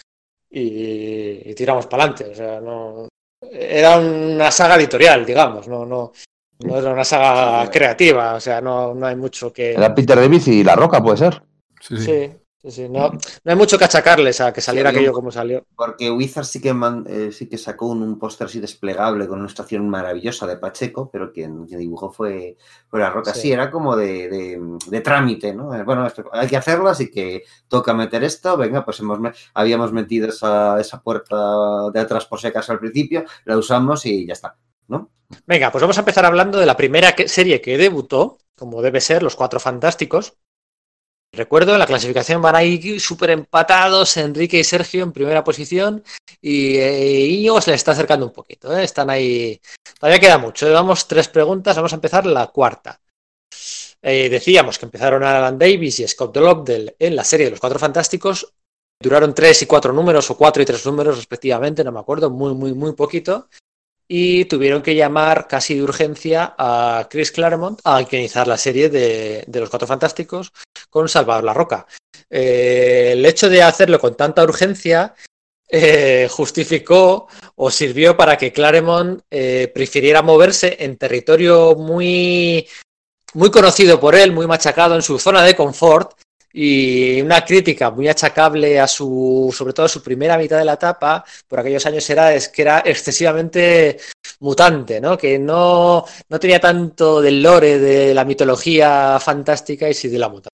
y, 0.51 1.49
y 1.49 1.55
tiramos 1.55 1.87
para 1.87 2.03
adelante. 2.03 2.31
O 2.31 2.35
sea, 2.35 2.59
no. 2.59 3.07
Era 3.51 3.97
una 3.97 4.51
saga 4.51 4.75
editorial, 4.75 5.25
digamos, 5.25 5.67
no, 5.67 5.85
no, 5.85 6.11
no 6.59 6.77
era 6.77 6.91
una 6.91 7.03
saga 7.03 7.69
creativa, 7.71 8.35
o 8.35 8.39
sea, 8.39 8.61
no, 8.61 8.93
no 8.93 9.07
hay 9.07 9.15
mucho 9.15 9.51
que. 9.51 9.73
Era 9.73 9.93
Peter 9.95 10.17
David 10.17 10.41
y 10.47 10.63
La 10.63 10.75
Roca, 10.75 11.01
puede 11.01 11.17
ser. 11.17 11.41
Sí, 11.79 11.97
sí. 11.97 12.03
Sí, 12.03 12.31
sí, 12.64 12.72
sí, 12.72 12.89
no, 12.89 13.09
no 13.12 13.51
hay 13.51 13.55
mucho 13.55 13.78
que 13.78 13.86
achacarles 13.86 14.41
a 14.41 14.53
que 14.53 14.62
saliera 14.62 14.89
Sí, 14.89 14.95
aquello 14.97 15.14
como 15.14 15.32
salió. 15.32 15.66
Porque 15.76 16.12
Wizard 16.12 16.45
sí 16.45 16.62
que, 16.62 16.74
man- 16.74 17.05
eh, 17.07 17.32
sí 17.32 17.49
que 17.49 17.57
sacó 17.57 17.88
un, 17.88 18.03
un 18.03 18.20
póster 18.20 18.45
así 18.47 18.59
desplegable 18.59 19.28
con 19.28 19.39
una 19.39 19.47
estación 19.47 19.89
maravillosa 19.89 20.45
de 20.47 20.57
Pacheco, 20.57 21.09
pero 21.12 21.32
quien, 21.32 21.66
quien 21.66 21.80
dibujó 21.80 22.12
fue, 22.12 22.57
fue 22.88 22.99
La 22.99 23.09
Roca. 23.09 23.34
Sí. 23.34 23.51
Era 23.51 23.72
como 23.72 23.95
de, 23.95 24.30
de- 24.30 24.78
de 24.88 25.01
trámite, 25.01 25.53
¿no? 25.53 25.74
Eh, 25.74 25.84
Bueno, 25.84 26.07
hay 26.34 26.47
que 26.47 26.57
hacerlo, 26.57 26.89
así 26.89 27.09
que 27.09 27.43
toca 27.68 27.93
meter 27.93 28.24
esto. 28.24 28.57
Venga, 28.57 28.86
pues 28.86 28.99
hemos, 28.99 29.20
habíamos 29.55 29.91
metido 29.93 30.30
esa, 30.30 30.80
esa 30.80 31.01
puerta 31.01 31.36
de 31.93 31.99
atrás 31.99 32.26
por 32.26 32.39
si 32.39 32.47
acaso 32.47 32.72
al 32.74 32.80
principio, 32.80 33.24
la 33.45 33.57
usamos 33.57 34.05
y 34.05 34.26
ya 34.28 34.34
está, 34.34 34.57
¿no? 34.88 35.09
Venga, 35.45 35.72
pues 35.72 35.82
vamos 35.82 35.97
a 35.97 36.01
empezar 36.01 36.26
hablando 36.26 36.59
de 36.59 36.66
la 36.66 36.76
primera 36.78 37.14
que- 37.16 37.28
serie 37.28 37.62
que 37.62 37.78
debutó, 37.78 38.38
como 38.55 38.82
debe 38.82 39.01
ser, 39.01 39.24
Los 39.24 39.36
Cuatro 39.36 39.59
Fantásticos. 39.59 40.38
Recuerdo, 41.34 41.71
en 41.73 41.79
la 41.79 41.86
clasificación 41.86 42.41
van 42.41 42.57
ahí 42.57 42.99
súper 42.99 43.29
empatados, 43.29 44.17
Enrique 44.17 44.59
y 44.59 44.63
Sergio 44.65 45.03
en 45.03 45.13
primera 45.13 45.45
posición, 45.45 46.03
y 46.41 46.75
eh, 46.75 47.25
Íñigo 47.25 47.61
se 47.61 47.71
le 47.71 47.77
está 47.77 47.91
acercando 47.91 48.25
un 48.25 48.34
poquito, 48.34 48.77
¿eh? 48.77 48.84
están 48.84 49.09
ahí. 49.09 49.61
Todavía 49.97 50.19
queda 50.19 50.38
mucho, 50.38 50.67
¿eh? 50.67 50.73
vamos 50.73 51.07
tres 51.07 51.29
preguntas, 51.29 51.77
vamos 51.77 51.93
a 51.93 51.95
empezar 51.95 52.25
la 52.25 52.47
cuarta. 52.47 52.99
Eh, 54.01 54.27
decíamos 54.29 54.77
que 54.77 54.86
empezaron 54.86 55.23
Alan 55.23 55.57
Davis 55.57 55.99
y 56.01 56.07
Scott 56.07 56.36
Lobdell 56.36 56.95
en 56.99 57.15
la 57.15 57.23
serie 57.23 57.45
de 57.45 57.51
Los 57.51 57.61
Cuatro 57.61 57.79
Fantásticos, 57.79 58.53
duraron 58.99 59.34
tres 59.34 59.61
y 59.61 59.67
cuatro 59.67 59.93
números, 59.93 60.29
o 60.32 60.38
cuatro 60.38 60.61
y 60.61 60.65
tres 60.65 60.86
números 60.86 61.15
respectivamente, 61.15 61.82
no 61.86 61.93
me 61.93 61.99
acuerdo, 62.01 62.29
muy, 62.29 62.53
muy, 62.53 62.73
muy 62.73 62.91
poquito 62.91 63.47
y 64.14 64.43
tuvieron 64.43 64.82
que 64.82 64.93
llamar 64.93 65.47
casi 65.47 65.76
de 65.76 65.84
urgencia 65.84 66.53
a 66.57 67.07
Chris 67.09 67.32
Claremont 67.32 67.80
a 67.86 68.01
guionizar 68.01 68.45
la 68.45 68.57
serie 68.57 68.89
de, 68.89 69.45
de 69.47 69.59
Los 69.62 69.70
Cuatro 69.70 69.88
Fantásticos 69.88 70.51
con 70.89 71.07
Salvador 71.07 71.45
La 71.45 71.53
Roca. 71.53 71.88
Eh, 72.30 73.12
el 73.14 73.26
hecho 73.26 73.47
de 73.47 73.64
hacerlo 73.64 74.01
con 74.01 74.18
tanta 74.18 74.43
urgencia 74.43 75.16
eh, 75.66 76.28
justificó 76.30 77.30
o 77.55 77.72
sirvió 77.72 78.18
para 78.18 78.38
que 78.38 78.51
Claremont 78.51 79.22
eh, 79.32 79.72
prefiriera 79.74 80.22
moverse 80.22 80.76
en 80.82 80.97
territorio 80.97 81.76
muy, 81.78 82.68
muy 83.34 83.49
conocido 83.49 83.97
por 83.97 84.16
él, 84.16 84.34
muy 84.34 84.45
machacado 84.45 84.95
en 84.95 85.03
su 85.03 85.20
zona 85.20 85.41
de 85.43 85.55
confort 85.55 86.20
y 86.53 87.21
una 87.21 87.43
crítica 87.43 87.91
muy 87.91 88.07
achacable 88.07 88.79
a 88.79 88.87
su, 88.87 89.53
sobre 89.55 89.73
todo 89.73 89.85
a 89.85 89.89
su 89.89 90.01
primera 90.01 90.37
mitad 90.37 90.57
de 90.57 90.65
la 90.65 90.73
etapa, 90.73 91.23
por 91.47 91.59
aquellos 91.59 91.85
años 91.85 92.09
era 92.09 92.33
es 92.33 92.49
que 92.49 92.61
era 92.63 92.79
excesivamente 92.85 93.99
mutante, 94.39 94.99
¿no? 94.99 95.17
Que 95.17 95.39
no, 95.39 96.05
no 96.29 96.39
tenía 96.39 96.59
tanto 96.59 97.21
del 97.21 97.41
lore 97.41 97.79
de 97.79 98.13
la 98.13 98.25
mitología 98.25 99.19
fantástica 99.19 99.89
y 99.89 99.93
sí 99.93 100.07
de 100.07 100.19
la 100.19 100.29
mutante. 100.29 100.49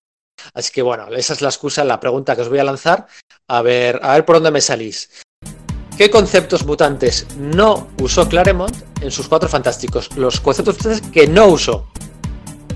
Así 0.53 0.71
que 0.71 0.81
bueno, 0.81 1.07
esa 1.15 1.33
es 1.33 1.41
la 1.41 1.49
excusa, 1.49 1.83
la 1.83 1.99
pregunta 1.99 2.35
que 2.35 2.41
os 2.41 2.49
voy 2.49 2.59
a 2.59 2.63
lanzar. 2.63 3.07
A 3.47 3.61
ver, 3.61 3.99
a 4.01 4.13
ver 4.13 4.25
por 4.25 4.35
dónde 4.35 4.51
me 4.51 4.61
salís. 4.61 5.09
¿Qué 5.97 6.11
conceptos 6.11 6.63
mutantes 6.63 7.25
no 7.37 7.87
usó 8.01 8.29
Claremont 8.29 8.75
en 9.01 9.09
sus 9.09 9.27
cuatro 9.27 9.49
fantásticos? 9.49 10.15
Los 10.15 10.39
conceptos 10.39 11.01
que 11.11 11.27
no 11.27 11.47
usó. 11.47 11.87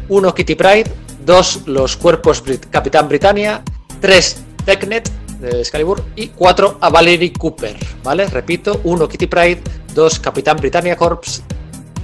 Uno, 0.10 0.34
Kitty 0.34 0.56
Pride. 0.56 0.92
Dos, 1.26 1.68
los 1.68 1.96
cuerpos 1.98 2.44
Brit- 2.44 2.70
Capitán 2.70 3.08
Britannia. 3.08 3.64
Tres, 4.00 4.38
Technet 4.66 5.10
de 5.40 5.60
Excalibur. 5.62 6.04
Y 6.16 6.28
cuatro, 6.30 6.78
a 6.82 6.90
Valerie 6.90 7.34
Cooper. 7.34 7.76
¿Vale? 8.04 8.26
Repito, 8.28 8.82
uno, 8.84 9.08
Kitty 9.08 9.28
Pride. 9.28 9.62
Dos, 9.94 10.20
Capitán 10.20 10.58
Britannia 10.58 10.96
Corps. 10.96 11.44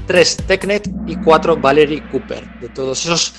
Tres, 0.05 0.37
Technet. 0.47 0.89
Y 1.07 1.15
cuatro, 1.17 1.57
Valerie 1.57 2.03
Cooper. 2.09 2.59
De 2.59 2.69
todos 2.69 3.03
esos 3.05 3.33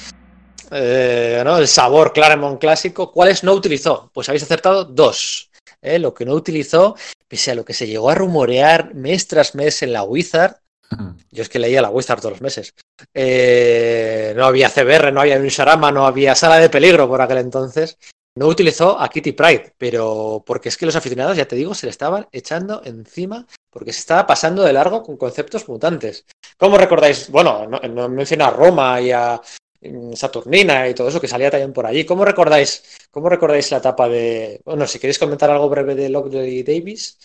eh, 0.71 1.41
¿no? 1.45 1.57
el 1.59 1.69
sabor 1.69 2.13
Claremont 2.13 2.61
clásico. 2.61 3.13
¿Cuáles 3.13 3.45
no 3.45 3.53
utilizó? 3.53 4.11
Pues 4.13 4.29
habéis 4.29 4.43
acertado 4.43 4.85
dos. 4.85 5.51
¿eh? 5.81 5.99
Lo 5.99 6.13
que 6.13 6.25
no 6.25 6.35
utilizó, 6.35 6.97
pese 7.29 7.53
a 7.53 7.55
lo 7.55 7.65
que 7.65 7.73
se 7.73 7.87
llegó 7.87 8.11
a 8.11 8.15
rumorear 8.15 8.95
mes 8.95 9.27
tras 9.29 9.55
mes 9.55 9.83
en 9.83 9.93
la 9.93 10.03
Wizard. 10.03 10.57
Yo 11.31 11.43
es 11.43 11.49
que 11.49 11.59
leía 11.59 11.83
la 11.83 11.91
Wizard 11.91 12.21
todos 12.21 12.33
los 12.33 12.43
meses. 12.43 12.75
Eh, 13.15 14.33
no 14.37 14.45
había 14.47 14.71
CBR, 14.71 15.13
no 15.13 15.21
había 15.21 15.39
Unisarama, 15.39 15.93
no 15.93 16.07
había 16.07 16.35
sala 16.35 16.59
de 16.59 16.71
peligro 16.71 17.09
por 17.09 17.21
aquel 17.21 17.39
entonces. 17.39 17.99
No 18.37 18.47
utilizó 18.47 19.01
a 19.01 19.09
Kitty 19.09 19.33
Pride, 19.33 19.75
pero 19.77 20.45
porque 20.47 20.69
es 20.69 20.77
que 20.77 20.87
los 20.87 20.95
aficionados, 20.95 21.37
ya 21.37 21.49
te 21.49 21.57
digo, 21.57 21.75
se 21.75 21.87
le 21.87 21.91
estaban 21.91 22.29
echando 22.31 22.83
encima 22.85 23.47
porque 23.69 23.93
se 23.93 23.99
estaba 23.99 24.27
pasando 24.27 24.63
de 24.63 24.73
largo 24.73 25.03
con 25.03 25.17
conceptos 25.17 25.69
mutantes. 25.69 26.25
¿Cómo 26.57 26.79
recordáis? 26.79 27.31
Bueno, 27.31 27.67
no, 27.67 28.09
menciona 28.09 28.47
a 28.47 28.51
Roma 28.51 29.01
y 29.01 29.11
a 29.11 29.41
mm, 29.81 30.13
Saturnina 30.13 30.89
y 30.89 30.95
todo 30.95 31.09
eso 31.09 31.21
que 31.21 31.27
salía 31.27 31.51
también 31.51 31.73
por 31.73 31.87
allí. 31.87 32.05
¿Cómo 32.05 32.25
recordáis, 32.25 33.09
cómo 33.11 33.29
recordáis 33.29 33.71
la 33.73 33.79
etapa 33.79 34.09
de. 34.09 34.61
Bueno, 34.65 34.87
si 34.87 35.01
queréis 35.01 35.19
comentar 35.19 35.51
algo 35.51 35.69
breve 35.69 35.95
de 35.97 36.09
Lockwood 36.09 36.45
y 36.45 36.63
Davis. 36.63 37.19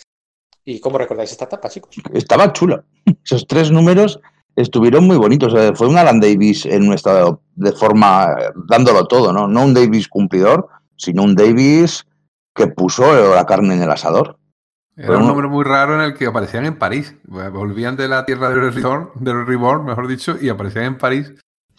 ¿Y 0.66 0.80
cómo 0.80 0.98
recordáis 0.98 1.32
esta 1.32 1.46
etapa, 1.46 1.70
chicos? 1.70 1.96
Estaba 2.14 2.54
chula. 2.54 2.84
Esos 3.24 3.46
tres 3.48 3.72
números 3.72 4.20
estuvieron 4.56 5.06
muy 5.06 5.18
bonitos. 5.18 5.54
Eh, 5.56 5.74
Fue 5.76 5.88
un 5.88 5.98
Alan 5.98 6.20
Davis 6.20 6.66
en 6.66 6.88
un 6.88 6.94
estado 6.94 7.42
de 7.56 7.72
forma 7.72 8.36
dándolo 8.68 9.06
todo, 9.06 9.34
¿no? 9.34 9.48
No 9.48 9.64
un 9.64 9.74
Davis 9.74 10.08
cumplidor, 10.08 10.68
sino 10.96 11.24
un 11.24 11.36
Davis 11.36 12.06
que 12.56 12.68
puso 12.68 13.34
la 13.36 13.46
carne 13.46 13.76
en 13.76 13.84
el 13.84 13.92
asador. 13.92 14.38
Era 14.96 15.08
Pero 15.08 15.20
un 15.20 15.28
número 15.28 15.50
muy 15.50 15.64
raro 15.64 15.96
en 15.96 16.02
el 16.02 16.14
que 16.14 16.28
aparecían 16.28 16.66
en 16.66 16.78
París. 16.78 17.16
Volvían 17.26 17.96
de 17.96 18.08
la 18.08 18.26
tierra 18.26 18.50
del 18.50 18.72
Reborn, 18.72 19.10
del 19.16 19.46
Reborn, 19.46 19.86
mejor 19.86 20.08
dicho, 20.08 20.36
y 20.40 20.50
aparecían 20.50 20.86
en 20.86 20.98
París. 21.00 21.34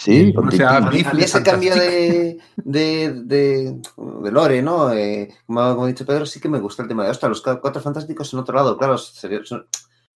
Sí, 0.04 0.32
o 0.36 0.50
sea, 0.50 0.68
tintín. 0.68 0.84
A 0.86 0.90
mí, 0.90 1.00
a 1.04 1.14
mí 1.14 1.22
ese 1.22 1.42
Fantástico. 1.42 1.44
cambio 1.44 1.74
de, 1.76 2.38
de, 2.56 3.12
de, 3.24 3.80
de 4.24 4.30
lore, 4.32 4.60
¿no? 4.62 4.92
Eh, 4.92 5.28
como, 5.46 5.60
como 5.74 5.84
ha 5.84 5.88
dicho 5.88 6.04
Pedro, 6.06 6.26
sí 6.26 6.40
que 6.40 6.48
me 6.48 6.60
gusta 6.60 6.82
el 6.82 6.88
tema 6.88 7.04
de, 7.04 7.10
ostras, 7.10 7.30
los 7.30 7.42
cu- 7.42 7.60
cuatro 7.60 7.80
fantásticos 7.80 8.32
en 8.32 8.40
otro 8.40 8.54
lado, 8.54 8.76
claro, 8.76 8.98
son, 8.98 9.66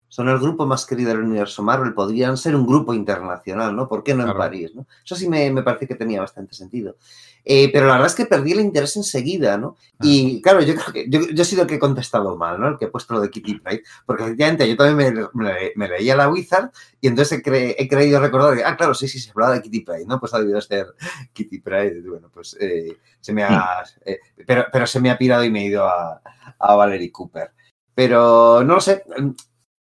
son 0.09 0.28
el 0.28 0.39
grupo 0.39 0.66
más 0.66 0.84
querido 0.84 1.11
del 1.11 1.22
universo 1.22 1.62
Marvel, 1.62 1.95
podrían 1.95 2.36
ser 2.36 2.55
un 2.57 2.66
grupo 2.66 2.93
internacional, 2.93 3.74
¿no? 3.74 3.89
¿Por 3.89 4.03
qué 4.03 4.14
no 4.14 4.24
en. 4.24 4.36
París, 4.36 4.74
no? 4.74 4.86
Eso 5.05 5.14
sí 5.16 5.28
me, 5.28 5.51
me 5.51 5.62
parece 5.62 5.86
que 5.89 5.95
tenía 5.95 6.20
bastante 6.20 6.55
sentido. 6.55 6.97
Eh, 7.45 7.70
pero 7.72 7.86
la 7.86 7.93
verdad 7.95 8.09
es 8.09 8.14
que 8.14 8.26
perdí 8.26 8.53
el 8.53 8.61
interés 8.61 8.97
enseguida, 8.97 9.57
¿no? 9.57 9.76
Y 10.01 10.43
claro, 10.43 10.61
yo 10.62 10.74
creo 10.74 10.93
que 10.93 11.07
yo, 11.09 11.20
yo 11.32 11.43
he 11.43 11.45
sido 11.47 11.62
el 11.62 11.68
que 11.68 11.76
he 11.76 11.78
contestado 11.78 12.36
mal, 12.36 12.61
¿no? 12.61 12.68
El 12.68 12.78
que 12.78 12.84
he 12.86 12.89
puesto 12.89 13.14
lo 13.14 13.20
de 13.20 13.30
Kitty 13.30 13.59
Pride, 13.61 13.82
porque 14.07 14.24
efectivamente 14.24 14.68
yo 14.68 14.76
también 14.76 15.14
me, 15.14 15.28
me- 15.32 15.72
me 15.74 15.89
leía 15.89 16.14
la 16.16 16.28
Wizard 16.28 16.70
y 17.01 17.09
entonces 17.09 17.39
he, 17.39 17.43
cre- 17.43 17.74
he 17.78 17.89
creído 17.89 18.20
recordar 18.20 18.57
que, 18.57 18.64
ah, 18.64 18.76
claro, 18.76 18.95
sí, 18.95 19.09
sí, 19.09 19.18
se 19.18 19.30
hablaba 19.30 19.55
de 19.55 19.62
Kitty 19.62 19.80
Pride, 19.80 20.05
¿no? 20.07 20.20
Pues 20.20 20.34
ha 20.34 20.41
debido 20.41 20.61
ser 20.61 20.86
Kitty 21.32 21.61
Pride. 21.61 22.03
Bueno, 22.09 22.30
pues 22.32 22.57
eh, 22.61 22.97
se 23.20 23.32
me 23.32 23.43
ha. 23.45 23.82
eh, 24.05 24.18
pero, 24.47 24.66
pero 24.72 24.86
se 24.86 25.01
me 25.01 25.11
ha 25.11 25.18
pirado 25.18 25.45
y 25.45 25.51
me 25.51 25.62
he 25.62 25.66
ido 25.66 25.86
a, 25.86 26.20
a 26.59 26.74
Valerie 26.74 27.11
Cooper. 27.12 27.51
Pero 27.95 28.62
no 28.64 28.74
lo 28.74 28.80
sé. 28.80 29.03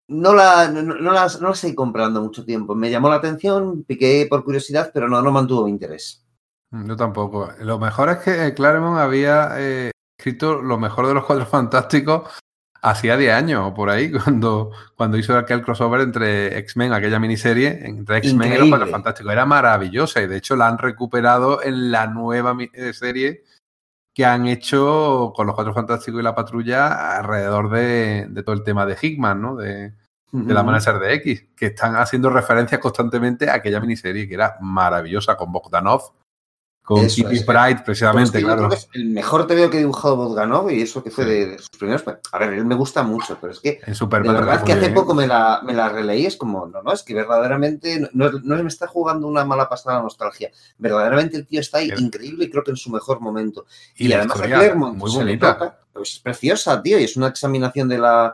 No 0.09 0.33
la, 0.33 0.69
no, 0.69 0.81
no 0.83 1.11
la, 1.11 1.27
no 1.41 1.49
la 1.49 1.55
seguí 1.55 1.75
comprando 1.75 2.21
mucho 2.21 2.45
tiempo. 2.45 2.75
Me 2.75 2.89
llamó 2.89 3.09
la 3.09 3.15
atención, 3.17 3.83
piqué 3.83 4.25
por 4.29 4.43
curiosidad, 4.43 4.91
pero 4.93 5.09
no, 5.09 5.21
no 5.21 5.31
mantuvo 5.31 5.65
mi 5.65 5.71
interés. 5.71 6.25
Yo 6.71 6.95
tampoco. 6.95 7.49
Lo 7.61 7.79
mejor 7.79 8.09
es 8.09 8.17
que 8.17 8.53
Claremont 8.53 8.99
había 8.99 9.51
eh, 9.57 9.91
escrito 10.17 10.61
lo 10.61 10.77
mejor 10.77 11.07
de 11.07 11.13
los 11.13 11.25
cuatro 11.25 11.45
fantásticos 11.47 12.41
hacía 12.81 13.17
10 13.17 13.33
años 13.33 13.63
o 13.65 13.73
por 13.73 13.89
ahí, 13.89 14.11
cuando, 14.23 14.71
cuando 14.95 15.17
hizo 15.17 15.37
aquel 15.37 15.61
crossover 15.61 16.01
entre 16.01 16.57
X-Men, 16.59 16.93
aquella 16.93 17.19
miniserie, 17.19 17.85
entre 17.85 18.17
X-Men 18.17 18.53
y 18.53 18.57
los 18.57 18.69
Cuatro 18.69 18.87
Fantásticos. 18.87 19.31
Era 19.31 19.45
maravillosa 19.45 20.21
y 20.21 20.27
de 20.27 20.37
hecho 20.37 20.55
la 20.55 20.67
han 20.67 20.77
recuperado 20.77 21.63
en 21.63 21.91
la 21.91 22.07
nueva 22.07 22.55
eh, 22.73 22.93
serie 22.93 23.43
que 24.13 24.25
han 24.25 24.47
hecho 24.47 25.31
con 25.35 25.45
los 25.45 25.55
Cuatro 25.55 25.73
Fantásticos 25.73 26.19
y 26.19 26.23
la 26.23 26.35
Patrulla 26.35 27.17
alrededor 27.17 27.69
de, 27.69 28.29
todo 28.43 28.55
el 28.55 28.63
tema 28.63 28.85
de 28.85 28.97
Hickman, 28.99 29.41
¿no? 29.41 29.55
De, 29.55 29.93
de 30.31 30.53
la 30.53 30.61
amanecer 30.61 30.99
de 30.99 31.13
X, 31.15 31.45
que 31.55 31.67
están 31.67 31.95
haciendo 31.95 32.29
referencias 32.29 32.81
constantemente 32.81 33.49
a 33.49 33.55
aquella 33.55 33.79
miniserie 33.79 34.27
que 34.27 34.33
era 34.33 34.57
maravillosa 34.59 35.37
con 35.37 35.51
Bogdanov 35.51 36.13
con 36.87 37.05
Kitty 37.05 37.41
Pride, 37.41 37.81
precisamente, 37.83 38.41
claro. 38.41 38.71
es 38.71 38.87
el 38.93 39.07
mejor 39.07 39.45
TVO 39.45 39.69
que 39.69 39.75
ha 39.75 39.79
dibujado 39.81 40.15
Bogdanov 40.15 40.71
y 40.71 40.83
eso 40.83 41.03
que 41.03 41.11
fue 41.11 41.25
de, 41.25 41.57
sus 41.57 41.67
primeros. 41.71 42.01
A 42.31 42.39
ver, 42.39 42.53
él 42.53 42.63
me 42.63 42.75
gusta 42.75 43.03
mucho, 43.03 43.37
pero 43.41 43.51
es 43.51 43.59
que. 43.59 43.81
En 43.85 43.93
Super 43.93 44.23
de 44.23 44.31
verdad 44.31 44.63
que 44.63 44.71
hace 44.71 44.91
poco 44.91 45.13
me 45.13 45.27
la, 45.27 45.59
me 45.65 45.73
la 45.73 45.89
releí, 45.89 46.25
es 46.25 46.37
como, 46.37 46.65
no, 46.65 46.81
no, 46.81 46.93
es 46.93 47.03
que 47.03 47.13
verdaderamente 47.13 48.07
no, 48.13 48.31
no, 48.31 48.63
me 48.63 48.69
está 48.69 48.87
jugando 48.87 49.27
una 49.27 49.43
mala 49.43 49.67
pasada 49.67 50.01
nostalgia. 50.01 50.49
Verdaderamente 50.77 51.35
el 51.35 51.45
tío 51.45 51.59
está 51.59 51.79
ahí 51.79 51.91
increíble 51.97 52.45
y 52.45 52.49
creo 52.49 52.63
que 52.63 52.71
en 52.71 52.77
su 52.77 52.89
mejor 52.89 53.19
momento. 53.19 53.65
Y, 53.97 54.09
además 54.13 54.39
a 54.39 54.45
Claremont 54.45 54.97
muy 54.97 55.11
se 55.11 55.25
le 55.25 55.35
toca, 55.35 55.77
pues 55.91 56.13
es 56.13 56.19
preciosa, 56.19 56.81
tío, 56.81 56.97
y 56.97 57.03
es 57.03 57.17
una 57.17 57.27
examinación 57.27 57.89
de 57.89 57.97
la 57.97 58.33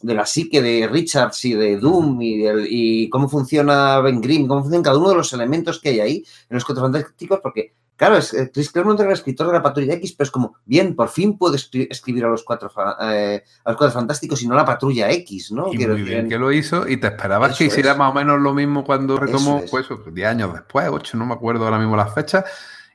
de 0.00 0.14
la 0.14 0.26
psique 0.26 0.60
de 0.60 0.88
Richards 0.88 1.44
y 1.44 1.54
de 1.54 1.76
Doom 1.76 2.20
y, 2.20 2.44
y 2.68 3.08
cómo 3.10 3.28
funciona 3.28 4.00
Ben 4.00 4.20
Grimm, 4.20 4.48
cómo 4.48 4.62
funcionan 4.62 4.82
cada 4.82 4.98
uno 4.98 5.10
de 5.10 5.14
los 5.14 5.32
elementos 5.32 5.80
que 5.80 5.90
hay 5.90 6.00
ahí 6.00 6.16
en 6.50 6.56
los 6.56 6.64
Cuatro 6.64 6.82
Fantásticos, 6.82 7.38
porque 7.40 7.76
Claro, 8.02 8.16
es, 8.16 8.34
eh, 8.34 8.50
Chris 8.52 8.72
Claremont 8.72 8.98
era 8.98 9.10
el 9.10 9.14
escritor 9.14 9.46
de 9.46 9.52
la 9.52 9.62
Patrulla 9.62 9.94
X, 9.94 10.14
pero 10.14 10.24
es 10.26 10.32
como, 10.32 10.56
bien, 10.64 10.96
por 10.96 11.08
fin 11.08 11.38
puedo 11.38 11.54
escribir 11.54 12.24
a 12.24 12.28
los 12.28 12.42
cuatro, 12.42 12.68
eh, 13.00 13.44
a 13.64 13.70
los 13.70 13.78
cuatro 13.78 13.92
fantásticos 13.92 14.42
y 14.42 14.48
no 14.48 14.56
la 14.56 14.64
Patrulla 14.64 15.08
X, 15.12 15.52
¿no? 15.52 15.72
Y 15.72 15.78
muy 15.86 16.02
bien 16.02 16.28
que 16.28 16.36
lo 16.36 16.50
hizo 16.50 16.88
y 16.88 16.96
te 16.96 17.06
esperabas 17.06 17.56
que 17.56 17.66
hiciera 17.66 17.94
más 17.94 18.10
o 18.10 18.14
menos 18.14 18.40
lo 18.40 18.54
mismo 18.54 18.82
cuando 18.82 19.20
retomó, 19.20 19.62
pues, 19.70 19.86
10 20.12 20.28
años 20.28 20.52
después, 20.52 20.88
8, 20.90 21.16
no 21.16 21.26
me 21.26 21.34
acuerdo 21.34 21.64
ahora 21.64 21.78
mismo 21.78 21.94
las 21.94 22.12
fechas. 22.12 22.44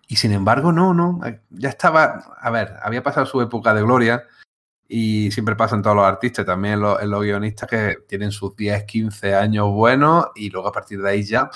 Y 0.10 0.18
sin 0.18 0.34
embargo, 0.34 0.74
no, 0.74 0.94
no, 0.94 1.22
eh, 1.26 1.40
ya 1.52 1.70
estaba, 1.70 2.36
a 2.38 2.50
ver, 2.50 2.76
había 2.84 3.02
pasado 3.02 3.26
su 3.26 3.40
época 3.40 3.74
de 3.74 3.84
gloria 3.84 4.26
y 4.90 5.32
siempre 5.32 5.56
pasan 5.56 5.82
todos 5.82 5.96
los 5.96 6.06
artistas, 6.06 6.46
también 6.46 6.82
los, 6.82 7.02
los 7.06 7.22
guionistas 7.24 7.70
que 7.70 7.96
tienen 8.10 8.34
sus 8.34 8.58
10, 8.58 8.84
15 8.84 9.36
años 9.36 9.70
buenos 9.72 10.26
y 10.36 10.50
luego 10.50 10.68
a 10.68 10.74
partir 10.74 11.02
de 11.02 11.10
ahí 11.10 11.24
ya 11.24 11.50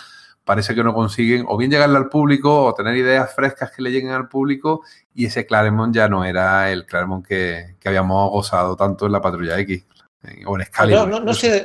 parece 0.43 0.75
que 0.75 0.83
no 0.83 0.93
consiguen 0.93 1.45
o 1.47 1.57
bien 1.57 1.71
llegarle 1.71 1.97
al 1.97 2.09
público 2.09 2.65
o 2.65 2.73
tener 2.73 2.95
ideas 2.95 3.33
frescas 3.33 3.71
que 3.71 3.81
le 3.81 3.91
lleguen 3.91 4.11
al 4.11 4.27
público 4.27 4.83
y 5.13 5.25
ese 5.25 5.45
Claremont 5.45 5.93
ya 5.93 6.07
no 6.07 6.25
era 6.25 6.71
el 6.71 6.85
Claremont 6.85 7.25
que, 7.25 7.75
habíamos 7.85 8.31
gozado 8.31 8.75
tanto 8.75 9.05
en 9.05 9.11
la 9.11 9.21
Patrulla 9.21 9.59
X 9.59 9.85
o 10.45 10.55
en 10.55 10.61
Excalibur. 10.61 11.07
No, 11.07 11.19
no, 11.19 11.31
estoy, 11.31 11.63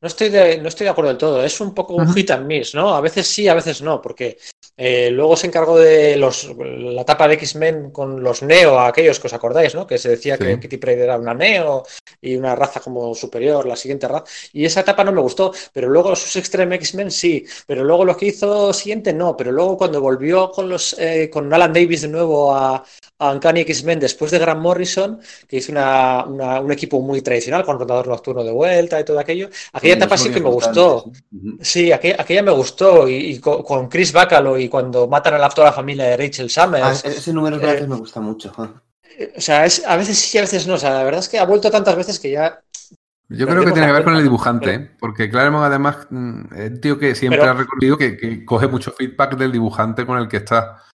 no, 0.00 0.08
estoy 0.08 0.28
de, 0.28 0.58
no 0.58 0.68
estoy 0.68 0.84
de 0.84 0.90
acuerdo 0.90 1.08
del 1.08 1.18
todo, 1.18 1.44
es 1.44 1.60
un 1.60 1.74
poco 1.74 1.94
un 1.94 2.12
hit 2.14 2.30
and 2.30 2.46
miss, 2.46 2.74
¿no? 2.74 2.94
A 2.94 3.00
veces 3.00 3.26
sí, 3.26 3.48
a 3.48 3.54
veces 3.54 3.82
no, 3.82 4.00
porque 4.00 4.38
eh, 4.76 5.10
luego 5.10 5.36
se 5.36 5.46
encargó 5.46 5.78
de 5.78 6.16
los, 6.16 6.54
la 6.58 7.00
etapa 7.00 7.26
de 7.26 7.34
X-Men 7.34 7.90
con 7.90 8.22
los 8.22 8.42
Neo, 8.42 8.78
aquellos 8.78 9.18
que 9.18 9.26
os 9.28 9.32
acordáis, 9.32 9.74
¿no? 9.74 9.86
Que 9.86 9.96
se 9.96 10.10
decía 10.10 10.36
que 10.36 10.60
Kitty 10.60 10.76
Pryde 10.76 11.04
era 11.04 11.16
una 11.16 11.32
Neo 11.32 11.84
y 12.20 12.36
una 12.36 12.54
raza 12.54 12.80
como 12.80 13.14
superior, 13.14 13.66
la 13.66 13.76
siguiente 13.76 14.06
raza. 14.06 14.24
Y 14.52 14.66
esa 14.66 14.80
etapa 14.80 15.02
no 15.02 15.12
me 15.12 15.22
gustó, 15.22 15.52
pero 15.72 15.88
luego 15.88 16.14
sus 16.14 16.36
Extreme 16.36 16.76
X-Men 16.76 17.10
sí, 17.10 17.46
pero 17.66 17.84
luego 17.84 18.04
lo 18.04 18.16
que 18.16 18.26
hizo 18.26 18.72
siguiente 18.74 19.14
no, 19.14 19.36
pero 19.36 19.50
luego 19.50 19.78
cuando 19.78 20.00
volvió 20.00 20.50
con 20.50 20.68
los 20.68 20.94
eh, 20.98 21.30
con 21.30 21.52
Alan 21.52 21.72
Davis 21.72 22.02
de 22.02 22.08
nuevo 22.08 22.54
a, 22.54 22.84
a 23.18 23.32
Uncanny 23.32 23.60
X-Men 23.60 24.00
después 24.00 24.30
de 24.30 24.38
Grant 24.38 24.60
Morrison, 24.60 25.20
que 25.48 25.56
hizo 25.56 25.72
una, 25.72 26.24
un 26.60 26.72
equipo 26.72 27.00
muy 27.00 27.22
tradicional 27.22 27.64
con 27.64 27.78
rotador 27.78 28.08
nocturno 28.08 28.44
de 28.44 28.52
vuelta 28.52 29.00
y 29.00 29.04
todo 29.04 29.18
aquello, 29.18 29.48
aquella 29.86 30.04
etapa 30.04 30.16
sí 30.16 30.30
que 30.30 30.40
me 30.40 30.50
gustó. 30.50 31.10
Sí, 31.60 31.92
aquella, 31.92 32.42
me 32.42 32.52
gustó 32.52 33.08
y, 33.08 33.38
con, 33.40 33.88
Chris 33.88 34.12
Bacalo 34.12 34.58
y 34.58 34.68
cuando 34.68 35.08
matan 35.08 35.34
a 35.34 35.38
la, 35.38 35.48
toda 35.48 35.68
la 35.68 35.72
familia 35.72 36.04
de 36.04 36.16
Rachel 36.16 36.50
Summers. 36.50 37.04
Ah, 37.04 37.08
ese 37.08 37.32
número 37.32 37.56
eh, 37.60 37.86
me 37.86 37.96
gusta 37.96 38.20
mucho. 38.20 38.52
O 38.56 39.40
sea, 39.40 39.64
es, 39.64 39.82
a 39.86 39.96
veces 39.96 40.18
sí, 40.18 40.38
a 40.38 40.42
veces 40.42 40.66
no. 40.66 40.74
O 40.74 40.78
sea, 40.78 40.90
la 40.90 41.04
verdad 41.04 41.20
es 41.20 41.28
que 41.28 41.38
ha 41.38 41.44
vuelto 41.44 41.70
tantas 41.70 41.96
veces 41.96 42.20
que 42.20 42.32
ya 42.32 42.60
yo 43.28 43.46
creo 43.48 43.64
que 43.64 43.72
tiene 43.72 43.88
que 43.88 43.92
ver 43.92 44.04
con 44.04 44.14
el 44.14 44.22
dibujante, 44.22 44.74
¿eh? 44.74 44.90
porque 45.00 45.28
Claremont 45.28 45.64
además 45.64 46.06
mm, 46.10 46.54
es 46.54 46.70
un 46.70 46.80
tío 46.80 46.98
que 46.98 47.16
siempre 47.16 47.42
ha 47.42 47.54
recorrido 47.54 47.98
que, 47.98 48.16
que, 48.16 48.44
coge 48.44 48.68
mucho 48.68 48.92
feedback 48.92 49.36
del 49.36 49.50
dibujante 49.50 50.06
con 50.06 50.18
el 50.18 50.28
que 50.28 50.36
está. 50.36 50.84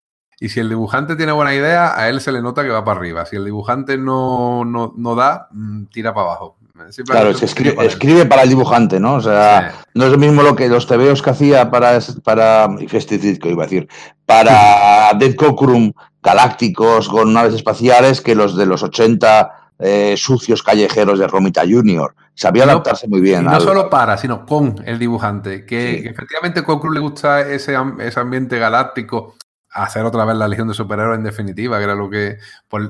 Y 0.40 0.49
si 0.49 0.59
el 0.59 0.70
dibujante 0.70 1.14
tiene 1.14 1.32
buena 1.32 1.55
idea, 1.55 1.97
a 1.97 2.09
él 2.09 2.20
se 2.20 2.32
le 2.32 2.43
nota 2.43 2.62
que 2.62 2.70
va 2.70 2.84
para 2.84 2.99
arriba. 2.99 3.26
Si 3.26 3.36
el 3.36 3.45
dibujante 3.45 3.99
no, 3.99 4.64
no, 4.64 5.14
da, 5.14 5.49
mm, 5.53 5.84
tira 5.84 6.14
para 6.14 6.26
abajo. 6.26 6.59
Claro, 7.06 7.30
escribe, 7.30 8.26
para, 8.26 8.42
el 8.42 8.48
dibujante, 8.48 8.98
¿no? 8.98 9.14
O 9.14 9.20
sea, 9.20 9.74
no 9.94 10.06
es 10.06 10.12
lo 10.12 10.18
mismo 10.18 10.42
lo 10.42 10.56
que 10.56 10.68
los 10.68 10.86
tebeos 10.86 11.22
que 11.22 11.30
hacía 11.30 11.70
para, 11.70 11.98
para 12.24 12.68
iba 12.78 13.62
a 13.62 13.66
decir, 13.66 13.88
para 14.26 15.12
Dead 15.18 15.34
Cockrum 15.34 15.92
galácticos 16.22 17.08
con 17.08 17.32
naves 17.32 17.54
espaciales 17.54 18.20
que 18.20 18.34
los 18.34 18.56
de 18.56 18.66
los 18.66 18.82
80 18.82 19.50
eh, 19.78 20.14
sucios 20.16 20.62
callejeros 20.62 21.18
de 21.18 21.26
Romita 21.26 21.62
Junior. 21.62 22.14
Sabía 22.34 22.64
adaptarse 22.64 23.08
muy 23.08 23.20
bien. 23.20 23.44
no 23.44 23.60
solo 23.60 23.90
para, 23.90 24.16
sino 24.16 24.46
con 24.46 24.76
el 24.86 24.98
dibujante. 24.98 25.66
Que, 25.66 26.06
efectivamente 26.08 26.60
a 26.60 26.64
Cockrum 26.64 26.94
le 26.94 27.00
gusta 27.00 27.40
ese, 27.40 27.76
ese 27.98 28.20
ambiente 28.20 28.58
galáctico 28.58 29.34
hacer 29.72 30.04
otra 30.04 30.24
vez 30.24 30.36
la 30.36 30.48
Legión 30.48 30.68
de 30.68 30.74
Superhéroes 30.74 31.18
en 31.18 31.24
definitiva, 31.24 31.78
que 31.78 31.84
era 31.84 31.94
lo 31.94 32.10
que 32.10 32.38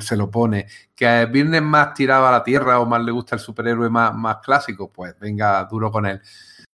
se 0.01 0.17
lo 0.17 0.31
pone. 0.31 0.67
Que 0.95 1.07
a 1.07 1.25
Virnes 1.27 1.63
más 1.63 1.95
tirado 1.95 2.27
a 2.27 2.33
la 2.33 2.45
tierra 2.45 2.81
o 2.81 2.87
más 2.87 3.03
le 3.03 3.13
gusta 3.13 3.37
el 3.37 3.41
superhéroe 3.41 3.89
más, 3.89 4.15
más 4.15 4.39
clásico, 4.39 4.91
pues 4.91 5.19
venga 5.19 5.65
duro 5.65 5.91
con 5.91 6.07
él. 6.07 6.21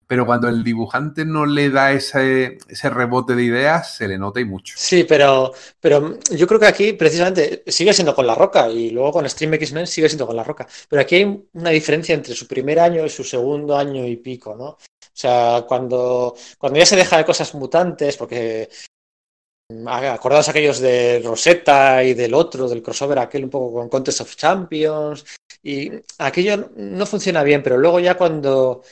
Pero 0.08 0.26
cuando 0.26 0.48
el 0.48 0.64
dibujante 0.64 1.26
no 1.26 1.48
le 1.48 1.72
da 1.72 1.92
ese, 1.92 2.60
ese 2.68 2.90
rebote 2.92 3.34
de 3.34 3.44
ideas, 3.44 3.96
se 3.96 4.08
le 4.08 4.20
nota 4.20 4.40
y 4.40 4.46
mucho. 4.46 4.76
Sí, 4.78 5.04
pero, 5.04 5.52
pero 5.80 6.20
yo 6.30 6.46
creo 6.46 6.60
que 6.60 6.68
aquí 6.68 6.94
precisamente 6.94 7.64
sigue 7.66 7.92
siendo 7.92 8.14
con 8.14 8.28
la 8.28 8.36
roca 8.36 8.70
y 8.70 8.92
luego 8.92 9.14
con 9.14 9.28
Stream 9.28 9.56
X-Men 9.56 9.88
sigue 9.88 10.08
siendo 10.08 10.28
con 10.28 10.36
la 10.36 10.44
roca. 10.44 10.68
Pero 10.88 11.02
aquí 11.02 11.16
hay 11.16 11.48
una 11.54 11.72
diferencia 11.72 12.14
entre 12.14 12.36
su 12.36 12.46
primer 12.48 12.80
año 12.80 13.04
y 13.04 13.10
su 13.10 13.24
segundo 13.24 13.76
año 13.76 14.06
y 14.06 14.18
pico, 14.18 14.56
¿no? 14.56 14.66
O 14.66 15.18
sea, 15.18 15.66
cuando, 15.68 16.36
cuando 16.60 16.78
ya 16.78 16.86
se 16.86 16.98
deja 16.98 17.18
de 17.18 17.26
cosas 17.26 17.56
mutantes, 17.56 18.16
porque 18.18 18.70
Acordados 19.88 20.50
aquellos 20.50 20.80
de 20.80 21.22
Rosetta 21.26 22.04
y 22.04 22.14
del 22.14 22.36
otro, 22.36 22.70
del 22.70 22.84
crossover 22.84 23.18
aquel 23.18 23.46
un 23.46 23.50
poco 23.50 23.74
con 23.74 23.90
Contest 23.90 24.22
of 24.22 24.36
Champions. 24.36 25.26
Y 25.64 25.92
aquello 26.20 26.70
no 26.76 27.06
funciona 27.08 27.42
bien, 27.42 27.64
pero 27.64 27.78
luego 27.78 28.00
ya 28.00 28.16
cuando, 28.16 28.84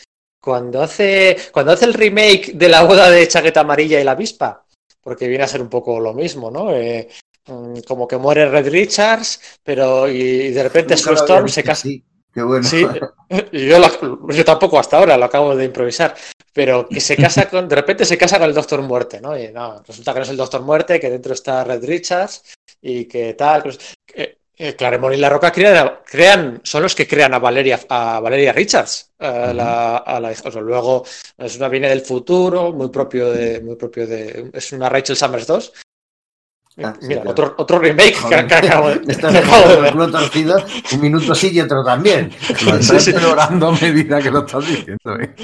cuando, 0.42 0.82
hace, 0.82 1.38
cuando 1.52 1.74
hace 1.74 1.86
el 1.86 1.94
remake 1.94 2.54
de 2.54 2.70
la 2.70 2.84
boda 2.84 3.12
de 3.12 3.28
Chaqueta 3.28 3.60
Amarilla 3.60 4.02
y 4.02 4.04
la 4.04 4.14
avispa, 4.14 4.66
porque 5.02 5.28
viene 5.28 5.44
a 5.44 5.48
ser 5.48 5.62
un 5.62 5.70
poco 5.70 6.00
lo 6.00 6.14
mismo, 6.14 6.50
¿no? 6.50 6.74
Eh, 6.74 7.08
mm, 7.46 7.82
como 7.88 8.08
que 8.08 8.18
muere 8.18 8.50
Red 8.50 8.70
Richards, 8.70 9.60
pero 9.62 10.10
y 10.10 10.50
de 10.50 10.64
repente 10.64 10.96
Storm 10.96 11.50
se 11.50 11.64
casa. 11.64 11.88
Qué 12.34 12.42
bueno. 12.42 12.68
Sí, 12.68 12.86
yo, 13.52 13.78
yo, 14.30 14.46
tampoco 14.46 14.80
hasta 14.80 14.98
ahora 14.98 15.18
lo 15.18 15.26
acabo 15.26 15.56
de 15.56 15.66
improvisar, 15.66 16.16
pero 16.52 16.88
que 16.88 17.00
se 17.00 17.16
casa 17.16 17.48
con, 17.50 17.68
de 17.68 17.76
repente 17.76 18.06
se 18.06 18.18
casa 18.18 18.40
con 18.40 18.50
el 18.50 18.56
Doctor 18.56 18.82
Muerte, 18.82 19.22
¿no? 19.22 19.38
Y 19.38 19.52
no, 19.52 19.84
resulta 19.86 20.14
que 20.14 20.20
no 20.20 20.24
es 20.24 20.30
el 20.30 20.38
Doctor 20.38 20.62
Muerte, 20.62 21.00
que 21.00 21.12
dentro 21.12 21.34
está 21.34 21.64
Red 21.64 21.86
Richards 21.86 22.44
y 22.82 23.06
que 23.06 23.36
tal. 23.36 23.78
Eh, 24.16 24.38
eh, 24.56 24.76
Claremont 24.76 25.16
y 25.16 25.18
La 25.18 25.30
Roca 25.30 25.52
crean, 25.52 26.00
crean, 26.06 26.62
son 26.64 26.84
los 26.84 26.96
que 26.96 27.08
crean 27.08 27.34
a 27.34 27.40
Valeria, 27.40 27.80
a 27.90 28.20
Valeria 28.20 28.54
Richards. 28.54 29.12
A 29.20 29.54
la, 29.54 29.98
a 29.98 30.20
la, 30.20 30.30
o 30.30 30.52
sea, 30.52 30.62
luego 30.62 31.06
es 31.38 31.58
una 31.58 31.70
viene 31.70 31.90
del 31.90 32.02
futuro, 32.02 32.72
muy 32.72 32.90
propio 32.90 33.32
de, 33.32 33.62
muy 33.62 33.76
propio 33.76 34.06
de, 34.08 34.50
es 34.54 34.72
una 34.74 34.90
Rachel 34.90 35.16
Summers 35.16 35.48
2, 35.48 35.74
Ah, 36.82 36.94
Mira, 37.04 37.22
otro, 37.28 37.54
otro, 37.58 37.78
remake 37.78 38.16
que, 38.28 38.34
acabo 38.36 38.90
de, 38.90 38.98
de 38.98 40.12
torcido, 40.12 40.58
un 40.94 41.02
minuto 41.02 41.36
sí 41.36 41.52
y 41.54 41.60
otro 41.60 41.84
también. 41.84 42.32
Estoy 42.50 43.00
sí, 43.00 43.14
a 43.16 43.50
medida 43.80 44.20
que 44.20 44.32
lo 44.32 44.40
estás 44.40 44.66
diciendo. 44.66 45.20
¿eh? 45.20 45.36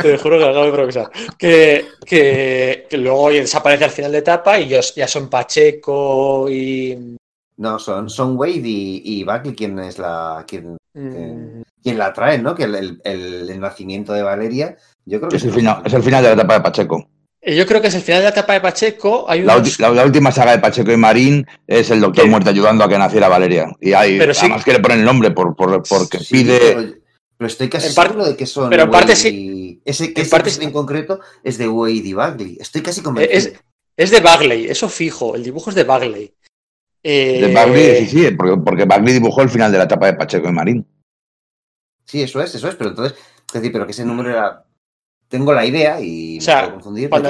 Te 0.00 0.16
juro 0.16 0.38
que 0.38 0.44
acabo 0.44 0.62
de 0.62 0.68
improvisar. 0.70 1.10
Que, 1.36 1.86
que, 2.06 2.86
que, 2.88 2.96
luego 2.96 3.28
desaparece 3.28 3.84
al 3.84 3.90
final 3.90 4.12
de 4.12 4.18
etapa 4.18 4.58
y 4.58 4.68
ya 4.68 5.06
son 5.06 5.28
Pacheco 5.28 6.48
y. 6.48 7.16
No, 7.58 7.78
son, 7.78 8.08
son 8.08 8.38
Wade 8.38 8.62
y, 8.64 9.02
y 9.04 9.24
Buckley 9.24 9.54
quien 9.54 9.78
es 9.80 9.98
la. 9.98 10.46
Quien, 10.48 10.78
mm. 10.94 11.60
quien 11.82 11.98
la 11.98 12.10
trae, 12.14 12.38
¿no? 12.38 12.54
Que 12.54 12.64
el, 12.64 12.74
el, 13.04 13.50
el, 13.50 13.60
nacimiento 13.60 14.14
de 14.14 14.22
Valeria. 14.22 14.78
Yo 15.04 15.18
creo 15.18 15.28
que 15.28 15.36
es, 15.36 15.44
el 15.44 15.52
final, 15.52 15.82
es 15.84 15.92
el 15.92 16.02
final 16.02 16.22
de 16.22 16.28
la 16.30 16.34
etapa 16.36 16.54
de 16.54 16.60
Pacheco. 16.60 17.06
Eh, 17.42 17.56
yo 17.56 17.66
creo 17.66 17.80
que 17.80 17.88
es 17.88 17.94
el 17.94 18.02
final 18.02 18.20
de 18.20 18.24
la 18.24 18.30
etapa 18.30 18.52
de 18.52 18.60
Pacheco. 18.60 19.24
Hay 19.28 19.42
la, 19.42 19.56
última 19.56 20.30
saga 20.30 20.52
de 20.52 20.58
Pacheco 20.58 20.92
y 20.92 20.96
Marín 20.96 21.46
es 21.66 21.90
el 21.90 22.00
Doctor 22.00 22.26
Muerte 22.28 22.50
ayudando 22.50 22.84
a 22.84 22.88
que 22.88 22.98
naciera 22.98 23.28
Valeria. 23.28 23.74
Y 23.80 23.92
hay, 23.92 24.18
pero 24.18 24.32
además 24.38 24.64
que 24.64 24.72
le 24.72 24.80
ponen 24.80 25.00
el 25.00 25.04
nombre 25.04 25.30
por, 25.30 25.56
por 25.56 25.82
porque 25.82 26.18
pide. 26.18 27.00
Pero, 27.38 27.46
estoy 27.46 27.70
casi 27.70 27.88
seguro 27.88 28.26
de 28.26 28.36
que 28.36 28.44
son. 28.44 28.68
Pero 28.68 28.82
en 28.82 28.90
parte 28.90 29.16
sí. 29.16 29.80
Ese, 29.84 30.12
en, 30.14 30.28
parte, 30.28 30.50
en 30.60 30.72
concreto 30.72 31.20
es 31.42 31.56
de 31.56 31.66
Wade 31.68 31.92
y 31.92 32.12
Bagley. 32.12 32.58
Estoy 32.60 32.82
casi 32.82 33.00
convencido. 33.00 33.38
Es, 33.38 33.52
es, 33.96 34.10
de 34.10 34.20
Bagley, 34.20 34.66
eso 34.66 34.90
fijo. 34.90 35.34
El 35.34 35.42
dibujo 35.42 35.70
es 35.70 35.76
de 35.76 35.84
Bagley. 35.84 36.34
De 37.02 37.50
Bagley, 37.54 38.04
sí, 38.04 38.24
sí, 38.24 38.30
porque, 38.32 38.58
porque 38.58 38.84
Bagley 38.84 39.14
dibujó 39.14 39.40
el 39.40 39.48
final 39.48 39.72
de 39.72 39.78
la 39.78 39.84
etapa 39.84 40.04
de 40.04 40.14
Pacheco 40.14 40.48
y 40.48 40.52
Marín. 40.52 40.86
Sí, 42.04 42.22
eso 42.22 42.42
es, 42.42 42.54
eso 42.54 42.68
es, 42.68 42.74
pero 42.74 42.90
entonces, 42.90 43.16
es 43.46 43.52
decir, 43.54 43.72
pero 43.72 43.86
que 43.86 43.92
ese 43.92 44.04
número 44.04 44.30
era. 44.30 44.64
Tengo 45.30 45.52
la 45.54 45.64
idea 45.64 46.00
y 46.00 46.38
O 46.38 46.40
sea, 46.42 46.66
me 46.66 46.72
confundir. 46.72 47.08
Cuando, 47.08 47.28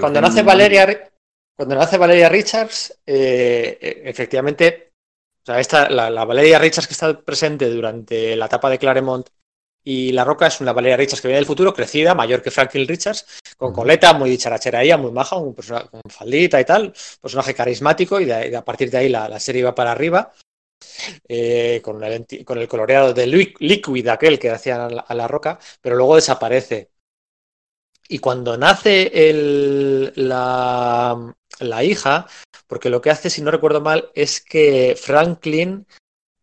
cuando, 0.00 0.20
nace 0.20 0.42
Valeria, 0.42 1.10
cuando 1.56 1.74
nace 1.76 1.96
Valeria 1.96 2.28
Richards, 2.28 2.98
eh, 3.06 3.78
eh, 3.80 4.02
efectivamente, 4.04 4.92
o 5.42 5.46
sea, 5.46 5.60
esta, 5.60 5.88
la, 5.88 6.10
la 6.10 6.24
Valeria 6.24 6.58
Richards 6.58 6.86
que 6.88 6.94
está 6.94 7.20
presente 7.20 7.70
durante 7.70 8.34
la 8.36 8.46
etapa 8.46 8.68
de 8.68 8.78
Claremont 8.78 9.28
y 9.84 10.12
La 10.12 10.24
Roca 10.24 10.48
es 10.48 10.60
una 10.60 10.72
Valeria 10.72 10.96
Richards 10.96 11.22
que 11.22 11.28
viene 11.28 11.38
del 11.38 11.46
futuro, 11.46 11.72
crecida, 11.72 12.14
mayor 12.14 12.42
que 12.42 12.50
Franklin 12.50 12.86
Richards, 12.86 13.24
con 13.56 13.72
coleta, 13.72 14.12
muy 14.12 14.28
dicharachera 14.30 14.82
ella, 14.82 14.96
muy 14.98 15.12
maja, 15.12 15.36
un 15.36 15.54
personaje 15.54 15.88
con 15.88 16.02
faldita 16.10 16.60
y 16.60 16.64
tal, 16.64 16.92
personaje 17.22 17.54
carismático, 17.54 18.20
y 18.20 18.24
de 18.26 18.54
a 18.56 18.64
partir 18.64 18.90
de 18.90 18.98
ahí 18.98 19.08
la, 19.08 19.28
la 19.28 19.40
serie 19.40 19.60
iba 19.60 19.74
para 19.74 19.92
arriba. 19.92 20.32
eh, 21.28 21.80
con, 21.82 22.02
el, 22.02 22.26
con 22.44 22.58
el 22.58 22.68
coloreado 22.68 23.14
de 23.14 23.26
Liqu- 23.26 23.56
Liquid, 23.60 24.08
aquel 24.08 24.38
que 24.38 24.50
hacían 24.50 24.80
a 24.80 24.88
la, 24.90 25.00
a 25.02 25.14
la 25.14 25.28
roca, 25.28 25.58
pero 25.80 25.96
luego 25.96 26.16
desaparece. 26.16 26.90
Y 28.08 28.18
cuando 28.20 28.56
nace 28.56 29.10
el- 29.30 30.12
la, 30.16 31.34
la 31.60 31.84
hija, 31.84 32.26
porque 32.66 32.88
lo 32.90 33.00
que 33.02 33.10
hace, 33.10 33.30
si 33.30 33.42
no 33.42 33.50
recuerdo 33.50 33.80
mal, 33.80 34.10
es 34.14 34.40
que 34.40 34.96
Franklin, 35.00 35.86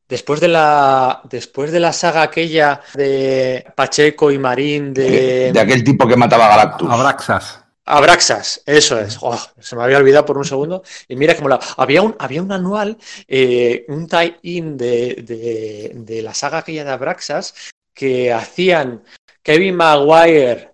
después 0.07 0.39
de 0.39 0.47
la, 0.47 1.21
después 1.29 1.71
de 1.71 1.79
la 1.79 1.91
saga 1.93 2.21
aquella 2.21 2.81
de 2.93 3.65
Pacheco 3.75 4.31
y 4.31 4.37
Marín 4.37 4.93
de, 4.93 5.51
De 5.51 5.59
aquel 5.59 5.83
tipo 5.83 6.07
que 6.07 6.15
mataba 6.15 6.45
a 6.45 6.49
Galactus. 6.49 6.89
Abraxas. 6.91 7.61
Abraxas, 7.87 8.61
eso 8.65 8.99
es. 8.99 9.17
Oh, 9.21 9.39
se 9.59 9.75
me 9.75 9.83
había 9.83 9.97
olvidado 9.99 10.25
por 10.25 10.37
un 10.39 10.45
segundo. 10.45 10.81
Y 11.07 11.15
mira 11.15 11.35
cómo 11.35 11.49
la. 11.49 11.59
Había 11.77 12.01
un, 12.01 12.15
había 12.17 12.41
un 12.41 12.51
anual, 12.51 12.97
eh, 13.27 13.85
un 13.89 14.07
tie-in 14.07 14.75
de, 14.75 15.15
de- 15.23 15.91
de 15.93 16.21
la 16.23 16.33
saga 16.33 16.59
aquella 16.59 16.83
de 16.83 16.91
Abraxas 16.91 17.53
que 17.93 18.33
hacían 18.33 19.03
Kevin 19.43 19.75
Maguire 19.75 20.71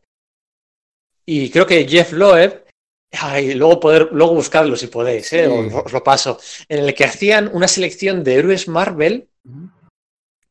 y 1.25 1.49
creo 1.49 1.65
que 1.65 1.87
Jeff 1.87 2.11
Loeb. 2.13 2.65
Ay, 3.19 3.55
luego 3.55 3.79
poder, 3.79 4.07
luego 4.13 4.35
buscarlo 4.35 4.77
si 4.77 4.87
podéis, 4.87 5.31
eh, 5.33 5.45
Sí. 5.45 5.51
os, 5.75 5.85
os 5.85 5.91
lo 5.91 6.01
paso. 6.01 6.39
En 6.69 6.85
el 6.85 6.93
que 6.93 7.03
hacían 7.03 7.49
una 7.53 7.67
selección 7.67 8.23
de 8.23 8.35
héroes 8.35 8.67
Marvel 8.69 9.27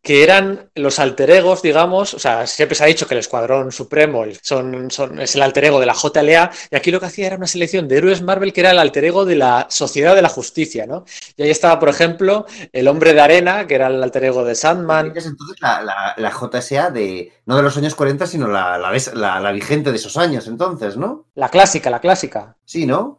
que 0.02 0.22
eran 0.22 0.70
los 0.74 0.98
alter 0.98 1.30
egos, 1.30 1.60
digamos, 1.62 2.14
o 2.14 2.18
sea, 2.18 2.46
siempre 2.46 2.74
se 2.74 2.84
ha 2.84 2.86
dicho 2.86 3.06
que 3.06 3.14
el 3.14 3.20
Escuadrón 3.20 3.70
Supremo 3.70 4.24
son, 4.42 4.90
son- 4.90 5.20
es 5.20 5.34
el 5.34 5.42
alter 5.42 5.66
ego 5.66 5.78
de 5.80 5.86
la 5.86 5.94
JLA, 5.94 6.50
y 6.70 6.76
aquí 6.76 6.90
lo 6.90 7.00
que 7.00 7.06
hacía 7.06 7.26
era 7.26 7.36
una 7.36 7.46
selección 7.46 7.86
de 7.86 7.98
héroes 7.98 8.22
Marvel 8.22 8.52
que 8.52 8.60
era 8.60 8.70
el 8.70 8.78
alter 8.78 9.04
ego 9.04 9.24
de 9.26 9.36
la 9.36 9.66
Sociedad 9.68 10.14
de 10.14 10.22
la 10.22 10.28
Justicia, 10.30 10.86
¿no? 10.86 11.04
Y 11.36 11.42
ahí 11.42 11.50
estaba, 11.50 11.78
por 11.78 11.90
ejemplo, 11.90 12.46
el 12.72 12.88
Hombre 12.88 13.12
de 13.12 13.20
Arena, 13.20 13.66
que 13.66 13.74
era 13.74 13.88
el 13.88 14.02
alter 14.02 14.24
ego 14.24 14.44
de 14.44 14.54
Sandman. 14.54 15.12
Es 15.14 15.26
entonces 15.26 15.56
la, 15.60 15.82
la- 15.82 16.14
la 16.16 16.30
JSA 16.30 16.90
de, 16.90 17.32
no 17.46 17.56
de 17.56 17.62
los 17.62 17.76
años 17.76 17.94
40, 17.94 18.26
sino 18.26 18.46
la, 18.48 18.78
la, 18.78 19.52
vigente 19.52 19.90
de 19.90 19.96
esos 19.96 20.16
años, 20.16 20.46
entonces, 20.46 20.96
¿no? 20.96 21.26
La 21.34 21.48
clásica, 21.48 21.90
la 21.90 22.00
clásica. 22.00 22.56
Sí, 22.64 22.86
¿no? 22.86 23.18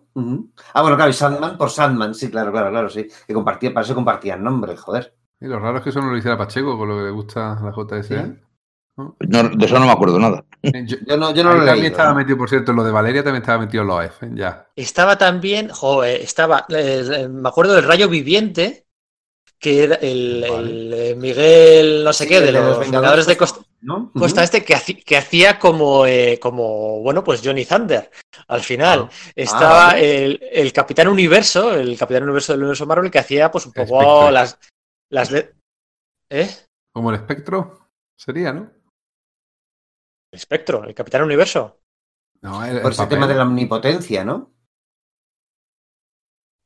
Ah, 0.73 0.81
bueno, 0.81 0.97
claro, 0.97 1.09
y 1.11 1.13
Sandman 1.13 1.57
por 1.57 1.69
Sandman, 1.69 2.13
sí, 2.15 2.29
claro, 2.29 2.51
claro, 2.51 2.69
claro, 2.69 2.89
sí. 2.89 3.07
Que 3.27 3.33
compartía, 3.33 3.73
para 3.73 3.85
eso 3.85 3.95
compartían 3.95 4.43
nombre, 4.43 4.75
joder. 4.75 5.13
Y 5.41 5.45
lo 5.47 5.59
raro 5.59 5.77
es 5.79 5.83
que 5.83 5.89
eso 5.89 6.01
no 6.01 6.11
lo 6.11 6.17
hiciera 6.17 6.37
Pacheco, 6.37 6.77
con 6.77 6.87
lo 6.87 6.97
que 6.97 7.03
le 7.03 7.09
gusta 7.11 7.59
la 7.63 7.71
JSA. 7.71 8.25
¿Sí? 8.25 8.33
No, 8.97 9.49
de 9.49 9.65
eso 9.65 9.79
no 9.79 9.85
me 9.85 9.91
acuerdo 9.91 10.19
nada. 10.19 10.45
Eh, 10.61 10.83
Yo, 10.85 10.97
Yo 11.07 11.17
no, 11.17 11.33
yo 11.33 11.43
no 11.43 11.55
lo 11.55 11.63
he 11.63 11.65
también 11.65 11.91
estaba 11.91 12.09
¿no? 12.11 12.15
metido, 12.17 12.37
por 12.37 12.49
cierto, 12.49 12.71
en 12.71 12.77
lo 12.77 12.83
de 12.83 12.91
Valeria 12.91 13.23
también 13.23 13.41
estaba 13.41 13.59
metido 13.59 13.81
en 13.81 13.87
los 13.87 14.05
F, 14.05 14.29
ya. 14.33 14.67
Estaba 14.75 15.17
también, 15.17 15.69
joder, 15.69 16.21
estaba, 16.21 16.65
eh, 16.69 17.27
me 17.29 17.49
acuerdo 17.49 17.73
del 17.73 17.85
Rayo 17.85 18.07
Viviente, 18.09 18.85
que 19.57 19.83
era 19.85 19.95
el, 19.95 20.45
Vale. 20.47 20.69
el, 20.71 20.93
eh, 20.93 21.15
Miguel, 21.15 22.03
no 22.03 22.13
sé 22.13 22.25
Sí, 22.25 22.29
qué, 22.29 22.41
de 22.41 22.49
el 22.49 22.53
los 22.55 22.79
Vengadores 22.79 23.25
de 23.25 23.37
Costa. 23.37 23.61
¿no? 23.81 24.11
Costa 24.13 24.43
este 24.43 24.63
que, 24.63 24.75
haci- 24.75 25.03
que 25.03 25.17
hacía 25.17 25.57
como, 25.57 26.05
eh, 26.05 26.37
como, 26.39 26.99
bueno, 27.01 27.23
pues 27.23 27.41
Johnny 27.43 27.65
Thunder. 27.65 28.11
Al 28.47 28.61
final 28.61 29.09
estaba 29.35 29.83
Ah, 29.83 29.93
vale. 29.93 30.25
el, 30.25 30.39
el 30.51 30.73
Capitán 30.73 31.07
Universo, 31.07 31.73
el 31.73 31.97
Capitán 31.97 32.23
Universo 32.23 32.53
del 32.53 32.61
Universo 32.61 32.85
Marvel, 32.85 33.09
que 33.09 33.19
hacía 33.19 33.49
pues 33.49 33.65
un 33.65 33.73
poco 33.73 33.95
Spectre. 33.97 34.31
las, 34.31 34.59
las 35.11 35.29
de... 35.29 35.53
¿Eh? 36.29 36.49
Como 36.93 37.09
el 37.11 37.17
espectro 37.17 37.89
sería, 38.17 38.53
¿no? 38.53 38.71
El 40.31 40.37
Espectro, 40.39 40.83
el 40.85 40.95
Capitán 40.95 41.23
Universo. 41.23 41.81
No, 42.41 42.63
el, 42.65 42.77
el 42.77 42.81
Por 42.81 42.91
ese 42.91 43.03
papel. 43.03 43.17
tema 43.17 43.27
de 43.27 43.35
la 43.35 43.43
omnipotencia, 43.43 44.23
¿no? 44.23 44.53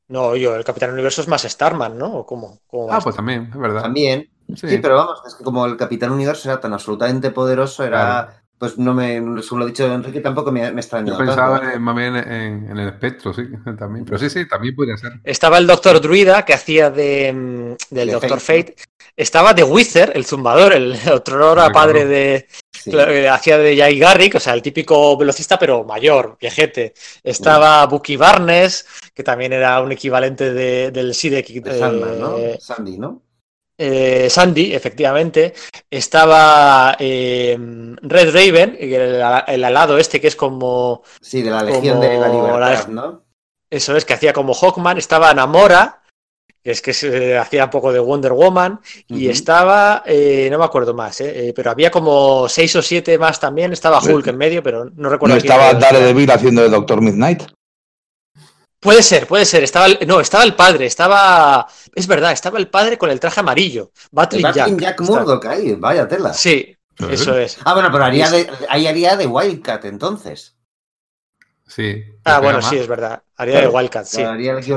No, 0.08 0.36
yo, 0.36 0.54
el 0.54 0.64
Capitán 0.64 0.92
Universo 0.92 1.20
es 1.22 1.28
más 1.28 1.42
Starman, 1.42 1.98
¿no? 1.98 2.18
¿O 2.18 2.26
cómo? 2.26 2.60
¿Cómo 2.68 2.86
va 2.86 2.96
Ah, 2.96 3.00
pues 3.02 3.16
también, 3.16 3.50
es 3.52 3.58
verdad. 3.58 3.82
También. 3.82 4.30
Sí. 4.54 4.68
Sí. 4.68 4.78
pero 4.78 4.94
vamos, 4.96 5.20
es 5.26 5.34
que 5.34 5.42
como 5.42 5.66
el 5.66 5.76
Capitán 5.76 6.12
Universo 6.12 6.48
era 6.48 6.60
tan 6.60 6.72
absolutamente 6.72 7.32
poderoso, 7.32 7.82
era. 7.84 8.45
Pues 8.58 8.78
no 8.78 8.94
me. 8.94 9.16
Según 9.42 9.58
lo 9.60 9.64
ha 9.66 9.68
dicho 9.68 9.84
Enrique, 9.92 10.20
tampoco 10.20 10.50
me, 10.50 10.70
me 10.72 10.80
extrañó. 10.80 11.12
Yo 11.12 11.18
pensaba 11.18 11.74
en- 11.74 11.82
más 11.82 11.94
bien 11.94 12.16
en, 12.16 12.70
en 12.70 12.78
el 12.78 12.88
espectro, 12.88 13.34
sí, 13.34 13.42
también. 13.78 14.04
Pero 14.06 14.16
sí, 14.18 14.30
sí, 14.30 14.48
también 14.48 14.74
podría 14.74 14.96
ser. 14.96 15.12
Estaba 15.24 15.58
el 15.58 15.66
Doctor 15.66 16.00
Druida, 16.00 16.44
que 16.44 16.54
hacía 16.54 16.90
de, 16.90 17.32
mm, 17.34 17.94
del 17.94 18.06
De 18.08 18.12
Doctor 18.14 18.40
Fate, 18.40 18.74
Fate. 18.76 18.76
Estaba 19.14 19.52
de 19.54 19.62
Wither, 19.62 20.12
el 20.14 20.24
zumbador, 20.24 20.72
el 20.72 20.94
otro 21.12 21.52
Hombre, 21.52 21.70
padre 21.72 21.92
claro. 22.00 22.08
de, 22.08 22.46
Sí. 22.76 23.26
Hacía 23.26 23.58
de 23.58 23.76
Jay 23.76 23.98
Garrick, 23.98 24.36
o 24.36 24.40
sea, 24.40 24.54
el 24.54 24.62
típico 24.62 25.16
velocista, 25.16 25.58
pero 25.58 25.82
mayor, 25.84 26.36
viejete. 26.40 26.94
Estaba 27.24 27.84
Bucky 27.86 28.16
Barnes, 28.16 28.86
que 29.12 29.24
también 29.24 29.52
era 29.52 29.80
un 29.80 29.90
equivalente 29.90 30.52
de- 30.52 30.92
del 30.92 31.12
Sidek. 31.14 31.48
De 31.48 31.78
Sandman, 31.78 32.20
¿no? 32.20 32.38
eh, 32.38 32.58
Sandy, 32.60 32.96
¿no? 32.98 33.22
Eh, 33.78 34.28
Sandy, 34.30 34.74
efectivamente. 34.74 35.54
Estaba 35.90 36.96
eh, 36.98 37.56
Red 38.02 38.34
Raven, 38.34 38.76
el, 38.78 39.22
el 39.46 39.64
alado 39.64 39.98
este 39.98 40.20
que 40.20 40.28
es 40.28 40.36
como. 40.36 41.02
Sí, 41.20 41.42
de 41.42 41.50
la 41.50 41.62
Legión 41.62 41.96
como 41.98 42.08
de 42.08 42.18
la 42.18 42.28
la- 42.28 42.34
Libertad, 42.34 42.88
¿no? 42.88 43.22
Eso 43.68 43.96
es, 43.96 44.04
que 44.04 44.14
hacía 44.14 44.32
como 44.32 44.54
Hawkman. 44.54 44.96
Estaba 44.96 45.34
Namora, 45.34 46.00
que 46.62 46.70
es 46.70 46.80
que 46.80 46.92
se 46.92 47.36
hacía 47.36 47.64
un 47.64 47.70
poco 47.70 47.92
de 47.92 47.98
Wonder 47.98 48.32
Woman. 48.32 48.80
Y 49.08 49.28
estaba, 49.28 50.02
eh, 50.06 50.48
no 50.50 50.58
me 50.58 50.64
acuerdo 50.64 50.94
más, 50.94 51.22
pero 51.54 51.70
había 51.72 51.90
como 51.90 52.48
seis 52.48 52.74
o 52.76 52.82
siete 52.82 53.18
más 53.18 53.40
también. 53.40 53.72
Estaba. 53.72 54.00
Hulk 54.00 54.28
en 54.28 54.38
medio, 54.38 54.62
pero 54.62 54.84
no 54.94 55.08
recuerdo. 55.08 55.34
¿No 55.34 55.38
estaba. 55.40 55.74
Daredevil 55.74 56.30
haciendo 56.30 56.62
de 56.62 56.68
Doctor 56.68 57.00
Midnight? 57.00 57.42
Puede 58.80 59.02
ser, 59.02 59.26
puede 59.26 59.44
ser. 59.46 59.64
Estaba 59.64 59.86
el- 59.86 59.98
no, 60.06 60.20
estaba 60.20 60.44
el 60.44 60.54
padre, 60.54 60.86
estaba. 60.86 61.66
Es 61.94 62.06
verdad, 62.06 62.32
estaba 62.32 62.58
el 62.58 62.68
padre 62.68 62.98
con 62.98 63.10
el 63.10 63.18
traje 63.18 63.40
amarillo. 63.40 63.90
Battling 64.12 64.42
Jack. 64.44 64.56
Battling 64.56 64.78
Jack 64.78 65.00
Murdoch 65.00 65.44
ahí, 65.46 65.74
vaya 65.74 66.06
tela. 66.06 66.32
Sí, 66.34 66.76
eso 67.08 67.36
es. 67.38 67.58
Ah, 67.64 67.74
bueno, 67.74 67.90
pero 67.90 68.04
haría 68.04 68.30
de, 68.30 68.48
ahí 68.68 68.86
haría 68.86 69.16
de 69.16 69.26
Wildcat 69.26 69.84
entonces. 69.86 70.56
Sí. 71.66 72.04
Ah, 72.24 72.38
bueno, 72.40 72.62
sí, 72.62 72.76
es 72.76 72.86
verdad. 72.86 73.22
Haría 73.36 73.60
de. 73.62 73.68
Wildcat, 73.68 74.06
sí. 74.06 74.22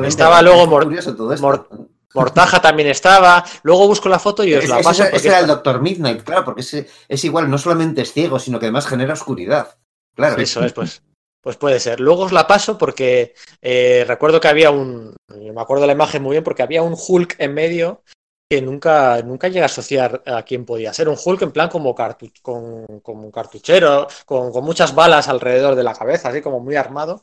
Estaba 0.05 0.41
luego 0.41 0.63
es 0.63 0.67
Mor- 0.69 1.15
todo 1.15 1.33
esto. 1.33 1.45
Mor- 1.45 1.69
Mortaja 2.15 2.59
también 2.59 2.89
estaba. 2.89 3.45
Luego 3.61 3.85
busco 3.87 4.09
la 4.09 4.17
foto 4.17 4.43
y 4.43 4.53
os 4.55 4.63
Es- 4.63 4.69
la 4.69 4.77
ese- 4.79 4.83
paso. 4.83 5.03
ese 5.03 5.11
porque 5.11 5.27
era 5.27 5.39
el 5.39 5.45
Doctor 5.47 5.79
Midnight, 5.81 6.23
claro, 6.23 6.43
porque 6.43 6.61
ese- 6.61 6.89
es 7.07 7.23
igual, 7.23 7.49
no 7.51 7.57
solamente 7.59 8.01
es 8.01 8.11
ciego, 8.11 8.39
sino 8.39 8.59
que 8.59 8.65
además 8.65 8.87
genera 8.87 9.13
oscuridad. 9.13 9.77
Claro. 10.15 10.41
Eso 10.41 10.63
es, 10.63 10.73
pues. 10.73 11.03
Pues 11.41 11.55
puede 11.55 11.79
ser. 11.79 11.99
Luego 11.99 12.23
os 12.23 12.31
la 12.31 12.47
paso 12.47 12.77
porque 12.77 13.33
eh, 13.61 14.03
recuerdo 14.07 14.41
que 14.41 14.49
había 14.49 14.71
un. 14.71 15.15
Me 15.29 15.61
acuerdo 15.61 15.85
la 15.87 15.93
imagen 15.93 16.21
muy 16.21 16.31
bien 16.33 16.43
porque 16.43 16.63
había 16.63 16.81
un 16.81 16.95
Hulk 16.97 17.35
en 17.39 17.53
medio 17.53 18.03
que 18.49 18.61
nunca, 18.61 19.21
nunca 19.21 19.47
llega 19.47 19.65
a 19.65 19.67
asociar 19.67 20.21
a 20.25 20.43
quién 20.43 20.65
podía 20.65 20.91
ser. 20.91 21.07
Un 21.07 21.17
Hulk 21.23 21.43
en 21.43 21.51
plan 21.51 21.69
como, 21.69 21.95
cartu- 21.95 22.33
con, 22.41 22.99
como 23.01 23.23
un 23.23 23.31
cartuchero, 23.31 24.07
con, 24.25 24.51
muchas 24.63 24.93
balas 24.93 25.29
alrededor 25.29 25.75
de 25.75 25.83
la 25.83 25.93
cabeza, 25.93 26.29
así 26.29 26.41
como 26.41 26.59
muy 26.59 26.75
armado. 26.75 27.21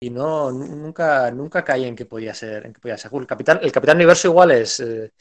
Y 0.00 0.10
no, 0.10 0.52
nunca, 0.52 1.30
nunca 1.32 1.64
caí 1.64 1.84
en 1.84 1.96
que 1.96 2.06
podía 2.06 2.32
ser, 2.32 2.64
en 2.64 2.72
que 2.72 2.80
podía 2.80 2.96
ser 2.96 3.12
Hulk. 3.12 3.28
Capitán, 3.28 3.58
el 3.60 3.72
Capitán 3.72 3.96
Universo 3.96 4.28
igual 4.28 4.52
es. 4.52 4.80
eh, 4.80 5.12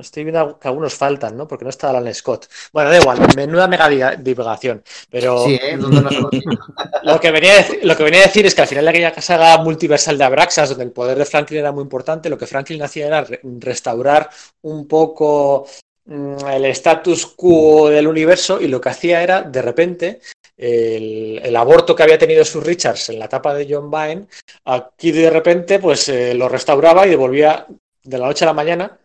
estoy 0.00 0.24
viendo 0.24 0.58
que 0.58 0.68
algunos 0.68 0.94
faltan, 0.94 1.36
¿no? 1.36 1.48
Porque 1.48 1.64
no 1.64 1.70
está 1.70 1.90
Alan 1.90 2.12
Scott. 2.14 2.46
Bueno, 2.72 2.90
da 2.90 2.98
igual, 2.98 3.18
menuda 3.36 3.66
mega 3.66 4.14
divagación. 4.16 4.82
Pero 5.10 5.44
Sí, 5.44 5.58
¿eh? 5.60 5.76
Lo 7.02 7.20
que, 7.20 7.30
venía 7.30 7.52
a 7.52 7.56
decir, 7.56 7.80
lo 7.82 7.96
que 7.96 8.02
venía 8.04 8.20
a 8.20 8.26
decir 8.26 8.46
es 8.46 8.54
que 8.54 8.62
al 8.62 8.68
final 8.68 8.84
de 8.84 8.90
aquella 8.90 9.20
saga 9.20 9.58
multiversal 9.58 10.16
de 10.16 10.24
Abraxas, 10.24 10.70
donde 10.70 10.84
el 10.84 10.92
poder 10.92 11.18
de 11.18 11.24
Franklin 11.26 11.60
era 11.60 11.72
muy 11.72 11.82
importante, 11.82 12.30
lo 12.30 12.38
que 12.38 12.46
Franklin 12.46 12.82
hacía 12.82 13.06
era 13.08 13.22
re- 13.22 13.40
restaurar 13.60 14.30
un 14.62 14.86
poco 14.88 15.66
mm, 16.06 16.46
el 16.52 16.64
status 16.66 17.26
quo 17.26 17.90
del 17.90 18.06
universo 18.06 18.60
y 18.60 18.68
lo 18.68 18.80
que 18.80 18.88
hacía 18.88 19.22
era, 19.22 19.42
de 19.42 19.60
repente, 19.60 20.20
el, 20.56 21.40
el 21.44 21.56
aborto 21.56 21.94
que 21.94 22.04
había 22.04 22.16
tenido 22.18 22.44
Sue 22.44 22.62
Richards 22.62 23.10
en 23.10 23.18
la 23.18 23.26
etapa 23.26 23.52
de 23.54 23.66
John 23.68 23.90
Byrne, 23.90 24.26
aquí 24.64 25.12
de 25.12 25.28
repente 25.30 25.78
pues 25.80 26.08
eh, 26.08 26.32
lo 26.34 26.48
restauraba 26.48 27.06
y 27.06 27.10
devolvía 27.10 27.66
de 28.02 28.18
la 28.18 28.26
noche 28.26 28.44
a 28.44 28.48
la 28.48 28.54
mañana, 28.54 28.98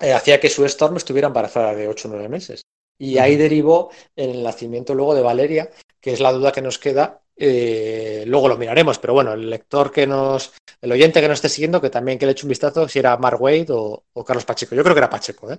eh, 0.00 0.12
hacía 0.12 0.40
que 0.40 0.48
Sue 0.50 0.66
Storm 0.66 0.96
estuviera 0.96 1.28
embarazada 1.28 1.74
de 1.74 1.88
8 1.88 2.08
o 2.08 2.10
9 2.12 2.28
meses. 2.28 2.62
Y 3.00 3.18
ahí 3.18 3.36
derivó 3.36 3.90
el 4.16 4.42
nacimiento 4.42 4.94
luego 4.94 5.14
de 5.14 5.22
Valeria, 5.22 5.70
que 6.00 6.12
es 6.12 6.20
la 6.20 6.32
duda 6.32 6.52
que 6.52 6.62
nos 6.62 6.78
queda. 6.78 7.20
eh, 7.40 8.24
luego 8.26 8.48
lo 8.48 8.56
miraremos, 8.58 8.98
pero 8.98 9.12
bueno, 9.14 9.32
el 9.32 9.48
lector 9.48 9.92
que 9.92 10.08
nos, 10.08 10.52
el 10.80 10.90
oyente 10.90 11.20
que 11.20 11.28
nos 11.28 11.36
esté 11.38 11.48
siguiendo, 11.48 11.80
que 11.80 11.88
también 11.90 12.18
que 12.18 12.26
le 12.26 12.32
eche 12.32 12.44
un 12.44 12.48
vistazo 12.48 12.88
si 12.88 12.98
era 12.98 13.16
Mark 13.16 13.40
Wade 13.40 13.66
o, 13.70 14.02
o 14.12 14.24
Carlos 14.24 14.44
Pacheco. 14.44 14.74
Yo 14.74 14.82
creo 14.82 14.94
que 14.96 14.98
era 14.98 15.08
Pacheco, 15.10 15.52
¿eh? 15.52 15.58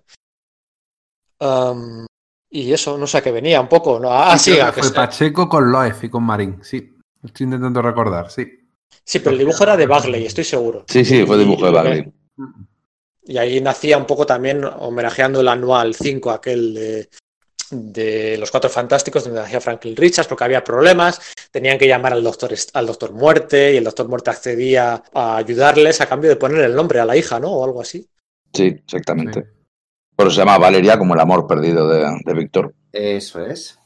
Um, 1.40 2.06
Y 2.52 2.74
eso, 2.74 2.98
no 2.98 3.06
sé 3.08 3.20
a 3.20 3.22
qué 3.22 3.32
venía 3.32 3.62
un 3.62 3.70
poco. 3.70 4.00
¿no? 4.00 4.12
Ah, 4.12 4.38
Sí, 4.38 4.52
sí, 4.52 4.58
que 4.58 4.72
fue 4.74 4.84
se- 4.84 4.94
Pacheco 4.94 5.48
con 5.48 5.72
Loef 5.72 6.04
y 6.04 6.10
con 6.10 6.24
Marín, 6.24 6.60
sí. 6.64 6.96
Estoy 7.24 7.46
intentando 7.46 7.82
recordar, 7.82 8.30
sí. 8.32 8.46
sí, 9.04 9.20
pero 9.20 9.32
el 9.32 9.38
dibujo 9.40 9.64
era 9.64 9.78
de 9.78 9.86
Bagley, 9.88 10.26
estoy 10.26 10.44
seguro. 10.44 10.84
Sí, 10.88 11.06
sí, 11.06 11.26
fue 11.26 11.38
dibujo 11.38 11.66
de 11.66 11.72
Y- 11.72 11.74
Bagley. 11.74 12.14
Y 13.30 13.38
ahí 13.38 13.62
nacía 13.62 13.96
un 14.00 14.08
poco 14.08 14.26
también 14.26 14.64
homenajeando 14.64 15.42
el 15.42 15.48
anual 15.48 15.94
5, 15.94 16.32
aquel 16.32 16.74
de, 16.74 17.10
de 17.70 18.38
los 18.40 18.50
Cuatro 18.50 18.72
Fantásticos, 18.72 19.24
donde 19.24 19.42
hacía 19.42 19.62
Franklin 19.62 19.96
Richards, 19.96 20.28
porque 20.28 20.46
había 20.46 20.64
problemas, 20.64 21.22
tenían 21.52 21.78
que 21.78 21.88
llamar 21.88 22.14
al 22.14 22.24
doctor, 22.24 22.56
al 22.74 22.88
doctor 22.88 23.14
Muerte 23.14 23.76
y 23.76 23.78
el 23.78 23.84
doctor 23.84 24.08
Muerte 24.08 24.32
accedía 24.32 25.04
a 25.14 25.38
ayudarles 25.38 26.02
a 26.02 26.08
cambio 26.08 26.28
de 26.28 26.38
poner 26.38 26.64
el 26.64 26.76
nombre 26.76 27.00
a 27.00 27.06
la 27.06 27.16
hija, 27.16 27.40
¿no? 27.40 27.52
O 27.52 27.64
algo 27.64 27.82
así. 27.82 28.10
Sí, 28.52 28.76
exactamente. 28.84 29.42
Sí. 29.42 29.48
Por 30.16 30.26
eso 30.26 30.36
se 30.36 30.42
llama 30.42 30.58
Valeria 30.58 30.98
como 30.98 31.14
el 31.14 31.20
amor 31.20 31.46
perdido 31.46 31.88
de, 31.88 32.10
de 32.26 32.34
Víctor. 32.34 32.74
Eso 32.92 33.46
es. 33.46 33.79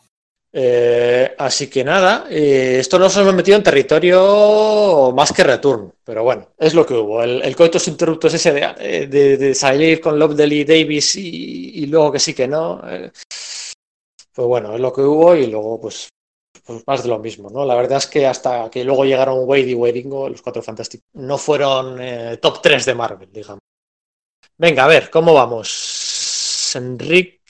Eh, 0.55 1.33
así 1.39 1.67
que 1.67 1.83
nada, 1.83 2.27
eh, 2.29 2.77
esto 2.79 2.99
nos 2.99 3.17
hemos 3.17 3.33
metido 3.33 3.57
en 3.57 3.63
territorio 3.63 5.11
más 5.15 5.33
que 5.33 5.43
return, 5.43 5.91
pero 6.03 6.23
bueno, 6.23 6.49
es 6.59 6.75
lo 6.75 6.85
que 6.85 6.93
hubo. 6.93 7.23
El, 7.23 7.41
el 7.41 7.55
coitus 7.55 7.87
interruptus 7.87 8.35
ese 8.35 8.53
de, 8.53 8.73
eh, 8.79 9.07
de- 9.07 9.37
de 9.37 9.55
salir 9.55 9.99
con 9.99 10.19
Loveday 10.19 10.63
Davis 10.63 11.15
y, 11.15 11.71
y 11.83 11.85
luego 11.87 12.11
que 12.11 12.19
sí 12.19 12.35
que 12.35 12.47
no. 12.47 12.81
eh, 12.87 13.11
pues 14.33 14.47
bueno, 14.47 14.73
es 14.73 14.79
lo 14.81 14.91
que 14.93 15.01
hubo 15.01 15.35
y 15.35 15.47
luego 15.47 15.79
pues, 15.79 16.09
pues 16.65 16.83
más 16.87 17.03
de 17.03 17.09
lo 17.09 17.19
mismo, 17.19 17.49
¿no? 17.49 17.65
La 17.65 17.75
verdad 17.75 17.99
es 17.99 18.07
que 18.07 18.25
hasta 18.27 18.69
que 18.69 18.83
luego 18.83 19.05
llegaron 19.05 19.39
Wade 19.47 19.61
y 19.71 19.73
Wadingo, 19.75 20.29
los 20.29 20.41
cuatro 20.41 20.61
fantásticos, 20.63 21.05
no 21.13 21.37
fueron 21.37 21.99
top 22.41 22.61
3 22.61 22.85
de 22.85 22.95
Marvel, 22.95 23.29
digamos. 23.31 23.59
Venga, 24.57 24.85
a 24.85 24.87
ver, 24.87 25.09
¿cómo 25.11 25.33
vamos? 25.33 26.71
Enrique 26.75 27.41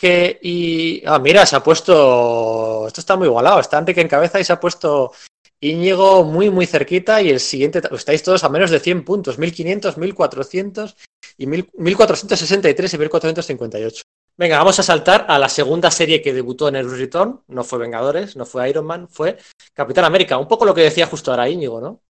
y. 0.42 1.04
Ah, 1.06 1.20
mira, 1.20 1.46
se 1.46 1.56
ha 1.56 1.64
puesto. 1.64 2.88
Esto 2.88 3.02
está 3.02 3.16
muy 3.16 3.28
igualado. 3.28 3.60
Está 3.60 3.80
Enrique 3.80 4.02
en 4.02 4.08
cabeza 4.08 4.40
y 4.40 4.44
se 4.44 4.54
ha 4.54 4.60
puesto 4.60 5.12
Íñigo 5.60 6.24
muy, 6.24 6.50
muy 6.50 6.66
cerquita. 6.66 7.22
Y 7.22 7.30
el 7.30 7.40
siguiente. 7.40 7.82
Estáis 7.92 8.24
todos 8.24 8.44
a 8.44 8.50
menos 8.50 8.72
de 8.72 8.80
100 8.80 9.06
puntos: 9.06 9.38
1500, 9.38 9.98
1400 9.98 10.96
y 11.38 11.48
1000 11.48 11.70
1463 11.74 12.94
y 12.94 12.98
1458. 12.98 14.04
Venga, 14.36 14.58
vamos 14.58 14.80
a 14.80 14.84
saltar 14.84 15.26
a 15.30 15.38
la 15.38 15.48
segunda 15.48 15.92
serie 15.92 16.22
que 16.22 16.34
debutó 16.34 16.68
en 16.68 16.76
el 16.76 16.90
Return. 16.90 17.42
No 17.48 17.64
fue 17.64 17.78
Vengadores, 17.78 18.36
no 18.36 18.46
fue 18.46 18.68
Iron 18.68 18.86
Man, 18.86 19.08
fue 19.08 19.38
Capitán 19.74 20.06
América. 20.06 20.38
Un 20.38 20.48
poco 20.48 20.66
lo 20.66 20.74
que 20.74 20.82
decía 20.82 21.06
justo 21.06 21.30
ahora 21.30 21.50
Íñigo, 21.50 21.80
¿no? 21.80 22.02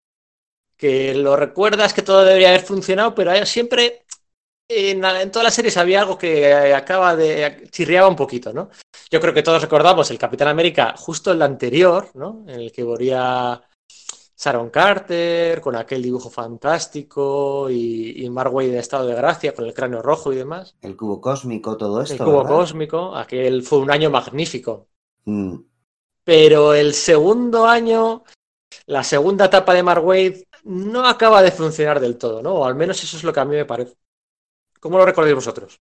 Que 0.78 1.14
lo 1.14 1.36
recuerdas 1.36 1.94
que 1.94 2.02
todo 2.02 2.24
debería 2.24 2.50
haber 2.50 2.62
funcionado, 2.62 3.14
pero 3.14 3.46
siempre 3.46 4.03
en, 4.76 5.04
en 5.04 5.32
todas 5.32 5.46
las 5.46 5.54
series 5.54 5.78
había 5.78 6.02
algo 6.02 6.18
que 6.18 6.50
eh, 6.50 6.74
acaba 6.74 7.16
de 7.16 7.68
chirriaba 7.72 8.08
un 8.08 8.16
poquito, 8.16 8.54
¿no? 8.54 8.70
Yo 9.10 9.20
creo 9.20 9.34
que 9.34 9.44
todos 9.44 9.62
recordamos 9.62 10.10
el 10.12 10.18
Capitán 10.18 10.48
América 10.48 10.96
justo 10.98 11.32
el 11.32 11.42
anterior, 11.42 12.10
¿no? 12.16 12.44
En 12.48 12.60
el 12.60 12.72
que 12.72 12.84
moría 12.84 13.62
Sharon 14.44 14.70
Carter 14.70 15.62
con 15.62 15.76
aquel 15.76 16.02
dibujo 16.02 16.30
fantástico 16.30 17.70
y, 17.70 18.26
y 18.26 18.30
Mark 18.30 18.54
en 18.62 18.76
estado 18.76 19.08
de 19.08 19.16
gracia 19.16 19.54
con 19.54 19.66
el 19.66 19.74
cráneo 19.74 20.02
rojo 20.02 20.34
y 20.34 20.36
demás. 20.36 20.76
El 20.82 20.98
cubo 20.98 21.22
cósmico, 21.22 21.78
todo 21.78 22.02
esto. 22.02 22.16
el 22.16 22.20
cubo 22.20 22.44
¿verdad? 22.44 22.50
cósmico, 22.50 23.16
aquel 23.16 23.64
fue 23.64 23.80
un 23.80 23.92
año 23.92 24.10
magnífico. 24.10 24.88
Mm. 25.26 25.56
Pero 26.26 26.74
el 26.74 26.94
segundo 26.94 27.66
año, 27.66 28.24
la 28.86 29.04
segunda 29.04 29.46
etapa 29.46 29.74
de 29.74 29.84
Mark 29.84 30.06
Waid 30.06 30.44
no 30.64 31.06
acaba 31.06 31.42
de 31.42 31.52
funcionar 31.52 32.00
del 32.00 32.18
todo, 32.18 32.42
¿no? 32.42 32.56
O 32.56 32.66
al 32.66 32.76
menos 32.76 33.02
eso 33.04 33.18
es 33.18 33.24
lo 33.24 33.32
que 33.32 33.40
a 33.40 33.46
mí 33.46 33.56
me 33.56 33.66
parece. 33.66 33.96
¿Cómo 34.84 34.98
lo 34.98 35.06
recordáis 35.06 35.34
vosotros? 35.36 35.80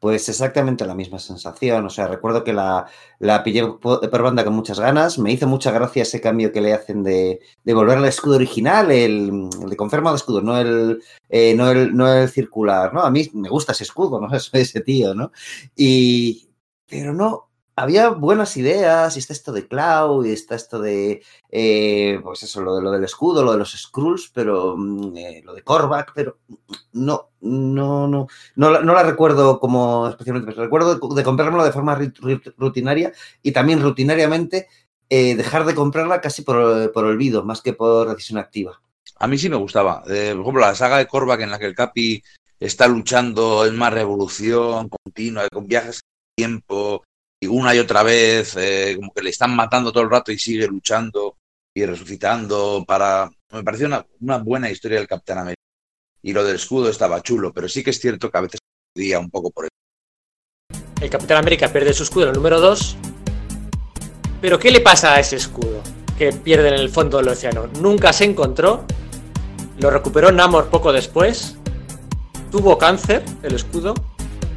Pues 0.00 0.28
exactamente 0.28 0.84
la 0.84 0.96
misma 0.96 1.20
sensación. 1.20 1.86
O 1.86 1.90
sea, 1.90 2.08
recuerdo 2.08 2.42
que 2.42 2.52
la, 2.52 2.86
la 3.20 3.44
pillé 3.44 3.64
po- 3.80 4.00
por 4.00 4.22
banda 4.22 4.42
con 4.44 4.54
muchas 4.54 4.80
ganas. 4.80 5.20
Me 5.20 5.30
hizo 5.30 5.46
mucha 5.46 5.70
gracia 5.70 6.02
ese 6.02 6.20
cambio 6.20 6.50
que 6.50 6.60
le 6.60 6.72
hacen 6.72 7.04
de, 7.04 7.38
de 7.62 7.74
volver 7.74 7.98
al 7.98 8.04
escudo 8.06 8.34
original, 8.34 8.90
el, 8.90 9.48
el 9.62 9.70
de 9.70 9.76
conferma 9.76 10.10
de 10.10 10.16
escudo, 10.16 10.42
no 10.42 10.58
el, 10.58 11.00
eh, 11.28 11.54
no, 11.54 11.70
el, 11.70 11.96
no 11.96 12.12
el 12.12 12.28
circular, 12.28 12.92
¿no? 12.92 13.02
A 13.02 13.10
mí 13.12 13.30
me 13.34 13.48
gusta 13.48 13.70
ese 13.70 13.84
escudo, 13.84 14.20
¿no? 14.20 14.28
Soy 14.40 14.62
ese 14.62 14.80
tío, 14.80 15.14
¿no? 15.14 15.30
Y, 15.76 16.48
pero 16.88 17.14
no, 17.14 17.49
había 17.80 18.10
buenas 18.10 18.56
ideas, 18.56 19.16
y 19.16 19.18
está 19.18 19.32
esto 19.32 19.52
de 19.52 19.66
Cloud, 19.66 20.26
y 20.26 20.32
está 20.32 20.54
esto 20.54 20.80
de, 20.80 21.22
eh, 21.50 22.20
pues 22.22 22.42
eso, 22.42 22.60
lo, 22.62 22.76
de, 22.76 22.82
lo 22.82 22.90
del 22.90 23.04
escudo, 23.04 23.42
lo 23.42 23.52
de 23.52 23.58
los 23.58 23.72
Skrulls, 23.72 24.30
pero 24.34 24.76
mm, 24.76 25.16
eh, 25.16 25.42
lo 25.44 25.54
de 25.54 25.62
Korvac, 25.62 26.12
pero 26.14 26.38
no, 26.92 27.30
no, 27.40 28.06
no, 28.08 28.26
no, 28.56 28.70
la- 28.70 29.02
recuerdo 29.02 29.58
como 29.60 30.08
especialmente, 30.08 30.50
pero 30.50 30.62
recuerdo 30.64 31.14
de, 31.14 31.24
comprármelo 31.24 31.64
de 31.64 31.72
forma 31.72 31.98
rutinaria 32.56 33.12
y 33.42 33.52
también 33.52 33.82
rutinariamente 33.82 34.68
eh, 35.08 35.34
dejar 35.34 35.64
de 35.64 35.74
comprarla 35.74 36.20
casi 36.20 36.42
por, 36.42 36.92
por 36.92 37.04
olvido, 37.04 37.44
más 37.44 37.62
que 37.62 37.72
por 37.72 38.08
decisión 38.10 38.38
activa. 38.38 38.80
A 39.16 39.26
mí 39.26 39.36
sí 39.38 39.48
me 39.48 39.56
gustaba. 39.56 40.02
Por 40.02 40.12
ejemplo, 40.12 40.60
la 40.60 40.74
saga 40.74 40.98
de 40.98 41.06
Korvac 41.06 41.40
en 41.40 41.50
la 41.50 41.58
que 41.58 41.66
el 41.66 41.74
Capi 41.74 42.22
está 42.58 42.86
luchando 42.86 43.66
en 43.66 43.76
más 43.76 43.92
revolución 43.92 44.88
continua, 44.88 45.48
con 45.52 45.66
viajes 45.66 46.00
en 46.36 46.44
tiempo, 46.44 47.02
y 47.42 47.46
una 47.46 47.74
y 47.74 47.78
otra 47.78 48.02
vez, 48.02 48.54
eh, 48.56 48.94
como 48.96 49.12
que 49.12 49.22
le 49.22 49.30
están 49.30 49.56
matando 49.56 49.90
todo 49.90 50.02
el 50.02 50.10
rato 50.10 50.30
y 50.30 50.38
sigue 50.38 50.66
luchando 50.66 51.38
y 51.74 51.86
resucitando 51.86 52.84
para... 52.86 53.30
Me 53.52 53.64
pareció 53.64 53.86
una, 53.86 54.36
buena 54.38 54.70
historia 54.70 54.98
del 54.98 55.08
Capitán 55.08 55.38
América. 55.38 55.62
Y 56.22 56.34
lo 56.34 56.44
del 56.44 56.56
escudo 56.56 56.90
estaba 56.90 57.22
chulo, 57.22 57.52
pero 57.52 57.68
sí 57.68 57.82
que 57.82 57.90
es 57.90 58.00
cierto 58.00 58.30
que 58.30 58.38
a 58.38 58.42
veces 58.42 58.60
perdía 58.94 59.18
un 59.18 59.30
poco 59.30 59.50
por 59.50 59.64
eso. 59.64 59.70
El 61.00 61.08
Capitán 61.08 61.38
América 61.38 61.72
pierde 61.72 61.94
su 61.94 62.02
escudo 62.02 62.24
en 62.24 62.28
el 62.28 62.36
número 62.36 62.60
2. 62.60 62.96
Pero 64.42 64.58
¿qué 64.58 64.70
le 64.70 64.82
pasa 64.82 65.14
a 65.14 65.20
ese 65.20 65.36
escudo 65.36 65.82
que 66.18 66.32
pierde 66.32 66.68
en 66.68 66.74
el 66.74 66.90
fondo 66.90 67.16
del 67.16 67.28
océano? 67.28 67.68
Nunca 67.80 68.12
se 68.12 68.24
encontró. 68.24 68.84
Lo 69.78 69.90
recuperó 69.90 70.30
Namor 70.30 70.68
poco 70.68 70.92
después. 70.92 71.56
Tuvo 72.50 72.76
cáncer 72.76 73.24
el 73.42 73.54
escudo. 73.54 73.94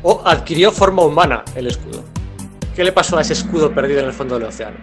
O 0.01 0.21
adquirió 0.25 0.73
forma 0.73 1.03
humana 1.03 1.45
el 1.55 1.67
escudo. 1.67 2.12
¿Qué 2.75 2.83
le 2.83 2.91
pasó 2.91 3.17
a 3.17 3.21
ese 3.21 3.33
escudo 3.33 3.73
perdido 3.73 3.99
en 3.99 4.07
el 4.07 4.13
fondo 4.13 4.35
del 4.39 4.47
océano? 4.47 4.77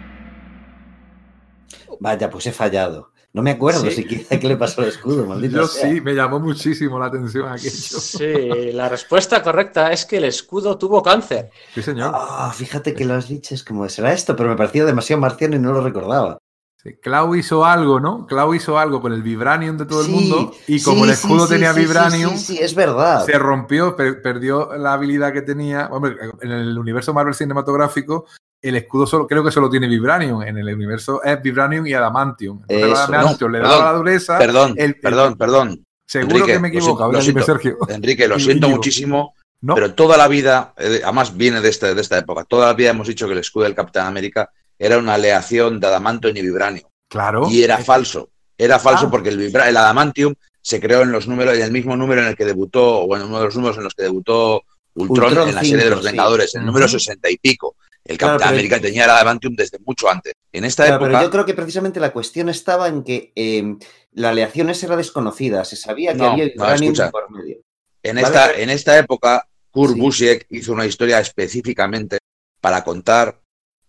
Vaya, 1.98 2.30
pues 2.30 2.46
he 2.46 2.52
fallado. 2.52 3.10
No 3.32 3.42
me 3.42 3.52
acuerdo 3.52 3.82
Sí. 3.82 3.90
siquiera 3.92 4.40
qué 4.40 4.48
le 4.48 4.56
pasó 4.56 4.80
al 4.80 4.88
escudo, 4.88 5.24
maldito 5.24 5.56
Yo 5.58 5.66
sea. 5.68 5.88
sí, 5.88 6.00
me 6.00 6.14
llamó 6.14 6.40
muchísimo 6.40 6.98
la 6.98 7.06
atención 7.06 7.48
aquello. 7.48 7.70
Sí, 7.70 8.72
la 8.72 8.88
respuesta 8.88 9.40
correcta 9.42 9.92
es 9.92 10.04
que 10.04 10.16
el 10.16 10.24
escudo 10.24 10.76
tuvo 10.78 11.00
cáncer. 11.02 11.50
Sí, 11.74 11.82
señor. 11.82 12.12
Ah, 12.14 12.52
fíjate 12.54 12.92
que 12.94 13.04
lo 13.04 13.14
has 13.14 13.28
dicho, 13.28 13.54
es 13.54 13.62
como 13.62 13.88
será 13.88 14.12
esto, 14.12 14.34
pero 14.34 14.48
me 14.48 14.56
parecía 14.56 14.84
demasiado 14.84 15.20
marciano 15.20 15.54
y 15.56 15.60
no 15.60 15.72
lo 15.72 15.80
recordaba. 15.80 16.38
Sí, 16.82 16.94
Clau 17.02 17.34
hizo 17.34 17.64
algo, 17.66 18.00
¿no? 18.00 18.26
Clau 18.26 18.54
hizo 18.54 18.78
algo 18.78 19.02
con 19.02 19.12
el 19.12 19.22
vibranium 19.22 19.76
de 19.76 19.84
todo 19.84 20.00
el 20.02 20.08
mundo 20.08 20.52
y 20.66 20.82
como 20.82 20.98
sí, 20.98 21.04
el 21.04 21.10
escudo 21.10 21.46
tenía 21.46 21.74
vibranium, 21.74 22.32
es 22.34 22.74
verdad. 22.74 23.26
se 23.26 23.38
rompió, 23.38 23.94
per- 23.94 24.22
perdió 24.22 24.70
la 24.78 24.94
habilidad 24.94 25.30
que 25.32 25.42
tenía. 25.42 25.88
Hombre, 25.92 26.16
en 26.40 26.50
el 26.52 26.78
universo 26.78 27.12
Marvel 27.12 27.34
cinematográfico, 27.34 28.24
el 28.62 28.76
escudo 28.76 29.06
solo, 29.06 29.26
creo 29.26 29.44
que 29.44 29.50
solo 29.50 29.68
tiene 29.68 29.88
vibranium. 29.88 30.42
En 30.42 30.56
el 30.56 30.74
universo 30.74 31.22
es 31.22 31.42
vibranium 31.42 31.86
y 31.86 31.92
adamantium. 31.92 32.62
Entonces, 32.66 32.98
Eso. 32.98 33.12
adamantium 33.12 33.52
No, 33.52 33.58
le 33.58 33.62
daba 33.62 33.84
la 33.92 33.98
dureza. 33.98 34.38
Perdón, 34.38 34.72
el- 34.78 34.84
el- 34.84 35.00
perdón, 35.00 35.36
perdón. 35.36 35.84
Seguro 36.06 36.36
Enrique, 36.36 36.52
que 36.54 36.58
me 36.60 36.68
lo 36.70 36.78
equivoco. 36.78 37.12
lo 37.12 37.20
siento. 37.20 37.42
Sergio. 37.44 37.76
Enrique, 37.88 38.26
lo 38.26 38.38
siento 38.38 38.68
muchísimo, 38.70 39.34
No, 39.60 39.74
pero 39.74 39.92
toda 39.94 40.16
la 40.16 40.28
vida, 40.28 40.72
eh, 40.78 41.02
además 41.04 41.36
viene 41.36 41.60
de, 41.60 41.70
de 41.94 42.00
esta 42.00 42.16
época, 42.16 42.44
toda 42.44 42.68
la 42.68 42.72
vida 42.72 42.88
hemos 42.90 43.06
dicho 43.06 43.26
que 43.26 43.34
el 43.34 43.38
escudo 43.40 43.64
del 43.64 43.74
Capitán 43.74 44.06
América 44.06 44.50
era 44.80 44.98
una 44.98 45.14
aleación 45.14 45.78
de 45.78 45.86
adamantium 45.86 46.36
y 46.36 46.42
vibranio. 46.42 46.90
claro. 47.08 47.48
Y 47.50 47.62
era 47.62 47.78
falso. 47.78 48.30
Era 48.58 48.78
falso 48.78 49.06
Ah. 49.06 49.10
porque 49.10 49.28
el, 49.30 49.38
vibra- 49.38 49.68
el 49.68 49.76
adamantium 49.76 50.34
se 50.62 50.80
creó 50.80 51.02
en 51.02 51.12
los 51.12 51.26
números, 51.28 51.54
en 51.56 51.62
el 51.62 51.70
mismo 51.72 51.96
número 51.96 52.20
en 52.22 52.28
el 52.28 52.36
que 52.36 52.44
debutó, 52.44 52.98
o 53.00 53.16
en 53.16 53.22
uno 53.22 53.38
de 53.38 53.44
los 53.46 53.56
números 53.56 53.76
en 53.78 53.84
los 53.84 53.94
que 53.94 54.02
debutó 54.04 54.62
Ultron, 54.94 55.28
Ultron 55.28 55.48
en 55.48 55.54
la 55.54 55.60
serie 55.60 55.76
de 55.76 55.82
5, 55.84 55.94
los 55.96 56.00
sí. 56.04 56.10
Vengadores, 56.10 56.54
en 56.54 56.60
el 56.62 56.66
número. 56.66 56.88
60 56.88 57.30
y 57.30 57.36
pico. 57.38 57.76
El 58.04 58.16
Claro, 58.18 58.32
Capitán 58.34 58.48
pero- 58.48 58.58
América 58.58 58.80
tenía 58.80 59.04
el 59.04 59.10
adamantium 59.10 59.54
desde 59.54 59.78
mucho 59.84 60.08
antes. 60.10 60.32
En 60.52 60.64
esta 60.64 60.84
Claro, 60.84 60.96
época, 60.96 61.10
pero 61.18 61.22
yo 61.26 61.30
creo 61.30 61.44
que 61.46 61.54
precisamente 61.54 62.00
la 62.00 62.12
cuestión 62.12 62.48
estaba 62.48 62.88
en 62.88 63.02
que 63.04 63.32
eh, 63.36 63.76
la 64.12 64.30
aleación 64.30 64.70
esa 64.70 64.86
era 64.86 64.96
desconocida, 64.96 65.64
se 65.64 65.76
sabía 65.76 66.12
que 66.12 66.18
No, 66.18 66.30
había 66.32 66.44
no, 66.46 66.50
vibranium 66.52 66.92
escucha. 66.92 67.10
por 67.10 67.30
medio. 67.30 67.58
En 68.02 68.16
Vale, 68.16 68.26
esta, 68.26 68.52
en 68.54 68.70
esta 68.70 68.98
época, 68.98 69.46
Kurt 69.70 69.94
Sí. 69.94 70.00
Busiek 70.00 70.46
hizo 70.50 70.72
una 70.72 70.86
historia 70.86 71.20
específicamente 71.20 72.18
para 72.60 72.82
contar 72.84 73.40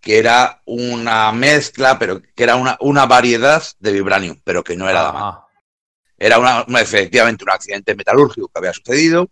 que 0.02 0.19
era 0.19 0.61
una 0.65 1.32
mezcla, 1.32 1.99
pero 1.99 2.22
que 2.22 2.44
era 2.44 2.56
una, 2.57 2.78
una 2.82 3.06
variedad 3.06 3.64
de 3.80 3.91
vibranium, 3.94 4.40
pero 4.44 4.64
que 4.64 4.76
no 4.78 4.90
era 4.90 5.02
adamantium. 5.02 5.44
Ah, 5.44 5.48
Era 6.18 6.40
una, 6.40 6.65
una- 6.68 6.82
efectivamente 6.82 7.44
un 7.44 7.52
accidente 7.52 7.95
metalúrgico 7.95 8.48
que 8.49 8.60
había 8.60 8.73
sucedido 8.73 9.30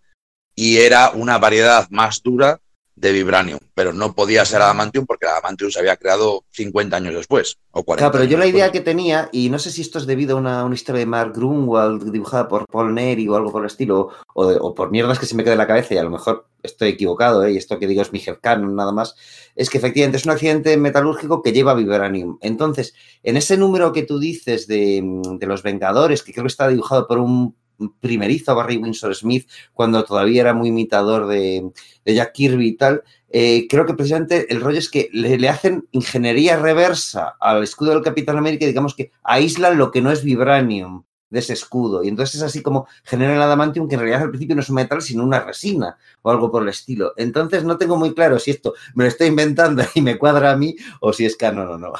y 0.55 0.77
era 0.79 1.11
una 1.11 1.37
variedad 1.39 1.87
más 1.91 2.21
dura 2.23 2.59
de 2.99 3.11
Vibranium, 3.13 3.59
pero 3.73 3.93
no 3.93 4.13
podía 4.13 4.43
ser 4.43 4.61
Adamantium 4.61 5.05
porque 5.05 5.25
el 5.25 5.31
Adamantium 5.31 5.71
se 5.71 5.79
había 5.79 5.95
creado 5.95 6.43
50 6.51 6.97
años 6.97 7.13
después 7.15 7.57
o 7.71 7.83
40. 7.83 7.97
Claro, 7.97 8.11
pero 8.11 8.29
yo 8.29 8.37
la 8.37 8.45
idea 8.45 8.65
después. 8.65 8.81
que 8.81 8.85
tenía, 8.85 9.29
y 9.31 9.49
no 9.49 9.57
sé 9.57 9.71
si 9.71 9.81
esto 9.81 9.99
es 9.99 10.05
debido 10.05 10.35
a 10.35 10.39
una, 10.39 10.65
una 10.65 10.75
historia 10.75 10.99
de 10.99 11.05
Mark 11.05 11.31
Grunwald 11.33 12.11
dibujada 12.11 12.47
por 12.49 12.65
Paul 12.67 12.93
Neri 12.93 13.27
o 13.29 13.35
algo 13.37 13.51
por 13.51 13.61
el 13.61 13.67
estilo, 13.67 14.09
o, 14.33 14.47
de- 14.47 14.57
o 14.59 14.75
por 14.75 14.91
mierdas 14.91 15.17
que 15.17 15.25
se 15.25 15.35
me 15.35 15.43
queda 15.43 15.53
en 15.53 15.59
la 15.59 15.67
cabeza 15.67 15.93
y 15.93 15.97
a 15.97 16.03
lo 16.03 16.09
mejor 16.09 16.47
estoy 16.61 16.89
equivocado, 16.89 17.45
¿eh? 17.45 17.53
y 17.53 17.57
esto 17.57 17.79
que 17.79 17.87
digo 17.87 18.01
es 18.01 18.11
mi 18.11 18.19
headcanon 18.19 18.75
nada 18.75 18.91
más, 18.91 19.15
es 19.55 19.69
que 19.69 19.77
efectivamente 19.77 20.17
es 20.17 20.25
un 20.25 20.31
accidente 20.31 20.75
metalúrgico 20.75 21.41
que 21.41 21.53
lleva 21.53 21.73
Vibranium. 21.73 22.37
Entonces, 22.41 22.93
en 23.23 23.37
ese 23.37 23.55
número 23.55 23.93
que 23.93 24.03
tú 24.03 24.19
dices 24.19 24.67
de, 24.67 25.01
de 25.39 25.47
los 25.47 25.63
Vengadores, 25.63 26.21
que 26.21 26.33
creo 26.33 26.43
que 26.43 26.49
está 26.49 26.67
dibujado 26.67 27.07
por 27.07 27.17
un 27.19 27.55
primerizo 27.99 28.55
Barry 28.55 28.77
Windsor 28.77 29.15
Smith, 29.15 29.49
cuando 29.73 30.03
todavía 30.03 30.41
era 30.41 30.53
muy 30.53 30.69
imitador 30.69 31.27
de, 31.27 31.71
de 32.05 32.13
Jack 32.13 32.33
Kirby 32.33 32.67
y 32.67 32.77
tal, 32.77 33.03
eh, 33.29 33.67
creo 33.69 33.85
que 33.85 33.93
precisamente 33.93 34.51
el 34.51 34.61
rollo 34.61 34.79
es 34.79 34.89
que 34.89 35.09
le, 35.13 35.37
le 35.37 35.49
hacen 35.49 35.87
ingeniería 35.91 36.57
reversa 36.57 37.35
al 37.39 37.63
escudo 37.63 37.91
del 37.91 38.03
Capitán 38.03 38.37
América 38.37 38.65
y 38.65 38.69
digamos 38.69 38.95
que 38.95 39.11
aíslan 39.23 39.77
lo 39.77 39.91
que 39.91 40.01
no 40.01 40.11
es 40.11 40.23
vibranium 40.23 41.03
de 41.29 41.39
ese 41.39 41.53
escudo. 41.53 42.03
Y 42.03 42.07
entonces 42.07 42.35
es 42.35 42.41
así 42.41 42.61
como 42.61 42.87
generan 43.03 43.35
el 43.35 43.41
adamantium, 43.41 43.87
que 43.87 43.95
en 43.95 44.01
realidad 44.01 44.23
al 44.23 44.29
principio 44.29 44.55
no 44.55 44.61
es 44.61 44.69
un 44.69 44.75
metal, 44.75 45.01
sino 45.01 45.23
una 45.23 45.39
resina 45.39 45.97
o 46.21 46.31
algo 46.31 46.51
por 46.51 46.63
el 46.63 46.69
estilo. 46.69 47.13
Entonces 47.17 47.63
no 47.63 47.77
tengo 47.77 47.97
muy 47.97 48.13
claro 48.13 48.39
si 48.39 48.51
esto 48.51 48.73
me 48.95 49.03
lo 49.03 49.09
estoy 49.09 49.27
inventando 49.27 49.83
y 49.95 50.01
me 50.01 50.17
cuadra 50.17 50.51
a 50.51 50.57
mí 50.57 50.75
o 51.01 51.13
si 51.13 51.25
es 51.25 51.35
canon 51.35 51.67
o 51.67 51.77
no. 51.77 51.93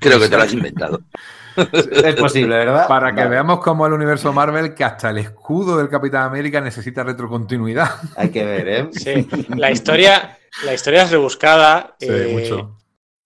Creo 0.00 0.20
que 0.20 0.28
te 0.28 0.36
lo 0.36 0.42
has 0.42 0.52
inventado. 0.52 1.00
es 1.56 2.14
posible, 2.16 2.56
¿verdad? 2.56 2.88
Para 2.88 3.10
que 3.10 3.18
Vale, 3.22 3.30
veamos 3.30 3.60
cómo 3.60 3.86
el 3.86 3.92
universo 3.92 4.32
Marvel, 4.32 4.74
que 4.74 4.84
hasta 4.84 5.10
el 5.10 5.18
escudo 5.18 5.76
del 5.78 5.88
Capitán 5.88 6.24
América 6.24 6.60
necesita 6.60 7.02
retrocontinuidad. 7.04 7.88
Hay 8.16 8.30
que 8.30 8.44
ver, 8.44 8.68
¿eh? 8.68 8.88
Sí, 8.92 9.26
la 9.56 9.70
historia, 9.70 10.38
la 10.64 10.74
historia 10.74 11.02
es 11.02 11.10
rebuscada, 11.10 11.96
Sí, 11.98 12.06
eh, 12.10 12.28
mucho. 12.32 12.76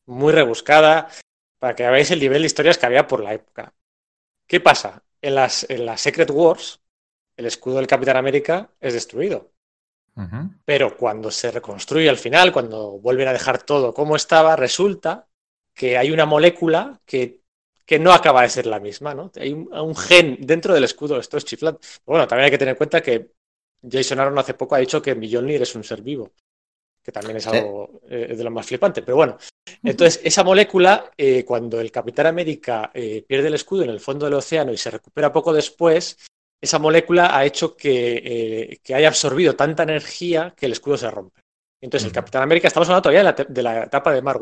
muy 0.07 0.33
rebuscada, 0.33 1.09
para 1.59 1.75
que 1.75 1.89
veáis 1.89 2.11
el 2.11 2.21
nivel 2.21 2.43
de 2.43 2.47
historias 2.47 2.79
que 2.79 2.87
había 2.87 3.07
por 3.07 3.23
la 3.23 3.35
época. 3.35 3.73
¿Qué 4.47 4.61
pasa? 4.61 5.03
En 5.23 5.35
las, 5.35 5.69
en 5.69 5.85
las 5.85 6.01
Secret 6.01 6.31
Wars, 6.31 6.81
el 7.37 7.47
escudo 7.47 7.77
del 7.77 7.87
Capitán 7.87 8.17
América 8.17 8.71
es 8.81 8.95
destruido. 8.95 9.53
Pero 10.67 10.99
cuando 10.99 11.31
se 11.31 11.51
reconstruye 11.51 12.11
al 12.11 12.19
final, 12.19 12.53
cuando 12.53 12.99
vuelven 12.99 13.29
a 13.29 13.33
dejar 13.33 13.63
todo 13.63 13.95
como 13.95 14.17
estaba, 14.17 14.55
resulta 14.55 15.29
que 15.73 15.97
hay 15.97 16.11
una 16.11 16.27
molécula 16.27 17.01
que, 17.07 17.40
que 17.91 17.99
no 17.99 18.13
acaba 18.13 18.43
de 18.43 18.49
ser 18.49 18.67
la 18.67 18.79
misma, 18.79 19.15
¿no? 19.15 19.33
Hay 19.35 19.53
un, 19.53 19.69
un 19.75 19.97
gen 19.97 20.37
dentro 20.39 20.73
del 20.73 20.85
escudo, 20.85 21.19
esto 21.19 21.37
es 21.37 21.45
chiflante. 21.45 21.89
Bueno, 22.07 22.29
también 22.29 22.45
hay 22.45 22.51
que 22.53 22.59
tener 22.59 22.75
en 22.75 22.77
cuenta 22.77 23.03
que 23.03 23.33
Jason 23.83 24.21
Aaron 24.21 24.39
hace 24.39 24.55
poco 24.55 24.77
ha 24.77 24.79
dicho 24.79 25.03
que 25.03 25.17
Mjolnir 25.17 25.61
es 25.63 25.75
un 25.75 25.83
ser 25.83 26.01
vivo, 26.01 26.31
que 27.03 27.11
también 27.11 27.39
es 27.39 27.49
algo 27.49 28.01
eh, 28.09 28.37
de 28.37 28.45
lo 28.45 28.53
más 28.53 28.65
flipante. 28.65 29.03
Pero 29.03 29.17
bueno, 29.17 29.39
entonces 29.83 30.21
esa 30.23 30.45
molécula, 30.45 31.11
eh, 31.17 31.45
cuando 31.45 31.81
el 31.81 31.91
Capitán 31.91 32.27
América 32.27 32.93
eh, 32.95 33.25
pierde 33.27 33.49
el 33.49 33.55
escudo 33.55 33.83
en 33.83 33.91
el 33.91 33.99
fondo 33.99 34.27
del 34.27 34.35
océano 34.35 34.73
y 34.73 34.77
se 34.77 34.93
recupera 34.93 35.33
poco 35.33 35.53
después, 35.53 36.17
esa 36.61 36.79
molécula 36.79 37.37
ha 37.37 37.45
hecho 37.45 37.77
que, 37.77 38.79
que 38.85 38.95
haya 38.95 39.09
absorbido 39.09 39.57
tanta 39.57 39.83
energía 39.83 40.55
que 40.57 40.67
el 40.67 40.73
escudo 40.73 40.97
se 40.97 41.11
rompe. 41.11 41.41
Entonces 41.83 42.07
el. 42.07 42.13
Capitán 42.13 42.43
América, 42.43 42.69
estamos 42.69 42.89
hablando 42.89 43.03
todavía 43.03 43.21
de 43.33 43.45
la, 43.45 43.45
de 43.49 43.63
la 43.63 43.85
etapa 43.85 44.13
de 44.13 44.23
Mark. 44.23 44.41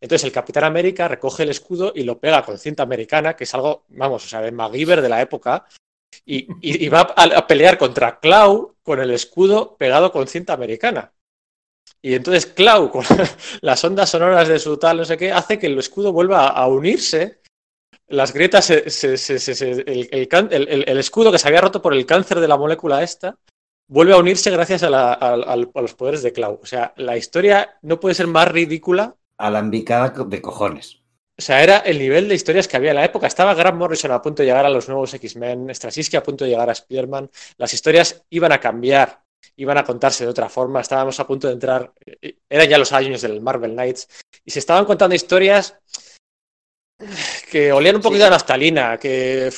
Entonces 0.00 0.24
el 0.24 0.32
Capitán 0.32 0.64
América 0.64 1.08
recoge 1.08 1.42
el 1.42 1.50
escudo 1.50 1.92
y 1.94 2.02
lo 2.04 2.18
pega 2.18 2.42
con 2.44 2.58
cinta 2.58 2.82
americana, 2.82 3.34
que 3.36 3.44
es 3.44 3.54
algo, 3.54 3.84
vamos, 3.88 4.24
o 4.24 4.28
sea, 4.28 4.40
de 4.40 4.52
MacGyver 4.52 5.02
de 5.02 5.08
la 5.08 5.20
época, 5.20 5.66
y, 6.24 6.38
y- 6.60 6.84
y 6.86 6.88
va 6.88 7.00
a, 7.16 7.22
a 7.24 7.46
pelear 7.46 7.76
contra 7.78 8.18
Clau 8.18 8.76
con 8.82 9.00
el 9.00 9.10
escudo 9.10 9.76
pegado 9.76 10.10
con 10.12 10.26
cinta 10.26 10.54
americana. 10.54 11.12
Y 12.00 12.14
entonces 12.14 12.46
Clau, 12.46 12.90
con 12.90 13.04
las 13.60 13.84
ondas 13.84 14.08
sonoras 14.10 14.48
de 14.48 14.58
su 14.58 14.76
tal, 14.78 14.98
no 14.98 15.04
sé 15.04 15.16
qué, 15.16 15.32
hace 15.32 15.58
que 15.58 15.66
el 15.66 15.78
escudo 15.78 16.12
vuelva 16.12 16.48
a, 16.48 16.66
unirse. 16.68 17.40
Las 18.08 18.32
grietas, 18.32 18.64
se- 18.64 18.88
se- 18.88 19.18
se- 19.18 19.38
se- 19.38 19.54
se- 19.54 19.70
el, 19.70 20.08
el 20.10 20.28
can- 20.28 20.48
el- 20.50 20.68
el- 20.68 20.84
el 20.88 20.98
escudo 20.98 21.30
que 21.30 21.38
se 21.38 21.48
había 21.48 21.60
roto 21.60 21.82
por 21.82 21.92
el 21.92 22.06
cáncer 22.06 22.40
de 22.40 22.48
la 22.48 22.56
molécula 22.56 23.02
esta, 23.02 23.36
vuelve 23.88 24.12
a 24.12 24.18
unirse 24.18 24.50
gracias 24.50 24.82
a, 24.82 24.90
la- 24.90 25.12
a 25.14 25.56
los 25.56 25.94
poderes 25.94 26.22
de 26.22 26.32
Clau. 26.32 26.60
O 26.62 26.66
sea, 26.66 26.92
la 26.96 27.16
historia 27.16 27.78
no 27.82 27.98
puede 27.98 28.14
ser 28.14 28.26
más 28.26 28.48
ridícula. 28.48 29.16
Alambicada 29.38 30.10
de 30.10 30.42
cojones. 30.42 31.00
O 31.38 31.40
sea, 31.42 31.62
era 31.62 31.78
el 31.78 31.98
nivel 32.00 32.28
de 32.28 32.34
historias 32.34 32.66
que 32.66 32.76
había 32.76 32.90
en 32.90 32.96
la 32.96 33.04
época. 33.04 33.28
Estaba 33.28 33.54
Grant 33.54 33.76
Morrison 33.78 34.10
a 34.10 34.20
punto 34.20 34.42
de 34.42 34.46
llegar 34.48 34.66
a 34.66 34.70
los 34.70 34.88
nuevos 34.88 35.14
X-Men, 35.14 35.72
Straczynski 35.72 36.16
a 36.16 36.22
punto 36.22 36.44
de 36.44 36.50
llegar 36.50 36.68
a 36.68 36.72
Spider-Man. 36.72 37.30
Las 37.56 37.72
historias 37.72 38.24
iban 38.30 38.50
a 38.50 38.58
cambiar, 38.58 39.22
iban 39.56 39.78
a 39.78 39.84
contarse 39.84 40.24
de 40.24 40.30
otra 40.30 40.48
forma. 40.48 40.80
Estábamos 40.80 41.20
a 41.20 41.26
punto 41.28 41.46
de 41.46 41.52
entrar, 41.52 41.92
eh, 42.04 42.38
eran 42.48 42.68
ya 42.68 42.76
los 42.76 42.90
años 42.92 43.22
del 43.22 43.40
Marvel 43.40 43.70
Knights, 43.72 44.08
y 44.44 44.50
se 44.50 44.58
estaban 44.58 44.84
contando 44.84 45.14
historias 45.14 45.78
que 47.50 47.72
olían 47.72 47.96
un 47.96 48.02
poquito 48.02 48.22
Sí. 48.24 48.26
a 48.26 48.30
naftalina, 48.30 48.98
que 48.98 49.52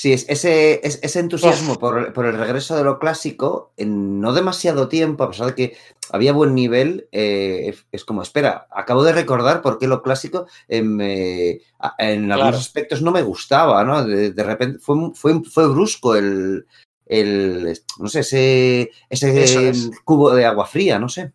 Sí, 0.00 0.14
es, 0.14 0.24
ese, 0.30 0.80
es- 0.86 0.98
ese 1.02 1.20
entusiasmo 1.20 1.78
por, 1.78 2.12
por 2.14 2.24
el 2.26 2.38
regreso 2.38 2.74
de 2.74 2.84
lo 2.84 2.98
clásico, 2.98 3.72
en 3.76 4.18
no 4.20 4.32
demasiado 4.32 4.88
tiempo, 4.88 5.24
a 5.24 5.30
pesar 5.30 5.48
de 5.48 5.54
que 5.54 5.76
había 6.10 6.32
buen 6.32 6.54
nivel, 6.54 7.06
eh, 7.12 7.74
es, 7.92 8.04
como, 8.06 8.22
espera, 8.22 8.66
acabo 8.70 9.02
de 9.04 9.12
recordar 9.12 9.60
por 9.60 9.78
qué 9.78 9.86
lo 9.88 10.02
clásico 10.02 10.46
em, 10.68 10.98
eh, 11.02 11.60
en 11.98 12.32
algunos 12.32 12.56
Claro. 12.56 12.60
aspectos 12.60 13.02
no 13.02 13.10
me 13.12 13.22
gustaba, 13.22 13.84
¿no? 13.84 14.02
De, 14.04 14.32
de 14.32 14.42
repente 14.44 14.78
fue, 14.78 14.96
fue, 15.14 15.42
fue 15.44 15.68
brusco 15.68 16.14
el, 16.16 16.66
el, 17.06 17.78
no 17.98 18.08
sé, 18.08 18.20
ese, 18.20 18.90
ese 19.10 19.68
es. 19.68 19.90
cubo 20.04 20.30
de 20.34 20.46
agua 20.46 20.66
fría, 20.66 20.98
no 20.98 21.08
sé. 21.10 21.32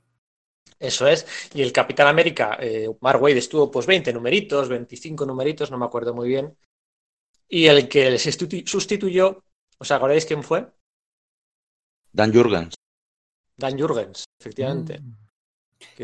Eso 0.79 1.07
es. 1.07 1.25
Y 1.53 1.61
el 1.61 1.71
Capitán 1.73 2.07
América, 2.07 2.57
eh, 2.61 2.87
Mark 3.01 3.21
Waid 3.21 3.37
estuvo 3.37 3.71
pues 3.71 3.85
20 3.85 4.13
numeritos, 4.13 4.69
25 4.69 5.25
numeritos, 5.25 5.71
no 5.71 5.77
me 5.77 5.85
acuerdo 5.85 6.13
muy 6.13 6.27
bien. 6.29 6.57
Y 7.47 7.67
el 7.67 7.87
que 7.87 8.09
le 8.11 8.17
sustitu- 8.17 8.65
sustituyó, 8.67 9.43
¿os 9.77 9.91
acordáis 9.91 10.25
quién 10.25 10.43
fue? 10.43 10.67
Dan 12.11 12.33
Jurgens. 12.33 12.73
Dan 13.57 13.79
Jurgens, 13.79 14.25
efectivamente. 14.39 14.99
Mm. 14.99 15.15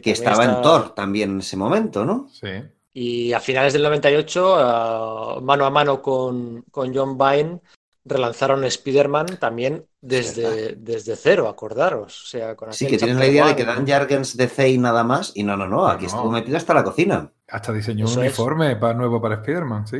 Que 0.02 0.12
estaba 0.12 0.46
en 0.46 0.62
Thor 0.62 0.94
también 0.94 1.32
en 1.32 1.40
ese 1.40 1.58
momento, 1.58 2.06
¿no? 2.06 2.30
Sí. 2.32 2.48
Y 2.94 3.32
a 3.34 3.40
finales 3.40 3.74
del 3.74 3.84
98, 3.84 4.56
ah, 4.58 5.40
mano 5.42 5.66
a 5.66 5.70
mano 5.70 6.02
con, 6.02 6.64
con 6.72 6.94
John 6.94 7.18
Byrne, 7.18 7.62
relanzaron 8.04 8.64
Spider-Man 8.66 9.38
también 9.40 9.86
desde, 10.02 10.76
desde 10.76 11.16
cero, 11.16 11.48
acordaros. 11.48 12.24
O 12.24 12.28
sea, 12.28 12.56
con 12.56 12.74
Sí, 12.74 12.88
que 12.88 12.98
tienes 12.98 13.16
la 13.18 13.28
idea 13.28 13.48
de 13.48 13.56
que 13.56 13.64
Dan 13.64 13.88
Jargens 13.88 14.36
DC 14.36 14.70
y 14.70 14.78
nada 14.78 15.04
más, 15.04 15.32
y 15.36 15.44
no, 15.44 15.56
no, 15.56 15.68
no, 15.68 15.88
aquí 15.88 16.04
No. 16.06 16.08
estuvo 16.10 16.32
metido 16.32 16.58
hasta 16.58 16.74
la 16.74 16.84
cocina. 16.84 17.32
Hasta 17.48 17.72
diseñó 17.72 18.06
un 18.06 18.12
es. 18.12 18.18
uniforme 18.18 18.76
para, 18.76 18.94
nuevo 18.94 19.22
para 19.22 19.36
Spider-Man, 19.36 19.88
sí. 19.88 19.98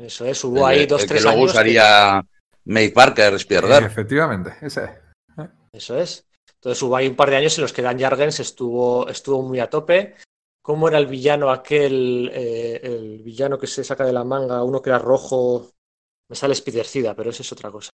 Eso 0.00 0.24
es, 0.24 0.42
hubo 0.44 0.66
ahí 0.66 0.80
El- 0.80 0.88
dos, 0.88 1.02
el 1.02 1.08
tres 1.08 1.20
que 1.20 1.24
luego 1.24 1.38
años. 1.42 1.52
que- 1.52 1.58
usaría 1.58 2.24
May 2.64 2.88
Parker, 2.90 3.34
Spider-Man. 3.34 3.84
Efectivamente, 3.84 4.54
ese 4.62 4.84
es. 4.84 4.90
Eso 5.72 5.98
es. 5.98 6.26
Entonces 6.54 6.82
hubo 6.82 6.96
ahí 6.96 7.06
un 7.08 7.16
par 7.16 7.30
de 7.30 7.36
años 7.36 7.56
en 7.58 7.62
los 7.62 7.72
que 7.72 7.82
Dan 7.82 7.98
Jargens 7.98 8.40
estuvo, 8.40 9.08
estuvo 9.08 9.42
muy 9.42 9.60
a 9.60 9.68
tope. 9.70 10.14
¿Cómo 10.62 10.88
era 10.88 10.98
el 10.98 11.06
villano 11.06 11.50
aquel, 11.50 12.30
eh, 12.34 12.80
el 12.82 13.22
villano 13.22 13.58
que 13.58 13.66
se 13.66 13.82
saca 13.82 14.04
de 14.04 14.12
la 14.12 14.24
manga, 14.24 14.62
uno 14.62 14.82
que 14.82 14.90
era 14.90 14.98
rojo? 14.98 15.70
Me 16.28 16.36
sale 16.36 16.54
Spidercida, 16.54 17.14
pero 17.14 17.30
eso 17.30 17.42
es 17.42 17.52
otra 17.52 17.70
cosa. 17.70 17.90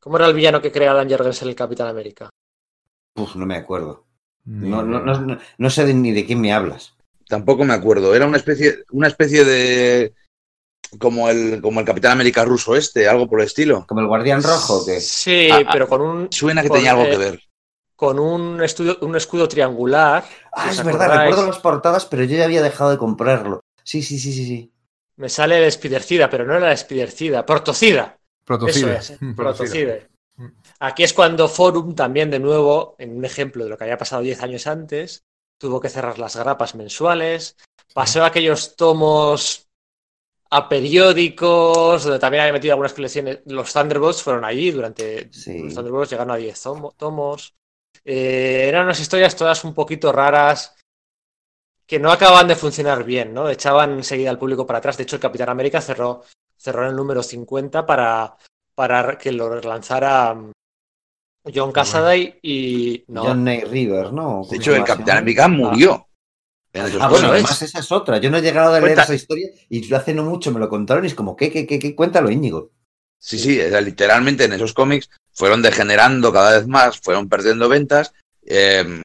¿Cómo 0.00 0.16
era 0.16 0.26
el 0.26 0.34
villano 0.34 0.60
que 0.60 0.72
crea 0.72 0.94
Dan 0.94 1.08
Jargens 1.10 1.42
en 1.42 1.48
el 1.48 1.54
Capitán 1.54 1.88
América? 1.88 2.30
Uf, 3.16 3.36
no 3.36 3.46
me 3.46 3.56
acuerdo. 3.56 4.06
No, 4.44 4.82
no, 4.82 4.98
no, 5.00 5.20
no- 5.20 5.38
no 5.58 5.70
sé 5.70 5.84
de- 5.84 5.94
ni 5.94 6.10
de 6.12 6.26
quién 6.26 6.40
me 6.40 6.52
hablas. 6.52 6.94
Tampoco 7.28 7.64
me 7.64 7.74
acuerdo. 7.74 8.14
Era 8.14 8.26
una 8.26 8.38
especie, 8.38 8.84
una 8.90 9.06
especie 9.08 9.44
de. 9.44 10.14
Como 10.98 11.28
el, 11.30 11.60
como 11.62 11.80
el 11.80 11.86
Capitán 11.86 12.12
América 12.12 12.44
ruso 12.44 12.76
este, 12.76 13.08
algo 13.08 13.26
por 13.28 13.40
el 13.40 13.46
estilo. 13.46 13.86
¿Como 13.86 14.00
el 14.00 14.06
guardián 14.06 14.42
rojo 14.42 14.78
o 14.78 14.84
qué? 14.86 15.00
Sí, 15.00 15.48
Ah, 15.50 15.62
ah, 15.66 15.70
pero 15.72 15.88
con 15.88 16.00
un, 16.02 16.32
Suena 16.32 16.62
que 16.62 16.68
Con, 16.68 16.76
tenía 16.78 16.90
algo 16.92 17.04
eh, 17.04 17.10
que 17.10 17.16
ver. 17.16 17.40
con 17.96 18.18
un, 18.18 18.62
estudio, 18.62 18.98
un 19.02 19.16
escudo 19.16 19.48
triangular. 19.48 20.24
Ah, 20.52 20.72
si 20.72 20.80
es 20.80 20.82
verdad, 20.84 21.02
acordáis. 21.06 21.30
recuerdo 21.30 21.46
las 21.46 21.58
portadas, 21.60 22.06
pero 22.06 22.24
yo 22.24 22.36
ya 22.36 22.44
había 22.44 22.62
dejado 22.62 22.90
de 22.90 22.98
comprarlo. 22.98 23.60
Sí, 23.84 24.02
sí, 24.02 24.18
sí, 24.18 24.32
sí, 24.32 24.44
sí. 24.44 24.72
Me 25.16 25.28
sale 25.28 25.64
el 25.64 25.70
Spidercida, 25.72 26.28
pero 26.30 26.44
no 26.44 26.54
era 26.56 26.70
el 26.72 26.78
Spidercida, 26.78 27.44
Protocida. 27.46 28.18
Protocide. 28.44 28.96
Eso 28.96 29.14
es, 29.14 29.18
Protocide. 29.36 30.08
Mm. 30.36 30.46
Aquí 30.80 31.04
es 31.04 31.12
cuando 31.12 31.48
Forum 31.48 31.94
también, 31.94 32.30
de 32.30 32.38
nuevo, 32.40 32.96
en 32.98 33.16
un 33.16 33.24
ejemplo 33.24 33.64
de 33.64 33.70
lo 33.70 33.78
que 33.78 33.84
había 33.84 33.98
pasado 33.98 34.22
10 34.22 34.42
años 34.42 34.66
antes, 34.66 35.24
tuvo 35.58 35.80
que 35.80 35.88
cerrar 35.88 36.18
las 36.18 36.36
grapas 36.36 36.74
mensuales, 36.74 37.56
pasó 37.94 38.24
aquellos 38.24 38.74
tomos 38.76 39.68
a 40.54 40.68
periódicos, 40.68 42.04
donde 42.04 42.18
también 42.18 42.42
había 42.42 42.52
metido 42.52 42.74
algunas 42.74 42.92
colecciones. 42.92 43.40
Los 43.46 43.72
Thunderbolts 43.72 44.22
fueron 44.22 44.44
allí 44.44 44.70
durante. 44.70 45.32
Sí. 45.32 45.62
Los 45.62 45.74
Thunderbolts 45.74 46.10
llegaron 46.10 46.30
a 46.32 46.36
10 46.36 46.62
tomo- 46.62 46.94
tomos. 46.96 47.54
Eh, 48.04 48.66
eran 48.68 48.84
unas 48.84 49.00
historias 49.00 49.34
todas 49.34 49.64
un 49.64 49.72
poquito 49.74 50.12
raras 50.12 50.76
que 51.86 51.98
no 51.98 52.12
acababan 52.12 52.48
de 52.48 52.56
funcionar 52.56 53.02
bien, 53.04 53.32
¿no? 53.32 53.48
Echaban 53.48 53.92
enseguida 53.92 54.30
al 54.30 54.38
público 54.38 54.66
para 54.66 54.78
atrás. 54.78 54.96
De 54.96 55.04
hecho, 55.04 55.16
el 55.16 55.22
Capitán 55.22 55.48
América 55.48 55.80
cerró, 55.80 56.22
cerró 56.56 56.82
en 56.84 56.90
el 56.90 56.96
número 56.96 57.22
50 57.22 57.86
para, 57.86 58.36
para 58.74 59.16
que 59.16 59.32
lo 59.32 59.48
relanzara 59.48 60.34
mm, 60.34 60.52
John 61.54 61.72
Cassaday 61.72 62.40
y. 62.42 63.04
No. 63.08 63.24
John 63.24 63.44
Nate 63.44 63.64
River, 63.66 64.12
¿no? 64.12 64.42
De 64.50 64.56
hecho, 64.56 64.74
el 64.76 64.84
Capitán 64.84 65.18
América 65.18 65.48
murió. 65.48 66.06
Esos 66.72 67.02
Ah, 67.02 67.08
bueno, 67.08 67.28
además 67.28 67.60
esa 67.60 67.80
es 67.80 67.92
otra. 67.92 68.18
Yo 68.18 68.30
no 68.30 68.38
he 68.38 68.42
llegado 68.42 68.68
a 68.68 68.72
leer 68.72 68.82
Cuenta. 68.82 69.02
esa 69.02 69.14
historia 69.14 69.48
y 69.68 69.92
hace 69.92 70.14
no 70.14 70.24
mucho 70.24 70.50
me 70.52 70.60
lo 70.60 70.68
contaron 70.68 71.04
y 71.04 71.08
es 71.08 71.14
como, 71.14 71.36
¿qué, 71.36 71.50
qué, 71.50 71.66
qué, 71.66 71.78
qué? 71.78 71.94
Cuéntalo, 71.94 72.30
Íñigo. 72.30 72.70
Sí, 73.18 73.38
sí, 73.38 73.60
era 73.60 73.80
literalmente 73.80 74.44
en 74.44 74.52
esos 74.54 74.72
cómics 74.72 75.08
fueron 75.32 75.62
degenerando 75.62 76.32
cada 76.32 76.56
vez 76.58 76.66
más, 76.66 76.98
fueron 76.98 77.28
perdiendo 77.28 77.68
ventas. 77.68 78.12
Eh, 78.44 79.00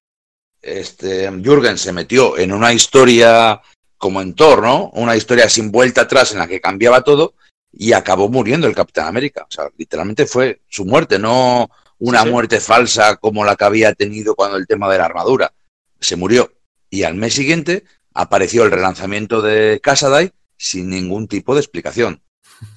este, 0.61 1.29
Jürgen 1.43 1.77
se 1.77 1.93
metió 1.93 2.37
en 2.37 2.51
una 2.51 2.73
historia 2.73 3.61
como 3.97 4.21
en 4.21 4.33
Thor, 4.33 4.61
¿no? 4.63 4.89
Una 4.93 5.15
historia 5.15 5.49
sin 5.49 5.71
vuelta 5.71 6.01
atrás 6.01 6.31
en 6.31 6.39
la 6.39 6.47
que 6.47 6.61
cambiaba 6.61 7.01
todo 7.03 7.35
y 7.71 7.93
acabó 7.93 8.29
muriendo 8.29 8.67
el 8.67 8.75
Capitán 8.75 9.07
América. 9.07 9.43
O 9.47 9.51
sea, 9.51 9.69
literalmente 9.77 10.25
fue 10.25 10.61
su 10.67 10.85
muerte, 10.85 11.19
no 11.19 11.69
una 11.99 12.19
Sí, 12.19 12.25
sí. 12.25 12.31
muerte 12.31 12.59
falsa 12.59 13.15
como 13.17 13.43
la 13.45 13.55
que 13.55 13.65
había 13.65 13.93
tenido 13.93 14.35
cuando 14.35 14.57
el 14.57 14.67
tema 14.67 14.91
de 14.91 14.97
la 14.99 15.05
armadura. 15.05 15.53
Se 15.99 16.15
murió. 16.15 16.51
Y 16.89 17.03
al 17.03 17.15
mes 17.15 17.33
siguiente 17.33 17.83
apareció 18.13 18.63
el 18.63 18.71
relanzamiento 18.71 19.41
de 19.41 19.79
Casaday 19.81 20.31
sin 20.57 20.89
ningún 20.89 21.27
tipo 21.27 21.53
de 21.53 21.61
explicación. 21.61 22.21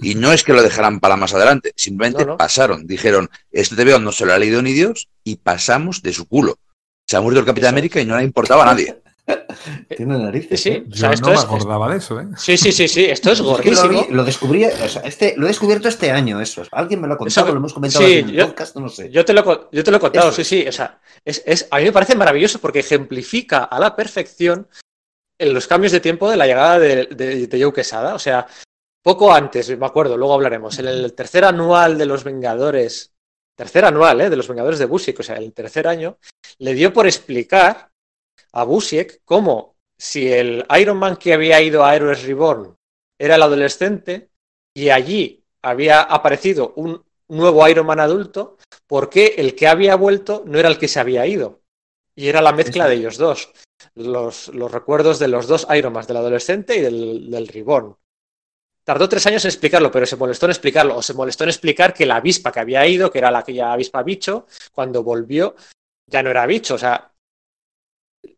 Y 0.01 0.15
no 0.15 0.33
es 0.33 0.45
que 0.45 0.53
lo 0.53 0.63
dejaran 0.63 1.01
para 1.01 1.17
más 1.17 1.33
adelante, 1.33 1.73
simplemente 1.77 2.25
No, 2.27 2.33
no. 2.33 2.37
pasaron. 2.37 2.87
Dijeron, 2.87 3.31
este 3.51 3.77
TVO 3.77 3.99
no 3.99 4.13
se 4.13 4.27
lo 4.27 4.35
ha 4.35 4.39
leído 4.39 4.61
ni 4.61 4.73
Dios 4.75 5.09
y 5.25 5.37
pasamos 5.37 6.03
de 6.03 6.13
su 6.13 6.27
culo. 6.27 6.59
Se 7.07 7.17
ha 7.17 7.21
muerto 7.23 7.41
el 7.41 7.47
Capitán. 7.47 7.71
América 7.71 8.01
y 8.01 8.05
no 8.05 8.17
le 8.19 8.25
importaba 8.25 8.65
a 8.65 8.67
nadie. 8.67 9.01
Tiene 9.97 10.17
Sí, 10.17 10.23
narices. 10.23 10.61
sí. 10.63 10.69
¿eh? 10.71 10.85
O 10.91 10.97
sea, 10.97 11.13
esto 11.13 11.29
me 11.29 11.35
es- 11.35 11.45
acordaba 11.45 11.91
de 11.91 11.99
eso, 11.99 12.21
¿eh? 12.21 12.27
Sí, 12.37 12.57
sí, 12.57 12.73
sí, 12.73 12.89
sí. 12.89 13.05
Esto 13.05 13.33
es 13.33 13.41
lo, 13.41 13.47
gordísimo. 13.47 14.07
vi- 14.07 14.15
lo 14.15 14.25
descubrí, 14.25 14.65
o 14.65 14.89
sea, 14.89 15.03
este, 15.03 15.35
lo 15.37 15.47
he 15.47 15.49
descubierto 15.49 15.89
este 15.89 16.11
año, 16.11 16.41
eso. 16.41 16.63
Alguien 16.73 17.01
me 17.01 17.09
lo 17.09 17.15
ha 17.15 17.19
contado, 17.19 17.47
Eso- 17.47 17.53
lo 17.55 17.59
hemos 17.59 17.73
comentado 17.75 18.05
sí, 18.07 18.19
en 18.19 18.29
el 18.31 18.35
yo- 18.37 18.47
podcast, 18.47 18.77
no 18.77 18.89
sé. 18.89 19.11
Yo 19.11 19.25
te 19.25 19.33
lo, 19.33 19.71
yo 19.71 19.85
te 19.85 19.91
lo 19.91 19.97
he 19.97 20.01
contado, 20.01 20.29
Eso 20.31 20.37
sí, 20.45 20.45
sí. 20.63 20.69
O 20.69 20.73
sea, 20.73 21.01
es, 21.25 21.43
es- 21.47 21.69
a 21.71 21.79
mí 21.79 21.85
me 21.85 21.93
parece 21.93 22.15
maravilloso 22.15 22.59
porque 22.61 22.81
ejemplifica 22.81 23.65
a 23.65 23.79
la 23.81 23.95
perfección 23.97 24.69
en 25.39 25.55
los 25.55 25.67
cambios 25.67 25.93
de 25.93 26.01
tiempo 26.01 26.31
de 26.31 26.37
la 26.37 26.47
llegada 26.47 26.79
de, 26.79 27.07
de, 27.07 27.47
de 27.47 27.63
Joe 27.63 27.73
Quesada. 27.73 28.15
O 28.15 28.19
sea, 28.19 28.47
poco 29.03 29.33
antes, 29.33 29.77
me 29.79 29.87
acuerdo, 29.87 30.17
luego 30.17 30.35
hablaremos, 30.35 30.79
en 30.79 30.89
el 30.89 31.15
tercer 31.15 31.45
anual 31.45 31.97
de 31.97 32.07
los 32.07 32.25
Vengadores, 32.25 33.13
tercer 33.57 33.85
anual, 33.85 34.21
¿eh? 34.23 34.31
De 34.31 34.37
los 34.37 34.49
Vengadores 34.49 34.79
de 34.79 34.85
Busiek, 34.87 35.19
o 35.21 35.23
sea, 35.23 35.37
el 35.37 35.53
tercer 35.53 35.87
año, 35.89 36.19
le 36.59 36.75
dio 36.75 36.93
por 36.93 37.07
explicar 37.07 37.90
a 38.53 38.65
Busiek 38.65 39.23
cómo 39.25 39.77
si 39.99 40.33
el 40.33 40.67
Iron 40.79 40.99
Man 40.99 41.17
que 41.17 41.35
había 41.35 41.61
ido 41.61 41.85
a 41.85 41.95
Heroes 41.95 42.25
Reborn 42.25 42.77
era 43.19 43.35
el 43.35 43.43
adolescente 43.43 44.31
y 44.75 44.89
allí 44.89 45.45
había 45.63 46.01
aparecido 46.01 46.73
un 46.77 47.05
nuevo 47.29 47.67
Iron 47.69 47.87
Man 47.87 48.01
adulto, 48.01 48.57
¿por 48.87 49.09
qué 49.11 49.35
el 49.39 49.55
que 49.55 49.69
había 49.69 49.95
vuelto 49.97 50.43
no 50.47 50.59
era 50.59 50.69
el 50.69 50.79
que 50.79 50.89
se 50.89 51.01
había 51.01 51.27
ido? 51.27 51.61
Y 52.15 52.29
era 52.29 52.43
la 52.43 52.53
mezcla 52.53 52.89
de 52.89 52.97
ellos 52.97 53.17
dos. 53.17 53.53
Los, 53.95 54.49
los 54.49 54.71
recuerdos 54.71 55.19
de 55.19 55.29
los 55.29 55.47
dos 55.47 55.67
Iron 55.75 55.93
Man, 55.93 56.07
del 56.07 56.17
adolescente 56.19 56.77
y 56.77 56.81
del, 56.81 57.31
del 57.31 57.49
Reborn. 57.49 57.97
Tardó 58.85 59.09
tres 59.09 59.27
años 59.27 59.45
en 59.45 59.51
explicarlo, 59.51 59.91
pero 59.91 60.07
se 60.07 60.17
molestó 60.17 60.47
en 60.47 60.51
explicarlo. 60.51 60.97
O 60.97 61.03
se 61.03 61.15
molestó 61.15 61.45
en 61.45 61.51
explicar 61.51 61.95
que 61.95 62.07
la 62.07 62.17
avispa 62.17 62.51
que 62.51 62.61
había 62.61 62.87
ido, 62.87 63.11
que 63.11 63.19
era 63.19 63.31
la 63.31 63.39
aquella 63.39 63.73
avispa 63.73 64.03
bicho, 64.03 64.47
cuando 64.73 65.03
volvió 65.03 65.55
ya 66.07 66.23
no 66.23 66.31
era 66.31 66.47
bicho. 66.47 66.75
O 66.75 66.79
sea, 66.79 67.10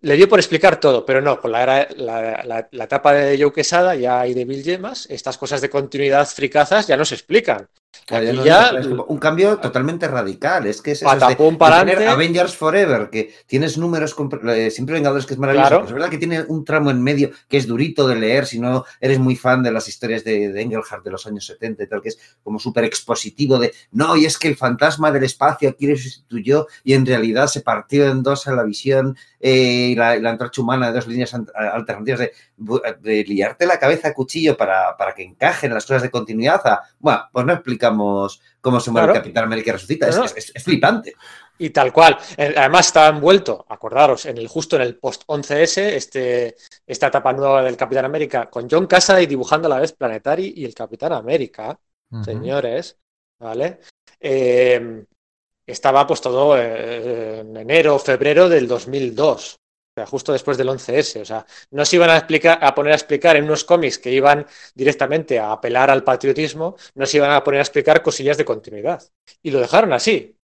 le 0.00 0.16
dio 0.16 0.28
por 0.28 0.38
explicar 0.38 0.78
todo, 0.80 1.04
pero 1.06 1.20
no, 1.20 1.40
con 1.40 1.52
la, 1.52 1.88
la, 1.96 2.68
la- 2.70 2.84
etapa 2.84 3.12
de 3.12 3.40
Joe 3.40 3.52
Quesada 3.52 3.94
ya 3.94 4.26
y 4.26 4.34
de 4.34 4.44
Bill 4.44 4.62
Gemas, 4.62 5.06
estas 5.10 5.38
cosas 5.38 5.60
de 5.60 5.70
continuidad 5.70 6.26
fricazas 6.28 6.86
ya 6.86 6.96
no 6.96 7.04
se 7.04 7.14
explican. 7.14 7.68
Claro, 8.06 8.24
ya 8.24 8.32
no 8.32 8.44
ya- 8.44 8.72
un 9.06 9.18
cambio 9.18 9.58
totalmente 9.58 10.08
radical. 10.08 10.66
Es 10.66 10.80
que 10.82 10.92
es 10.92 11.02
eso, 11.02 11.08
es 11.08 11.14
de- 11.14 11.20
Patapum 11.20 11.54
de 11.54 11.58
pa'lante. 11.58 11.92
tener 11.94 12.08
Avengers 12.08 12.56
Forever, 12.56 13.10
que 13.10 13.34
tienes 13.46 13.76
números, 13.78 14.16
eh, 14.48 14.70
siempre 14.70 14.94
Vengadores, 14.94 15.26
que 15.26 15.34
es 15.34 15.38
maravilloso. 15.38 15.68
Claro. 15.68 15.82
pero 15.84 15.88
Es 15.88 15.94
verdad 15.94 16.10
que 16.10 16.18
tiene 16.18 16.42
un 16.48 16.64
tramo 16.64 16.90
en 16.90 17.02
medio 17.02 17.30
que 17.48 17.58
es 17.58 17.66
durito 17.66 18.08
de 18.08 18.16
leer 18.16 18.46
si 18.46 18.58
no 18.58 18.84
eres 19.00 19.18
muy 19.18 19.36
fan 19.36 19.62
de 19.62 19.72
las 19.72 19.88
historias 19.88 20.24
de, 20.24 20.50
de 20.52 20.62
Engelhardt 20.62 21.04
de 21.04 21.10
los 21.10 21.26
años 21.26 21.44
70 21.46 21.82
y 21.84 21.86
tal, 21.86 22.00
que 22.02 22.08
es 22.08 22.18
como 22.42 22.58
súper 22.58 22.84
expositivo 22.84 23.58
de 23.58 23.72
no, 23.92 24.16
y 24.16 24.24
es 24.24 24.38
que 24.38 24.48
el 24.48 24.56
fantasma 24.56 25.12
del 25.12 25.24
espacio 25.24 25.68
aquí 25.68 25.94
sustituyó 25.96 26.66
y 26.84 26.94
en 26.94 27.04
realidad 27.06 27.46
se 27.46 27.60
partió 27.60 28.06
en 28.10 28.22
dos 28.22 28.46
a 28.48 28.52
la 28.54 28.62
visión 28.64 29.16
eh, 29.38 29.90
y 29.90 29.94
la, 29.94 30.16
y 30.16 30.20
la 30.22 30.30
antorcha 30.30 30.62
humana 30.62 30.88
de 30.88 30.94
dos 30.94 31.06
líneas 31.06 31.34
alternativas 31.54 32.20
de, 32.20 32.32
de 33.00 33.24
liarte 33.24 33.66
la 33.66 33.78
cabeza 33.78 34.08
a 34.08 34.14
cuchillo 34.14 34.56
para, 34.56 34.96
para 34.96 35.14
que 35.14 35.22
encajen 35.22 35.72
las 35.74 35.84
cosas 35.86 36.02
de 36.02 36.10
continuidad. 36.10 36.60
a, 36.66 36.80
bueno, 36.98 37.28
pues 37.32 37.46
no 37.46 37.52
explicamos 37.52 38.40
cómo 38.60 38.80
se 38.80 38.90
muere 38.90 39.06
Claro. 39.06 39.16
el 39.18 39.22
Capitán 39.22 39.44
América 39.44 39.70
y 39.70 39.72
resucita. 39.72 40.08
Es- 40.08 40.14
No, 40.16 40.20
no. 40.22 40.26
Es, 40.26 40.36
es- 40.36 40.52
es 40.54 40.62
flipante. 40.64 41.14
Y 41.58 41.70
tal 41.70 41.92
cual. 41.92 42.16
Eh, 42.36 42.54
Además 42.56 42.86
estaba 42.86 43.08
envuelto, 43.08 43.64
acordaros, 43.68 44.26
en 44.26 44.38
el 44.38 44.48
justo 44.48 44.76
en 44.76 44.82
el 44.82 44.96
post 44.96 45.22
11S, 45.26 45.78
este, 45.94 46.56
esta 46.86 47.06
etapa 47.08 47.32
nueva 47.32 47.62
del 47.62 47.76
Capitán 47.76 48.04
América, 48.06 48.48
con 48.50 48.68
John 48.68 48.86
Cassaday 48.86 49.26
dibujando 49.26 49.66
a 49.66 49.70
la 49.70 49.78
vez 49.80 49.92
Planetary 49.92 50.54
y 50.56 50.64
el 50.64 50.74
Capitán 50.74 51.12
América, 51.12 51.78
señores, 52.24 52.98
¿vale? 53.38 53.78
Eh, 54.20 55.04
estaba 55.66 56.06
pues 56.06 56.20
todo 56.20 56.56
eh, 56.58 57.40
en 57.40 57.56
enero, 57.56 57.98
febrero 57.98 58.48
del 58.48 58.66
2002. 58.68 59.56
O 59.94 60.00
sea, 60.00 60.06
justo 60.06 60.32
después 60.32 60.56
del 60.56 60.68
11S. 60.68 61.20
O 61.20 61.24
sea, 61.24 61.46
no 61.70 61.84
se 61.84 61.96
iban 61.96 62.08
a, 62.10 62.16
a 62.16 62.74
poner 62.74 62.92
a 62.92 62.96
explicar 62.96 63.36
en 63.36 63.44
unos 63.44 63.64
cómics 63.64 63.98
que 63.98 64.10
iban 64.10 64.46
directamente 64.74 65.38
a 65.38 65.52
apelar 65.52 65.90
al 65.90 66.02
patriotismo, 66.02 66.76
no 66.94 67.04
se 67.04 67.18
iban 67.18 67.30
a 67.30 67.44
poner 67.44 67.58
a 67.58 67.62
explicar 67.62 68.02
cosillas 68.02 68.38
de 68.38 68.44
continuidad. 68.46 69.02
Y 69.42 69.50
lo 69.50 69.60
dejaron 69.60 69.92
así. 69.92 70.38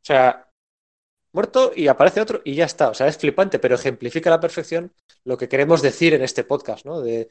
O 0.00 0.04
sea, 0.04 0.48
muerto 1.32 1.72
y 1.74 1.88
aparece 1.88 2.20
otro 2.20 2.40
y 2.44 2.54
ya 2.54 2.66
está. 2.66 2.90
O 2.90 2.94
sea, 2.94 3.08
es 3.08 3.18
flipante, 3.18 3.58
pero 3.58 3.74
ejemplifica 3.74 4.30
a 4.30 4.34
la 4.36 4.40
perfección 4.40 4.92
lo 5.24 5.36
que 5.36 5.48
queremos 5.48 5.82
decir 5.82 6.14
en 6.14 6.22
este 6.22 6.44
podcast, 6.44 6.84
¿no? 6.84 7.00
De, 7.00 7.28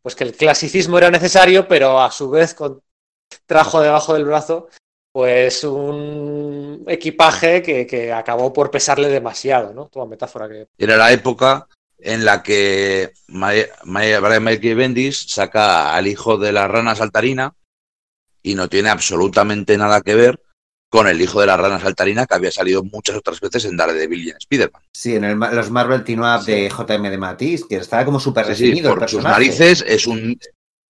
pues 0.00 0.16
que 0.16 0.24
el 0.24 0.32
clasicismo 0.34 0.96
era 0.96 1.10
necesario, 1.10 1.68
pero 1.68 2.00
a 2.00 2.10
su 2.10 2.30
vez 2.30 2.54
con, 2.54 2.82
trajo 3.46 3.80
debajo 3.80 4.14
del 4.14 4.24
brazo 4.24 4.68
pues 5.12 5.64
un 5.64 6.84
equipaje 6.86 7.62
que, 7.62 7.86
que 7.86 8.12
acabó 8.12 8.52
por 8.52 8.70
pesarle 8.70 9.08
demasiado, 9.08 9.72
¿no? 9.72 9.86
Toda 9.86 10.06
metáfora 10.06 10.48
que... 10.48 10.68
Era 10.78 10.96
la 10.96 11.12
época 11.12 11.66
en 11.98 12.24
la 12.24 12.42
que 12.42 13.12
Brian 13.26 14.44
Michael 14.44 14.76
Bendis 14.76 15.26
saca 15.28 15.94
al 15.94 16.06
hijo 16.06 16.38
de 16.38 16.52
la 16.52 16.68
rana 16.68 16.94
saltarina 16.94 17.54
y 18.42 18.54
no 18.54 18.68
tiene 18.68 18.88
absolutamente 18.90 19.76
nada 19.76 20.00
que 20.00 20.14
ver 20.14 20.40
con 20.90 21.06
el 21.06 21.20
hijo 21.20 21.40
de 21.40 21.46
la 21.46 21.56
rana 21.56 21.80
saltarina 21.80 22.26
que 22.26 22.34
había 22.34 22.50
salido 22.50 22.82
muchas 22.82 23.16
otras 23.16 23.40
veces 23.40 23.64
en 23.66 23.76
Daredevil 23.76 24.24
y 24.26 24.30
en 24.30 24.36
Spider-Man. 24.36 24.82
Sí, 24.92 25.16
en 25.16 25.24
el 25.24 25.38
los 25.38 25.70
Marvel 25.70 26.04
Team 26.04 26.20
Up 26.20 26.44
Sí. 26.44 26.52
de 26.52 26.70
JM 26.70 27.10
de 27.10 27.18
Matisse, 27.18 27.64
que 27.68 27.76
estaba 27.76 28.04
como 28.04 28.20
súper 28.20 28.46
Sí, 28.54 28.72
sí, 28.72 28.78
el 28.78 28.84
por 28.84 29.08
sus 29.08 29.22
narices 29.22 29.84
es 29.86 30.06
un 30.06 30.38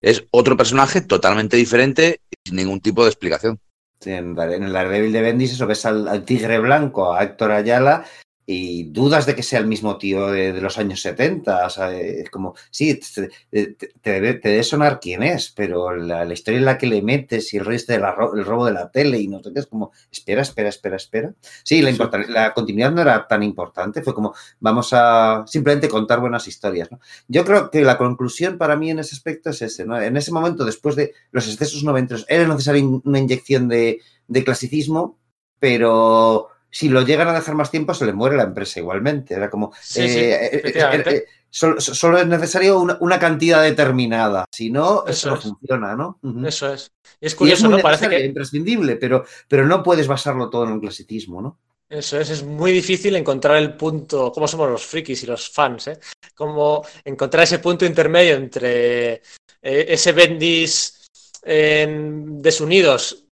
es 0.00 0.24
otro 0.30 0.56
personaje 0.56 1.00
totalmente 1.00 1.56
diferente 1.56 2.20
y 2.30 2.36
sin 2.48 2.56
ningún 2.56 2.80
tipo 2.80 3.02
de 3.02 3.10
explicación. 3.10 3.58
En, 4.04 4.38
en 4.38 4.62
el 4.62 4.72
Daredevil 4.72 5.12
de 5.12 5.22
Bendis 5.22 5.52
eso 5.52 5.66
ves 5.66 5.84
al, 5.86 6.06
al 6.08 6.24
tigre 6.24 6.58
blanco, 6.58 7.12
a 7.12 7.22
Héctor 7.22 7.52
Ayala, 7.52 8.04
y 8.50 8.84
dudas 8.84 9.26
de 9.26 9.34
que 9.34 9.42
sea 9.42 9.58
el 9.60 9.66
mismo 9.66 9.98
tío 9.98 10.28
de, 10.28 10.54
de 10.54 10.60
los 10.62 10.78
años 10.78 11.02
70. 11.02 11.66
O 11.66 11.70
sea, 11.70 11.92
es 11.94 12.30
como, 12.30 12.54
sí, 12.70 12.98
te, 12.98 13.28
te- 13.50 13.88
te 14.00 14.10
debe, 14.10 14.34
te 14.34 14.48
debe 14.48 14.62
sonar 14.64 15.00
quién 15.00 15.22
es, 15.22 15.52
pero 15.54 15.94
la, 15.94 16.24
la 16.24 16.32
historia 16.32 16.58
en 16.58 16.64
la 16.64 16.78
que 16.78 16.86
le 16.86 17.02
metes 17.02 17.52
y 17.52 17.58
el 17.58 17.66
resto 17.66 17.92
del 17.92 18.02
robo 18.46 18.64
de 18.64 18.72
la 18.72 18.90
tele 18.90 19.18
y 19.18 19.28
no 19.28 19.42
sé 19.42 19.52
qué, 19.52 19.60
es 19.60 19.66
como, 19.66 19.92
espera, 20.10 20.40
espera, 20.40 20.70
espera, 20.70 20.96
espera. 20.96 21.34
Sí, 21.62 21.82
la, 21.82 21.92
Sí. 21.92 21.98
la 22.28 22.54
continuidad 22.54 22.90
no 22.90 23.02
era 23.02 23.26
tan 23.28 23.42
importante, 23.42 24.00
fue 24.00 24.14
como, 24.14 24.32
vamos 24.60 24.88
a 24.94 25.44
simplemente 25.46 25.86
contar 25.90 26.18
buenas 26.20 26.48
historias. 26.48 26.90
¿no? 26.90 27.00
Yo 27.28 27.44
creo 27.44 27.70
que 27.70 27.82
la 27.82 27.98
conclusión 27.98 28.56
para 28.56 28.76
mí 28.76 28.90
en 28.90 29.00
ese 29.00 29.14
aspecto 29.14 29.50
es 29.50 29.60
ese. 29.60 29.84
¿no? 29.84 30.00
En 30.00 30.16
ese 30.16 30.32
momento, 30.32 30.64
después 30.64 30.96
de 30.96 31.12
los 31.32 31.46
excesos 31.46 31.84
noventeros, 31.84 32.24
era 32.30 32.48
necesaria 32.48 32.82
una 33.04 33.18
inyección 33.18 33.68
de, 33.68 34.00
de 34.26 34.42
clasicismo, 34.44 35.18
pero 35.58 36.48
si 36.70 36.88
lo 36.88 37.02
llegan 37.02 37.28
a 37.28 37.32
dejar 37.34 37.54
más 37.54 37.70
tiempo 37.70 37.94
se 37.94 38.06
le 38.06 38.12
muere 38.12 38.36
la 38.36 38.44
empresa 38.44 38.80
igualmente. 38.80 39.34
Era 39.34 39.50
como, 39.50 39.72
Sí, 39.80 40.00
eh, 40.02 40.46
eh, 40.52 40.62
eh, 40.64 41.04
eh, 41.06 41.24
solo, 41.50 41.80
solo 41.80 42.18
es 42.18 42.26
necesario 42.26 42.78
una, 42.78 42.96
una 43.00 43.18
cantidad 43.18 43.62
determinada, 43.62 44.44
si 44.52 44.70
no, 44.70 45.04
Eso 45.06 45.12
eso 45.12 45.30
no 45.30 45.34
es. 45.34 45.42
funciona, 45.42 45.96
¿no? 45.96 46.18
Eso 46.46 46.72
es. 46.72 46.92
Es 47.20 47.34
Y 47.40 47.50
es 47.52 47.60
curioso, 47.60 47.64
muy 47.64 47.76
¿no? 47.76 47.82
Parece 47.82 48.08
que 48.08 48.24
imprescindible, 48.24 48.96
pero, 48.96 49.24
pero 49.48 49.66
no 49.66 49.82
puedes 49.82 50.06
basarlo 50.06 50.50
todo 50.50 50.64
en 50.64 50.72
un 50.72 50.80
clasicismo, 50.80 51.40
¿no? 51.42 51.58
Eso 51.88 52.20
es, 52.20 52.28
es 52.28 52.42
muy 52.42 52.70
difícil 52.72 53.16
encontrar 53.16 53.56
el 53.56 53.74
punto, 53.74 54.30
como 54.30 54.46
somos 54.46 54.70
los 54.70 54.84
frikis 54.84 55.22
y 55.22 55.26
los 55.26 55.48
fans, 55.50 55.86
¿eh? 55.88 55.98
Como 56.34 56.84
encontrar 57.04 57.44
ese 57.44 57.60
punto 57.60 57.86
intermedio 57.86 58.34
entre 58.36 59.22
ese 59.62 60.12
Bendis 60.12 61.06
en 61.42 62.42
Desunidos 62.42 63.27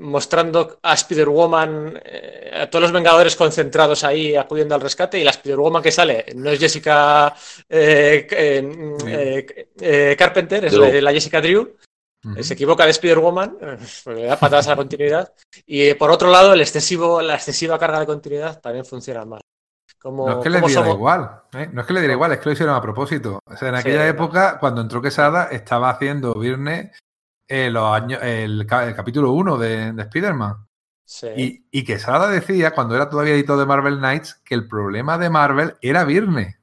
mostrando 0.00 0.78
a 0.82 0.94
Spider-Woman, 0.94 2.00
eh, 2.04 2.50
a 2.62 2.70
todos 2.70 2.82
los 2.82 2.92
Vengadores 2.92 3.36
concentrados 3.36 4.04
ahí 4.04 4.34
acudiendo 4.36 4.74
al 4.74 4.80
rescate 4.80 5.18
y 5.18 5.24
la 5.24 5.30
Spider-Woman 5.30 5.82
que 5.82 5.90
sale 5.92 6.26
no 6.34 6.50
es 6.50 6.58
Jessica 6.58 7.34
eh, 7.68 8.26
eh, 8.30 8.96
eh, 9.06 9.68
eh, 9.80 10.16
Carpenter, 10.18 10.64
es 10.66 10.72
la, 10.74 10.88
la 11.00 11.12
Jessica 11.12 11.40
Drew. 11.40 11.76
Se 12.40 12.54
equivoca 12.54 12.84
de 12.86 12.90
Spider-Woman, 12.92 13.58
eh, 13.60 13.76
le 14.14 14.24
da 14.24 14.38
patadas 14.38 14.66
a 14.68 14.70
la 14.70 14.76
continuidad. 14.76 15.32
Y 15.66 15.92
por 15.94 16.10
otro 16.10 16.30
lado, 16.30 16.54
el 16.54 16.60
excesivo, 16.62 17.20
la 17.20 17.34
excesiva 17.34 17.78
carga 17.78 18.00
de 18.00 18.06
continuidad 18.06 18.60
también 18.62 18.86
funciona 18.86 19.24
mal. 19.26 19.42
Como, 20.00 20.26
No 20.28 20.38
es 20.38 20.42
que 20.42 20.48
le 20.50 20.60
diera 20.60 20.82
somos- 20.82 20.94
igual, 20.96 21.42
¿eh? 21.54 21.68
no 21.72 21.80
es 21.82 21.86
que 21.86 21.92
le 21.92 22.00
diera 22.00 22.14
igual, 22.14 22.32
es 22.32 22.38
que 22.38 22.44
lo 22.46 22.52
hicieron 22.52 22.74
a 22.74 22.80
propósito. 22.80 23.40
O 23.44 23.56
sea, 23.56 23.68
en 23.68 23.74
Sí, 23.76 23.80
aquella 23.80 24.04
no. 24.04 24.10
época, 24.10 24.58
cuando 24.58 24.80
entró 24.80 25.02
Quesada, 25.02 25.48
estaba 25.50 25.90
haciendo 25.90 26.34
Virne 26.34 26.92
eh, 27.48 27.70
los 27.70 27.94
años, 27.94 28.20
el, 28.22 28.66
ca- 28.66 28.86
el 28.86 28.94
capítulo 28.94 29.32
1 29.32 29.56
de, 29.58 29.92
de 29.92 30.02
Spider-Man. 30.02 30.54
Sí. 31.04 31.26
Y, 31.36 31.66
y 31.70 31.84
Quesada 31.84 32.28
decía, 32.28 32.70
cuando 32.72 32.94
era 32.96 33.08
todavía 33.10 33.34
editor 33.34 33.58
de 33.58 33.66
Marvel 33.66 33.98
Knights, 33.98 34.36
que 34.44 34.54
el 34.54 34.66
problema 34.66 35.18
de 35.18 35.28
Marvel 35.30 35.74
era 35.82 36.04
Virne. 36.04 36.58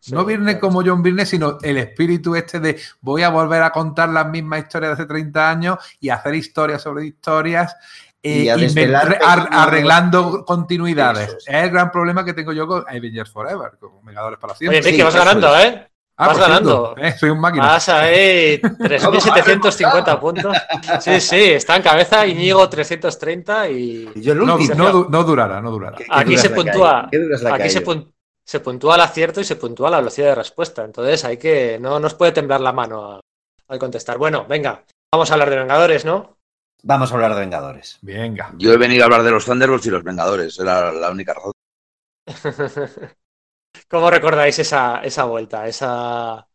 Sí, 0.00 0.12
no 0.14 0.24
Virne 0.24 0.52
claro. 0.58 0.60
como 0.60 0.82
John 0.84 1.02
Virne, 1.02 1.24
sino 1.26 1.58
el 1.62 1.78
espíritu 1.78 2.34
este 2.36 2.60
de 2.60 2.78
voy 3.00 3.22
a 3.22 3.30
volver 3.30 3.62
a 3.62 3.70
contar 3.70 4.08
las 4.10 4.26
mismas 4.28 4.60
historias 4.64 4.90
de 4.90 5.02
hace 5.02 5.06
30 5.06 5.50
años 5.50 5.78
y 6.00 6.10
hacer 6.10 6.34
historias 6.34 6.82
sobre 6.82 7.06
historias. 7.06 7.74
eh, 8.22 8.44
Y 8.44 8.48
a 8.50 8.54
ar- 8.54 9.48
arreglando 9.50 10.44
continuidades. 10.44 11.28
Es. 11.28 11.34
es. 11.36 11.44
el 11.48 11.70
gran 11.70 11.90
problema 11.90 12.24
que 12.24 12.34
tengo 12.34 12.52
yo 12.52 12.66
con 12.66 12.84
Avengers 12.88 13.30
Forever, 13.30 13.72
con 13.78 14.04
Vengadores 14.04 14.38
para 14.38 14.54
siempre. 14.54 14.80
Oye, 14.80 14.92
sí, 14.92 15.02
vas 15.02 15.14
eso 15.14 15.24
ganando, 15.24 15.58
¿eh? 15.58 15.88
Ah, 16.16 16.28
vas 16.28 16.36
cierto, 16.36 16.52
ganando. 16.52 16.94
eh, 16.98 17.12
soy 17.18 17.30
un 17.30 17.40
máquina. 17.40 17.66
Vas 17.66 17.88
ahí 17.88 18.60
3.750 18.60 20.20
puntos. 20.20 20.56
Sí, 21.00 21.20
sí, 21.20 21.36
está 21.52 21.76
en 21.76 21.82
cabeza 21.82 22.24
Íñigo 22.26 22.68
330 22.68 23.68
y 23.70 24.10
Y 24.14 24.20
yo 24.20 24.32
el 24.32 24.38
no, 24.46 24.54
último. 24.54 24.74
no 24.76 24.92
du- 24.92 25.06
no 25.10 25.24
durará, 25.24 25.60
no 25.60 25.70
durará. 25.72 25.96
¿Qué- 25.96 26.04
qué 26.04 26.10
aquí 26.12 26.36
se 26.38 26.50
puntúa. 26.50 27.08
aquí 27.52 27.68
se, 27.70 27.84
pun- 27.84 28.12
se 28.46 28.60
puntúa 28.60 28.94
el 28.94 29.00
acierto 29.00 29.40
y 29.40 29.44
se 29.44 29.56
puntúa 29.56 29.90
la 29.90 29.98
velocidad 29.98 30.28
de 30.28 30.34
respuesta. 30.36 30.84
Entonces 30.84 31.24
hay 31.24 31.36
que, 31.36 31.78
no 31.80 31.98
nos 31.98 32.14
puede 32.14 32.30
temblar 32.32 32.60
la 32.60 32.72
mano 32.72 33.20
al 33.68 33.78
contestar. 33.80 34.16
Bueno, 34.16 34.46
venga, 34.48 34.84
vamos 35.12 35.30
a 35.30 35.34
hablar 35.34 35.50
de 35.50 35.56
Vengadores, 35.56 36.04
¿no? 36.04 36.36
Vamos 36.84 37.10
a 37.10 37.14
hablar 37.14 37.34
de 37.34 37.40
Vengadores. 37.40 37.98
Venga. 38.02 38.52
Yo 38.58 38.72
he 38.72 38.76
venido 38.76 39.02
a 39.02 39.06
hablar 39.06 39.22
de 39.24 39.30
los 39.32 39.46
Thunderbolts 39.46 39.86
y 39.86 39.90
los 39.90 40.04
Vengadores, 40.04 40.58
era 40.60 40.92
la 40.92 41.10
única 41.10 41.34
razón. 41.34 41.52
¿Cómo 43.88 44.10
recordáis 44.10 44.58
esa, 44.58 45.00
esa 45.02 45.24
vuelta? 45.24 45.66
Esa, 45.68 46.46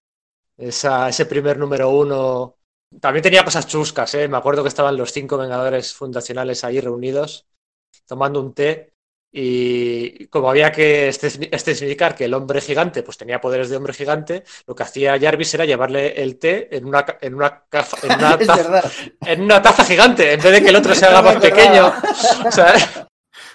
esa, 0.58 1.10
ese 1.10 1.26
primer 1.28 1.58
número 1.58 1.90
uno. 1.92 2.58
También 3.02 3.24
tenía 3.24 3.46
cosas 3.46 3.68
chuscas, 3.68 4.14
¿eh? 4.16 4.28
Me 4.28 4.38
acuerdo 4.38 4.64
que 4.64 4.70
estaban 4.70 4.98
los 4.98 5.12
cinco 5.14 5.38
Vengadores 5.38 5.94
fundacionales 5.94 6.64
ahí 6.64 6.82
reunidos, 6.82 7.48
tomando 8.08 8.42
un 8.42 8.54
té. 8.54 8.94
Y 9.32 10.28
como 10.28 10.50
había 10.50 10.72
que 10.72 11.10
espe- 11.10 11.50
especificar 11.52 12.16
que 12.16 12.26
el 12.26 12.34
hombre 12.36 12.62
gigante 12.62 13.04
pues 13.04 13.18
tenía 13.18 13.42
poderes 13.42 13.70
de 13.70 13.78
hombre 13.78 13.94
gigante, 13.94 14.44
lo 14.68 14.76
que 14.76 14.84
hacía 14.84 15.20
Jarvis 15.20 15.54
era 15.56 15.66
llevarle 15.66 16.22
el 16.24 16.40
té 16.40 16.76
en 16.76 16.86
una, 16.86 17.06
en 17.22 17.36
una, 17.36 17.66
en 18.04 18.14
una 18.16 18.38
taza, 18.46 18.92
en 19.26 19.42
una 19.42 19.62
taza 19.62 19.86
gigante, 19.86 20.34
en 20.34 20.42
vez 20.42 20.52
de 20.54 20.64
que 20.64 20.70
el 20.70 20.76
otro 20.78 20.96
se 20.96 21.06
haga 21.06 21.22
más 21.24 21.38
pequeño. 21.38 21.94
O 22.48 22.52
sea, 22.52 23.09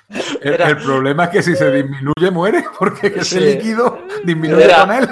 El, 0.09 0.52
Era- 0.55 0.68
el 0.68 0.76
problema 0.78 1.24
es 1.24 1.31
que 1.31 1.43
si 1.43 1.56
se 1.56 1.70
disminuye, 1.70 2.31
muere, 2.31 2.64
porque 2.78 3.06
ese 3.09 3.24
Sí. 3.24 3.40
líquido 3.40 3.98
disminuye 4.24 4.64
Era- 4.64 4.81
con 4.86 4.93
él. 4.94 5.09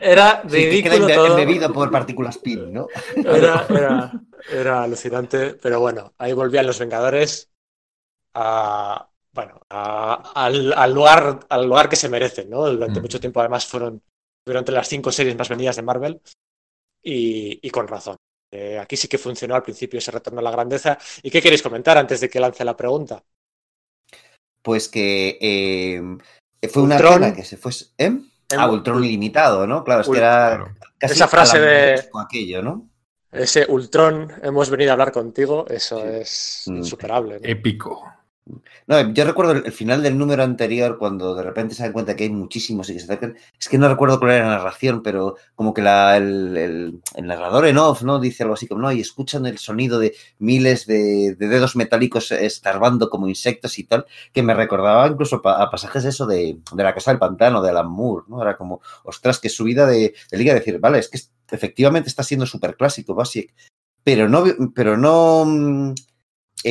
era 0.00 0.42
Sí, 0.42 0.48
ridículo 0.56 0.94
embe- 1.08 1.14
todo. 1.14 1.26
embebido 1.38 1.72
por 1.72 1.90
partículas 1.90 2.38
PIN, 2.38 2.72
¿no? 2.72 2.88
Era, 3.16 3.66
era, 3.70 4.12
era 4.52 4.82
alucinante, 4.82 5.54
pero 5.54 5.80
bueno, 5.80 6.12
ahí 6.18 6.32
volvían 6.32 6.66
los 6.66 6.78
Vengadores 6.78 7.50
a, 8.34 9.08
bueno, 9.32 9.60
a- 9.70 10.32
al, 10.34 10.72
al 10.72 10.92
lugar, 10.94 11.40
al 11.48 11.66
lugar 11.66 11.88
que 11.88 11.96
se 11.96 12.08
merecen, 12.08 12.50
¿no? 12.50 12.66
Durante 12.68 12.98
Mm. 12.98 13.02
mucho 13.02 13.20
tiempo, 13.20 13.40
además, 13.40 13.66
fueron, 13.66 14.02
fueron 14.44 14.60
entre 14.62 14.74
las 14.74 14.88
cinco 14.88 15.10
series 15.12 15.36
más 15.36 15.48
vendidas 15.48 15.76
de 15.76 15.82
Marvel 15.82 16.20
y, 17.02 17.60
y 17.66 17.70
con 17.70 17.86
razón. 17.88 18.16
Eh, 18.52 18.78
aquí 18.78 18.96
sí 18.96 19.08
que 19.08 19.18
funcionó 19.18 19.54
al 19.56 19.62
principio 19.62 19.98
ese 19.98 20.10
retorno 20.12 20.40
a 20.40 20.42
la 20.42 20.50
grandeza. 20.50 20.96
¿Y 21.22 21.30
qué 21.30 21.40
queréis 21.42 21.62
comentar 21.62 21.98
antes 21.98 22.20
de 22.20 22.28
que 22.28 22.38
lance 22.38 22.64
la 22.64 22.76
pregunta? 22.76 23.22
Pues 24.64 24.88
que 24.88 25.36
eh, 25.42 26.02
fue 26.68 26.82
una 26.82 26.96
Ultron. 26.96 27.14
pena 27.20 27.34
que 27.34 27.44
se 27.44 27.58
fuese. 27.58 27.88
¿eh? 27.98 28.16
Ah, 28.56 28.70
Ultron 28.70 29.04
ilimitado, 29.04 29.66
¿no? 29.66 29.84
Claro, 29.84 30.00
es 30.00 30.08
que 30.08 30.16
era 30.16 30.56
Claro. 30.56 30.74
casi 30.98 31.14
Esa 31.14 31.28
frase 31.28 31.60
de- 31.60 32.08
aquello, 32.18 32.62
¿no? 32.62 32.88
Ese 33.30 33.66
Ultron, 33.68 34.32
hemos 34.42 34.70
venido 34.70 34.90
a 34.90 34.92
hablar 34.94 35.12
contigo, 35.12 35.66
eso 35.68 36.00
Sí. 36.00 36.06
es 36.08 36.62
Mm. 36.66 36.76
insuperable. 36.78 37.40
¿no? 37.40 37.46
Épico. 37.48 38.04
No, 38.86 39.12
yo 39.14 39.24
recuerdo 39.24 39.52
el, 39.52 39.72
final 39.72 40.02
del 40.02 40.18
número 40.18 40.42
anterior, 40.42 40.98
cuando 40.98 41.34
de 41.34 41.42
repente 41.42 41.74
se 41.74 41.82
dan 41.82 41.92
cuenta 41.92 42.14
que 42.14 42.24
hay 42.24 42.30
muchísimos 42.30 42.90
y 42.90 42.92
que 42.92 42.98
se 42.98 43.06
acercan. 43.06 43.36
Es 43.58 43.68
que 43.68 43.78
no 43.78 43.88
recuerdo 43.88 44.18
cuál 44.18 44.32
era 44.32 44.48
la 44.48 44.56
narración, 44.58 45.02
pero 45.02 45.36
como 45.54 45.72
que 45.72 45.80
el, 45.80 47.00
narrador 47.22 47.66
en 47.66 47.78
off, 47.78 48.02
¿no? 48.02 48.20
Dice 48.20 48.42
algo 48.42 48.54
así 48.54 48.66
como, 48.66 48.82
no, 48.82 48.92
y 48.92 49.00
escuchan 49.00 49.46
el 49.46 49.58
sonido 49.58 49.98
de 49.98 50.14
miles 50.38 50.86
de, 50.86 51.34
de 51.38 51.48
dedos 51.48 51.74
metálicos 51.76 52.32
escarbando 52.32 53.08
como 53.08 53.28
insectos 53.28 53.78
y 53.78 53.84
tal, 53.84 54.04
que 54.32 54.42
me 54.42 54.54
recordaba 54.54 55.06
incluso 55.06 55.40
a 55.48 55.70
pasajes 55.70 56.04
eso 56.04 56.26
de, 56.26 56.58
de 56.72 56.82
la 56.82 56.94
Casa 56.94 57.12
del 57.12 57.20
Pantano, 57.20 57.62
de 57.62 57.70
Alan 57.70 57.88
Moore, 57.88 58.26
¿no? 58.28 58.42
Era 58.42 58.58
como, 58.58 58.82
ostras, 59.04 59.40
que 59.40 59.48
subida 59.48 59.86
de, 59.86 60.14
de 60.30 60.36
liga, 60.38 60.52
decir, 60.52 60.78
vale, 60.78 60.98
es 60.98 61.08
que 61.08 61.18
efectivamente 61.50 62.08
está 62.10 62.22
siendo 62.22 62.44
súper 62.44 62.76
clásico, 62.76 63.14
Basic, 63.14 63.54
pero 64.02 64.28
no, 64.28 64.44
pero 64.74 64.98
no... 64.98 65.94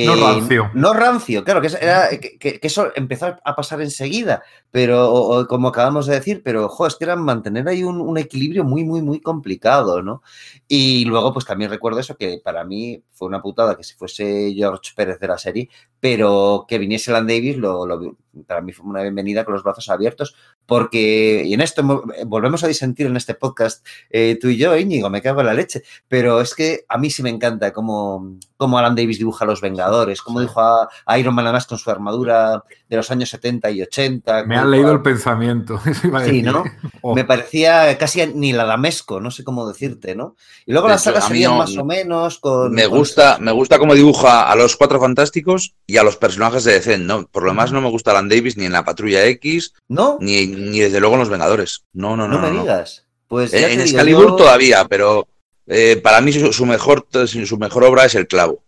No 0.05 0.15
rancio. 0.15 0.71
No 0.73 0.93
rancio, 0.93 1.43
claro, 1.43 1.61
que, 1.61 1.67
es- 1.67 1.79
era, 1.79 2.09
que, 2.09 2.39
que- 2.39 2.59
que 2.59 2.67
eso 2.67 2.87
empezó 2.95 3.35
a 3.43 3.55
pasar 3.55 3.79
enseguida, 3.81 4.41
pero 4.71 5.45
como 5.47 5.67
acabamos 5.67 6.07
de 6.07 6.15
decir, 6.15 6.41
pero 6.43 6.65
ojo, 6.65 6.87
es 6.87 6.95
que 6.95 7.03
era 7.03 7.15
mantener 7.15 7.67
ahí 7.67 7.83
un, 7.83 8.01
un 8.01 8.17
equilibrio 8.17 8.63
muy, 8.63 8.83
muy, 8.83 9.03
muy 9.03 9.21
complicado, 9.21 10.01
¿no? 10.01 10.23
Y 10.67 11.05
luego, 11.05 11.31
pues 11.31 11.45
también 11.45 11.69
recuerdo 11.69 11.99
eso, 11.99 12.15
que 12.17 12.41
para 12.43 12.63
mí 12.63 13.03
fue 13.11 13.27
una 13.27 13.41
putada 13.41 13.77
que 13.77 13.83
si 13.83 13.93
fuese 13.93 14.51
George 14.55 14.93
Pérez 14.95 15.19
de 15.19 15.27
la 15.27 15.37
serie, 15.37 15.69
pero 15.99 16.65
que 16.67 16.79
viniese 16.79 17.11
Lan 17.11 17.27
Davis, 17.27 17.57
lo, 17.57 17.85
lo- 17.85 18.17
para 18.47 18.61
mí 18.61 18.71
fue 18.73 18.85
una 18.85 19.01
bienvenida 19.01 19.45
con 19.45 19.53
los 19.53 19.63
brazos 19.63 19.89
abiertos, 19.89 20.35
porque, 20.65 21.43
y 21.45 21.53
en 21.53 21.61
esto 21.61 21.83
mo- 21.83 22.03
volvemos 22.25 22.63
a 22.63 22.67
disentir 22.67 23.05
en 23.07 23.15
este 23.17 23.35
podcast, 23.35 23.85
eh, 24.09 24.37
tú 24.41 24.47
y 24.47 24.57
yo, 24.57 24.75
Íñigo, 24.77 25.09
me 25.09 25.21
cago 25.21 25.41
en 25.41 25.47
la 25.47 25.53
leche, 25.53 25.83
pero 26.07 26.41
es 26.41 26.55
que 26.55 26.85
a 26.87 26.97
mí 26.97 27.09
sí 27.09 27.21
me 27.21 27.29
encanta 27.29 27.71
cómo, 27.73 28.37
cómo 28.57 28.77
Alan 28.77 28.95
Davis 28.95 29.17
dibuja 29.19 29.45
a 29.45 29.47
los 29.47 29.61
Vengadores, 29.61 30.21
cómo 30.21 30.39
Sí. 30.39 30.45
dibuja 30.45 30.87
a 31.05 31.19
Iron 31.19 31.35
Man 31.35 31.45
además 31.45 31.67
con 31.67 31.77
su 31.77 31.91
armadura 31.91 32.63
de 32.89 32.95
los 32.97 33.11
años 33.11 33.29
70 33.29 33.69
y 33.71 33.81
80. 33.81 34.45
Me 34.45 34.57
han 34.57 34.71
leído 34.71 34.91
el 34.91 35.01
pensamiento. 35.01 35.79
eso 35.85 36.07
iba 36.07 36.19
a 36.19 36.25
Sí. 36.25 36.41
¿no? 36.41 36.63
Oh, 37.01 37.13
Me 37.15 37.25
parecía 37.25 37.97
casi 37.97 38.25
ni 38.27 38.53
la 38.53 38.65
damesco, 38.65 39.19
no 39.19 39.31
sé 39.31 39.43
cómo 39.43 39.67
decirte, 39.67 40.15
¿no? 40.15 40.35
Y 40.65 40.71
luego 40.71 40.87
De 40.87 40.93
las 40.93 41.05
mí 41.05 41.13
serían 41.27 41.51
no- 41.51 41.57
más 41.59 41.77
o 41.77 41.85
menos 41.85 42.39
con... 42.39 42.71
Me 42.73 42.87
con- 42.87 42.97
gusta, 42.99 43.37
me 43.39 43.51
gusta 43.51 43.77
cómo 43.77 43.93
dibuja 43.93 44.49
a 44.49 44.55
los 44.55 44.75
cuatro 44.77 44.99
fantásticos 44.99 45.75
y 45.85 45.97
a 45.97 46.03
los 46.03 46.17
personajes 46.17 46.63
de 46.63 46.73
DC, 46.73 46.97
¿no? 46.99 47.27
Por 47.27 47.43
lo 47.43 47.49
demás 47.49 47.71
no 47.71 47.81
me 47.81 47.89
gusta 47.89 48.11
Alan 48.11 48.22
Davis 48.29 48.57
ni 48.57 48.65
en 48.65 48.71
la 48.71 48.83
Patrulla 48.85 49.25
X, 49.25 49.73
¿No? 49.87 50.17
ni, 50.19 50.47
ni 50.47 50.79
desde 50.79 50.99
luego 50.99 51.15
en 51.15 51.19
los 51.21 51.29
Vengadores. 51.29 51.83
No, 51.93 52.15
no, 52.17 52.27
No, 52.27 52.35
no. 52.39 52.41
me 52.47 52.51
no, 52.53 52.61
digas. 52.61 53.05
Pues 53.27 53.51
ya 53.51 53.59
En, 53.59 53.63
en 53.65 53.69
digo, 53.71 53.83
Excalibur 53.83 54.27
yo- 54.29 54.35
todavía, 54.35 54.85
pero 54.87 55.27
eh, 55.67 55.95
para 56.03 56.21
mí 56.21 56.31
su, 56.33 56.51
su 56.53 56.65
mejor, 56.65 57.07
su 57.27 57.57
mejor 57.57 57.83
obra 57.83 58.05
es 58.05 58.15
El 58.15 58.27
Clavo. 58.27 58.63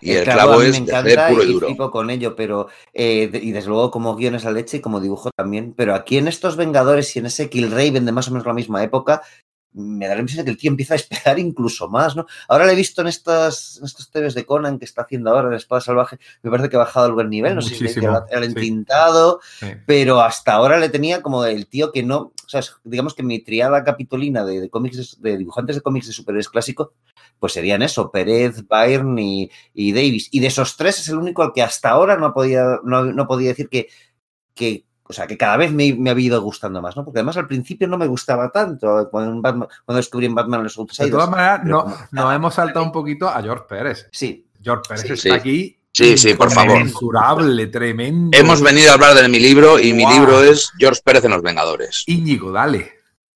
Y 0.00 0.12
El, 0.12 0.24
clavo, 0.24 0.52
a 0.54 0.58
mí 0.58 0.66
es 0.66 0.72
me 0.80 0.86
DC 0.86 0.90
encanta 1.12 1.28
puro 1.28 1.42
y 1.42 1.46
y 1.46 1.52
duro. 1.52 1.90
con 1.90 2.10
ello, 2.10 2.36
pero 2.36 2.68
eh, 2.92 3.28
de- 3.32 3.38
y 3.38 3.52
desde 3.52 3.68
luego 3.68 3.90
como 3.90 4.14
guion 4.14 4.34
es 4.34 4.44
la 4.44 4.52
leche 4.52 4.76
y 4.76 4.80
como 4.80 5.00
dibujo 5.00 5.30
también, 5.34 5.72
pero 5.74 5.94
aquí 5.94 6.18
en 6.18 6.28
estos 6.28 6.56
Vengadores 6.56 7.16
y 7.16 7.20
en 7.20 7.26
ese 7.26 7.48
Killraven 7.48 8.04
de 8.04 8.12
más 8.12 8.28
o 8.28 8.32
menos 8.32 8.46
la 8.46 8.52
misma 8.52 8.82
época, 8.84 9.22
me 9.76 10.08
da 10.08 10.14
la 10.14 10.20
impresión 10.20 10.44
de 10.44 10.46
que 10.46 10.50
el 10.52 10.58
tío 10.58 10.70
empieza 10.70 10.94
a 10.94 10.96
despegar 10.96 11.38
incluso 11.38 11.88
más, 11.88 12.16
¿no? 12.16 12.26
Ahora 12.48 12.64
lo 12.64 12.72
he 12.72 12.74
visto 12.74 13.02
en 13.02 13.08
estas, 13.08 13.76
en 13.78 13.84
estos 13.84 14.10
TVs 14.10 14.34
de 14.34 14.46
Conan 14.46 14.78
que 14.78 14.86
está 14.86 15.02
haciendo 15.02 15.30
ahora 15.30 15.50
de 15.50 15.56
Espada 15.56 15.82
Salvaje, 15.82 16.18
me 16.42 16.50
parece 16.50 16.70
que 16.70 16.76
ha 16.76 16.80
bajado 16.80 17.06
el 17.06 17.12
buen 17.12 17.28
nivel, 17.28 17.54
no 17.54 17.62
sé 17.62 17.74
si 17.74 17.84
el, 17.84 18.08
el 18.30 18.44
entintado, 18.44 19.40
sí. 19.60 19.66
pero 19.84 20.20
hasta 20.20 20.54
ahora 20.54 20.78
le 20.78 20.88
tenía 20.88 21.20
como 21.20 21.44
el 21.44 21.66
tío 21.66 21.92
que 21.92 22.02
no, 22.02 22.18
o 22.18 22.48
sea, 22.48 22.62
digamos 22.84 23.14
que 23.14 23.22
mi 23.22 23.40
triada 23.40 23.84
capitolina 23.84 24.44
de, 24.44 24.60
de 24.60 24.70
cómics, 24.70 25.20
de 25.20 25.36
dibujantes 25.36 25.76
de 25.76 25.82
cómics 25.82 26.06
de 26.06 26.12
superhéroes 26.14 26.48
clásicos, 26.48 26.88
pues 27.38 27.52
serían 27.52 27.82
eso, 27.82 28.10
Pérez, 28.10 28.64
Byrne 28.66 29.22
y, 29.22 29.50
y 29.74 29.92
Davis. 29.92 30.28
Y 30.30 30.40
de 30.40 30.46
esos 30.46 30.76
tres 30.76 30.98
es 31.00 31.08
el 31.08 31.18
único 31.18 31.42
al 31.42 31.52
que 31.52 31.62
hasta 31.62 31.90
ahora 31.90 32.16
no 32.16 32.32
podía, 32.32 32.64
no, 32.82 33.04
no 33.04 33.26
podía 33.26 33.50
decir 33.50 33.68
que, 33.68 33.88
que, 34.54 34.84
o 35.08 35.12
sea, 35.12 35.26
que 35.26 35.36
cada 35.36 35.56
vez 35.56 35.72
me, 35.72 35.94
me 35.94 36.10
ha 36.10 36.18
ido 36.18 36.40
gustando 36.42 36.80
más, 36.82 36.96
¿no? 36.96 37.04
Porque 37.04 37.20
además 37.20 37.36
al 37.36 37.46
principio 37.46 37.86
no 37.88 37.96
me 37.98 38.06
gustaba 38.06 38.50
tanto 38.50 39.08
cuando, 39.10 39.40
Batman- 39.40 39.68
cuando 39.84 39.96
descubrí 39.98 40.26
en 40.26 40.34
Batman 40.34 40.62
los 40.64 40.76
De 40.98 41.10
todas 41.10 41.30
maneras, 41.30 41.60
no, 41.64 41.82
como- 41.84 41.96
nos 42.12 42.34
hemos 42.34 42.54
saltado 42.54 42.84
un 42.84 42.92
poquito 42.92 43.28
a 43.28 43.42
George 43.42 43.64
Pérez. 43.68 44.08
Sí, 44.12 44.46
George 44.62 44.82
Pérez 44.88 45.02
Sí, 45.06 45.12
está 45.12 45.22
sí. 45.28 45.30
aquí. 45.30 45.78
Sí, 45.92 46.18
sí, 46.18 46.34
por 46.34 46.50
favor. 46.50 46.72
Inconmensurable, 46.72 47.66
tremendo. 47.68 48.36
Hemos 48.36 48.60
venido 48.60 48.90
a 48.90 48.94
hablar 48.94 49.14
de 49.14 49.28
mi 49.28 49.38
libro 49.40 49.78
y 49.78 49.92
mi 49.94 50.04
libro 50.06 50.42
es 50.42 50.70
George 50.78 51.00
Pérez 51.02 51.24
en 51.24 51.30
los 51.30 51.40
Vengadores. 51.42 52.02
Íñigo, 52.06 52.52
dale. 52.52 52.92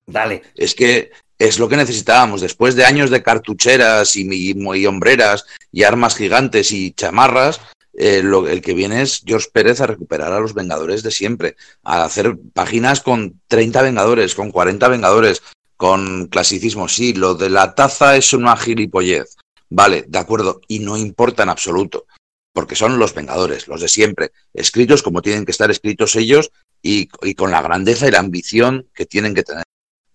dale. 0.07 0.43
Es 0.55 0.75
que 0.75 1.11
es 1.39 1.59
lo 1.59 1.69
que 1.71 1.77
necesitábamos. 1.79 2.43
Después 2.43 2.75
de 2.75 2.85
años 2.85 3.09
de 3.11 3.23
cartucheras 3.23 4.15
y, 4.17 4.29
y- 4.31 4.55
y 4.77 4.87
hombreras 4.87 5.47
y 5.73 5.85
armas 5.85 6.17
gigantes 6.17 6.71
y 6.73 6.93
chamarras, 6.93 7.61
eh, 7.95 8.23
lo, 8.23 8.49
el 8.49 8.63
que 8.63 8.75
viene 8.75 9.03
es 9.03 9.23
George 9.25 9.49
Pérez 9.53 9.81
a 9.81 9.87
recuperar 9.87 10.33
a 10.33 10.41
los 10.41 10.55
Vengadores 10.55 11.03
de 11.03 11.11
siempre, 11.11 11.57
a 11.83 12.05
hacer 12.05 12.37
páginas 12.53 13.01
con 13.01 13.41
30 13.49 13.83
Vengadores, 13.83 14.35
con 14.35 14.51
40 14.51 14.89
Vengadores, 14.89 15.43
con 15.77 16.27
clasicismo. 16.27 16.89
Sí, 16.89 17.15
lo 17.15 17.35
de 17.35 17.51
la 17.51 17.75
taza 17.75 18.17
es 18.17 18.33
una 18.33 18.57
gilipollez. 18.57 19.37
Vale, 19.69 20.05
de 20.07 20.19
acuerdo, 20.19 20.61
y 20.69 20.81
no 20.81 20.97
importa 20.97 21.43
en 21.43 21.49
absoluto, 21.49 22.07
porque 22.53 22.75
son 22.75 22.99
los 22.99 23.15
Vengadores, 23.15 23.69
los 23.69 23.81
de 23.81 23.89
siempre, 23.89 24.33
escritos 24.53 25.03
como 25.03 25.23
tienen 25.23 25.45
que 25.45 25.53
estar 25.53 25.71
escritos 25.71 26.17
ellos 26.17 26.51
y, 26.83 27.09
y 27.23 27.35
con 27.35 27.51
la 27.51 27.63
grandeza 27.63 28.09
y 28.09 28.11
la 28.11 28.19
ambición 28.19 28.89
que 28.95 29.07
tienen 29.07 29.35
que 29.35 29.45
tener. 29.45 29.65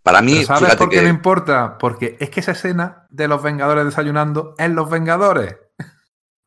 Para 0.04 0.22
mí, 0.22 0.44
Pero 0.46 0.60
¿Sabes 0.60 0.76
por 0.76 0.90
qué 0.90 0.98
que 0.98 1.02
no 1.02 1.10
importa? 1.10 1.78
Porque 1.80 2.16
es 2.20 2.30
que 2.30 2.42
esa 2.42 2.52
escena 2.52 3.08
de 3.10 3.28
los 3.28 3.42
Vengadores 3.42 3.86
desayunando 3.86 4.54
es 4.58 4.70
los 4.70 4.90
Vengadores. 4.90 5.56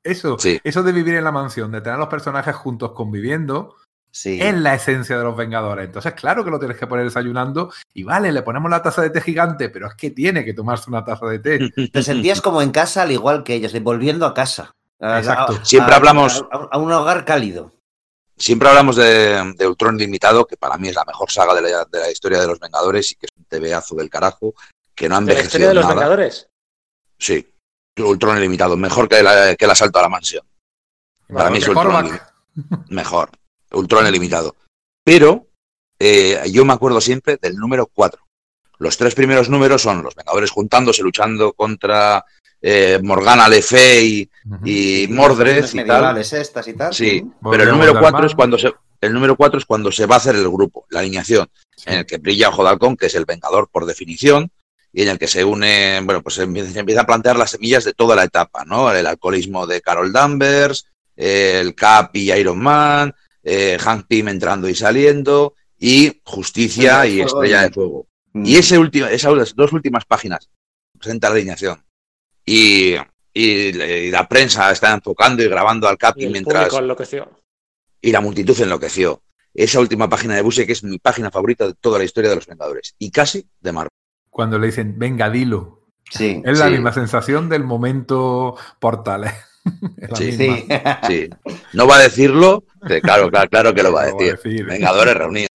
Eso, 0.05 0.39
Sí. 0.39 0.61
eso 0.65 0.83
de 0.83 0.93
vivir 0.93 1.15
en 1.15 1.25
la 1.25 1.33
mansión, 1.33 1.71
de 1.73 1.81
tener 1.81 1.97
a 1.97 1.99
los 1.99 2.09
personajes 2.09 2.55
juntos 2.57 2.93
conviviendo, 2.93 3.75
Sí. 4.11 4.41
es 4.41 4.55
la 4.57 4.75
esencia 4.75 5.19
de 5.19 5.25
los 5.25 5.37
Vengadores. 5.37 5.85
Entonces, 5.87 6.15
claro 6.15 6.45
que 6.45 6.51
lo 6.51 6.59
tienes 6.59 6.79
que 6.79 6.87
poner 6.87 7.05
desayunando 7.05 7.73
y 7.93 8.05
vale, 8.05 8.33
le 8.33 8.43
ponemos 8.43 8.71
la 8.71 8.83
taza 8.83 9.03
de 9.03 9.11
té 9.11 9.21
gigante, 9.21 9.69
pero 9.69 9.87
es 9.89 9.95
que 9.95 10.11
tiene 10.11 10.45
que 10.45 10.55
tomarse 10.55 10.89
una 10.89 11.05
taza 11.05 11.27
de 11.27 11.39
té. 11.41 11.59
Te 11.93 12.03
sentías 12.03 12.41
como 12.41 12.63
en 12.63 12.71
casa 12.71 13.03
al 13.03 13.13
igual 13.13 13.45
que 13.45 13.55
ellos, 13.55 13.73
de 13.73 13.81
volviendo 13.81 14.25
a 14.25 14.33
casa. 14.35 14.73
Exacto. 15.01 15.59
a- 15.61 15.65
Siempre 15.65 15.93
a- 15.95 15.97
hablamos- 15.99 16.45
A, 16.51 16.69
a 16.73 16.79
un 16.79 16.91
hogar 16.91 17.25
cálido. 17.25 17.73
siempre 18.37 18.69
hablamos 18.69 18.97
de, 18.97 19.53
de 19.57 19.67
Ultron 19.67 19.97
Limitado, 19.99 20.47
que 20.47 20.57
para 20.57 20.79
mí 20.79 20.89
es 20.89 20.95
la 20.95 21.05
mejor 21.05 21.31
saga 21.31 21.55
de 21.55 21.63
la, 21.63 21.85
de 21.85 21.99
la 21.99 22.11
historia 22.11 22.41
de 22.41 22.47
los 22.47 22.59
Vengadores 22.61 23.11
y 23.13 23.17
que 23.17 23.27
es 23.27 23.33
un 23.37 23.45
tebeazo 23.45 23.95
del 23.97 24.09
carajo, 24.09 24.55
que 24.95 25.09
no 25.09 25.17
ha 25.17 25.21
¿De 25.21 25.35
la 25.35 25.41
historia 25.41 25.69
de 25.69 25.75
los 25.75 25.83
nada. 25.85 25.95
Vengadores? 25.97 26.49
Sí, 27.19 27.47
Ultron 28.01 28.39
Ilimitado, 28.39 28.77
mejor 28.77 29.09
que, 29.09 29.23
la- 29.23 29.55
que 29.57 29.65
el 29.65 29.71
asalto 29.71 29.99
a 29.99 30.03
la 30.03 30.09
mansión. 30.09 30.45
Para 31.33 31.51
mí 31.51 31.59
es 31.59 31.69
Mejor 31.69 31.87
Ultron 31.89 32.21
Mejor. 32.89 33.31
Ultron 33.73 34.07
Ilimitado. 34.07 34.57
Pero 35.05 35.47
eh, 35.99 36.43
yo 36.51 36.65
me 36.65 36.73
acuerdo 36.73 37.01
siempre 37.01 37.37
del 37.41 37.57
número 37.57 37.87
4. 37.87 38.21
Los 38.79 38.97
tres 38.97 39.15
primeros 39.15 39.49
números 39.49 39.83
son 39.83 40.03
los 40.03 40.15
Vengadores 40.15 40.51
juntándose, 40.51 41.03
luchando 41.03 41.53
contra 41.53 42.25
eh, 42.63 42.99
Morgana 43.03 43.49
Le 43.49 43.61
Fay 43.63 44.31
y 44.65 45.07
Mordred 45.11 45.63
Las 45.63 45.75
y 45.75 45.85
tal. 45.85 46.19
estas 46.19 46.69
y 46.69 46.75
tal. 46.75 46.95
Sí, 46.95 47.25
pero 47.51 47.65
el 47.65 47.71
número 47.71 47.93
al 47.93 47.99
4 48.01 48.19
mar. 48.19 48.25
es 48.27 48.35
cuando 48.35 48.59
se 48.59 48.73
el 49.01 49.13
número 49.13 49.37
4 49.37 49.59
es 49.61 49.65
cuando 49.65 49.93
se 49.93 50.07
va 50.07 50.17
a 50.17 50.19
hacer 50.19 50.35
el 50.35 50.49
grupo, 50.49 50.85
la 50.91 51.01
alineación, 51.01 51.49
Sí. 51.77 51.85
en 51.87 51.99
el 51.99 52.07
que 52.07 52.19
brilla 52.19 52.49
Ojo 52.49 52.65
de 52.65 52.71
Halcón, 52.71 52.97
que 52.97 53.07
es 53.07 53.15
el 53.15 53.25
Vengador 53.27 53.69
por 53.71 53.85
definición, 53.87 54.51
y 54.99 55.03
en 55.03 55.11
el 55.11 55.19
que 55.21 55.29
se 55.29 55.45
une, 55.45 56.01
bueno, 56.03 56.25
pues 56.25 56.35
se 56.35 56.43
empieza, 56.43 57.01
a 57.03 57.07
plantear 57.07 57.37
las 57.37 57.53
semillas 57.53 57.85
de 57.85 57.93
toda 57.95 58.17
la 58.17 58.25
etapa, 58.25 58.65
¿no? 58.65 58.91
El 58.93 59.07
alcoholismo 59.07 59.65
de 59.65 59.81
Carol 59.81 60.13
Danvers, 60.13 60.87
el 61.15 61.77
Cap 61.77 62.17
y 62.17 62.33
Iron 62.33 62.59
Man, 62.59 63.15
eh, 63.45 63.79
Hank 63.79 64.09
Pym 64.09 64.27
entrando 64.27 64.69
y 64.69 64.75
saliendo, 64.75 65.55
y 65.79 66.21
Justicia 66.25 67.07
y 67.07 67.21
Estrella 67.21 67.63
de 67.63 67.71
Fuego. 67.71 68.09
Mm. 68.33 68.45
Y 68.45 68.57
ese 68.57 68.77
último, 68.77 69.07
esas 69.07 69.55
dos 69.55 69.73
últimas 69.73 70.05
páginas 70.05 70.51
presenta 70.99 71.29
la 71.29 71.37
alineación. 71.37 71.81
Y, 72.45 72.97
y 73.33 73.73
la- 73.75 73.87
y 73.87 74.11
la 74.11 74.27
prensa 74.27 74.69
está 74.73 74.93
enfocando 74.93 75.45
y 75.45 75.49
grabando 75.49 75.87
al 75.87 75.97
Cap 75.97 76.17
Y 76.19 76.25
el 76.25 76.33
mientras 76.33 76.75
enloqueció. 76.75 77.31
y 78.01 78.11
la 78.11 78.21
multitud 78.21 78.61
enloqueció. 78.61 79.23
Esa 79.55 79.79
última 79.79 80.09
página 80.09 80.35
de 80.35 80.43
Busiek 80.43 80.69
es 80.71 80.83
mi 80.83 80.99
página 80.99 81.31
favorita 81.31 81.69
de 81.69 81.75
toda 81.75 81.99
la 81.99 82.05
historia 82.05 82.31
de 82.31 82.37
los 82.37 82.47
Vengadores 82.49 82.97
y 82.99 83.13
casi 83.13 83.47
de 83.61 83.71
Marvel. 83.71 83.91
Cuando 84.39 84.57
le 84.61 84.67
dicen, 84.69 84.95
venga, 84.97 85.29
dilo. 85.31 85.81
Sí. 86.09 86.41
Es 86.45 86.61
la 86.61 86.67
Sí. 86.67 86.71
misma 86.75 86.93
sensación 86.93 87.49
del 87.49 87.65
momento 87.65 88.55
portales. 88.79 89.33
Es 89.97 90.11
la 90.11 90.17
Sí. 90.17 90.31
Sí. 90.31 90.69
Sí. 91.09 91.31
No 91.73 91.89
va 91.89 91.97
a 91.97 92.03
decirlo, 92.03 92.63
claro, 93.03 93.31
claro, 93.31 93.51
claro 93.51 93.75
que 93.75 93.83
lo 93.83 93.93
va 93.93 94.03
a 94.03 94.11
Lo 94.11 94.17
va 94.17 94.23
a 94.23 94.27
decir. 94.27 94.65
Vengadores 94.65 95.15
reunidos. 95.17 95.49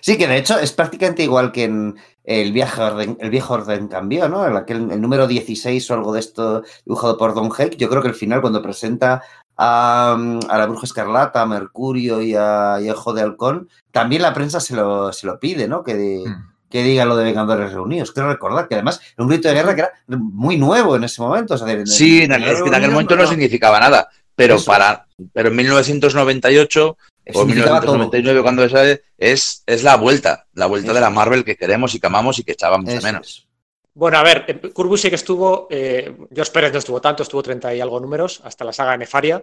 Sí, 0.00 0.16
que 0.16 0.26
de 0.28 0.38
hecho 0.38 0.58
es 0.58 0.72
prácticamente 0.72 1.22
igual 1.24 1.52
que 1.52 1.64
en 1.64 1.96
el, 2.24 2.52
viaje 2.52 2.80
orden, 2.80 3.18
el 3.20 3.28
viejo 3.28 3.52
orden 3.52 3.86
cambió, 3.88 4.30
¿no? 4.30 4.46
El, 4.46 4.54
aquel- 4.54 4.90
el 4.90 5.00
número 5.02 5.26
16 5.26 5.90
o 5.90 5.94
algo 5.94 6.14
de 6.14 6.20
esto 6.20 6.62
dibujado 6.86 7.18
por 7.18 7.34
Don 7.34 7.50
Heck. 7.56 7.76
Yo 7.76 7.90
creo 7.90 8.00
que 8.00 8.08
el 8.08 8.14
final, 8.14 8.40
cuando 8.40 8.62
presenta 8.62 9.22
a, 9.58 10.16
a 10.48 10.58
la 10.58 10.66
Bruja 10.66 10.86
Escarlata, 10.86 11.42
a 11.42 11.46
Mercurio 11.46 12.22
y 12.22 12.34
a, 12.34 12.78
y 12.80 12.88
a 12.88 12.94
Ojo 12.94 13.12
de 13.12 13.20
Halcón, 13.20 13.68
también 13.90 14.22
la 14.22 14.32
prensa 14.32 14.58
se 14.58 14.74
lo, 14.74 15.12
se 15.12 15.26
lo 15.26 15.38
pide, 15.38 15.68
¿no? 15.68 15.84
Que, 15.84 15.94
de- 15.94 16.24
Mm. 16.26 16.51
Que 16.72 16.82
diga 16.82 17.04
lo 17.04 17.14
de 17.16 17.24
Vengadores 17.24 17.70
Reunidos. 17.72 18.10
Quiero 18.12 18.30
recordar 18.32 18.66
que 18.66 18.74
además 18.74 19.00
era 19.14 19.22
un 19.22 19.28
grito 19.28 19.46
de 19.48 19.54
guerra 19.54 19.74
que 19.74 19.80
era 19.82 19.92
muy 20.08 20.56
nuevo 20.56 20.96
en 20.96 21.04
ese 21.04 21.20
momento. 21.20 21.54
o 21.54 21.58
sea, 21.58 21.66
de- 21.66 21.86
Sí, 21.86 22.22
en, 22.22 22.32
el- 22.32 22.42
es 22.44 22.62
que 22.62 22.68
en 22.68 22.74
aquel 22.74 22.90
momento 22.90 23.14
no 23.14 23.26
significaba 23.26 23.78
nada, 23.78 24.08
pero 24.34 24.54
Eso. 24.56 24.64
para 24.66 25.06
pero 25.34 25.50
en 25.50 25.56
1998 25.56 26.96
o 27.34 27.38
significaba 27.40 27.80
todo. 27.80 27.92
1999 27.92 28.42
cuando 28.42 28.68
sale 28.68 29.02
es, 29.18 29.62
es 29.66 29.82
la 29.84 29.96
vuelta, 29.96 30.46
la 30.54 30.66
vuelta 30.66 30.86
Eso 30.88 30.94
de 30.94 31.00
la. 31.00 31.10
Marvel 31.10 31.44
que 31.44 31.56
queremos 31.56 31.94
y 31.94 32.00
que 32.00 32.06
amamos 32.06 32.38
y 32.38 32.42
que 32.44 32.52
echábamos 32.52 32.86
de 32.92 33.00
menos. 33.00 33.26
es. 33.28 33.46
Bueno, 33.94 34.16
a 34.16 34.22
ver, 34.22 34.44
eh, 34.48 34.58
Kurt 34.72 34.88
Busiek 34.88 35.12
estuvo, 35.12 35.68
eh, 35.70 36.16
George 36.34 36.50
Pérez 36.50 36.72
no 36.72 36.78
estuvo 36.78 37.00
tanto, 37.02 37.22
estuvo 37.22 37.42
30 37.42 37.74
y 37.74 37.80
algo 37.82 38.00
números, 38.00 38.40
hasta 38.42 38.64
la 38.64 38.72
saga 38.72 38.96
Nefaria, 38.96 39.42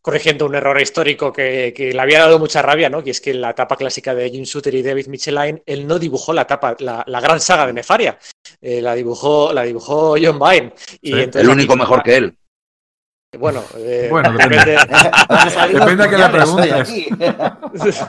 corrigiendo 0.00 0.46
un 0.46 0.54
error 0.54 0.80
histórico 0.80 1.32
que, 1.32 1.72
que 1.76 1.92
le 1.92 2.00
había 2.00 2.20
dado 2.20 2.38
mucha 2.38 2.62
rabia, 2.62 2.88
¿no? 2.88 3.02
Que 3.02 3.10
es 3.10 3.20
que 3.20 3.30
en 3.32 3.40
la 3.40 3.50
etapa 3.50 3.76
clásica 3.76 4.14
de 4.14 4.30
Jim 4.30 4.44
Shooter 4.44 4.74
y 4.74 4.82
David 4.82 5.08
Michelin, 5.08 5.62
él 5.66 5.86
no 5.86 5.98
dibujó 5.98 6.32
la 6.32 6.42
etapa, 6.42 6.76
la, 6.78 7.02
la 7.06 7.20
gran 7.20 7.40
saga 7.40 7.66
de 7.66 7.72
Nefaria, 7.72 8.18
eh, 8.60 8.80
la 8.80 8.94
dibujó, 8.94 9.52
la 9.52 9.62
dibujó 9.64 10.14
John 10.22 10.38
Byrne. 10.38 10.72
Y 11.02 11.12
Sí, 11.12 11.18
entonces 11.20 11.42
El 11.42 11.48
aquí- 11.50 11.58
único 11.58 11.76
mejor 11.76 12.02
que 12.02 12.16
él. 12.16 12.34
Bueno, 13.38 13.62
eh, 13.76 14.08
Bueno, 14.10 14.32
depende. 14.32 14.78
Depende 15.74 16.04
a 16.04 16.08
qué 16.08 16.16
le 16.16 16.28
puñales 16.28 16.48
hoy 16.48 17.12
preguntes. 17.12 18.00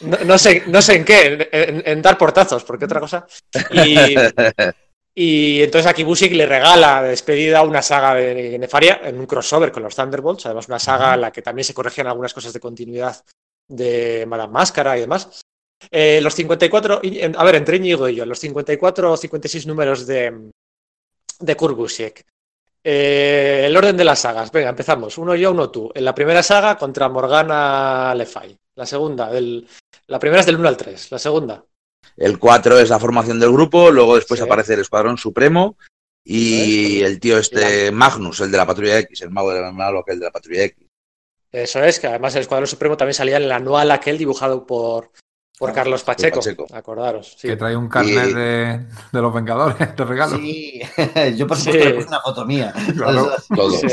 no 0.24 0.38
sé, 0.38 0.62
no 0.68 0.80
sé 0.82 0.96
en 0.96 1.04
qué, 1.04 1.48
en, 1.50 1.82
en 1.84 2.00
dar 2.02 2.16
portazos, 2.16 2.62
porque 2.62 2.84
otra 2.84 3.00
cosa. 3.00 3.26
Y, 3.72 4.14
y 5.14 5.62
entonces 5.62 5.88
aquí 5.90 6.02
Busiek 6.02 6.32
le 6.32 6.46
regala 6.46 7.02
de 7.02 7.10
despedida 7.10 7.62
una 7.62 7.82
saga 7.82 8.14
de 8.14 8.58
Nefaria 8.58 9.00
en 9.04 9.18
un 9.18 9.26
crossover 9.26 9.70
con 9.70 9.82
los 9.84 9.94
Thunderbolts, 9.94 10.46
además 10.46 10.68
una 10.68 10.78
saga 10.78 11.14
en 11.14 11.20
la 11.20 11.30
que 11.32 11.42
también 11.42 11.64
se 11.64 11.74
corregían 11.74 12.06
algunas 12.08 12.34
cosas 12.34 12.52
de 12.52 12.60
continuidad 12.60 13.16
de 13.68 14.24
Madame 14.26 14.52
Máscara 14.52 14.96
y 14.96 15.00
demás. 15.00 15.40
Eh, 15.90 16.20
los 16.22 16.34
54, 16.34 17.00
y- 17.02 17.20
en- 17.20 17.36
a 17.38 17.44
ver, 17.44 17.56
entre 17.56 17.76
Íñigo 17.76 18.08
y 18.08 18.16
yo, 18.16 18.26
los 18.26 18.38
54 18.38 19.12
o 19.12 19.16
56 19.16 19.66
números 19.66 20.06
de, 20.06 20.50
de 21.40 21.56
Kurt 21.56 21.76
Busiek. 21.76 22.24
Eh, 22.82 23.64
el 23.66 23.76
orden 23.76 23.96
de 23.96 24.04
las 24.04 24.18
sagas, 24.20 24.50
venga, 24.52 24.70
empezamos. 24.70 25.16
Uno 25.18 25.34
yo, 25.34 25.52
uno 25.52 25.70
tú. 25.70 25.90
En 25.94 26.04
la 26.04 26.14
primera 26.14 26.42
saga 26.42 26.76
contra 26.76 27.08
Morgana 27.08 28.14
Le 28.14 28.26
Fay. 28.26 28.56
La 28.76 28.84
segunda, 28.86 29.30
del, 29.30 29.66
la 30.08 30.18
primera 30.18 30.40
es 30.40 30.46
del 30.46 30.56
1 30.56 30.68
al 30.68 30.76
3. 30.76 31.10
La 31.12 31.18
segunda, 31.18 31.64
El 32.16 32.38
4 32.38 32.78
es 32.78 32.90
la 32.90 32.98
formación 32.98 33.40
del 33.40 33.52
grupo, 33.52 33.90
luego 33.90 34.16
después 34.16 34.38
Sí. 34.40 34.46
aparece 34.46 34.74
el 34.74 34.80
Escuadrón 34.80 35.18
Supremo 35.18 35.76
y 36.24 37.02
es. 37.02 37.10
el 37.10 37.20
tío 37.20 37.38
este 37.38 37.90
Magnus, 37.90 38.40
el 38.40 38.50
de 38.50 38.56
la 38.56 38.66
Patrulla 38.66 38.98
X, 39.00 39.20
el 39.22 39.30
mago 39.30 39.52
del 39.52 39.72
malo 39.72 40.02
que 40.04 40.12
el 40.12 40.20
de 40.20 40.26
la 40.26 40.30
Patrulla 40.32 40.62
X. 40.64 40.86
Eso 41.52 41.82
es, 41.84 42.00
que 42.00 42.06
además 42.08 42.34
el 42.34 42.42
Escuadrón 42.42 42.66
Supremo 42.66 42.96
también 42.96 43.14
salía 43.14 43.36
en 43.36 43.44
el 43.44 43.52
anual 43.52 43.90
aquel 43.90 44.18
dibujado 44.18 44.66
por, 44.66 45.10
por 45.58 45.70
Ah, 45.70 45.72
Carlos 45.72 46.02
Pacheco. 46.02 46.40
Pacheco. 46.40 46.66
Acordaros. 46.72 47.36
sí. 47.38 47.46
Que 47.46 47.56
trae 47.56 47.76
un 47.76 47.88
carnet 47.88 48.30
Y- 48.30 48.32
de, 48.34 48.86
de 49.12 49.20
los 49.20 49.32
Vengadores 49.32 49.76
de 49.96 50.04
regalo. 50.04 50.36
Sí, 50.36 50.80
yo 51.36 51.46
por 51.46 51.56
Sí. 51.56 51.64
supuesto 51.66 51.88
le 51.90 51.94
puse 51.94 52.08
una 52.08 52.20
foto 52.20 52.44
mía. 52.44 52.72
Claro. 52.96 53.30
Todos, 53.54 53.80
Sí. 53.80 53.88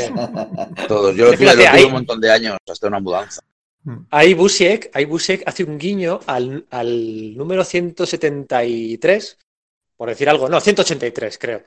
todos. 0.88 1.14
Yo 1.14 1.26
lo 1.26 1.32
tuve, 1.34 1.44
lo 1.46 1.52
tuve 1.70 1.84
un 1.84 1.92
montón 1.92 2.20
de 2.20 2.32
años 2.32 2.56
hasta 2.68 2.88
una 2.88 2.98
mudanza. 2.98 3.40
Ahí 4.10 4.34
Busiek, 4.34 4.90
ahí 4.94 5.04
Busiek 5.04 5.42
hace 5.46 5.64
un 5.64 5.76
guiño 5.78 6.20
al, 6.26 6.66
al 6.70 7.36
número 7.36 7.64
173, 7.64 9.38
por 9.96 10.08
decir 10.08 10.28
algo, 10.28 10.48
no, 10.48 10.60
183 10.60 11.38
creo, 11.38 11.62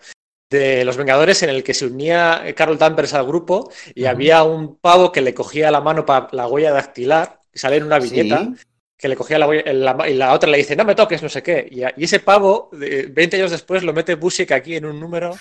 de 0.49 0.85
Los 0.85 0.97
Vengadores 0.97 1.43
en 1.43 1.49
el 1.49 1.63
que 1.63 1.73
se 1.73 1.85
unía 1.85 2.43
Carol 2.55 2.77
Danvers 2.77 3.13
al 3.13 3.25
grupo 3.25 3.71
y 3.93 4.05
había 4.05 4.43
un 4.43 4.77
pavo 4.77 5.11
que 5.11 5.21
le 5.21 5.33
cogía 5.33 5.71
la 5.71 5.81
mano 5.81 6.05
para 6.05 6.29
la 6.31 6.47
huella 6.47 6.71
dactilar, 6.71 7.41
que 7.51 7.59
sale 7.59 7.77
en 7.77 7.83
una 7.83 7.99
viñeta, 7.99 8.43
Sí. 8.45 8.63
que 8.97 9.07
le 9.09 9.15
cogía 9.17 9.37
la 9.39 9.47
huella 9.47 9.73
la- 9.73 10.09
y 10.09 10.13
la 10.13 10.33
otra 10.33 10.49
le 10.49 10.57
dice, 10.57 10.75
no 10.75 10.85
me 10.85 10.95
toques, 10.95 11.21
no 11.21 11.27
sé 11.29 11.43
qué. 11.43 11.67
Y, 11.69 12.03
ese 12.03 12.19
pavo, 12.21 12.69
de- 12.71 13.07
20 13.07 13.35
años 13.37 13.51
después, 13.51 13.83
lo 13.83 13.91
mete 13.93 14.15
Busiek 14.15 14.51
aquí 14.53 14.75
en 14.77 14.85
un 14.85 14.99
número. 14.99 15.35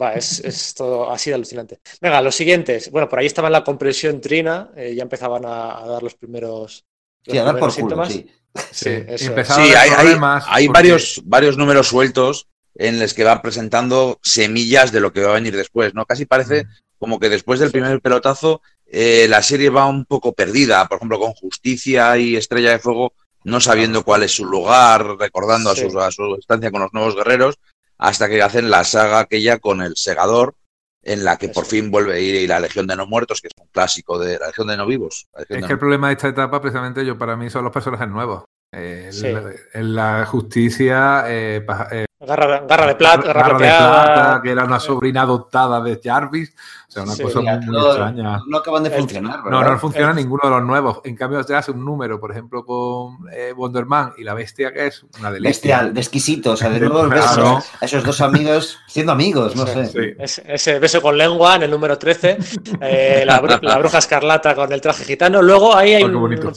Va, 0.00 0.14
es, 0.14 0.40
es 0.44 0.74
todo 0.74 1.10
así 1.10 1.30
de 1.30 1.34
alucinante. 1.34 1.80
Venga, 2.00 2.20
los 2.22 2.34
siguientes. 2.36 2.90
Bueno, 2.90 3.08
por 3.08 3.18
ahí 3.18 3.26
estaba 3.26 3.48
en 3.48 3.52
la 3.52 3.64
comprensión 3.64 4.20
trina, 4.20 4.70
eh, 4.76 4.94
ya 4.94 5.02
empezaban 5.02 5.44
a, 5.44 5.78
a 5.78 5.86
dar 5.86 6.02
los 6.02 6.14
primeros, 6.14 6.84
los 7.24 7.32
Sí, 7.32 7.38
a 7.38 7.44
dar 7.44 7.58
por 7.58 7.72
primeros 7.72 8.08
síntomas. 8.08 8.12
sí. 8.12 8.26
Sí, 8.72 8.90
Sí, 8.90 9.04
eso 9.06 9.26
empezaba- 9.30 9.64
Sí, 9.64 9.72
a 9.74 9.80
hay, 9.82 9.90
hay- 9.90 10.06
hay 10.46 10.66
porque- 10.66 10.68
varios, 10.72 11.22
varios 11.24 11.56
números 11.56 11.86
sueltos 11.88 12.48
en 12.74 12.98
los 12.98 13.14
que 13.14 13.24
va 13.24 13.42
presentando 13.42 14.18
semillas 14.22 14.90
de 14.92 15.00
lo 15.00 15.12
que 15.12 15.22
va 15.22 15.30
a 15.30 15.34
venir 15.34 15.56
después, 15.56 15.94
¿no? 15.94 16.04
Casi 16.06 16.26
parece 16.26 16.66
como 16.98 17.18
que 17.20 17.28
después 17.28 17.60
del 17.60 17.70
primer 17.70 18.00
pelotazo 18.00 18.60
eh, 18.92 19.26
la 19.28 19.40
serie 19.42 19.70
va 19.70 19.86
un 19.86 20.04
poco 20.04 20.32
perdida, 20.32 20.86
por 20.88 20.96
ejemplo, 20.96 21.20
con 21.20 21.32
Justicia 21.34 22.16
y 22.18 22.34
Estrella 22.36 22.70
de 22.72 22.80
Fuego, 22.80 23.12
no 23.44 23.60
sabiendo 23.60 24.02
cuál 24.04 24.24
es 24.24 24.32
su 24.32 24.44
lugar, 24.44 25.16
recordando 25.18 25.72
Sí. 25.76 25.84
a, 25.86 25.90
su, 25.90 26.00
a 26.00 26.10
su 26.10 26.34
estancia 26.34 26.72
con 26.72 26.80
los 26.82 26.92
nuevos 26.92 27.14
guerreros, 27.14 27.56
hasta 28.00 28.28
que 28.28 28.42
hacen 28.42 28.70
la 28.70 28.82
saga 28.84 29.20
aquella 29.20 29.58
con 29.58 29.82
el 29.82 29.94
Segador, 29.96 30.54
en 31.02 31.24
la 31.24 31.36
que 31.38 31.48
por 31.48 31.64
fin 31.66 31.90
vuelve 31.90 32.14
a 32.14 32.18
ir 32.18 32.34
y 32.34 32.46
la 32.46 32.60
Legión 32.60 32.86
de 32.86 32.96
No 32.96 33.06
Muertos, 33.06 33.40
que 33.40 33.48
es 33.48 33.54
un 33.58 33.68
clásico 33.68 34.18
de 34.18 34.38
la 34.38 34.48
Legión 34.48 34.66
de 34.68 34.76
No 34.76 34.86
Vivos. 34.86 35.28
la 35.34 35.42
Es 35.42 35.66
que 35.66 35.72
el 35.72 35.78
problema 35.78 36.08
de 36.08 36.14
esta 36.14 36.28
etapa, 36.28 36.60
precisamente, 36.60 37.04
yo 37.06 37.16
para 37.16 37.36
mí 37.36 37.48
son 37.50 37.64
los 37.64 37.72
personajes 37.72 38.08
nuevos. 38.08 38.44
Eh, 38.72 39.08
Sí. 39.12 39.26
En 39.72 39.94
la 39.94 40.24
justicia, 40.26 41.24
eh, 41.28 41.62
pa- 41.66 41.88
eh, 41.90 42.04
Garra, 42.22 42.60
garra 42.68 42.86
de 42.86 42.94
plata, 42.96 43.22
garra, 43.28 43.42
Garra 43.42 43.58
de. 43.58 43.64
Plata, 43.64 44.40
que 44.42 44.50
era 44.50 44.64
una 44.64 44.78
sobrina 44.78 45.22
adoptada 45.22 45.80
de 45.80 45.98
Jarvis. 46.04 46.54
O 46.86 46.92
sea, 46.92 47.04
una 47.04 47.12
Sí, 47.14 47.22
cosa 47.22 47.40
muy, 47.40 47.50
muy 47.60 47.66
no, 47.76 47.86
extraña. 47.86 48.38
no 48.46 48.58
acaban 48.58 48.82
de 48.82 48.90
funcionar, 48.90 49.38
No, 49.38 49.44
¿verdad? 49.58 49.72
no 49.72 49.78
funciona 49.78 50.10
El- 50.10 50.16
ninguno 50.16 50.40
de 50.44 50.50
los 50.50 50.62
nuevos. 50.62 51.00
En 51.04 51.16
cambio, 51.16 51.42
te 51.44 51.54
hace 51.54 51.70
un 51.70 51.82
número, 51.82 52.20
por 52.20 52.30
ejemplo, 52.32 52.62
con 52.66 53.18
eh, 53.32 53.54
Wonder 53.56 53.86
Man 53.86 54.12
y 54.18 54.24
la 54.24 54.34
bestia, 54.34 54.70
que 54.70 54.88
es 54.88 55.02
una 55.18 55.30
delicia. 55.30 55.48
Bestial, 55.50 55.94
de 55.94 56.00
exquisito. 56.00 56.50
O 56.52 56.56
sea, 56.56 56.68
de 56.68 56.80
nuevo 56.88 57.08
Claro. 57.08 57.62
a 57.80 57.84
esos 57.86 58.04
dos 58.04 58.20
amigos 58.20 58.78
siendo 58.86 59.12
amigos, 59.12 59.56
no 59.56 59.66
Sí, 59.66 59.72
sé. 59.72 59.86
Sí. 59.86 60.14
Ese, 60.18 60.42
ese 60.46 60.78
beso 60.78 61.00
con 61.00 61.16
lengua 61.16 61.56
en 61.56 61.62
el 61.62 61.70
número 61.70 61.96
13. 61.96 62.36
eh, 62.82 63.22
la, 63.24 63.40
bru- 63.40 63.60
la 63.62 63.78
bruja 63.78 63.96
escarlata 63.96 64.54
con 64.54 64.70
el 64.72 64.80
traje 64.82 65.04
gitano. 65.04 65.40
Luego 65.40 65.74
ahí 65.74 65.94
hay 65.94 66.02
Oh, 66.02 66.06
un, 66.08 66.20
bonito. 66.20 66.52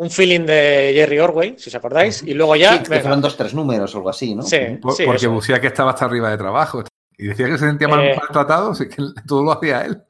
Un 0.00 0.10
feeling 0.10 0.46
de 0.46 0.92
Jerry 0.94 1.18
Orway, 1.18 1.54
si 1.58 1.68
os 1.68 1.74
acordáis. 1.74 2.22
Y 2.22 2.32
luego 2.34 2.56
ya. 2.56 2.78
Sí, 2.78 2.90
que 2.90 3.00
fueron 3.00 3.20
dos, 3.20 3.36
tres 3.36 3.52
números 3.54 3.94
o 3.94 3.98
algo 3.98 4.08
así, 4.10 4.34
¿no? 4.34 4.42
Sí, 4.42 4.58
Por- 4.80 4.94
sí, 4.94 5.04
porque 5.04 5.18
eso. 5.26 5.30
Busiak 5.30 5.62
estaba 5.64 5.90
hasta 5.90 6.06
arriba 6.06 6.30
de 6.30 6.38
trabajo. 6.38 6.82
Y 7.18 7.26
decía 7.26 7.46
que 7.46 7.58
se 7.58 7.66
sentía 7.66 7.86
mal, 7.86 8.00
Eh. 8.04 8.16
maltratado, 8.18 8.70
así 8.70 8.88
que 8.88 8.96
todo 9.26 9.42
lo 9.42 9.52
hacía 9.52 9.82
él. 9.84 10.02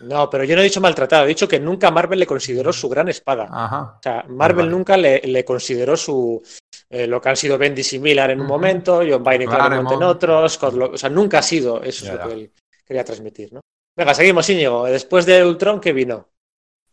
No, 0.00 0.28
pero 0.28 0.44
yo 0.44 0.54
no 0.56 0.60
he 0.60 0.64
dicho 0.64 0.80
maltratado, 0.80 1.24
he 1.24 1.28
dicho 1.28 1.46
que 1.48 1.60
nunca 1.60 1.90
Marvel 1.90 2.18
le 2.18 2.26
consideró 2.26 2.72
su 2.72 2.88
gran 2.88 3.08
espada. 3.08 3.48
Ajá. 3.50 3.82
O 3.98 4.00
sea, 4.02 4.24
Marvel 4.28 4.66
Vale. 4.66 4.70
nunca 4.76 4.96
le, 4.96 5.20
le 5.24 5.44
consideró 5.44 5.96
su 5.96 6.42
eh, 6.90 7.06
lo 7.06 7.20
que 7.20 7.28
han 7.30 7.36
sido 7.36 7.56
Bendis 7.56 7.92
y 7.94 7.98
Miller 8.00 8.30
en 8.30 8.40
un 8.42 8.46
momento, 8.46 8.96
John 9.08 9.22
Byrne 9.24 9.44
y 9.44 9.94
en 9.94 10.02
otros. 10.02 10.52
Scott 10.52 10.74
Lo- 10.74 10.90
o 10.90 10.98
sea, 10.98 11.08
nunca 11.08 11.38
ha 11.38 11.42
sido 11.42 11.82
eso 11.82 12.04
Ya, 12.04 12.12
es 12.12 12.18
lo 12.18 12.26
que 12.28 12.34
él 12.34 12.52
quería 12.84 13.04
transmitir, 13.04 13.52
¿no? 13.54 13.60
Venga, 13.96 14.12
seguimos, 14.12 14.48
Íñigo. 14.50 14.84
Después 14.84 15.24
de 15.24 15.42
Ultron, 15.44 15.80
¿qué 15.80 15.92
vino? 15.94 16.28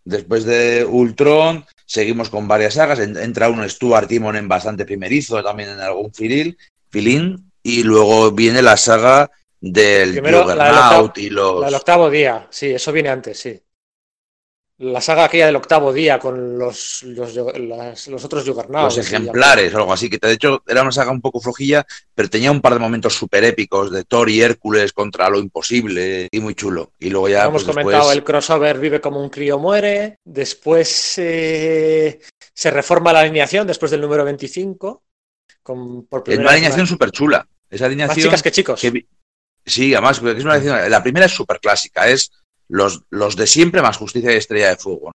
Después 0.10 0.44
de 0.44 0.86
Ultron, 0.86 1.65
seguimos 1.86 2.30
con 2.30 2.48
varias 2.48 2.73
sagas. 2.73 2.99
En- 2.99 3.15
Entra 3.18 3.49
un 3.49 3.68
Stuart 3.69 4.07
Timon 4.07 4.36
en 4.36 4.48
bastante 4.48 4.86
primerizo, 4.86 5.41
también 5.44 5.69
en 5.69 5.80
algún 5.80 6.11
filín, 6.14 6.57
filín. 6.90 7.52
Y 7.61 7.84
luego 7.84 8.31
viene 8.31 8.61
la 8.61 8.76
saga 8.77 9.30
del 9.61 10.11
Primero, 10.14 10.45
la 10.45 10.53
del 10.65 10.73
Juggernaut 10.73 11.06
octavo- 11.11 11.19
y 11.19 11.30
los, 11.30 11.60
La 11.61 11.65
del 11.68 11.76
octavo 11.76 12.10
día, 12.10 12.48
sí, 12.49 12.68
eso 12.68 12.91
viene 12.91 13.10
antes, 13.10 13.40
sí. 13.40 13.60
La 14.81 15.01
saga 15.01 15.26
aquella 15.26 15.45
del 15.47 15.57
octavo 15.57 15.91
día 15.91 16.19
con 16.19 16.57
los, 16.57 17.03
los, 17.03 17.35
otros 18.23 18.45
Juggernauts. 18.47 18.95
los 18.95 19.06
ejemplares 19.06 19.73
o 19.73 19.77
algo 19.77 19.91
así. 19.91 20.10
Que 20.10 20.18
de 20.22 20.31
hecho 20.31 20.64
era 20.65 20.84
una 20.84 20.91
saga 20.93 21.11
un 21.11 21.19
poco 21.19 21.41
flojilla, 21.41 21.85
pero 22.15 22.30
tenía 22.30 22.49
un 22.49 22.61
par 22.61 22.73
de 22.76 22.80
momentos 22.80 23.14
súper 23.14 23.43
épicos 23.43 23.91
de 23.91 24.06
Thor 24.06 24.30
y 24.30 24.41
Hércules 24.41 24.93
contra 24.93 25.30
lo 25.30 25.38
imposible 25.39 26.30
y 26.31 26.39
muy 26.39 26.56
chulo. 26.56 26.93
Y 26.97 27.10
luego 27.10 27.27
ya. 27.27 27.41
Hemos 27.43 27.65
pues, 27.65 27.76
comentado 27.76 28.03
después- 28.06 28.18
el 28.18 28.23
crossover 28.23 28.80
Vive 28.80 29.01
como 29.01 29.22
un 29.22 29.30
crío 29.30 29.60
muere. 29.60 30.15
Después 30.23 31.14
eh, 31.18 32.22
se 32.53 32.72
reforma 32.72 33.11
la 33.11 33.19
alineación 33.19 33.68
después 33.68 33.91
del 33.91 33.99
número 33.99 34.23
25. 34.23 35.03
Con, 35.61 36.06
por 36.06 36.22
Es 36.22 36.23
primera 36.23 36.41
una 36.43 36.51
vez 36.51 36.56
alineación 36.57 36.84
más- 36.84 36.89
súper 36.89 37.11
chula. 37.11 37.47
Esa 37.69 37.84
más 37.84 37.88
alineación. 37.88 38.23
chicas 38.27 38.41
que 38.41 38.51
chicos. 38.51 38.80
que 38.80 39.06
sí, 39.65 39.93
además, 39.93 40.18
es 40.23 40.43
una 40.45 40.53
alineación- 40.53 40.89
La 40.89 41.03
primera 41.03 41.26
es 41.26 41.34
súper 41.34 41.60
clásica, 41.60 42.07
es 42.07 42.31
los, 42.70 43.04
los 43.10 43.36
de 43.36 43.48
siempre 43.48 43.82
más 43.82 43.98
Justicia 43.98 44.32
y 44.32 44.38
Estrella 44.38 44.70
de 44.70 44.78
Fuego. 44.78 45.12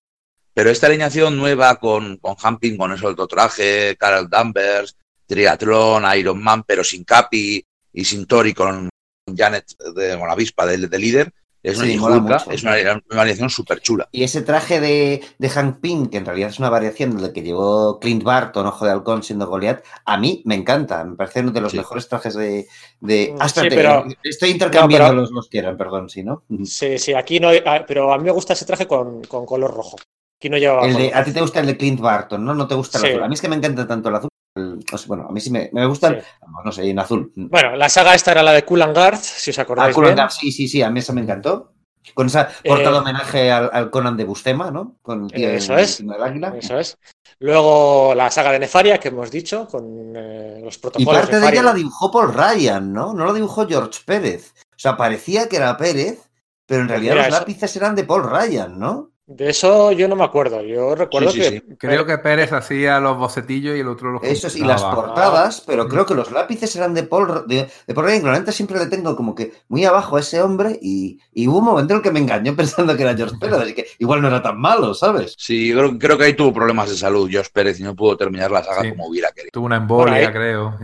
Pero 0.54 0.70
esta 0.70 0.88
alineación 0.88 1.38
nueva 1.38 1.80
con, 1.80 2.18
con 2.18 2.36
Hamping, 2.42 2.78
con 2.78 2.92
eso 2.92 3.08
otro 3.08 3.28
traje, 3.28 3.96
Carol 3.98 4.30
Danvers, 4.30 4.98
Triathlon, 5.26 6.04
Iron 6.18 6.44
Man, 6.44 6.64
pero 6.64 6.84
sin 6.84 7.04
Capi 7.04 7.64
y 7.94 8.06
sin 8.06 8.26
Tori 8.26 8.54
con 8.54 8.90
Janet 9.36 9.66
de, 9.96 10.18
con 10.18 10.28
la 10.28 10.34
avispa 10.34 10.66
de, 10.66 10.78
de 10.78 11.00
líder, 11.00 11.34
es 11.64 11.78
una, 11.78 12.40
Sí, 12.40 12.50
es 12.52 12.66
alineación 12.66 13.50
súper 13.50 13.80
chula. 13.80 14.08
Y 14.12 14.24
ese 14.24 14.42
traje 14.42 14.80
de, 14.82 15.22
de 15.38 15.50
Hank 15.50 15.80
Pym, 15.80 16.08
que 16.08 16.18
en 16.18 16.26
realidad 16.26 16.50
es 16.50 16.60
una 16.60 16.70
variación 16.70 17.18
del 17.18 17.32
que 17.32 17.42
llevó 17.42 18.00
Clint 18.00 18.22
Barton, 18.24 18.68
Ojo 18.68 18.86
de 18.86 18.92
Halcón, 18.92 19.24
siendo 19.24 19.48
Goliath, 19.48 19.84
a 20.06 20.18
mí 20.18 20.42
me 20.46 20.56
encanta. 20.56 21.04
Me 21.06 21.16
parece 21.16 21.40
uno 21.40 21.52
de 21.52 21.62
los 21.62 21.72
Sí. 21.72 21.78
mejores 21.78 22.08
trajes 22.10 22.34
de. 22.36 22.68
de... 23.00 23.34
Sí, 23.48 23.62
pero- 23.70 24.06
estoy 24.24 24.50
intercambiando 24.52 25.08
No, 25.08 25.10
pero- 25.12 25.22
los, 25.22 25.32
los 25.32 25.50
que 25.50 25.60
eran, 25.60 25.78
perdón, 25.78 26.10
sí, 26.10 26.24
¿no? 26.24 26.44
Sí, 26.66 26.98
sí, 27.00 27.14
aquí 27.14 27.40
no. 27.40 27.50
ah, 27.66 27.86
Pero 27.88 28.12
a 28.14 28.18
mí 28.18 28.26
me 28.26 28.32
gusta 28.32 28.54
ese 28.54 28.66
traje 28.66 28.86
con, 28.86 29.24
con 29.24 29.46
color 29.46 29.74
rojo. 29.74 29.96
Aquí 30.40 30.50
no 30.50 30.58
llevaba. 30.58 30.86
El 30.86 30.94
de, 30.96 31.08
color 31.12 31.18
a 31.18 31.24
ti 31.24 31.32
te 31.32 31.40
gusta 31.42 31.60
el 31.62 31.68
de 31.68 31.78
Clint 31.78 32.02
Barton, 32.02 32.44
¿no? 32.44 32.54
No 32.54 32.68
te 32.68 32.76
gusta 32.76 32.98
el 32.98 33.04
Sí. 33.06 33.10
azul. 33.12 33.24
A 33.24 33.28
mí 33.30 33.34
es 33.36 33.42
que 33.42 33.48
me 33.48 33.56
encanta 33.56 33.88
tanto 33.88 34.10
el 34.10 34.16
azul. 34.16 34.30
O 34.56 34.98
sea, 34.98 35.08
bueno, 35.08 35.28
a 35.30 35.32
mí 35.32 35.40
sí 35.42 35.50
me, 35.50 35.70
me 35.74 35.86
gustan, 35.86 36.20
Sí. 36.20 36.28
no 36.64 36.72
sé, 36.72 36.90
en 36.90 37.00
azul. 37.00 37.32
Bueno, 37.36 37.76
la 37.76 37.90
saga 37.90 38.14
esta 38.14 38.32
era 38.32 38.44
la 38.44 38.52
de 38.54 38.64
and 38.70 38.96
Guard, 38.96 39.18
si 39.18 39.50
os 39.52 39.60
Ah, 39.60 39.64
acordáis. 39.64 39.96
Conan 39.96 40.16
bien. 40.16 40.30
Sí, 40.30 40.52
sí, 40.52 40.68
sí, 40.68 40.82
a 40.82 40.90
mí 40.90 41.00
esa 41.00 41.14
me 41.14 41.22
encantó. 41.22 41.72
Con 42.14 42.28
esa 42.28 42.50
portada 42.66 42.98
Eh, 42.98 43.00
homenaje 43.00 43.52
al, 43.52 43.70
al 43.72 43.90
Conan 43.90 44.18
de 44.18 44.26
Bustema, 44.26 44.70
¿no? 44.70 44.98
Con 45.02 45.24
el 45.26 45.32
tío 45.32 45.50
Eso 45.50 45.74
en- 45.74 45.80
es. 45.80 45.92
encima 45.92 46.14
del 46.16 46.24
águila. 46.24 46.54
Eso 46.58 46.78
es. 46.78 46.98
Luego 47.40 48.14
la 48.14 48.30
saga 48.30 48.52
de 48.52 48.60
Nefaria, 48.60 49.00
que 49.00 49.08
hemos 49.08 49.32
dicho, 49.32 49.68
con 49.68 50.14
eh, 50.16 50.60
los 50.64 50.76
Y 50.76 50.80
protocolos. 50.80 51.14
parte 51.22 51.36
de 51.36 51.40
Nefaria. 51.42 51.60
ella 51.62 51.70
la 51.70 51.76
dibujó 51.76 52.12
Paul 52.12 52.34
Ryan, 52.34 52.94
¿no? 52.94 53.14
No 53.14 53.26
lo 53.26 53.34
dibujó 53.34 53.66
George 53.68 54.02
Pérez. 54.06 54.54
O 54.72 54.80
sea, 54.80 54.98
parecía 54.98 55.48
que 55.48 55.56
era 55.56 55.78
Pérez, 55.78 56.30
pero 56.66 56.82
en 56.82 56.88
Pues 56.88 57.00
realidad 57.00 57.14
mira, 57.14 57.26
los 57.28 57.34
eso- 57.36 57.40
lápices 57.40 57.76
eran 57.78 57.96
de 57.96 58.04
Paul 58.04 58.30
Ryan, 58.30 58.78
¿no? 58.78 59.12
De 59.26 59.50
eso 59.50 59.94
yo 59.94 60.08
no 60.10 60.18
me 60.18 60.26
acuerdo. 60.26 60.62
Yo 60.62 60.96
recuerdo 60.96 61.32
sí, 61.32 61.40
que. 61.40 61.50
sí. 61.50 61.62
Creo 61.80 62.06
que 62.06 62.18
Pérez 62.18 62.52
hacía 62.52 63.00
los 63.00 63.18
bocetillos 63.18 63.76
y 63.76 63.80
el 63.80 63.88
otro 63.88 64.12
los 64.12 64.24
Eso 64.24 64.50
sí, 64.50 64.60
y 64.60 64.64
las 64.66 64.84
portadas, 64.84 65.62
pero 65.66 65.88
creo 65.88 66.06
que 66.06 66.14
los 66.14 66.30
lápices 66.32 66.76
eran 66.76 66.94
de 66.94 67.04
Paul, 67.04 67.46
de, 67.48 67.70
de 67.88 67.94
Paul. 67.94 68.08
Claramente 68.20 68.52
siempre 68.52 68.78
le 68.80 68.88
tengo 68.88 69.16
como 69.16 69.34
que 69.34 69.54
muy 69.70 69.86
abajo 69.86 70.18
a 70.18 70.20
ese 70.20 70.42
hombre 70.42 70.78
y, 70.82 71.20
y 71.32 71.48
hubo 71.48 71.60
un 71.60 71.66
momento 71.66 71.94
en 71.94 71.98
el 72.00 72.04
que 72.04 72.12
me 72.12 72.20
engañó 72.20 72.54
pensando 72.58 72.96
que 72.98 73.04
era 73.04 73.16
George 73.16 73.38
Pérez, 73.40 73.60
así 73.60 73.74
que 73.74 73.86
igual 74.00 74.22
no 74.22 74.28
era 74.28 74.42
tan 74.42 74.60
malo, 74.60 74.94
¿sabes? 74.94 75.36
Sí, 75.38 75.70
yo 75.70 75.78
creo, 75.78 75.98
creo 75.98 76.18
que 76.18 76.26
ahí 76.26 76.34
tuvo 76.36 76.54
problemas 76.54 76.90
de 76.90 76.98
salud, 76.98 77.30
Josh 77.32 77.48
Pérez, 77.54 77.80
y 77.80 77.84
no 77.84 77.96
pudo 77.96 78.18
terminar 78.18 78.52
la 78.52 78.64
saga 78.64 78.82
Sí. 78.82 78.90
como 78.90 79.08
hubiera 79.08 79.32
querido. 79.32 79.52
Tuvo 79.54 79.66
una 79.68 79.78
embolia, 79.78 80.32
creo. 80.34 80.78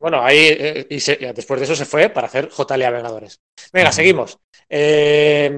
Bueno, 0.00 0.22
ahí. 0.24 0.38
eh, 0.50 0.86
y 0.90 1.00
se- 1.00 1.16
después 1.34 1.58
de 1.60 1.64
eso 1.64 1.74
se 1.74 1.84
fue 1.84 2.08
para 2.08 2.26
hacer 2.28 2.48
JLA 2.50 2.90
Vengadores. 2.90 3.40
Venga, 3.72 3.90
seguimos. 3.92 4.38
Eh, 4.68 5.50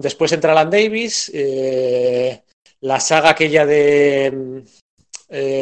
después 0.00 0.32
entra 0.32 0.52
Alan 0.52 0.70
Davis. 0.70 1.30
eh, 1.34 2.42
la 2.80 2.98
saga 3.00 3.30
aquella 3.30 3.64
de. 3.66 4.32
mm, 4.34 4.58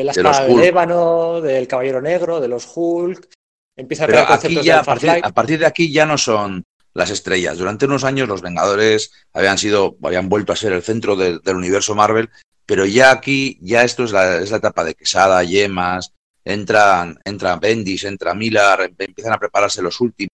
la 0.04 0.10
espada 0.12 0.46
del 0.46 0.62
ébano, 0.64 1.40
del 1.40 1.68
Caballero 1.68 2.00
Negro, 2.02 2.40
de 2.40 2.48
los 2.48 2.68
Hulk. 2.74 3.28
Empieza 3.76 4.04
a 4.04 4.06
Pero 4.08 4.18
crear 4.18 4.32
aquí 4.32 4.40
conceptos 4.42 4.64
ya, 4.66 4.74
de 4.74 4.80
a 4.80 4.84
partir, 4.84 5.08
Firefly. 5.10 5.28
a 5.30 5.32
partir 5.34 5.58
de 5.60 5.66
aquí 5.66 5.92
ya 5.92 6.06
no 6.06 6.18
son 6.18 6.64
las 6.94 7.10
estrellas. 7.10 7.56
Durante 7.58 7.84
unos 7.86 8.02
años 8.04 8.26
los 8.28 8.42
Vengadores 8.42 9.12
habían 9.32 9.58
sido, 9.58 9.96
habían 10.02 10.28
vuelto 10.28 10.52
a 10.52 10.56
ser 10.56 10.72
el 10.72 10.82
centro 10.82 11.14
de- 11.14 11.38
del 11.38 11.56
universo 11.56 11.94
Marvel, 11.94 12.30
pero 12.66 12.84
ya 12.84 13.12
aquí, 13.12 13.58
ya 13.62 13.84
esto 13.84 14.02
es 14.04 14.10
la, 14.12 14.38
es 14.38 14.50
la 14.50 14.56
etapa 14.56 14.82
de 14.82 14.94
Quesada, 14.94 15.42
Yemas, 15.44 16.12
entran, 16.44 17.18
entra 17.24 17.56
Bendis, 17.56 18.04
entra 18.04 18.34
Miller, 18.34 18.80
em- 18.80 18.94
empiezan 18.98 19.32
a 19.32 19.38
prepararse 19.38 19.82
los 19.82 20.00
últimos. 20.00 20.30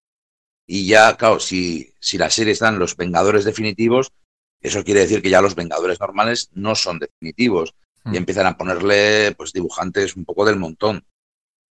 Y 0.67 0.87
ya, 0.87 1.17
claro, 1.17 1.39
si, 1.39 1.93
si 2.01 2.19
la 2.19 2.31
serie 2.31 2.53
están 2.53 2.79
los 2.79 2.97
Vengadores 2.97 3.45
definitivos, 3.45 4.13
eso 4.61 4.83
quiere 4.83 5.01
decir 5.01 5.23
que 5.23 5.31
ya 5.31 5.41
los 5.41 5.55
Vengadores 5.55 6.01
normales 6.01 6.51
no 6.55 6.75
son 6.75 6.99
definitivos. 6.99 7.75
Mm. 8.05 8.15
Y 8.15 8.17
empiezan 8.17 8.47
a 8.47 8.57
ponerle 8.57 9.35
pues 9.37 9.53
dibujantes 9.53 10.17
un 10.17 10.25
poco 10.25 10.45
del 10.45 10.57
montón 10.57 11.05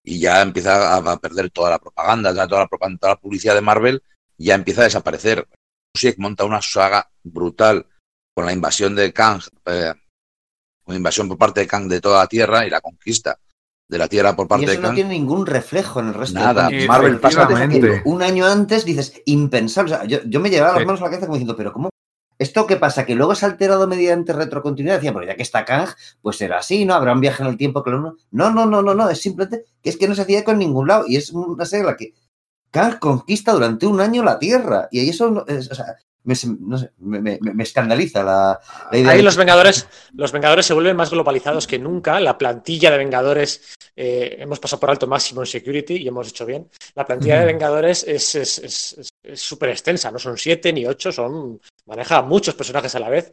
y 0.03 0.19
ya 0.19 0.41
empieza 0.41 0.95
a, 0.95 1.17
perder 1.17 1.49
toda 1.49 1.71
la 1.71 1.79
propaganda, 1.79 2.31
ya 2.33 2.47
toda 2.47 2.61
la 2.61 2.67
propaganda, 2.67 2.99
toda 2.99 3.13
la 3.13 3.19
publicidad 3.19 3.55
de 3.55 3.61
Marvel 3.61 4.03
ya 4.37 4.55
empieza 4.55 4.81
a 4.81 4.85
desaparecer. 4.85 5.47
Busiek 5.93 6.17
monta 6.19 6.45
una 6.45 6.61
saga 6.61 7.09
brutal 7.23 7.87
con 8.33 8.45
la 8.45 8.53
invasión 8.53 8.95
de 8.95 9.11
Kang, 9.11 9.41
eh, 9.65 9.93
una 10.85 10.97
invasión 10.97 11.27
por 11.27 11.37
parte 11.37 11.61
de 11.61 11.67
Kang 11.67 11.87
de 11.87 12.01
toda 12.01 12.19
la 12.19 12.27
Tierra 12.27 12.67
y 12.67 12.69
la 12.69 12.81
conquista 12.81 13.39
de 13.87 13.97
la 13.97 14.07
Tierra 14.07 14.35
por 14.35 14.45
Y 14.45 14.49
parte 14.49 14.65
de 14.65 14.71
eso 14.73 14.81
no 14.81 14.93
tiene 14.93 15.11
ningún 15.11 15.45
reflejo 15.45 15.99
en 15.99 16.07
el 16.07 16.13
resto 16.15 16.39
Nada, 16.39 16.69
de 16.69 16.87
Marvel 16.87 17.19
pasa. 17.19 17.47
Un 18.05 18.21
año 18.23 18.45
antes 18.45 18.83
dices, 18.85 19.13
impensable. 19.25 19.93
O 19.93 19.97
sea, 19.97 20.05
yo, 20.05 20.19
yo 20.25 20.39
me 20.39 20.49
llevaba 20.49 20.73
las 20.73 20.81
Sí. 20.81 20.85
manos 20.87 21.01
a 21.01 21.03
la 21.05 21.09
cabeza 21.11 21.27
como 21.27 21.35
diciendo, 21.35 21.55
pero 21.55 21.71
¿cómo? 21.71 21.89
¿Esto 22.37 22.65
qué 22.67 22.75
pasa? 22.75 23.05
Que 23.05 23.15
luego 23.15 23.31
es 23.33 23.43
alterado 23.43 23.87
mediante 23.87 24.33
retrocontinuidad. 24.33 24.95
Decía, 24.97 25.13
pero 25.13 25.25
ya 25.25 25.35
que 25.35 25.43
está 25.43 25.63
Kang, 25.63 25.87
pues 26.21 26.35
será 26.37 26.57
así, 26.59 26.83
¿no? 26.83 26.93
Habrá 26.93 27.13
un 27.13 27.21
viaje 27.21 27.43
en 27.43 27.49
el 27.49 27.57
tiempo 27.57 27.81
que 27.83 27.91
lo 27.91 27.99
uno. 27.99 28.15
No, 28.31 28.49
no, 28.51 28.65
no, 28.65 28.81
no, 28.81 28.93
no. 28.93 29.09
Es 29.09 29.21
simplemente 29.21 29.65
que 29.81 29.89
es 29.89 29.97
que 29.97 30.07
no 30.07 30.15
se 30.15 30.23
hacía 30.23 30.43
con 30.43 30.57
ningún 30.57 30.87
lado. 30.87 31.05
Y 31.07 31.15
es 31.15 31.31
una 31.31 31.65
serie 31.65 31.81
en 31.81 31.87
la 31.87 31.95
que 31.95 32.13
Kang 32.71 32.99
conquista 32.99 33.53
durante 33.53 33.85
un 33.85 34.01
año 34.01 34.21
la 34.23 34.37
Tierra. 34.37 34.89
Y 34.91 34.99
ahí 34.99 35.09
eso, 35.09 35.29
no- 35.31 35.45
es- 35.47 35.71
o 35.71 35.75
sea, 35.75 35.95
me, 36.25 36.35
no 36.59 36.77
sé, 36.77 36.91
me, 36.97 37.21
me- 37.21 37.39
me 37.41 37.63
escandaliza 37.63 38.23
la, 38.23 38.59
la 38.91 38.97
idea. 38.97 39.11
Ahí 39.11 39.17
de 39.17 39.23
los 39.23 39.37
Vengadores, 39.37 39.87
los 40.13 40.31
Vengadores 40.31 40.65
se 40.65 40.73
vuelven 40.73 40.95
más 40.97 41.11
globalizados 41.11 41.67
que 41.67 41.79
nunca. 41.79 42.19
La 42.19 42.37
plantilla 42.37 42.91
de 42.91 42.97
Vengadores, 42.97 43.73
eh, 43.95 44.35
hemos 44.39 44.59
pasado 44.59 44.79
por 44.79 44.89
alto 44.89 45.07
Maximum 45.07 45.45
Security 45.45 45.95
y 45.95 46.07
hemos 46.07 46.27
hecho 46.27 46.45
bien. 46.45 46.69
La 46.95 47.05
plantilla 47.05 47.39
de. 47.39 47.45
Vengadores 47.45 48.03
es 48.03 48.35
es- 48.35 49.11
súper 49.33 49.69
extensa, 49.69 50.11
no 50.11 50.19
son 50.19 50.37
siete 50.37 50.71
ni 50.73 50.85
ocho, 50.85 51.11
son 51.11 51.59
maneja 51.85 52.21
muchos 52.21 52.53
personajes 52.55 52.93
a 52.95 52.99
la 52.99 53.09
vez. 53.09 53.31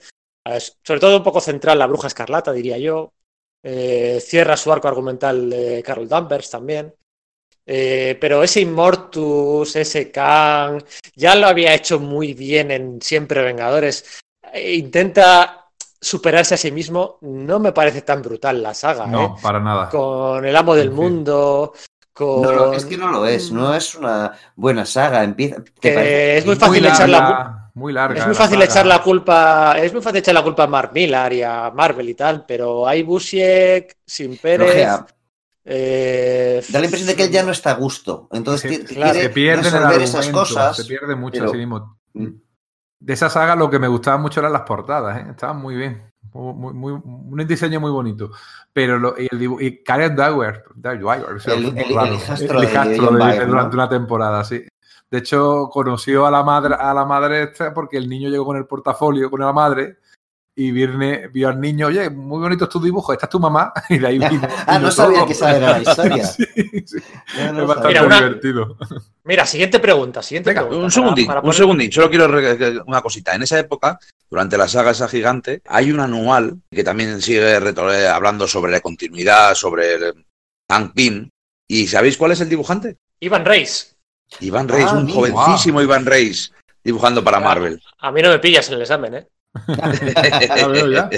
Sobre 0.83 1.01
todo 1.01 1.17
un 1.19 1.23
poco 1.23 1.41
central 1.41 1.79
la 1.79 1.87
Bruja 1.87 2.09
Escarlata, 2.09 2.53
diría 2.53 2.79
yo. 2.79 3.13
Eh, 3.65 4.19
cierra 4.21 4.57
su 4.57 4.73
arco 4.73 4.89
argumental 4.89 5.49
de 5.49 5.83
Carol 5.85 6.09
Danvers 6.09 6.51
también. 6.51 6.93
Eh, 7.67 8.17
pero 8.21 8.43
ese 8.43 8.61
Immortus, 8.61 9.77
ese 9.77 10.11
Kang, 10.11 10.83
ya 11.15 11.35
lo 11.35 11.47
había 11.47 11.75
hecho 11.75 12.01
muy 12.01 12.35
bien 12.35 12.71
en 12.71 13.01
Siempre 13.01 13.43
Vengadores. 13.43 14.21
Eh, 14.53 14.75
intenta 14.75 15.67
superarse 16.01 16.55
a 16.55 16.59
sí 16.59 16.73
mismo, 16.73 17.19
no 17.21 17.61
me 17.61 17.73
parece 17.73 18.03
tan 18.03 18.21
brutal 18.23 18.61
la 18.63 18.75
saga. 18.75 19.07
No, 19.07 19.25
¿eh? 19.25 19.41
para 19.41 19.61
nada. 19.61 19.89
Con 19.89 20.45
el 20.45 20.57
amo 20.57 20.75
del 20.75 20.89
Sí. 20.89 20.95
mundo, 20.95 21.73
con... 22.13 22.43
No, 22.43 22.53
no, 22.53 22.73
es 22.73 22.85
que 22.85 22.97
no 22.97 23.09
lo 23.13 23.25
es, 23.27 23.53
no 23.53 23.73
es 23.75 23.95
una 23.95 24.33
buena 24.57 24.85
saga. 24.85 25.23
Empieza. 25.23 25.63
Que 25.81 26.39
es 26.39 26.45
muy 26.45 26.57
fácil 26.57 26.85
echar 26.85 27.09
la 27.09 27.71
muy 27.75 27.93
larga. 27.93 28.19
Es 28.19 28.27
muy 28.27 28.35
la 28.35 28.39
fácil 28.41 28.59
saga. 28.59 28.65
echar 28.71 28.87
la 28.87 29.03
culpa, 29.03 29.77
es 29.79 29.93
muy 29.93 30.03
fácil 30.03 30.19
echar 30.19 30.35
la 30.35 30.43
culpa 30.43 30.65
a 30.65 30.67
Mark 30.67 30.91
Millar 30.93 31.33
y 31.33 31.43
a 31.43 31.71
Marvel 31.71 32.09
y 32.09 32.15
tal, 32.15 32.45
pero 32.45 32.87
hay 32.87 33.05
Busiek, 33.05 33.97
sin 34.05 34.37
Pérez. 34.37 34.89
Eh, 35.65 36.63
Da 36.69 36.79
la 36.81 36.85
impresión 36.87 37.09
de 37.09 37.17
que 37.17 37.25
él 37.25 37.31
ya 37.31 37.43
no 37.43 37.53
está 37.53 37.71
a 37.71 37.75
gusto. 37.75 38.29
Entonces 38.33 38.71
Se- 38.71 38.85
claro, 38.85 39.13
quiere 39.13 39.29
se 39.29 39.33
pierde 39.35 39.69
en 39.69 39.75
el 39.75 39.83
resolver 39.83 40.03
esas 40.03 40.29
cosas. 40.29 40.77
se 40.77 40.85
pierde 40.85 41.15
mucho 41.15 41.39
pero- 41.39 41.51
así 41.51 41.59
mismo. 41.59 41.99
Mm. 42.15 42.27
De 43.01 43.13
esa 43.15 43.29
saga 43.29 43.57
lo 43.57 43.69
que 43.69 43.79
me 43.81 43.89
gustaba 43.89 44.17
mucho 44.19 44.39
eran 44.41 44.53
las 44.53 44.63
portadas, 44.63 45.19
¿eh? 45.19 45.27
estaban 45.31 45.57
muy 45.61 45.75
bien. 45.75 46.09
Muy, 46.35 46.73
muy- 46.73 46.93
muy- 46.95 47.03
un 47.43 47.47
diseño 47.49 47.81
muy 47.81 47.91
bonito. 47.91 48.31
Pero 48.73 48.97
lo, 48.99 49.15
y 49.21 49.27
el 49.31 49.39
dibu- 49.41 49.61
y 49.61 49.83
Karen 49.83 50.15
Dwyer, 50.15 50.63
Dwyer, 50.77 51.25
o 51.35 51.41
sea, 51.41 51.55
El- 51.55 51.67
el- 51.67 51.79
el 51.79 52.15
hijastro 52.15 52.59
El 52.61 52.65
de 52.67 52.71
hijastro 52.73 53.07
de- 53.11 53.17
Byrne, 53.19 53.39
¿no? 53.41 53.47
durante 53.47 53.75
una 53.77 53.89
temporada, 53.89 54.45
sí. 54.45 54.65
De 55.11 55.19
hecho, 55.19 55.69
conoció 55.71 56.27
a 56.27 56.31
la 56.31 56.43
madre, 56.43 56.75
a 56.79 56.95
la 56.95 57.05
madre 57.05 57.43
esta 57.43 57.75
porque 57.75 57.97
el 57.99 58.09
niño 58.09 58.31
llegó 58.31 58.47
con 58.47 58.57
el 58.57 58.67
portafolio 58.67 59.29
con 59.31 59.41
la 59.41 59.53
madre 59.53 59.99
y 60.55 60.71
Virne 60.71 61.29
vio 61.29 61.49
al 61.49 61.59
niño, 61.61 61.87
oye, 61.87 62.11
muy 62.11 62.41
bonitos 62.41 62.69
tus 62.69 62.83
dibujos, 62.83 63.15
esta 63.15 63.27
es 63.27 63.31
tu 63.31 63.41
mamá, 63.41 63.73
y 63.89 63.99
de 63.99 64.07
ahí 64.07 64.19
vino. 64.19 64.43
Ah, 64.67 64.77
vino 64.77 64.87
no 64.87 64.91
sabía 64.91 65.19
todo. 65.19 65.27
que 65.27 65.33
esa 65.33 65.57
era 65.57 65.79
la 65.79 65.83
historia. 65.83 66.25
Sí, 66.27 66.45
sí. 66.87 66.97
Yo 67.39 67.53
no 67.53 67.63
es 67.63 67.69
bastante. 67.69 67.89
Mira, 67.89 68.03
una- 68.05 68.17
divertido. 68.21 68.77
Mira, 69.25 69.47
siguiente 69.47 69.79
pregunta, 69.79 70.23
siguiente 70.23 70.51
Venga, 70.51 70.63
pregunta. 70.63 70.85
Un 70.85 70.91
segundín, 70.91 71.27
para 71.27 71.41
un 71.41 71.45
poner- 71.47 71.57
segundín. 71.57 71.93
Solo 71.93 72.11
quiero 72.11 72.27
una 72.87 73.01
cosita. 73.01 73.35
En 73.35 73.43
esa 73.43 73.59
época, 73.59 73.99
durante 74.29 74.59
la 74.59 74.69
saga 74.69 74.91
esa 74.91 75.09
gigante, 75.09 75.63
hay 75.67 75.91
un 75.93 76.01
anual 76.01 76.59
que 76.71 76.83
también 76.85 77.21
sigue 77.23 77.57
eh, 77.57 78.09
hablando 78.09 78.47
sobre 78.49 78.73
la 78.73 78.81
continuidad, 78.81 79.55
sobre 79.55 79.95
el 79.95 80.27
Hank 80.71 80.93
Pym. 80.95 81.29
¿Y 81.69 81.87
sabéis 81.87 82.17
cuál 82.19 82.33
es 82.33 82.41
el 82.41 82.49
dibujante? 82.49 82.97
Iván 83.21 83.45
Reis, 83.45 83.97
Iván 84.41 84.69
Reis, 84.69 84.87
Ah, 84.89 84.95
un 84.95 85.09
jovencísimo 85.09 85.81
Iván 85.81 86.05
Reis, 86.05 86.53
dibujando 86.83 87.23
para 87.23 87.39
Ah. 87.39 87.41
Marvel. 87.41 87.81
a 88.01 88.11
mí 88.11 88.21
no 88.21 88.29
me 88.31 88.39
pillas 88.41 88.69
en 88.69 88.75
el 88.75 88.83
examen, 88.83 89.15
¿eh? 89.15 89.29
Ya 90.57 90.69
veo, 90.69 90.87
ya. 90.89 91.11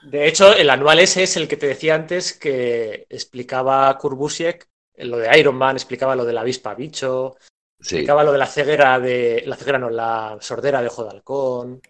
De 0.00 0.28
hecho, 0.28 0.52
el 0.54 0.70
anual 0.70 1.00
ese 1.00 1.22
es 1.24 1.36
el 1.36 1.48
que 1.48 1.56
te 1.56 1.66
decía 1.66 1.94
antes 1.94 2.32
que 2.38 3.06
explicaba 3.08 3.96
Kurt 3.98 4.16
Busiek 4.16 4.68
lo 4.98 5.18
de 5.18 5.38
Iron 5.38 5.56
Man, 5.56 5.76
explicaba 5.76 6.16
lo 6.16 6.24
de 6.24 6.32
la 6.32 6.42
avispa 6.42 6.74
bicho, 6.74 7.36
Sí. 7.80 7.96
explicaba 7.96 8.24
lo 8.24 8.32
de 8.32 8.38
la 8.38 8.46
ceguera 8.46 8.98
de. 8.98 9.42
La 9.46 9.56
ceguera 9.56 9.78
no, 9.78 9.90
la 9.90 10.38
sordera 10.40 10.80
de 10.80 10.88
ojo 10.88 11.04
de 11.04 11.10
halcón. 11.10 11.80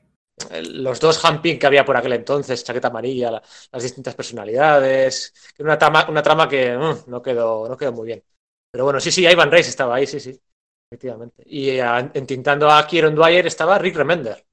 Los 0.70 1.00
dos 1.00 1.24
Hamping 1.24 1.58
que 1.58 1.66
había 1.66 1.84
por 1.84 1.96
aquel 1.96 2.12
entonces, 2.14 2.64
chaqueta 2.64 2.88
amarilla, 2.88 3.30
la- 3.32 3.42
las 3.72 3.82
distintas 3.82 4.14
personalidades. 4.14 5.34
Era 5.58 5.66
Una 5.68 5.78
trama, 5.78 6.06
una 6.10 6.22
trama 6.22 6.48
que 6.48 6.76
mm, 6.76 7.10
no, 7.10 7.22
quedó, 7.22 7.68
no 7.68 7.76
quedó 7.76 7.92
muy 7.92 8.06
bien. 8.08 8.24
Pero 8.70 8.84
bueno, 8.84 9.00
sí, 9.00 9.10
sí, 9.12 9.26
Ivan 9.26 9.50
Reis 9.50 9.68
estaba 9.68 9.96
ahí, 9.96 10.06
sí, 10.06 10.20
sí. 10.20 10.40
Efectivamente. 10.90 11.42
Y 11.46 11.70
eh, 11.70 11.84
entintando 12.14 12.70
a 12.70 12.86
Kieron 12.86 13.14
Dwyer 13.14 13.46
estaba 13.46 13.78
Rick 13.78 13.96
Remender. 13.96 14.45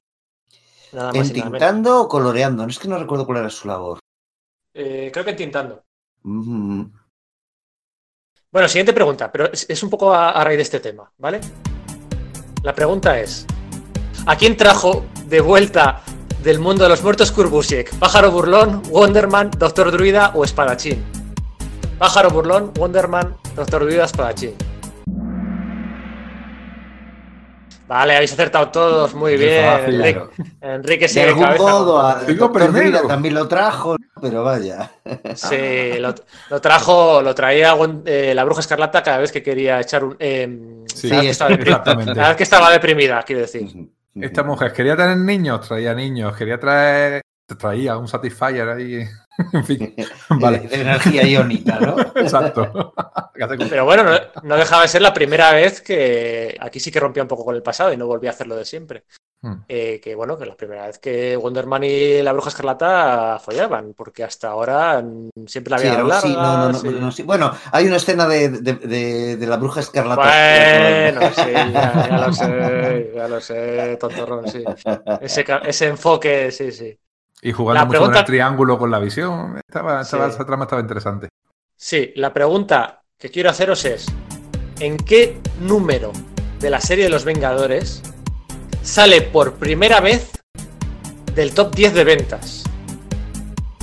Nada 0.94 1.12
más 1.12 1.14
y 1.14 1.32
nada 1.32 1.50
menos. 1.50 1.62
¿Entintando 1.62 2.00
o 2.02 2.08
coloreando? 2.08 2.62
No 2.62 2.70
es 2.70 2.78
que 2.78 2.88
no 2.88 2.96
recuerdo 2.98 3.26
cuál 3.26 3.38
era 3.38 3.50
su 3.50 3.66
labor. 3.68 3.98
Eh, 4.72 5.10
creo 5.12 5.24
que 5.24 5.32
entintando. 5.32 5.82
Mm, 6.22 6.84
Bueno, 8.50 8.68
siguiente 8.68 8.92
pregunta, 8.92 9.30
pero 9.32 9.52
es, 9.52 9.66
es 9.68 9.82
un 9.82 9.90
poco 9.90 10.12
a, 10.14 10.30
a 10.30 10.44
raíz 10.44 10.56
de 10.58 10.62
este 10.62 10.80
tema, 10.80 11.10
¿vale? 11.18 11.40
La 12.62 12.74
pregunta 12.74 13.18
es: 13.18 13.46
¿a 14.26 14.36
quién 14.36 14.56
trajo 14.56 15.04
de 15.26 15.40
vuelta 15.40 16.00
del 16.42 16.60
mundo 16.60 16.84
de 16.84 16.90
los 16.90 17.02
muertos 17.02 17.32
Kurbusiek? 17.32 17.92
¿Pájaro 17.98 18.30
burlón, 18.30 18.82
Wonderman, 18.90 19.50
Doctor 19.58 19.90
Druida 19.90 20.32
o 20.34 20.44
Espadachín? 20.44 21.04
Pájaro 21.98 22.30
burlón, 22.30 22.72
Wonderman, 22.78 23.36
Doctor 23.56 23.84
Druida, 23.84 24.04
Espadachín. 24.04 24.54
Vale, 27.86 28.16
habéis 28.16 28.32
acertado 28.32 28.70
todos, 28.70 29.14
muy 29.14 29.32
Qué 29.36 29.46
bien. 29.46 29.64
fácil. 29.64 29.94
Enrique, 29.96 30.12
claro. 30.14 30.30
Enrique 30.74 31.04
De 31.04 31.08
sigue 31.08 31.24
algún 31.28 31.44
cabeza 31.44 31.62
modo, 31.64 31.94
con- 32.00 32.06
a 32.10 32.14
Digo 32.24 32.38
Doctor 32.48 32.62
primero. 32.70 32.90
Druida 32.90 33.06
también 33.08 33.34
lo 33.34 33.46
trajo, 33.48 33.96
pero 34.22 34.42
vaya. 34.42 34.90
Sí, 35.34 35.98
lo, 35.98 36.14
lo 36.50 36.60
trajo, 36.62 37.20
lo 37.20 37.34
traía 37.34 37.74
eh, 38.06 38.32
la 38.34 38.44
bruja 38.44 38.60
escarlata 38.60 39.02
cada 39.02 39.18
vez 39.18 39.30
que 39.30 39.42
quería 39.42 39.80
echar 39.80 40.02
un. 40.04 40.16
eh, 40.18 40.84
Sí, 40.86 41.08
cada 41.10 41.20
vez 41.20 41.26
que 41.26 41.30
estaba 41.32 41.50
deprimida. 41.50 41.76
exactamente. 41.76 42.14
Cada 42.14 42.28
vez 42.28 42.36
que 42.36 42.42
estaba 42.42 42.70
deprimida, 42.70 43.22
quiero 43.22 43.40
decir. 43.42 43.68
Esta 44.14 44.42
mujer 44.44 44.72
quería 44.72 44.96
tener 44.96 45.16
niños, 45.18 45.66
traía 45.68 45.92
niños, 45.94 46.34
quería 46.36 46.58
traer, 46.58 47.20
traía 47.58 47.98
un 47.98 48.08
Satisfyer 48.08 48.68
ahí. 48.68 49.04
En 49.52 49.64
fin, 49.64 49.94
Vale. 50.30 50.60
De 50.60 50.80
energía 50.80 51.26
iónica, 51.26 51.78
¿no? 51.80 51.96
exacto. 52.14 52.94
Pero 53.68 53.84
bueno, 53.84 54.04
no, 54.04 54.18
no 54.42 54.56
dejaba 54.56 54.82
de 54.82 54.88
ser 54.88 55.02
la 55.02 55.12
primera 55.14 55.52
vez 55.52 55.80
que 55.80 56.56
aquí 56.60 56.78
sí 56.80 56.90
que 56.90 57.00
rompía 57.00 57.22
un 57.22 57.28
poco 57.28 57.44
con 57.44 57.54
el 57.56 57.62
pasado 57.62 57.92
y 57.92 57.96
no 57.96 58.06
volvía 58.06 58.30
a 58.30 58.32
hacerlo 58.32 58.56
de 58.56 58.64
siempre. 58.64 59.04
Hmm. 59.42 59.56
Eh, 59.68 60.00
que 60.02 60.14
bueno, 60.14 60.38
que 60.38 60.46
la 60.46 60.56
primera 60.56 60.86
vez 60.86 60.98
que 60.98 61.36
Wonder 61.36 61.66
Man 61.66 61.84
y 61.84 62.22
la 62.22 62.32
Bruja 62.32 62.48
Escarlata 62.48 63.38
follaban, 63.38 63.92
porque 63.92 64.24
hasta 64.24 64.48
ahora 64.48 65.02
mm, 65.02 65.46
siempre 65.46 65.70
la 65.70 65.76
había 65.76 66.20
sí, 66.20 66.32
no, 66.32 66.56
no, 66.56 66.68
no, 66.72 66.78
sí. 66.78 66.88
no, 66.88 67.12
sí. 67.12 67.22
Bueno, 67.24 67.52
hay 67.70 67.86
una 67.86 67.96
escena 67.96 68.26
de, 68.26 68.48
de- 68.48 68.72
de- 68.74 69.36
de 69.36 69.46
la 69.46 69.56
bruja 69.58 69.80
escarlata. 69.80 70.22
Bueno, 70.22 71.20
sí, 71.34 71.52
ya, 71.52 72.06
ya 72.08 72.18
lo 72.26 72.32
sé, 72.32 73.12
ya 73.14 73.28
lo 73.28 73.40
sé, 73.40 73.96
tontorrón, 74.00 74.48
sí. 74.48 74.64
Ese 75.20 75.86
enfoque, 75.88 76.50
sí, 76.50 76.72
sí. 76.72 76.98
Y 77.42 77.52
jugando 77.52 77.80
La 77.80 77.84
mucho 77.86 77.98
con 77.98 78.06
pregunta- 78.08 78.20
el 78.20 78.26
triángulo 78.26 78.78
con 78.78 78.90
la 78.90 78.98
visión. 78.98 79.58
Estaba, 79.66 80.00
estaba- 80.02 80.28
Sí. 80.28 80.34
Esa 80.34 80.46
trama 80.46 80.64
estaba 80.64 80.80
interesante. 80.82 81.28
Sí, 81.76 82.12
la 82.16 82.32
pregunta 82.32 83.02
que 83.18 83.30
quiero 83.30 83.50
haceros 83.50 83.84
es: 83.84 84.06
¿en 84.80 84.96
qué 84.96 85.40
número 85.60 86.12
de 86.60 86.70
la 86.70 86.80
serie 86.80 87.04
de 87.04 87.10
los 87.10 87.24
Vengadores 87.24 88.02
sale 88.82 89.20
por 89.22 89.54
primera 89.54 90.00
vez 90.00 90.30
del 91.34 91.52
top 91.52 91.74
10 91.74 91.92
de 91.94 92.04
ventas? 92.04 92.64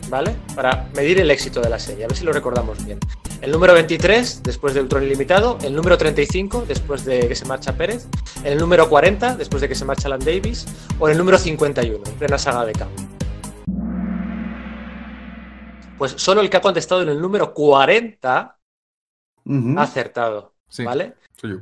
¿Vale? 0.09 0.35
Para 0.55 0.89
medir 0.95 1.21
el 1.21 1.31
éxito 1.31 1.61
de 1.61 1.69
la 1.69 1.79
serie, 1.79 2.03
a 2.03 2.07
ver 2.07 2.17
si 2.17 2.25
lo 2.25 2.33
recordamos 2.33 2.83
bien. 2.83 2.99
El 3.41 3.51
número 3.51 3.73
23, 3.73 4.43
después 4.43 4.73
de 4.73 4.81
Ultron 4.81 5.03
Ilimitado. 5.03 5.57
El 5.63 5.73
número 5.73 5.97
35, 5.97 6.65
después 6.67 7.05
de 7.05 7.27
que 7.27 7.35
se 7.35 7.45
marcha 7.45 7.73
Pérez. 7.75 8.07
El 8.43 8.57
número 8.59 8.87
40, 8.89 9.35
después 9.35 9.61
de 9.61 9.69
que 9.69 9.73
se 9.75 9.85
marcha 9.85 10.07
Alan 10.07 10.19
Davis. 10.19 10.67
O 10.99 11.07
el 11.09 11.17
número 11.17 11.37
51, 11.37 12.03
en 12.05 12.13
plena 12.15 12.37
saga 12.37 12.65
de 12.65 12.73
Kang. 12.73 12.89
Pues 16.01 16.13
solo 16.13 16.41
el 16.41 16.49
que 16.49 16.57
ha 16.57 16.61
contestado 16.61 17.03
en 17.03 17.09
el 17.09 17.21
número 17.21 17.53
40 17.53 18.57
Ujú. 19.45 19.75
ha 19.77 19.83
acertado. 19.83 20.55
Sí, 20.67 20.83
¿Vale? 20.83 21.13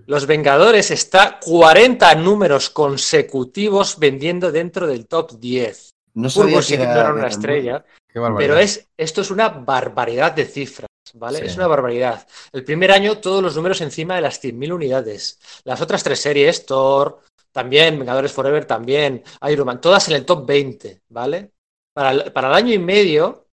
Los 0.05 0.27
Vengadores 0.27 0.91
está 0.91 1.41
40 1.41 2.15
números 2.15 2.69
consecutivos 2.69 3.99
vendiendo 3.99 4.49
dentro 4.49 4.87
del 4.87 5.07
top 5.07 5.33
10. 5.33 5.89
No 6.13 6.29
sabía 6.29 6.61
sí 6.61 6.77
que 6.77 6.83
era 6.83 7.01
era 7.01 7.13
una 7.13 7.27
estrella, 7.27 7.83
pero 8.37 8.57
es, 8.57 8.87
esto 8.95 9.19
es 9.19 9.29
una 9.29 9.49
barbaridad 9.49 10.31
de 10.31 10.45
cifras, 10.45 10.87
¿vale? 11.15 11.39
Sí. 11.39 11.45
Es 11.47 11.57
una 11.57 11.67
barbaridad. 11.67 12.25
El 12.53 12.63
primer 12.63 12.93
año 12.93 13.17
todos 13.17 13.43
los 13.43 13.57
números 13.57 13.81
encima 13.81 14.15
de 14.15 14.21
las 14.21 14.41
100.000 14.41 14.71
unidades. 14.71 15.37
Las 15.65 15.81
otras 15.81 16.01
tres 16.01 16.21
series, 16.21 16.65
Thor, 16.65 17.19
también, 17.51 17.99
Vengadores 17.99 18.31
Forever, 18.31 18.63
también, 18.63 19.21
Iron 19.49 19.65
Man, 19.65 19.81
todas 19.81 20.07
en 20.07 20.15
el 20.15 20.25
top 20.25 20.47
20, 20.47 21.01
¿vale? 21.09 21.51
Para 21.93 22.11
el, 22.11 22.31
para 22.31 22.47
el 22.47 22.53
año 22.53 22.73
y 22.73 22.79
medio, 22.79 23.48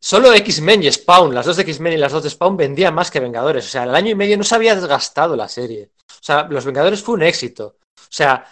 solo 0.00 0.32
X-Men 0.32 0.82
y 0.82 0.92
Spawn, 0.92 1.34
las 1.34 1.46
dos 1.46 1.56
de 1.56 1.62
X-Men 1.62 1.94
y 1.94 1.96
las 1.98 2.12
dos 2.12 2.22
de 2.22 2.30
Spawn 2.30 2.56
vendían 2.56 2.94
más 2.94 3.10
que 3.10 3.20
Vengadores. 3.20 3.66
O 3.66 3.68
sea, 3.68 3.84
el 3.84 3.94
año 3.94 4.10
y 4.10 4.14
medio 4.14 4.36
no 4.36 4.44
se 4.44 4.54
había 4.54 4.74
desgastado 4.74 5.36
la 5.36 5.48
serie. 5.48 5.90
O 6.08 6.22
sea, 6.22 6.44
Los 6.44 6.64
Vengadores 6.64 7.02
fue 7.02 7.14
un 7.14 7.22
éxito. 7.22 7.76
O 7.96 8.12
sea, 8.12 8.46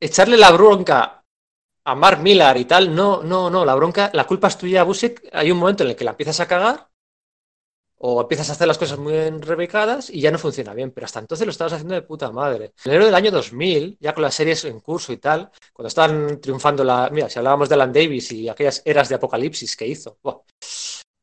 echarle 0.00 0.36
la 0.36 0.50
bronca 0.50 1.24
a 1.84 1.94
Mark 1.94 2.20
Millar 2.20 2.56
y 2.58 2.66
tal, 2.66 2.94
no, 2.94 3.22
no, 3.22 3.48
no, 3.48 3.64
la 3.64 3.74
bronca, 3.74 4.10
la 4.12 4.26
culpa 4.26 4.48
es 4.48 4.58
tuya, 4.58 4.82
Busiek. 4.82 5.30
Hay 5.32 5.50
un 5.50 5.58
momento 5.58 5.84
en 5.84 5.90
el 5.90 5.96
que 5.96 6.04
la 6.04 6.10
empiezas 6.10 6.40
a 6.40 6.46
cagar 6.46 6.87
o 7.98 8.20
empiezas 8.20 8.48
a 8.50 8.52
hacer 8.52 8.68
las 8.68 8.78
cosas 8.78 8.98
muy 8.98 9.12
rebecadas 9.12 10.10
y 10.10 10.20
ya 10.20 10.30
no 10.30 10.38
funciona 10.38 10.74
bien, 10.74 10.92
pero 10.92 11.04
hasta 11.04 11.18
entonces 11.18 11.46
lo 11.46 11.50
estabas 11.50 11.74
haciendo 11.74 11.94
de 11.94 12.02
puta 12.02 12.30
madre. 12.30 12.72
En 12.84 12.92
enero 12.92 13.06
del 13.06 13.14
año 13.14 13.30
2000, 13.30 13.98
ya 14.00 14.14
con 14.14 14.22
las 14.22 14.34
series 14.34 14.64
en 14.64 14.80
curso 14.80 15.12
y 15.12 15.16
tal, 15.18 15.50
cuando 15.72 15.88
estaban 15.88 16.40
triunfando 16.40 16.84
la... 16.84 17.10
Mira, 17.10 17.28
si 17.28 17.38
hablábamos 17.38 17.68
de 17.68 17.74
Alan 17.74 17.92
Davis 17.92 18.30
y 18.32 18.48
aquellas 18.48 18.82
eras 18.84 19.08
de 19.08 19.16
apocalipsis 19.16 19.76
que 19.76 19.86
hizo, 19.86 20.18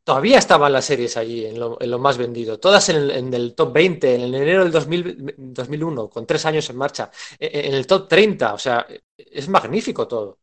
todavía 0.03 0.37
estaban 0.37 0.73
las 0.73 0.85
series 0.85 1.15
allí 1.17 1.45
en 1.45 1.59
lo, 1.59 1.99
más 1.99 2.17
vendido, 2.17 2.59
todas 2.59 2.89
en 2.89 3.33
el, 3.33 3.55
top 3.55 3.73
20, 3.73 4.15
en 4.15 4.21
enero 4.35 4.63
del 4.63 4.71
2000 4.71 5.35
2001, 5.37 6.09
con 6.09 6.25
tres 6.25 6.45
años 6.45 6.69
en 6.69 6.77
marcha, 6.77 7.09
en, 7.39 7.65
en 7.67 7.73
el 7.73 7.87
top 7.87 8.07
30, 8.07 8.53
o 8.53 8.59
sea, 8.59 8.85
es 9.17 9.47
magnífico 9.47 10.07
todo. 10.07 10.39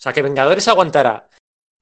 O 0.00 0.02
sea, 0.02 0.12
que 0.12 0.22
Vengadores 0.22 0.66
aguantará. 0.68 1.28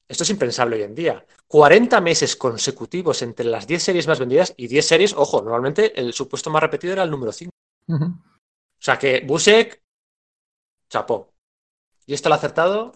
Esto 0.08 0.24
es 0.24 0.30
impensable 0.30 0.76
hoy 0.76 0.82
en 0.82 0.94
día. 0.94 1.24
40 1.48 2.00
meses 2.00 2.36
consecutivos 2.36 3.22
entre 3.22 3.46
las 3.46 3.66
10 3.66 3.82
series 3.82 4.06
más 4.06 4.18
vendidas 4.18 4.54
y 4.56 4.68
10 4.68 4.86
series, 4.86 5.14
ojo, 5.14 5.40
normalmente 5.42 5.98
el 5.98 6.12
supuesto 6.12 6.50
más 6.50 6.62
repetido 6.62 6.92
era 6.92 7.02
el 7.02 7.10
número 7.10 7.32
5. 7.32 7.50
Ujú. 7.88 8.04
O 8.04 8.80
sea 8.80 8.98
que 8.98 9.22
Busek, 9.26 9.82
chapó. 10.90 11.32
¿Y 12.06 12.14
esto 12.14 12.28
lo 12.28 12.34
ha 12.34 12.38
acertado? 12.38 12.92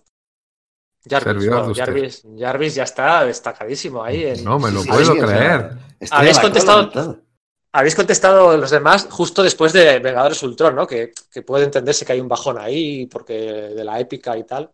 Jarvis. 1.09 1.49
Jarvis, 1.77 2.23
Jarvis 2.39 2.75
ya 2.77 2.85
está 2.85 3.25
destacadísimo 3.25 4.05
ahí. 4.05 4.25
en- 4.25 4.45
No 4.45 4.59
me 4.59 4.71
lo 4.71 4.83
Sí, 4.83 4.89
puedo 4.89 5.13
sí, 5.15 5.19
creer. 5.19 5.73
está 5.99 6.19
Habéis 6.19 6.39
contestado-. 6.39 7.19
Habéis 7.75 7.95
contestado 7.95 8.57
los 8.59 8.71
demás 8.71 9.09
justo 9.11 9.43
después 9.43 9.73
de 9.73 9.99
Vengadores 9.99 10.43
Ultron, 10.43 10.77
¿no? 10.77 10.87
Que, 10.87 11.13
que 11.31 11.43
puede 11.43 11.65
entenderse 11.65 12.05
que 12.05 12.13
hay 12.13 12.21
un 12.21 12.29
bajón 12.29 12.59
ahí 12.59 13.07
porque 13.07 13.33
de 13.35 13.83
la 13.83 13.99
épica 13.99 14.37
y 14.37 14.45
tal. 14.45 14.71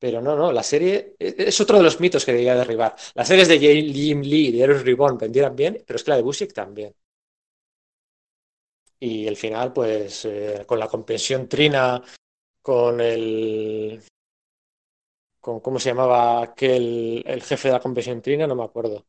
Pero 0.00 0.20
no, 0.20 0.36
no, 0.36 0.52
la 0.52 0.62
serie 0.62 1.16
es 1.18 1.60
otro 1.60 1.76
de 1.78 1.82
los 1.82 2.00
mitos 2.00 2.24
que 2.24 2.32
debía 2.32 2.54
derribar. 2.54 2.94
Las 3.14 3.28
series 3.28 3.48
de 3.48 3.58
Jim 3.58 4.20
Lee 4.22 4.48
y 4.48 4.52
de 4.52 4.62
Eros 4.62 4.84
Reborn 4.84 5.18
vendieran 5.18 5.56
bien, 5.56 5.82
pero 5.86 5.96
es 5.96 6.04
que 6.04 6.10
la 6.10 6.16
de 6.16 6.22
Busiek 6.22 6.52
también. 6.52 6.94
Y 9.00 9.26
el 9.26 9.36
final, 9.36 9.72
pues, 9.72 10.24
eh, 10.24 10.64
con 10.66 10.78
la 10.78 10.88
comprensión 10.88 11.48
trina, 11.48 12.02
con 12.62 13.00
el. 13.00 14.02
Con, 15.40 15.60
¿Cómo 15.60 15.78
se 15.80 15.88
llamaba 15.90 16.42
aquel 16.42 17.22
el 17.26 17.42
jefe 17.42 17.68
de 17.68 17.74
la 17.74 17.80
comprensión 17.80 18.22
trina? 18.22 18.46
No 18.46 18.54
me 18.54 18.64
acuerdo. 18.64 19.06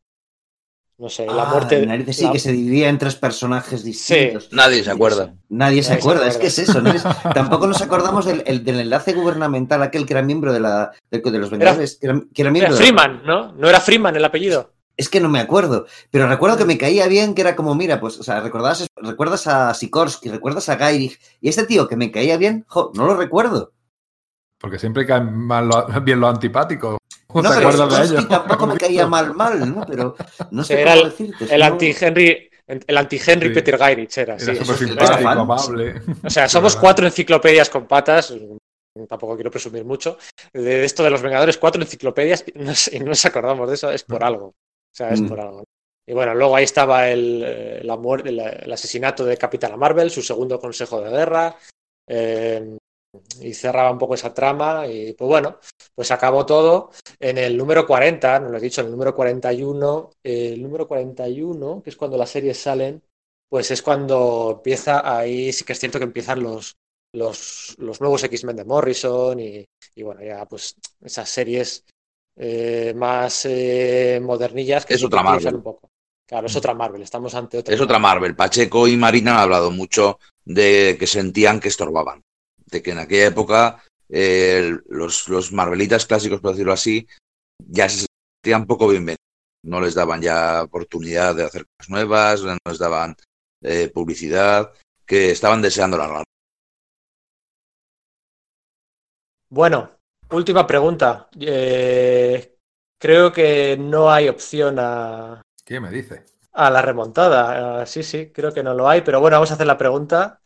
No 1.00 1.08
sé, 1.08 1.24
la 1.24 1.44
Ah, 1.44 1.50
muerte. 1.50 1.86
narices, 1.86 2.14
sí, 2.16 2.24
la- 2.26 2.32
que 2.32 2.38
se 2.38 2.52
dividía 2.52 2.90
en 2.90 2.98
tres 2.98 3.16
personajes 3.16 3.82
distintos. 3.82 4.50
Nadie 4.52 4.84
se 4.84 4.90
acuerda. 4.90 5.34
Nadie 5.48 5.48
se 5.48 5.48
Nadie 5.48 5.82
se 5.82 5.92
acuerda, 5.94 6.28
es 6.28 6.36
que 6.36 6.48
es 6.48 6.58
eso. 6.58 6.74
se- 6.82 6.82
Tampoco 7.34 7.66
nos 7.66 7.80
acordamos 7.80 8.26
del, 8.26 8.42
el- 8.46 8.62
del 8.62 8.80
enlace 8.80 9.14
gubernamental, 9.14 9.82
aquel 9.82 10.04
que 10.04 10.12
era 10.12 10.22
miembro 10.22 10.52
de, 10.52 10.60
la, 10.60 10.90
de, 11.10 11.20
de 11.20 11.38
los 11.38 11.50
Vengadores, 11.50 11.96
que 11.98 12.06
era, 12.06 12.20
que 12.34 12.42
era 12.42 12.50
Era 12.50 12.50
miembro 12.50 12.74
de 12.74 12.80
la- 12.80 12.86
Freeman, 12.86 13.22
¿no? 13.24 13.52
¿No 13.52 13.68
era 13.68 13.80
Freeman 13.80 14.14
el 14.14 14.24
apellido? 14.26 14.74
Es 14.94 15.08
que 15.08 15.20
no 15.20 15.30
me 15.30 15.40
acuerdo, 15.40 15.86
pero 16.10 16.28
recuerdo 16.28 16.58
que 16.58 16.66
me 16.66 16.76
caía 16.76 17.06
bien, 17.06 17.34
que 17.34 17.40
era 17.40 17.56
como, 17.56 17.74
mira, 17.74 17.98
pues, 17.98 18.18
o 18.20 18.22
sea, 18.22 18.40
recordabas, 18.40 18.86
recuerdas 18.96 19.46
a 19.46 19.72
Sikorsky, 19.72 20.28
recuerdas 20.28 20.68
a 20.68 20.76
Gairich, 20.76 21.18
y 21.40 21.48
este 21.48 21.64
tío 21.64 21.88
que 21.88 21.96
me 21.96 22.10
caía 22.10 22.36
bien, 22.36 22.66
jo, 22.68 22.92
no 22.94 23.06
lo 23.06 23.16
recuerdo. 23.16 23.72
Porque 24.58 24.78
siempre 24.78 25.06
caen 25.06 25.34
mal 25.34 25.66
lo- 25.68 25.86
bien 26.02 26.20
los 26.20 26.28
antipáticos. 26.28 26.98
¿No 27.34 27.42
te 27.42 27.48
acuerdas 27.48 28.08
de 28.10 28.14
ellos? 28.14 28.28
tampoco 28.28 28.66
me 28.66 28.76
caía 28.78 29.06
mal, 29.08 29.34
mal, 29.34 29.74
¿no? 29.74 29.84
Pero 29.86 30.16
no 30.50 30.64
sé 30.64 30.80
Era 30.80 30.92
cómo 30.94 31.04
el- 31.04 31.10
decirte. 31.10 31.54
El 31.54 31.62
anti-Henry 31.62 32.46
el 32.86 32.96
anti-Henry 32.96 33.48
Sí. 33.48 33.54
Peter 33.54 33.76
Gairich 33.76 34.18
era, 34.18 34.34
Era 34.36 34.44
sí. 34.54 34.56
súper 34.64 34.76
simpático, 34.88 35.28
amable. 35.28 36.00
O 36.22 36.30
sea, 36.30 36.48
somos 36.48 36.76
cuatro 36.76 37.04
enciclopedias 37.06 37.68
con 37.68 37.86
patas. 37.88 38.32
Tampoco 39.08 39.34
quiero 39.34 39.50
presumir 39.50 39.84
mucho. 39.84 40.18
De 40.52 40.84
esto 40.84 41.02
de 41.02 41.10
los 41.10 41.20
Vengadores, 41.22 41.58
cuatro 41.58 41.82
enciclopedias 41.82 42.44
y 42.46 42.58
no, 42.58 42.72
y 42.92 43.00
no 43.00 43.06
nos 43.06 43.24
acordamos 43.24 43.68
de 43.68 43.74
eso, 43.74 43.90
es 43.90 44.04
por 44.04 44.22
algo. 44.22 44.46
O 44.46 44.54
sea, 44.96 45.10
es 45.10 45.20
Mm. 45.20 45.28
por 45.28 45.40
algo. 45.40 45.64
Y 46.06 46.12
bueno, 46.12 46.32
luego 46.34 46.54
ahí 46.56 46.64
estaba 46.64 47.08
el, 47.08 47.42
eh, 47.44 47.80
la 47.82 47.96
muerte, 47.96 48.28
el, 48.30 48.38
el 48.40 48.72
asesinato 48.72 49.24
de 49.24 49.36
Capitana 49.36 49.76
Marvel, 49.76 50.10
su 50.10 50.22
segundo 50.22 50.58
consejo 50.60 51.00
de 51.00 51.10
guerra. 51.10 51.56
eh, 52.08 52.76
y 53.40 53.54
cerraba 53.54 53.90
un 53.90 53.98
poco 53.98 54.14
esa 54.14 54.32
trama. 54.34 54.86
Y 54.86 55.12
pues 55.14 55.28
bueno, 55.28 55.58
pues 55.94 56.10
acabó 56.10 56.46
todo 56.46 56.90
en 57.18 57.38
el 57.38 57.56
número 57.56 57.86
40, 57.86 58.40
nos 58.40 58.50
lo 58.50 58.58
he 58.58 58.60
dicho, 58.60 58.80
en 58.80 58.86
el 58.88 58.92
número 58.92 59.14
41. 59.14 60.10
eh, 60.22 60.52
el 60.54 60.62
número 60.62 60.86
41, 60.86 61.82
que 61.82 61.90
es 61.90 61.96
cuando 61.96 62.16
las 62.16 62.30
series 62.30 62.58
salen, 62.58 63.02
pues 63.48 63.70
es 63.70 63.82
cuando 63.82 64.52
empieza 64.56 65.18
ahí, 65.18 65.52
sí 65.52 65.64
que 65.64 65.72
es 65.72 65.78
cierto 65.80 65.98
que 65.98 66.04
empiezan 66.04 66.42
los, 66.42 66.76
los, 67.12 67.74
los 67.78 68.00
nuevos 68.00 68.22
X-Men 68.24 68.56
de 68.56 68.64
Morrison 68.64 69.40
y, 69.40 69.64
y 69.94 70.02
bueno, 70.02 70.22
ya 70.22 70.46
pues 70.46 70.76
esas 71.02 71.28
series 71.28 71.84
eh, 72.36 72.94
más 72.96 73.44
eh, 73.46 74.20
modernillas 74.22 74.86
que 74.86 74.94
Es 74.94 75.00
sí 75.00 75.06
otra 75.06 75.22
Marvel. 75.22 75.56
un 75.56 75.62
poco. 75.62 75.90
Claro, 76.26 76.46
es 76.46 76.54
otra 76.54 76.74
Marvel, 76.74 77.02
estamos 77.02 77.34
ante 77.34 77.58
otra. 77.58 77.74
Es 77.74 77.80
otra 77.80 77.98
Marvel. 77.98 78.36
Pacheco 78.36 78.86
y 78.86 78.96
Marina 78.96 79.32
han 79.32 79.40
hablado 79.40 79.72
mucho 79.72 80.20
de 80.44 80.96
que 80.98 81.06
sentían 81.08 81.58
que 81.58 81.68
estorbaban. 81.68 82.22
De 82.70 82.82
que 82.82 82.92
en 82.92 82.98
aquella 82.98 83.26
época 83.26 83.82
eh, 84.08 84.76
los, 84.88 85.28
los 85.28 85.52
Marvelitas 85.52 86.06
clásicos, 86.06 86.40
por 86.40 86.52
decirlo 86.52 86.72
así, 86.72 87.06
ya 87.58 87.88
se 87.88 88.06
sentían 88.42 88.66
poco 88.66 88.88
bienvenidos. 88.88 89.18
No 89.62 89.80
les 89.80 89.94
daban 89.94 90.22
ya 90.22 90.62
oportunidad 90.62 91.34
de 91.34 91.44
hacer 91.44 91.66
cosas 91.76 91.90
nuevas, 91.90 92.42
no 92.42 92.56
les 92.64 92.78
daban 92.78 93.14
eh, 93.62 93.90
publicidad, 93.92 94.72
que 95.06 95.30
estaban 95.30 95.60
deseando 95.60 95.98
la 95.98 96.24
Bueno, 99.50 99.90
última 100.30 100.66
pregunta. 100.66 101.28
Eh, 101.38 102.56
creo 102.98 103.32
que 103.32 103.76
no 103.76 104.10
hay 104.10 104.28
opción 104.28 104.76
a, 104.78 105.42
¿Qué 105.64 105.80
me 105.80 105.90
dice? 105.90 106.24
a 106.52 106.70
la 106.70 106.80
remontada. 106.82 107.80
Ah, 107.82 107.86
sí, 107.86 108.02
sí, 108.02 108.30
creo 108.32 108.52
que 108.52 108.62
no 108.62 108.74
lo 108.74 108.88
hay, 108.88 109.02
pero 109.02 109.20
bueno, 109.20 109.36
vamos 109.36 109.50
a 109.50 109.54
hacer 109.54 109.66
la 109.66 109.76
pregunta. 109.78 110.40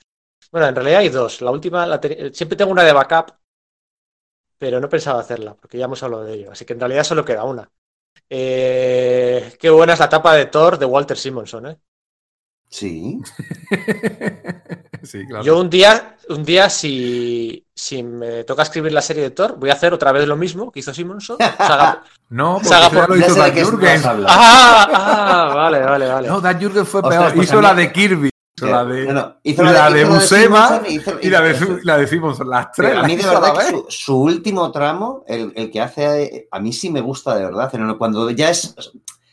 Bueno, 0.54 0.68
en 0.68 0.74
realidad 0.76 1.00
hay 1.00 1.08
dos. 1.08 1.40
La 1.40 1.50
última, 1.50 1.84
la 1.84 2.00
te- 2.00 2.32
siempre 2.32 2.56
tengo 2.56 2.70
una 2.70 2.84
de 2.84 2.92
backup, 2.92 3.32
pero 4.56 4.78
no 4.78 4.88
pensaba 4.88 5.18
hacerla, 5.20 5.54
porque 5.54 5.78
ya 5.78 5.86
hemos 5.86 6.00
hablado 6.04 6.22
de 6.24 6.34
ello. 6.34 6.52
Así 6.52 6.64
que 6.64 6.74
en 6.74 6.78
realidad 6.80 7.02
solo 7.02 7.24
queda 7.24 7.42
una. 7.42 7.68
Eh, 8.30 9.56
qué 9.60 9.70
buena 9.70 9.94
es 9.94 9.98
la 9.98 10.08
tapa 10.08 10.34
de 10.36 10.46
Thor 10.46 10.78
de 10.78 10.86
Walter 10.86 11.16
Simonson, 11.18 11.66
¿eh? 11.66 11.78
Sí. 12.68 13.20
sí, 15.02 15.26
claro. 15.26 15.44
Yo 15.44 15.60
un 15.60 15.68
día, 15.68 16.16
un 16.28 16.44
día 16.44 16.70
si, 16.70 17.66
si 17.74 18.02
me 18.04 18.44
toca 18.44 18.62
escribir 18.62 18.92
la 18.92 19.02
serie 19.02 19.24
de 19.24 19.30
Thor, 19.30 19.56
voy 19.58 19.70
a 19.70 19.74
hacer 19.74 19.92
otra 19.92 20.12
vez 20.12 20.26
lo 20.28 20.36
mismo 20.36 20.70
que 20.70 20.80
hizo 20.80 20.94
Simonson. 20.94 21.38
Saga- 21.38 22.02
No, 22.30 22.54
porque 22.54 22.68
Saga 22.68 22.90
por- 22.90 23.08
lo 23.10 23.16
hizo 23.16 23.34
Dan 23.34 24.04
hablar. 24.06 24.30
ah, 24.32 24.88
ah, 25.50 25.54
vale, 25.54 25.78
vale, 25.80 26.08
vale. 26.08 26.28
No, 26.28 26.40
Dan 26.40 26.60
Jurgens 26.60 26.88
fue 26.88 27.00
Ostras, 27.00 27.18
peor. 27.22 27.34
pues 27.34 27.48
hizo 27.48 27.60
la 27.60 27.74
mí- 27.74 27.82
de 27.82 27.92
Kirby, 27.92 28.30
la 28.60 28.84
de, 28.84 29.06
No, 29.06 29.12
no, 29.12 29.36
hizo 29.42 29.62
la 29.64 29.90
de 29.90 30.00
y 31.22 31.28
la 31.28 31.40
de, 31.40 31.80
la 31.82 31.98
de 31.98 32.06
Simonson. 32.06 32.48
Las 32.48 32.70
tres. 32.72 32.90
Pero 32.90 33.00
a 33.00 33.06
mí 33.06 33.16
de 33.16 33.26
verdad 33.26 33.54
que 33.56 33.70
su, 33.70 33.86
su 33.88 34.16
último 34.20 34.70
tramo, 34.70 35.24
el, 35.26 35.52
el 35.56 35.70
que 35.70 35.80
hace, 35.80 36.48
a 36.50 36.60
mí 36.60 36.72
sí 36.72 36.90
me 36.90 37.00
gusta 37.00 37.34
de 37.34 37.44
verdad. 37.44 37.72
Cuando 37.98 38.30
ya 38.30 38.50
es, 38.50 38.74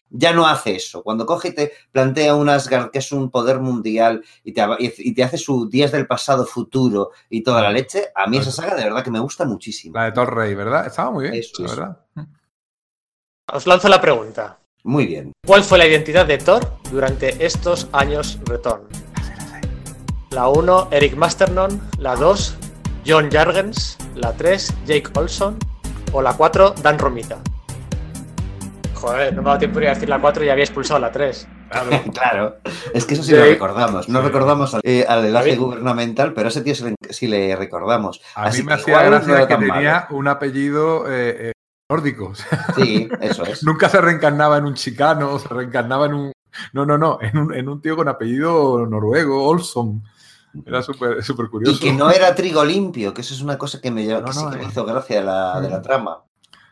ya 0.10 0.34
no 0.34 0.48
hace 0.48 0.76
eso. 0.76 1.04
Cuando 1.04 1.26
coge 1.26 1.50
y 1.50 1.56
te 1.56 1.72
plantea 1.92 2.36
un 2.36 2.50
Asgard 2.50 2.90
que 2.90 3.00
es 3.00 3.12
un 3.12 3.30
poder 3.30 3.60
mundial 3.60 4.24
y 4.44 4.54
te, 4.54 4.64
y 4.80 5.14
te 5.14 5.24
hace 5.24 5.38
su 5.38 5.70
días 5.70 5.92
del 5.92 6.08
pasado, 6.08 6.46
futuro 6.46 7.12
y 7.30 7.44
toda 7.44 7.62
la 7.62 7.72
leche, 7.72 8.08
a 8.16 8.28
mí 8.28 8.38
esa 8.38 8.52
saga 8.52 8.76
de 8.76 8.86
verdad 8.86 9.04
que 9.04 9.12
me 9.12 9.20
gusta 9.20 9.46
muchísimo. 9.46 9.98
La 9.98 10.06
de 10.06 10.12
Thor 10.14 10.36
Rey, 10.36 10.56
¿verdad? 10.56 10.88
Estaba 10.88 11.12
muy 11.12 11.26
bien, 11.26 11.36
Eso 11.36 11.62
la 11.62 11.66
es. 11.66 11.76
verdad. 11.76 11.98
Os 13.54 13.68
lanzo 13.68 13.88
la 13.88 14.02
pregunta. 14.02 14.58
Muy 14.84 15.06
bien. 15.06 15.32
¿Cuál 15.46 15.64
fue 15.64 15.78
la 15.78 15.86
identidad 15.86 16.26
de 16.26 16.40
Thor 16.40 16.74
durante 16.92 17.46
estos 17.46 17.88
años 17.92 18.40
retorn? 18.46 18.88
La 20.32 20.48
1, 20.48 20.88
Eric 20.92 21.16
Masternon. 21.16 21.82
La 21.98 22.16
2, 22.16 22.58
John 23.06 23.30
Jargens. 23.32 23.98
La 24.16 24.32
3, 24.34 24.74
Jake 24.86 25.10
Olson. 25.16 25.58
O 26.14 26.22
la 26.22 26.34
4, 26.34 26.76
Dan 26.82 27.00
Romita. 27.00 27.38
Joder, 28.94 29.34
no 29.34 29.42
me 29.42 29.48
ha 29.50 29.54
dado 29.54 29.60
tiempo 29.60 29.80
a 29.80 29.82
decir 29.82 30.08
la 30.10 30.22
4 30.22 30.44
y 30.46 30.50
había 30.50 30.64
expulsado 30.64 31.00
la 31.00 31.12
3. 31.12 31.48
Claro, 32.14 32.58
es 32.94 33.06
que 33.06 33.14
eso 33.14 33.24
sí 33.24 33.32
Sí. 33.32 33.38
lo 33.38 33.46
recordamos. 33.46 34.10
No 34.10 34.20
Sí. 34.20 34.26
recordamos 34.28 34.74
al, 34.76 34.82
eh, 34.84 35.06
al 35.08 35.24
enlace 35.26 35.56
gubernamental, 35.56 36.34
pero 36.34 36.48
a 36.48 36.50
ese 36.50 36.62
tío 36.62 36.76
sí 36.76 36.84
le, 36.84 36.96
sí 37.14 37.28
le 37.28 37.56
recordamos. 37.56 38.22
A 38.36 38.44
Así 38.44 38.60
mí 38.62 38.68
me 38.68 38.74
hacía 38.74 39.04
no 39.04 39.10
gracia 39.10 39.34
era 39.38 39.48
que 39.48 39.56
tenía 39.56 39.72
malo. 39.74 40.06
un 40.18 40.28
apellido 40.28 41.10
eh, 41.10 41.50
eh, 41.50 41.52
nórdico. 41.90 42.26
O 42.28 42.36
sea, 42.36 42.66
Sí, 42.76 43.08
eso 43.22 43.44
es. 43.46 43.64
nunca 43.64 43.88
se 43.88 44.02
reencarnaba 44.02 44.58
en 44.58 44.66
un 44.66 44.74
chicano, 44.76 45.40
se 45.40 45.48
reencarnaba 45.48 46.08
en 46.08 46.14
un. 46.14 46.32
No, 46.74 46.86
no, 46.86 46.98
no, 46.98 47.18
en 47.22 47.38
un, 47.38 47.54
en 47.54 47.70
un 47.70 47.82
tío 47.82 47.96
con 47.96 48.10
apellido 48.10 48.86
noruego, 48.86 49.48
Olson. 49.48 50.04
Era 50.66 50.82
súper 50.82 51.24
súper 51.24 51.46
Y 51.46 51.50
curioso. 51.50 51.80
que 51.80 51.94
no 51.94 52.10
era 52.12 52.34
trigo 52.36 52.64
limpio, 52.66 53.14
que 53.14 53.22
eso 53.22 53.34
es 53.34 53.42
una 53.42 53.58
cosa 53.58 53.80
que 53.82 53.92
me, 53.92 54.06
No, 54.06 54.24
que 54.26 54.34
sí 54.34 54.44
no, 54.44 54.50
que 54.52 54.58
me 54.58 54.64
eh. 54.64 54.68
hizo 54.70 54.86
gracia 54.86 55.20
de 55.20 55.26
la, 55.26 55.62
de 55.62 55.70
la 55.70 55.80
Mm. 55.80 55.84
trama. 55.84 56.24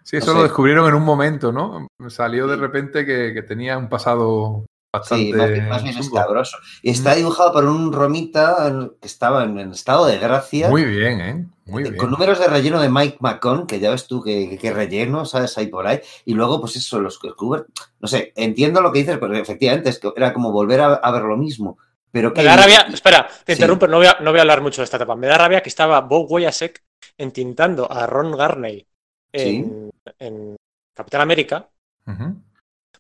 Sí, 0.03 0.15
no 0.17 0.23
eso 0.23 0.31
sé. 0.31 0.37
lo 0.37 0.43
descubrieron 0.43 0.87
en 0.87 0.95
un 0.95 1.03
momento, 1.03 1.51
¿no? 1.51 1.87
Salió 2.07 2.47
de 2.47 2.55
repente 2.55 3.05
que, 3.05 3.33
que 3.33 3.41
tenía 3.43 3.77
un 3.77 3.89
pasado 3.89 4.65
bastante. 4.91 5.25
Sí, 5.25 5.33
más 5.33 5.49
bien, 5.51 5.69
más 5.69 5.83
bien 5.83 5.97
escabroso. 5.99 6.57
Y 6.81 6.89
está 6.89 7.13
dibujado 7.13 7.53
por 7.53 7.65
un 7.65 7.93
romita 7.93 8.73
que 8.99 9.07
estaba 9.07 9.43
en, 9.43 9.59
en 9.59 9.71
estado 9.71 10.07
de 10.07 10.17
gracia. 10.17 10.69
Muy 10.69 10.83
bien, 10.85 11.21
¿eh? 11.21 11.45
Muy 11.67 11.83
eh, 11.83 11.89
bien. 11.91 11.97
Con 11.97 12.09
números 12.09 12.39
de 12.39 12.47
relleno 12.47 12.81
de 12.81 12.89
Mike 12.89 13.17
McCon, 13.19 13.67
que 13.67 13.79
ya 13.79 13.91
ves 13.91 14.07
tú 14.07 14.23
que, 14.23 14.57
que 14.59 14.73
relleno, 14.73 15.25
¿sabes? 15.25 15.55
Ahí 15.59 15.67
por 15.67 15.85
ahí. 15.85 15.99
Y 16.25 16.33
luego, 16.33 16.59
pues 16.59 16.75
eso, 16.77 16.99
los 16.99 17.19
Cooper. 17.19 17.67
No 17.99 18.07
sé, 18.07 18.33
entiendo 18.35 18.81
lo 18.81 18.91
que 18.91 18.99
dices, 18.99 19.19
pero 19.19 19.35
efectivamente 19.35 19.89
es 19.91 19.99
que 19.99 20.11
era 20.15 20.33
como 20.33 20.51
volver 20.51 20.81
a, 20.81 20.93
a 20.95 21.11
ver 21.11 21.21
lo 21.21 21.37
mismo. 21.37 21.77
Pero 22.11 22.33
que 22.33 22.41
Me 22.41 22.47
da 22.47 22.57
rabia, 22.57 22.87
espera, 22.91 23.27
te 23.45 23.53
Sí. 23.55 23.61
interrumpo, 23.61 23.87
no 23.87 23.97
voy, 23.97 24.07
a, 24.07 24.17
no 24.21 24.31
voy 24.31 24.39
a 24.39 24.41
hablar 24.41 24.61
mucho 24.61 24.81
de 24.81 24.85
esta 24.85 24.97
etapa. 24.97 25.15
Me 25.15 25.27
da 25.27 25.37
rabia 25.37 25.61
que 25.61 25.69
estaba 25.69 26.01
Bob 26.01 26.31
Wojciech 26.31 26.81
entintando 27.17 27.91
a 27.91 28.05
Ron 28.07 28.31
Garney 28.35 28.85
en, 29.31 29.89
en 30.17 30.55
Capitán 30.93 31.21
América, 31.21 31.69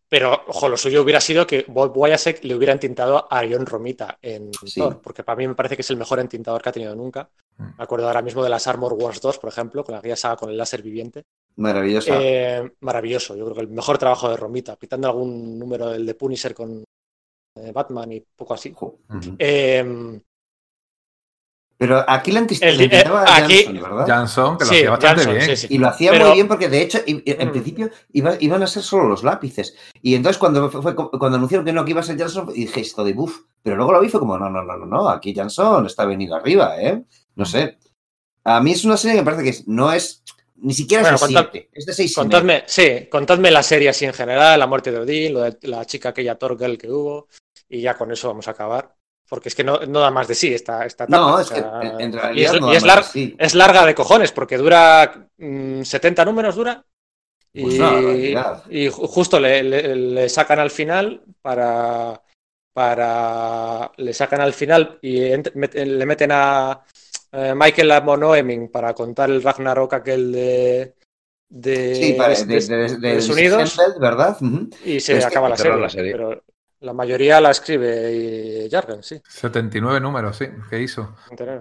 pero 0.07 0.41
ojo, 0.47 0.69
lo 0.69 0.75
suyo 0.77 1.03
hubiera 1.03 1.21
sido 1.21 1.45
que 1.45 1.65
Bob 1.67 1.95
Wojciech 1.95 2.43
le 2.43 2.55
hubiera 2.55 2.73
entintado 2.73 3.27
a 3.31 3.41
John 3.49 3.65
Romita 3.65 4.17
en 4.21 4.51
Sí. 4.65 4.79
Thor, 4.79 5.01
porque 5.01 5.23
para 5.23 5.35
mí 5.37 5.47
me 5.47 5.53
parece 5.55 5.75
que 5.75 5.81
es 5.83 5.89
el 5.91 5.97
mejor 5.97 6.19
entintador 6.19 6.61
que 6.61 6.69
ha 6.69 6.71
tenido 6.71 6.95
nunca. 6.95 7.29
Mm. 7.57 7.63
Me 7.77 7.83
acuerdo 7.83 8.07
ahora 8.07 8.21
mismo 8.23 8.43
de 8.43 8.49
las 8.49 8.65
Armor 8.67 8.93
Wars 8.93 9.21
2, 9.21 9.37
por 9.37 9.49
ejemplo, 9.49 9.83
con 9.83 9.95
aquella 9.95 10.15
saga 10.15 10.35
con 10.35 10.49
el 10.49 10.57
láser 10.57 10.81
viviente. 10.81 11.23
Maravillosa. 11.57 12.15
Eh, 12.19 12.71
maravilloso, 12.79 13.35
yo 13.35 13.43
creo 13.45 13.55
que 13.55 13.61
el 13.61 13.67
mejor 13.69 13.97
trabajo 13.99 14.29
de 14.29 14.37
Romita, 14.37 14.77
quitando 14.77 15.07
algún 15.07 15.59
número 15.59 15.89
del 15.89 16.05
de 16.05 16.15
Punisher 16.15 16.55
con 16.55 16.83
Batman 17.73 18.11
y 18.11 18.21
poco 18.35 18.53
así. 18.53 18.73
Eh, 19.37 20.19
Pero 21.77 22.03
aquí 22.09 22.33
la 22.33 22.41
intentaba 22.41 23.23
eh, 23.23 23.27
aquí- 23.43 23.63
Janson, 23.63 23.81
¿verdad? 23.81 24.05
Janson, 24.05 24.57
que 24.57 24.65
lo 24.65 24.69
Sí, 24.69 24.75
hacía 24.75 24.89
bastante 24.89 25.25
bien. 25.31 25.41
sí, 25.45 25.55
sí. 25.55 25.67
Y 25.69 25.77
lo 25.77 25.87
hacía 25.87 26.11
Pero- 26.11 26.25
muy 26.25 26.33
bien 26.35 26.47
porque 26.49 26.67
de 26.67 26.81
hecho 26.81 26.99
en 27.05 27.47
Mm. 27.47 27.51
principio 27.51 27.89
iba- 28.11 28.35
iban 28.41 28.61
a 28.63 28.67
ser 28.67 28.83
solo 28.83 29.07
los 29.07 29.23
lápices. 29.23 29.75
Y 30.01 30.13
entonces 30.15 30.37
cuando 30.37 30.69
fue, 30.69 30.81
fue- 30.81 30.93
cuando 30.95 31.37
anunciaron 31.37 31.65
que 31.65 31.71
no 31.71 31.85
que 31.85 31.91
iba 31.91 32.01
a 32.01 32.03
ser 32.03 32.17
Janson, 32.17 32.51
dije 32.51 32.81
esto 32.81 33.05
de 33.05 33.13
buff. 33.13 33.43
Pero 33.63 33.77
luego 33.77 33.93
lo 33.93 34.01
vi 34.01 34.07
y 34.07 34.09
fue 34.09 34.19
como, 34.19 34.37
no, 34.37 34.49
no, 34.49 34.61
no, 34.61 34.75
no, 34.77 34.85
no, 34.85 35.07
aquí 35.09 35.33
Janson 35.33 35.85
está 35.85 36.03
venido 36.05 36.35
arriba, 36.35 36.81
¿eh? 36.81 37.01
No 37.35 37.45
sé. 37.45 37.77
A 38.43 38.59
mí 38.61 38.71
es 38.73 38.83
una 38.83 38.97
serie 38.97 39.15
que 39.17 39.21
me 39.21 39.31
parece 39.31 39.43
que 39.49 39.63
no 39.67 39.91
es 39.93 40.21
ni 40.61 40.73
siquiera 40.73 41.03
Bueno, 41.03 41.15
es 41.15 41.21
de 41.21 41.27
contad- 41.27 41.49
7, 41.53 41.69
es 41.71 41.85
de 41.85 41.93
6 41.93 42.13
Contadme, 42.15 42.63
sí, 42.67 43.07
contadme 43.09 43.49
la 43.51 43.63
serie 43.63 43.87
así 43.87 44.03
en 44.03 44.11
general, 44.13 44.59
la 44.59 44.67
muerte 44.67 44.91
de 44.91 44.99
Odín, 44.99 45.33
lo 45.33 45.41
de 45.43 45.57
la 45.61 45.85
chica 45.85 46.09
aquella 46.09 46.35
Torgal 46.35 46.77
que 46.77 46.91
hubo, 46.91 47.27
y 47.69 47.81
ya 47.81 47.95
con 47.97 48.11
eso 48.11 48.27
vamos 48.29 48.47
a 48.47 48.51
acabar. 48.51 48.95
Porque 49.29 49.49
es 49.49 49.55
que 49.55 49.63
no, 49.63 49.79
no 49.81 49.99
da 49.99 50.09
más 50.11 50.27
de 50.27 50.33
sí 50.35 50.53
esta, 50.53 50.85
esta 50.85 51.03
etapa. 51.05 51.17
No, 51.17 51.35
o 51.35 51.41
es 51.41 51.49
que 51.51 51.59
sea, 51.61 51.79
en, 51.81 52.01
en 52.01 52.13
y 52.13 52.13
realidad 52.13 52.55
es, 52.55 52.61
no 52.61 52.73
y 52.73 52.75
es 52.75 52.83
lar- 52.83 53.03
larga 53.53 53.85
de 53.85 53.95
cojones, 53.95 54.31
porque 54.31 54.57
dura 54.57 55.29
mm, 55.37 55.83
70 55.83 56.25
números, 56.25 56.55
dura. 56.55 56.83
Y, 57.53 57.61
Pues 57.63 57.77
y 58.69 58.87
justo 58.89 59.39
le, 59.39 59.63
le- 59.63 59.95
le 59.95 60.29
sacan 60.29 60.59
al 60.59 60.71
final 60.71 61.21
para. 61.41 62.21
para 62.73 63.91
le 63.97 64.13
sacan 64.13 64.41
al 64.41 64.53
final 64.53 64.99
y 65.01 65.19
ent- 65.21 65.51
met- 65.53 65.73
le 65.75 66.05
meten 66.05 66.31
a 66.31 66.81
eh, 67.31 67.53
Michael 67.55 68.03
Monoeming 68.03 68.69
para 68.71 68.93
contar 68.93 69.29
el 69.29 69.43
Ragnarok 69.43 69.93
aquel 69.93 70.31
de. 70.31 70.95
de, 71.49 71.95
Sí, 71.95 72.13
para, 72.13 72.29
de, 72.35 72.45
de- 72.45 72.59
de, 72.61 72.77
de- 72.77 72.97
de 72.97 73.15
de 73.15 73.33
Unidos. 73.33 73.69
Seinfeld, 73.71 73.99
¿verdad? 73.99 74.37
Y 74.85 74.99
se 74.99 75.17
que 75.17 75.25
acaba 75.25 75.49
la 75.49 75.57
serie, 75.57 75.79
la 75.81 75.89
serie. 75.89 76.11
Pero 76.13 76.43
la 76.81 76.93
mayoría 76.93 77.41
la 77.41 77.51
escribe 77.51 78.67
Jargen, 78.71 79.03
sí. 79.03 79.21
79 79.27 79.99
números, 79.99 80.37
sí, 80.37 80.47
que 80.69 80.81
hizo. 80.81 81.15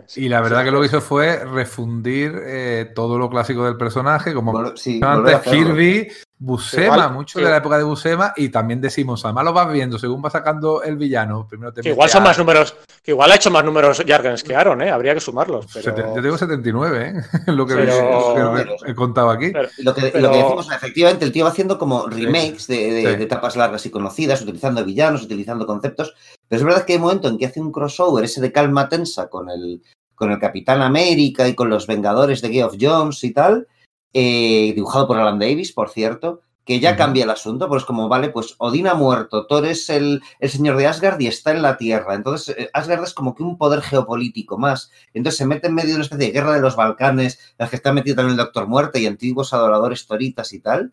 Sí. 0.07 0.24
Y 0.24 0.28
la 0.28 0.40
verdad 0.40 0.61
Sí. 0.61 0.65
que 0.66 0.70
lo 0.70 0.81
que 0.81 0.86
hizo 0.86 1.01
fue 1.01 1.45
refundir 1.45 2.40
eh, 2.45 2.93
todo 2.95 3.19
lo 3.19 3.28
clásico 3.28 3.65
del 3.65 3.77
personaje, 3.77 4.32
como 4.32 4.77
sí, 4.77 5.01
antes. 5.03 5.40
Kirby, 5.40 6.09
Buscema, 6.40 6.94
Igual, 6.97 7.12
mucho 7.15 7.40
de 7.40 7.47
la 7.51 7.56
época 7.56 7.78
de 7.78 7.82
Buscema, 7.85 8.32
y 8.36 8.48
también 8.48 8.81
decimos, 8.81 9.24
además 9.24 9.44
lo 9.44 9.52
vas 9.52 9.73
viendo, 9.73 9.98
según 9.98 10.24
va 10.24 10.31
sacando 10.31 10.82
el 10.85 10.97
villano, 10.97 11.47
primero 11.48 11.73
te 11.73 11.81
Que 11.82 11.89
igual 11.89 12.09
son 12.09 12.23
a- 12.23 12.27
más 12.27 12.39
números, 12.39 12.77
que 13.02 13.10
igual 13.10 13.32
ha 13.32 13.35
hecho 13.35 13.51
más 13.51 13.65
números 13.65 14.02
Jargens 14.06 14.44
que 14.44 14.55
Aaron, 14.55 14.81
¿eh? 14.82 14.90
Habría 14.90 15.15
que 15.15 15.20
sumarlos. 15.20 15.66
Pero... 15.73 15.85
Sete- 15.97 16.12
Yo 16.15 16.23
tengo 16.23 16.39
79, 16.39 17.06
¿eh? 17.09 17.40
lo 17.52 17.66
que, 17.66 17.74
Pero- 17.74 18.55
lo 18.56 18.77
que 18.85 18.90
he 18.90 18.94
contado 18.94 19.31
aquí. 19.31 19.51
pero- 19.51 19.69
Lo 19.78 19.94
que, 19.94 20.02
Pero- 20.02 20.20
lo 20.20 20.31
que 20.32 20.39
decimos, 20.39 20.70
efectivamente, 20.70 21.24
el 21.24 21.32
tío 21.32 21.44
va 21.44 21.51
haciendo 21.51 21.77
como 21.77 22.06
remakes 22.06 22.69
de, 22.69 22.77
de- 22.93 23.01
Sí. 23.10 23.16
de 23.16 23.24
etapas 23.24 23.56
largas 23.56 23.85
y 23.86 23.90
conocidas, 23.90 24.40
utilizando 24.40 24.85
villanos, 24.85 25.23
utilizando 25.24 25.66
conceptos. 25.66 26.15
Pero 26.47 26.60
es 26.60 26.65
verdad 26.65 26.85
que 26.85 26.93
hay 26.93 26.98
un 26.98 27.02
momento 27.05 27.28
en 27.28 27.36
que 27.39 27.47
hace 27.47 27.60
un 27.60 27.73
crossover, 27.73 28.24
ese 28.24 28.40
de 28.40 28.52
calma 28.52 28.89
tensa 28.89 29.28
con 29.28 29.51
el, 29.51 29.82
con 30.15 30.31
el 30.31 30.39
Capitán 30.39 30.82
América 30.82 31.48
y 31.48 31.55
con 31.55 31.69
los 31.69 31.86
Vengadores 31.89 32.43
de 32.43 32.51
Geoff 32.51 32.74
Jones 32.81 33.23
y 33.24 33.32
tal, 33.32 33.66
eh, 34.12 34.72
dibujado 34.74 35.06
por 35.06 35.18
Alan 35.18 35.39
Davis, 35.39 35.72
por 35.72 35.90
cierto, 35.90 36.40
que 36.68 36.80
ya 36.80 36.97
cambia 36.97 37.24
el 37.24 37.30
asunto, 37.30 37.66
pues 37.66 37.86
como, 37.86 38.09
vale, 38.09 38.28
pues 38.28 38.55
Odín 38.59 38.89
ha 38.89 38.94
muerto, 38.94 39.47
Thor 39.47 39.64
es 39.64 39.89
el, 39.89 40.20
el 40.39 40.51
señor 40.51 40.76
de 40.76 40.86
Asgard 40.86 41.18
y 41.18 41.26
está 41.26 41.52
en 41.52 41.62
la 41.62 41.78
Tierra. 41.78 42.14
Entonces, 42.14 42.55
eh, 42.59 42.68
Asgard 42.74 43.05
es 43.05 43.14
como 43.14 43.35
que 43.35 43.43
un 43.43 43.56
poder 43.56 43.80
geopolítico 43.80 44.59
más. 44.59 44.90
Entonces 45.14 45.39
se 45.39 45.47
mete 45.47 45.68
en 45.68 45.74
medio 45.74 45.89
de 45.89 45.94
una 45.94 46.02
especie 46.05 46.26
de 46.26 46.32
guerra 46.32 46.52
de 46.52 46.60
los 46.60 46.76
Balcanes, 46.76 47.39
en 47.39 47.55
las 47.56 47.70
que 47.70 47.76
está 47.76 47.94
metido 47.94 48.16
también 48.16 48.39
el 48.39 48.44
Doctor 48.44 48.66
Muerte 48.66 49.01
y 49.01 49.06
antiguos 49.06 49.55
adoradores 49.55 50.06
toritas 50.06 50.52
y 50.52 50.60
tal. 50.60 50.93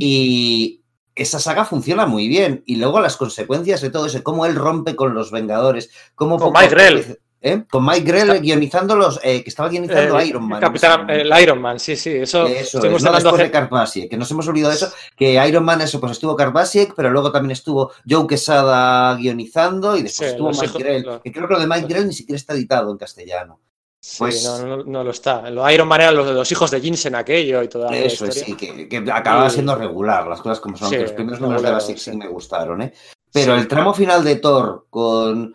Y 0.00 0.80
esa 1.14 1.38
saga 1.38 1.64
funciona 1.64 2.06
muy 2.06 2.26
bien. 2.26 2.64
Y 2.66 2.74
luego 2.74 2.98
las 2.98 3.16
consecuencias 3.16 3.82
de 3.82 3.90
todo 3.90 4.06
eso, 4.06 4.20
cómo 4.24 4.46
él 4.46 4.56
rompe 4.56 4.96
con 4.96 5.14
los 5.14 5.30
Vengadores, 5.30 5.90
cómo 6.16 6.40
Con 6.40 6.52
Mike 6.52 6.74
Grell. 6.74 7.20
¿Eh? 7.44 7.64
Con 7.70 7.84
Mike 7.84 8.00
Grell 8.10 8.40
guionizando 8.40 8.96
los, 8.96 9.20
eh, 9.22 9.42
que 9.44 9.50
estaba 9.50 9.68
guionizando 9.68 10.18
Eh, 10.18 10.26
Iron 10.26 10.48
Man. 10.48 10.56
el 10.62 10.66
Capitán, 10.68 11.10
el 11.10 11.30
Iron 11.42 11.60
Man, 11.60 11.78
sí, 11.78 11.94
sí. 11.94 12.10
Eso, 12.10 12.46
Eso, 12.46 12.78
estuvimos 12.78 13.02
es, 13.02 13.04
no 13.04 13.12
después 13.12 13.38
de 13.42 13.50
Carpasiek, 13.50 14.08
que 14.10 14.16
nos 14.16 14.30
hemos 14.30 14.48
olvidado 14.48 14.70
de 14.70 14.76
eso, 14.76 14.90
que 15.16 15.34
Iron 15.46 15.64
Man, 15.64 15.80
eso, 15.82 16.00
pues 16.00 16.12
estuvo 16.12 16.34
Carpasiek, 16.34 16.94
pero 16.96 17.10
luego 17.10 17.30
también 17.30 17.52
estuvo 17.52 17.92
Joe 18.08 18.26
Quesada 18.26 19.14
guionizando 19.16 19.96
y 19.96 20.02
después 20.02 20.30
Sí, 20.30 20.32
estuvo 20.32 20.50
Mike 20.50 20.64
hijos- 20.64 20.78
Grell, 20.82 21.06
que 21.22 21.32
creo 21.32 21.46
que 21.46 21.54
lo 21.54 21.60
de 21.60 21.66
Mike 21.66 21.86
Grell 21.86 22.06
ni 22.06 22.14
siquiera 22.14 22.36
está 22.36 22.54
editado 22.54 22.90
en 22.90 22.96
castellano. 22.98 23.60
Sí, 24.00 24.16
Pues- 24.18 24.44
no, 24.44 24.66
no, 24.78 24.84
no 24.84 25.02
lo 25.04 25.10
está. 25.12 25.48
Lo 25.50 25.70
Iron 25.70 25.88
Man 25.88 26.00
eran 26.02 26.14
los, 26.14 26.26
los 26.30 26.52
hijos 26.52 26.70
de 26.70 26.80
Jinsen 26.80 27.14
aquello 27.14 27.62
y 27.62 27.68
toda 27.68 27.90
la 27.90 27.96
Eso 27.96 28.26
es, 28.26 28.36
historia. 28.36 28.56
sí, 28.58 28.86
que, 28.86 28.88
que 28.88 29.10
acababa 29.10 29.46
Y- 29.46 29.50
siendo 29.50 29.74
regular, 29.76 30.26
las 30.26 30.40
cosas 30.42 30.60
como 30.60 30.76
son, 30.76 30.90
Sí, 30.90 30.96
que 30.96 31.02
los 31.02 31.12
primeros 31.12 31.40
números 31.40 31.62
de 31.62 31.70
Basic 31.70 31.96
sí 31.96 32.14
me 32.16 32.28
gustaron, 32.28 32.82
¿eh? 32.82 32.92
Pero 33.32 33.54
el 33.54 33.66
tramo 33.66 33.92
final 33.94 34.22
de 34.22 34.36
Thor 34.36 34.86
con... 34.90 35.54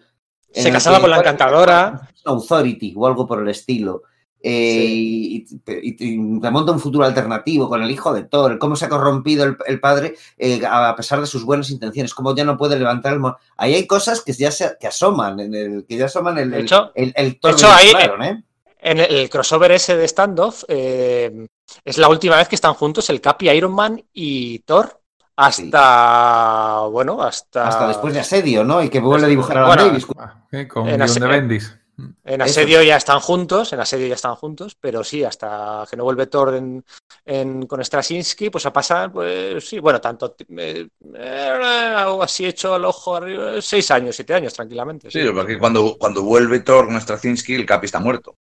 Se 0.51 0.71
casaba 0.71 0.99
con 0.99 1.09
la 1.09 1.17
encantadora. 1.17 2.09
Authority 2.25 2.93
o 2.95 3.07
algo 3.07 3.25
por 3.27 3.41
el 3.41 3.49
estilo. 3.49 4.03
eh, 4.41 4.85
y, 4.87 5.45
y- 5.67 5.97
y 5.99 6.39
te 6.39 6.49
monta 6.51 6.71
un 6.71 6.79
futuro 6.79 7.03
alternativo 7.05 7.67
con 7.67 7.83
el 7.83 7.91
hijo 7.91 8.13
de 8.13 8.23
Thor, 8.23 8.57
cómo 8.57 8.77
se 8.77 8.85
ha 8.85 8.89
corrompido 8.89 9.43
el, 9.43 9.57
el 9.67 9.81
padre 9.81 10.15
eh, 10.37 10.61
a 10.65 10.95
pesar 10.95 11.19
de 11.19 11.27
sus 11.27 11.43
buenas 11.43 11.69
intenciones, 11.71 12.13
cómo 12.13 12.33
ya 12.33 12.45
no 12.45 12.57
puede 12.57 12.79
levantar 12.79 13.13
el... 13.15 13.21
Ahí 13.57 13.73
hay 13.75 13.85
cosas 13.85 14.21
que 14.21 14.31
ya 14.31 14.49
se, 14.49 14.77
que 14.79 14.87
asoman, 14.87 15.41
en 15.41 15.53
el, 15.53 15.85
que 15.85 15.97
ya 15.97 16.05
asoman 16.05 16.37
el, 16.37 16.51
De 16.51 16.61
hecho- 16.61 16.91
el, 16.95 17.11
el 17.17 17.37
Thor 17.37 17.51
hecho, 17.51 17.67
de 17.67 17.73
ahí- 17.73 17.91
Claron, 17.91 18.23
¿eh? 18.23 18.43
En 18.81 18.99
el, 19.01 19.29
crossover 19.29 19.73
ese 19.73 19.97
de 19.97 20.07
standoff, 20.07 20.63
es 20.69 21.97
la 21.97 22.07
última 22.07 22.37
vez 22.37 22.47
que 22.47 22.55
están 22.55 22.75
juntos 22.75 23.09
el 23.09 23.19
Capi, 23.19 23.49
Iron 23.49 23.73
Man 23.73 24.01
y 24.13 24.59
Thor. 24.59 24.98
Hasta. 25.39 26.81
Bueno, 26.91 27.21
hasta. 27.21 27.67
Hasta 27.67 27.87
después 27.87 28.13
de 28.13 28.19
Asedio, 28.19 28.63
¿no? 28.63 28.83
Y 28.83 28.89
que 28.89 28.99
vuelve 28.99 29.25
a 29.25 29.29
dibujar 29.29 29.57
a 29.59 29.67
Bueno, 29.67 29.85
Davis. 29.85 30.05
Ah, 30.17 30.45
eh, 30.51 30.67
con 30.67 30.83
En 30.87 30.95
guion 30.97 31.01
ase- 31.03 31.19
de 31.19 31.27
Bendis. 31.27 31.75
En 32.23 32.41
Eso. 32.41 32.43
asedio 32.61 32.81
ya 32.81 32.95
están 32.95 33.19
juntos, 33.19 33.73
en 33.73 33.81
asedio 33.81 34.07
ya 34.07 34.15
están 34.15 34.35
juntos, 34.35 34.77
pero 34.79 35.03
sí, 35.03 35.23
hasta 35.25 35.85
que 35.89 35.97
no 35.97 36.05
vuelve 36.05 36.27
Thor 36.27 36.55
en, 36.55 36.85
en- 37.25 37.65
con 37.67 37.83
Straczynski, 37.83 38.49
pues 38.49 38.65
a 38.65 38.71
pasar, 38.71 39.11
pues 39.11 39.67
sí, 39.67 39.79
bueno, 39.79 39.99
tanto, 39.99 40.33
eh, 40.57 40.87
eh, 41.15 41.93
algo 41.97 42.23
así 42.23 42.45
hecho 42.45 42.73
al 42.73 42.85
ojo 42.85 43.17
arriba, 43.17 43.61
seis 43.61 43.91
años, 43.91 44.15
siete 44.15 44.33
años, 44.33 44.53
tranquilamente. 44.53 45.11
Sí, 45.11 45.19
porque 45.33 45.59
cuando, 45.59 45.97
cuando 45.99 46.23
vuelve 46.23 46.61
Thor 46.61 46.85
con 46.85 46.99
Straczynski, 47.01 47.55
el 47.55 47.65
Capi 47.65 47.85
está 47.87 47.99
muerto. 47.99 48.35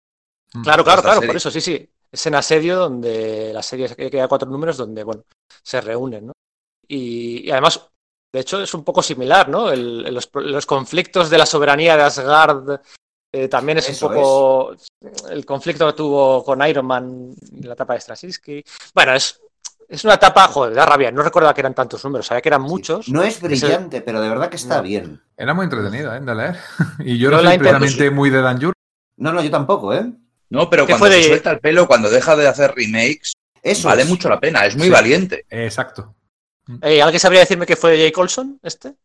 Claro, 0.63 0.83
claro, 0.85 1.01
claro, 1.01 1.15
serie. 1.15 1.27
por 1.27 1.35
eso, 1.35 1.51
sí, 1.51 1.59
sí. 1.59 1.89
Es 2.11 2.25
en 2.27 2.35
asedio 2.35 2.77
donde 2.77 3.51
la 3.53 3.61
serie 3.61 3.93
que 3.93 4.09
queda 4.09 4.27
cuatro 4.29 4.49
números 4.49 4.77
donde, 4.77 5.03
bueno, 5.03 5.23
se 5.61 5.79
reúnen, 5.81 6.27
¿no? 6.27 6.33
Y, 6.89 7.47
y 7.47 7.51
además, 7.51 7.79
de 8.33 8.39
hecho, 8.39 8.61
es 8.61 8.73
un 8.73 8.83
poco 8.83 9.01
similar, 9.01 9.47
¿no? 9.47 9.71
El- 9.71 10.03
el- 10.07 10.13
los, 10.13 10.29
los 10.33 10.65
conflictos 10.65 11.29
de 11.29 11.37
la 11.37 11.45
soberanía 11.45 11.95
de 11.95 12.03
Asgard 12.03 12.81
eh, 13.31 13.47
también 13.47 13.77
es 13.77 13.87
Eso 13.89 14.07
un 14.07 14.13
poco 14.15 14.75
el 15.29 15.45
conflicto 15.45 15.85
que 15.85 15.93
tuvo 15.93 16.43
con 16.43 16.67
Iron 16.67 16.85
Man 16.87 17.35
en 17.61 17.67
la 17.67 17.73
etapa 17.73 17.93
de 17.93 18.01
Straczynski. 18.01 18.63
Bueno, 18.95 19.13
es, 19.13 19.39
es 19.87 20.03
una 20.03 20.15
etapa, 20.15 20.47
joder, 20.47 20.73
da 20.73 20.83
rabia. 20.87 21.11
No 21.11 21.21
recuerdo 21.21 21.53
que 21.53 21.61
eran 21.61 21.75
tantos 21.75 22.03
números, 22.03 22.25
sabía 22.25 22.41
que 22.41 22.49
eran 22.49 22.63
muchos. 22.63 23.07
No 23.07 23.21
es 23.21 23.39
brillante, 23.39 24.01
pero 24.01 24.19
de 24.19 24.29
verdad 24.29 24.49
que 24.49 24.55
está 24.55 24.77
No. 24.77 24.83
bien. 24.83 25.21
Era 25.37 25.53
muy 25.53 25.65
entretenida, 25.65 26.17
¿eh? 26.17 26.21
De 26.21 26.33
leer. 26.35 26.57
Y 27.05 27.19
yo 27.19 27.29
Yo 27.29 27.37
no 27.37 27.43
la 27.43 27.49
soy 27.51 27.59
precisamente 27.59 28.09
muy 28.09 28.31
de 28.31 28.41
Dan 28.41 28.59
Jur. 28.59 28.73
No, 29.17 29.31
no, 29.31 29.43
yo 29.43 29.51
tampoco, 29.51 29.93
¿eh? 29.93 30.11
No, 30.49 30.67
pero 30.67 30.87
¿Qué 30.87 30.93
cuando 30.93 31.05
fue 31.05 31.11
se 31.15 31.21
de- 31.21 31.27
suelta 31.27 31.51
el 31.51 31.59
pelo, 31.59 31.85
cuando 31.87 32.09
deja 32.09 32.35
de 32.35 32.47
hacer 32.47 32.73
remakes, 32.75 33.33
Eso 33.61 33.89
vale 33.89 34.01
es. 34.03 34.09
mucho 34.09 34.27
la 34.27 34.39
pena, 34.39 34.65
es 34.65 34.75
muy 34.75 34.85
Sí. 34.87 34.91
valiente. 34.91 35.45
Exacto. 35.51 36.15
Eh, 36.81 37.01
¿Alguien 37.01 37.19
sabría 37.19 37.41
decirme 37.41 37.65
que 37.65 37.75
fue 37.75 37.91
de 37.91 38.03
Jake 38.05 38.19
Olson, 38.19 38.59
este? 38.63 38.95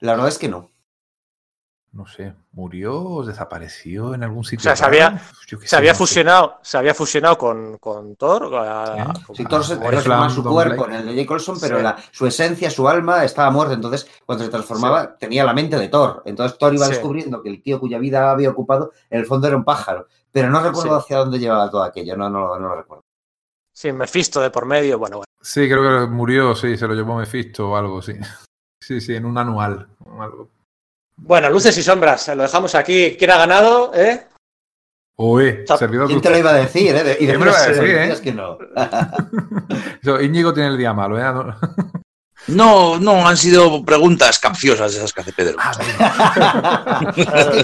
La 0.00 0.12
verdad 0.12 0.28
es 0.28 0.38
que 0.38 0.48
no. 0.48 0.70
No 1.90 2.06
sé, 2.06 2.34
murió 2.52 3.00
o 3.02 3.24
desapareció 3.24 4.12
en 4.14 4.22
algún 4.22 4.44
sitio. 4.44 4.62
sea, 4.62 4.76
se 4.76 4.84
había- 4.84 5.18
Se 5.48 5.56
sé, 5.66 5.74
había 5.76 5.92
no 5.92 5.94
sé. 5.94 5.98
fusionado, 5.98 6.58
se 6.62 6.76
había 6.76 6.94
fusionado 6.94 7.38
con, 7.38 7.78
con 7.78 8.14
Thor. 8.16 8.54
a- 8.54 9.14
Sí. 9.26 9.34
Sí, 9.36 9.44
Thor 9.46 9.64
se 9.64 9.72
el 9.72 9.78
transforma 9.80 10.02
Flam 10.28 10.30
su 10.30 10.44
cuerpo 10.44 10.86
en 10.86 10.92
el 10.92 11.06
de 11.06 11.14
Jake 11.16 11.32
Olson, 11.32 11.58
pero 11.58 11.78
Sí. 11.78 11.82
la- 11.82 11.96
su 12.12 12.26
esencia, 12.26 12.70
su 12.70 12.86
alma 12.88 13.24
estaba 13.24 13.50
muerta. 13.50 13.72
Entonces, 13.72 14.06
cuando 14.26 14.44
se 14.44 14.50
transformaba, 14.50 15.16
tenía 15.16 15.44
la 15.44 15.54
mente 15.54 15.78
de 15.78 15.88
Thor. 15.88 16.22
Entonces, 16.26 16.58
Thor 16.58 16.74
iba 16.74 16.84
Sí. 16.84 16.92
descubriendo 16.92 17.42
que 17.42 17.48
el 17.48 17.62
tío 17.62 17.80
cuya 17.80 17.98
vida 17.98 18.30
había 18.30 18.50
ocupado, 18.50 18.92
en 19.08 19.20
el 19.20 19.26
fondo 19.26 19.48
era 19.48 19.56
un 19.56 19.64
pájaro. 19.64 20.06
Pero 20.30 20.50
no 20.50 20.60
recuerdo 20.60 20.98
Sí. 21.00 21.04
hacia 21.04 21.16
dónde 21.18 21.38
llevaba 21.38 21.70
todo 21.70 21.82
aquello. 21.82 22.16
No, 22.18 22.28
no, 22.28 22.58
no 22.58 22.68
lo 22.68 22.76
recuerdo. 22.76 23.04
Sí, 23.78 23.92
Mephisto 23.92 24.40
de 24.40 24.50
por 24.50 24.66
medio, 24.66 24.98
bueno, 24.98 25.18
bueno. 25.18 25.24
Sí, 25.40 25.68
creo 25.68 25.84
que 25.84 26.10
murió, 26.10 26.52
sí, 26.56 26.76
se 26.76 26.88
lo 26.88 26.94
llevó 26.94 27.14
Mephisto 27.16 27.70
o 27.70 27.76
algo, 27.76 28.02
sí. 28.02 28.12
Sí, 28.82 29.00
sí, 29.00 29.14
en 29.14 29.24
un 29.24 29.38
anual. 29.38 29.86
algo. 30.18 30.50
Bueno, 31.16 31.48
luces 31.48 31.78
y 31.78 31.82
sombras, 31.84 32.26
lo 32.34 32.42
dejamos 32.42 32.74
aquí. 32.74 33.14
¿Quién 33.16 33.30
ha 33.30 33.38
ganado? 33.38 33.92
¿Eh? 33.94 34.26
Sa- 35.64 35.76
servidor 35.76 36.08
¿Quién 36.08 36.20
te 36.20 36.28
lo 36.28 36.38
iba 36.38 36.50
a 36.50 36.54
decir? 36.54 36.92
Eh? 36.92 37.18
Y 37.20 37.26
¿Quién 37.26 37.38
me 37.38 37.44
lo 37.44 37.52
iba 37.52 37.60
a 37.60 37.68
decir, 37.68 37.84
eh? 37.84 37.98
decías 37.98 38.20
que 38.20 38.32
no. 38.32 38.58
Íñigo 40.22 40.52
tiene 40.52 40.70
el 40.70 40.78
día 40.78 40.92
malo, 40.92 41.16
¿eh? 41.16 41.54
No- 42.48 42.98
No, 42.98 42.98
no, 42.98 43.28
han 43.28 43.36
sido 43.36 43.84
preguntas 43.84 44.38
capciosas 44.38 44.94
esas 44.94 45.12
que 45.12 45.20
hace 45.20 45.32
Pedro. 45.32 45.56
Ah, 45.60 45.72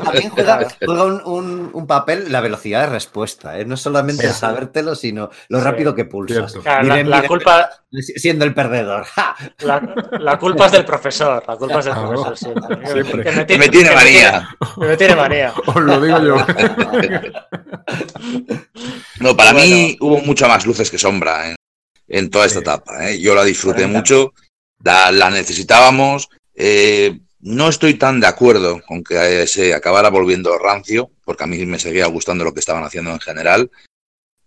También 0.04 0.30
juega, 0.30 0.68
juega 0.84 1.04
un, 1.04 1.22
un- 1.24 1.70
un 1.72 1.86
papel 1.86 2.30
la 2.30 2.40
velocidad 2.40 2.82
de 2.82 2.86
respuesta, 2.88 3.58
¿eh? 3.58 3.64
no 3.64 3.76
solamente 3.76 4.26
el 4.26 4.32
sabértelo, 4.32 4.94
sino 4.94 5.30
lo 5.48 5.58
Sí, 5.58 5.64
rápido 5.64 5.94
que 5.94 6.04
pulsas. 6.04 6.52
Claro, 6.62 6.82
la, 6.86 6.94
Miren, 6.94 7.10
la 7.10 7.16
miren, 7.16 7.28
culpa, 7.28 7.70
Siendo 8.16 8.44
el 8.44 8.52
perdedor. 8.54 9.04
¡Ja! 9.04 9.36
la, 9.60 9.94
la 10.18 10.36
culpa 10.38 10.66
es 10.66 10.72
del 10.72 10.84
profesor. 10.84 11.44
La 11.46 11.56
culpa 11.56 11.78
es 11.78 11.84
del 11.84 11.94
Claro. 11.94 12.08
profesor 12.10 12.36
siempre. 12.36 12.86
Siempre. 12.92 13.24
Que 13.24 13.46
Que 13.46 13.58
me 13.58 13.68
tiene 13.68 13.88
que 13.90 13.94
manía. 13.94 14.48
que 14.80 14.86
me 14.86 14.96
tiene 14.96 15.14
manía. 15.14 15.52
Os 15.66 15.76
lo 15.76 16.00
digo 16.00 16.18
yo. 16.20 16.36
No, 19.20 19.36
para 19.36 19.52
Bueno. 19.52 19.66
mí 19.68 19.96
hubo 20.00 20.18
mucho 20.22 20.48
más 20.48 20.66
luces 20.66 20.90
que 20.90 20.98
sombra 20.98 21.50
en, 21.50 21.56
en 22.08 22.30
toda 22.30 22.46
esta 22.46 22.58
Sí. 22.58 22.62
etapa. 22.62 23.08
¿eh? 23.10 23.20
Yo 23.20 23.34
la 23.34 23.44
disfruté 23.44 23.86
mucho, 23.86 24.32
la, 24.84 25.30
necesitábamos. 25.30 26.28
eh, 26.54 27.18
no 27.40 27.68
estoy 27.68 27.94
tan 27.94 28.20
de 28.20 28.26
acuerdo 28.26 28.80
con 28.86 29.04
que 29.04 29.46
se 29.46 29.74
acabara 29.74 30.08
volviendo 30.08 30.56
rancio, 30.58 31.10
porque 31.24 31.44
a 31.44 31.46
mí 31.46 31.66
me 31.66 31.78
seguía 31.78 32.06
gustando 32.06 32.42
lo 32.42 32.54
que 32.54 32.60
estaban 32.60 32.84
haciendo 32.84 33.10
en 33.10 33.20
general. 33.20 33.70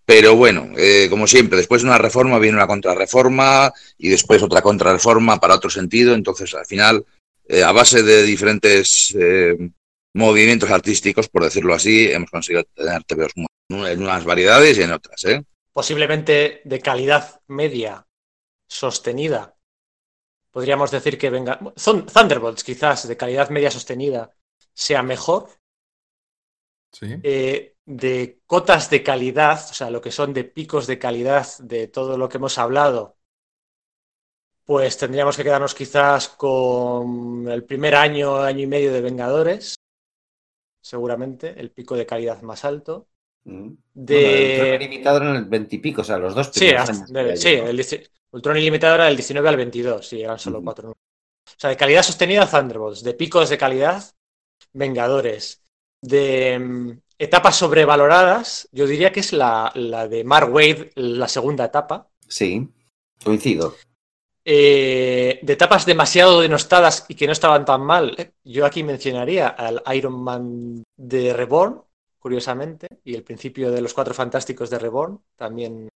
Pero 0.04 0.36
bueno, 0.36 0.72
eh, 0.78 1.08
como 1.08 1.28
siempre, 1.28 1.58
después 1.58 1.84
de 1.84 1.90
una 1.90 2.00
reforma 2.00 2.40
viene 2.40 2.58
una 2.58 2.66
contrarreforma 2.66 3.72
y 4.00 4.10
después 4.10 4.42
otra 4.42 4.64
contrarreforma 4.64 5.40
para 5.40 5.56
otro 5.56 5.70
sentido. 5.70 6.16
Entonces, 6.16 6.56
al 6.56 6.66
final, 6.66 7.06
eh, 7.48 7.62
a 7.62 7.72
base 7.72 8.02
de 8.02 8.24
diferentes 8.24 9.16
movimientos 10.16 10.72
artísticos, 10.72 11.30
por 11.30 11.44
decirlo 11.44 11.76
así, 11.76 12.12
hemos 12.12 12.32
conseguido 12.32 12.64
tener 12.74 13.04
TVOs 13.04 13.34
en 13.70 14.02
unas 14.02 14.24
variedades 14.26 14.76
y 14.76 14.82
en 14.82 14.92
otras. 14.94 15.24
Posiblemente 15.72 16.62
de 16.64 16.80
calidad 16.80 17.42
media 17.48 18.08
sostenida. 18.68 19.57
Podríamos 20.52 20.92
decir 20.92 21.18
que 21.18 21.30
venga. 21.30 21.60
Thun- 21.76 22.06
Thunderbolts, 22.12 22.64
quizás, 22.64 23.08
de 23.08 23.18
calidad 23.18 23.50
media 23.50 23.72
sostenida, 23.72 24.32
sea 24.74 25.04
mejor. 25.04 25.50
Sí. 26.92 27.16
eh, 27.22 27.76
de 27.86 28.42
cotas 28.48 28.90
de 28.90 29.04
calidad, 29.04 29.60
o 29.70 29.74
sea, 29.74 29.90
lo 29.92 30.02
que 30.02 30.12
son 30.12 30.34
de 30.34 30.44
picos 30.46 30.88
de 30.88 30.98
calidad 30.98 31.46
de 31.60 31.88
todo 31.88 32.18
lo 32.18 32.28
que 32.28 32.38
hemos 32.38 32.58
hablado, 32.58 33.18
pues 34.66 34.98
tendríamos 34.98 35.38
que 35.38 35.44
quedarnos 35.44 35.76
quizás 35.76 36.28
con 36.30 37.48
el 37.50 37.64
primer 37.64 37.96
año, 37.96 38.38
año 38.38 38.62
y 38.64 38.68
medio 38.68 38.92
de 38.92 39.02
Vengadores, 39.02 39.76
seguramente, 40.82 41.60
el 41.60 41.72
pico 41.72 41.96
de 41.96 42.06
calidad 42.06 42.42
más 42.42 42.66
alto. 42.66 43.08
Mm. 43.46 43.72
De... 43.94 44.58
Bueno, 44.60 44.78
limitado 44.80 45.22
en 45.22 45.36
el 45.36 45.46
20 45.46 45.76
y 45.76 45.80
pico, 45.80 46.02
o 46.02 46.06
sea, 46.06 46.18
los 46.18 46.36
dos 46.36 46.48
Sí, 46.48 46.60
primeros 46.60 46.82
hasta- 46.90 46.94
años 47.06 47.12
de- 47.14 47.38
sí, 47.38 47.50
el, 47.50 48.04
Ultron 48.38 48.58
ilimitado 48.58 48.96
era 48.96 49.06
del 49.06 49.16
19 49.16 49.50
al 49.50 49.58
22, 49.58 50.08
sí, 50.08 50.22
eran 50.22 50.38
solo 50.38 50.62
cuatro 50.62 50.84
números. 50.84 51.02
O 51.48 51.60
sea, 51.60 51.72
de 51.72 51.78
calidad 51.78 52.04
sostenida, 52.04 52.50
Thunderbolts, 52.50 53.04
de 53.04 53.14
picos 53.16 53.50
de 53.50 53.58
calidad, 53.58 54.04
Vengadores, 54.74 55.64
de 56.02 56.60
mm, 56.60 56.92
etapas 57.18 57.56
sobrevaloradas, 57.56 58.70
yo 58.72 58.86
diría 58.86 59.12
que 59.12 59.22
es 59.22 59.34
la, 59.34 59.72
la 59.74 60.08
de 60.08 60.24
Mark 60.24 60.54
Wade, 60.54 60.92
la 60.96 61.28
segunda 61.28 61.66
etapa. 61.66 62.10
Sí, 62.28 62.70
coincido. 63.24 63.76
Eh, 64.46 65.40
de 65.42 65.54
etapas 65.54 65.86
demasiado 65.86 66.40
denostadas 66.40 67.06
y 67.10 67.16
que 67.16 67.26
no 67.26 67.34
estaban 67.34 67.66
tan 67.66 67.82
mal, 67.82 68.34
yo 68.44 68.66
aquí 68.66 68.84
mencionaría 68.84 69.48
al 69.50 69.82
Iron 69.94 70.24
Man 70.24 70.84
de 70.96 71.34
Reborn, 71.34 71.82
curiosamente, 72.20 72.88
y 73.04 73.16
el 73.16 73.24
principio 73.24 73.72
de 73.72 73.82
los 73.82 73.94
Cuatro 73.94 74.14
Fantásticos 74.14 74.70
de 74.70 74.80
Reborn, 74.80 75.20
también. 75.36 75.90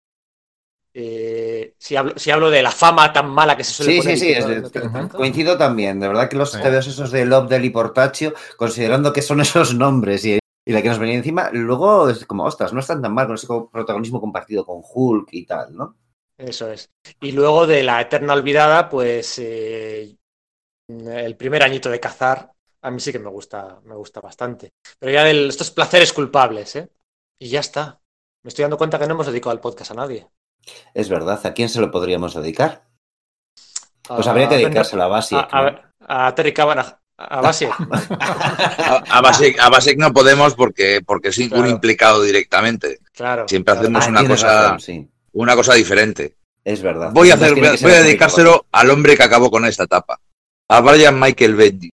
Eh, 0.93 1.73
si, 1.77 1.95
hablo, 1.95 2.13
si 2.17 2.31
hablo 2.31 2.49
de 2.49 2.61
la 2.61 2.71
fama 2.71 3.11
tan 3.13 3.29
mala 3.29 3.55
que 3.55 3.63
se 3.63 3.71
suele 3.73 3.91
Sí, 3.93 3.97
poner 3.99 4.17
sí, 4.17 4.25
sí, 4.25 4.31
es 4.33 4.45
no- 4.91 5.09
coincido 5.09 5.57
también. 5.57 5.99
De 5.99 6.07
verdad 6.07 6.29
que 6.29 6.35
los 6.37 6.51
Sí. 6.51 6.59
TVOs 6.61 6.87
esos 6.87 7.11
de 7.11 7.25
Lobdell 7.25 7.65
y 7.65 7.69
Portaccio, 7.69 8.33
considerando 8.57 9.13
que 9.13 9.21
son 9.21 9.39
esos 9.41 9.73
nombres 9.73 10.25
y, 10.25 10.39
y 10.65 10.71
la 10.73 10.81
que 10.81 10.89
nos 10.89 10.99
venía 10.99 11.15
encima, 11.15 11.49
luego 11.53 12.09
es 12.09 12.25
como, 12.25 12.43
ostras, 12.45 12.73
no 12.73 12.79
están 12.81 13.01
tan 13.01 13.13
mal 13.13 13.25
con 13.27 13.35
ese 13.35 13.47
protagonismo 13.71 14.19
compartido 14.19 14.65
con 14.65 14.81
Hulk 14.83 15.29
y 15.31 15.45
tal, 15.45 15.75
¿no? 15.75 15.95
Eso 16.37 16.71
es. 16.71 16.89
Y 17.21 17.31
luego 17.33 17.67
de 17.67 17.83
la 17.83 18.01
Eterna 18.01 18.33
Olvidada, 18.33 18.89
pues 18.89 19.37
eh, 19.39 20.15
el 20.87 21.37
primer 21.37 21.63
añito 21.63 21.89
de 21.89 21.99
cazar, 21.99 22.51
a 22.81 22.91
mí 22.91 22.99
sí 22.99 23.11
que 23.11 23.19
me 23.19 23.29
gusta, 23.29 23.79
me 23.85 23.95
gusta 23.95 24.21
bastante. 24.21 24.73
Pero 24.99 25.11
ya 25.11 25.23
de 25.23 25.47
estos 25.47 25.71
placeres 25.71 26.11
culpables, 26.13 26.75
¿eh? 26.75 26.89
Y 27.39 27.49
ya 27.49 27.59
está. 27.59 28.01
Me 28.43 28.49
estoy 28.49 28.63
dando 28.63 28.77
cuenta 28.77 28.97
que 28.97 29.05
no 29.05 29.13
hemos 29.13 29.27
dedicado 29.27 29.53
el 29.53 29.59
podcast 29.59 29.91
a 29.91 29.95
nadie. 29.95 30.27
Es 30.93 31.09
verdad, 31.09 31.39
¿a 31.45 31.53
quién 31.53 31.69
se 31.69 31.79
lo 31.81 31.91
podríamos 31.91 32.33
dedicar? 32.35 32.83
Pues 34.07 34.27
habría 34.27 34.49
que 34.49 34.57
dedicárselo 34.57 35.03
a 35.03 35.07
Basiek. 35.07 35.47
a, 35.51 35.67
a- 36.07 36.27
a 36.27 36.35
Terry 36.35 36.53
Cavanagh, 36.53 36.97
a 37.17 37.41
Basiek. 37.41 37.71
A, 38.19 39.03
a 39.09 39.21
Basek, 39.21 39.59
a 39.59 39.69
no 39.97 40.11
podemos 40.13 40.55
porque, 40.55 41.01
porque 41.05 41.29
es 41.29 41.37
un 41.37 41.67
implicado 41.67 42.21
directamente. 42.23 42.99
Claro. 43.13 43.45
Siempre 43.47 43.73
claro. 43.73 43.81
hacemos 43.81 44.05
Ah, 44.05 44.09
una 44.09 44.27
cosa, 44.27 44.61
razón, 44.63 44.79
sí, 44.79 45.07
una 45.33 45.55
cosa 45.55 45.73
diferente. 45.75 46.35
es 46.63 46.81
verdad. 46.81 47.11
Voy 47.13 47.31
a, 47.31 47.35
hacer, 47.35 47.53
voy 47.53 47.77
voy 47.81 47.91
a 47.91 48.01
dedicárselo 48.01 48.65
al 48.71 48.89
hombre 48.89 49.15
que 49.15 49.23
acabó 49.23 49.49
con 49.51 49.65
esta 49.65 49.83
etapa. 49.83 50.19
A 50.69 50.81
Brian 50.81 51.19
Michael 51.19 51.55
Bendy. 51.55 51.89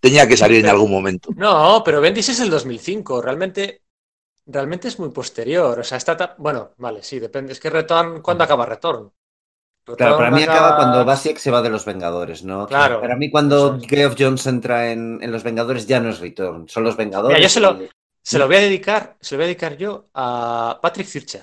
Tenía 0.00 0.26
que 0.26 0.36
salir 0.36 0.64
en 0.64 0.70
algún 0.70 0.90
momento. 0.90 1.28
No, 1.36 1.82
pero 1.84 2.00
Bendis 2.00 2.30
es 2.30 2.40
el 2.40 2.48
2005. 2.48 3.20
Realmente, 3.20 3.82
realmente 4.50 4.88
es 4.88 4.98
muy 4.98 5.10
posterior. 5.10 5.78
O 5.78 5.84
sea, 5.84 5.98
etapa- 5.98 6.34
Bueno, 6.38 6.70
vale, 6.78 7.02
sí, 7.02 7.18
depende. 7.18 7.52
Es 7.52 7.60
que 7.60 7.70
Return, 7.70 8.20
¿cuándo 8.22 8.44
acaba 8.44 8.66
Return? 8.66 9.10
Claro, 9.96 10.18
para 10.18 10.30
mí 10.30 10.42
acaba 10.42 10.76
cuando 10.76 11.04
Basiek 11.04 11.36
se 11.38 11.50
va 11.50 11.62
de 11.62 11.70
los 11.70 11.84
Vengadores, 11.84 12.44
¿no? 12.44 12.66
Claro. 12.66 13.00
Para 13.00 13.16
mí 13.16 13.30
cuando. 13.30 13.78
Geoff 13.80 14.14
Jones 14.16 14.46
entra 14.46 14.92
en, 14.92 15.18
en 15.22 15.32
los 15.32 15.42
Vengadores 15.42 15.86
ya 15.86 15.98
no 16.00 16.10
es 16.10 16.20
Return, 16.20 16.68
son 16.68 16.84
los 16.84 16.96
Vengadores. 16.96 17.36
Mira, 17.36 17.42
yo 17.42 17.48
se 17.48 17.60
lo- 17.60 17.82
y- 17.82 17.88
Se 18.22 18.38
lo 18.38 18.46
voy 18.46 18.56
a 18.56 18.60
dedicar, 18.60 19.16
se 19.20 19.34
lo 19.34 19.38
voy 19.38 19.44
a 19.44 19.46
dedicar 19.48 19.76
yo 19.78 20.06
a 20.14 20.78
Patrick 20.80 21.06
Fircher. 21.06 21.42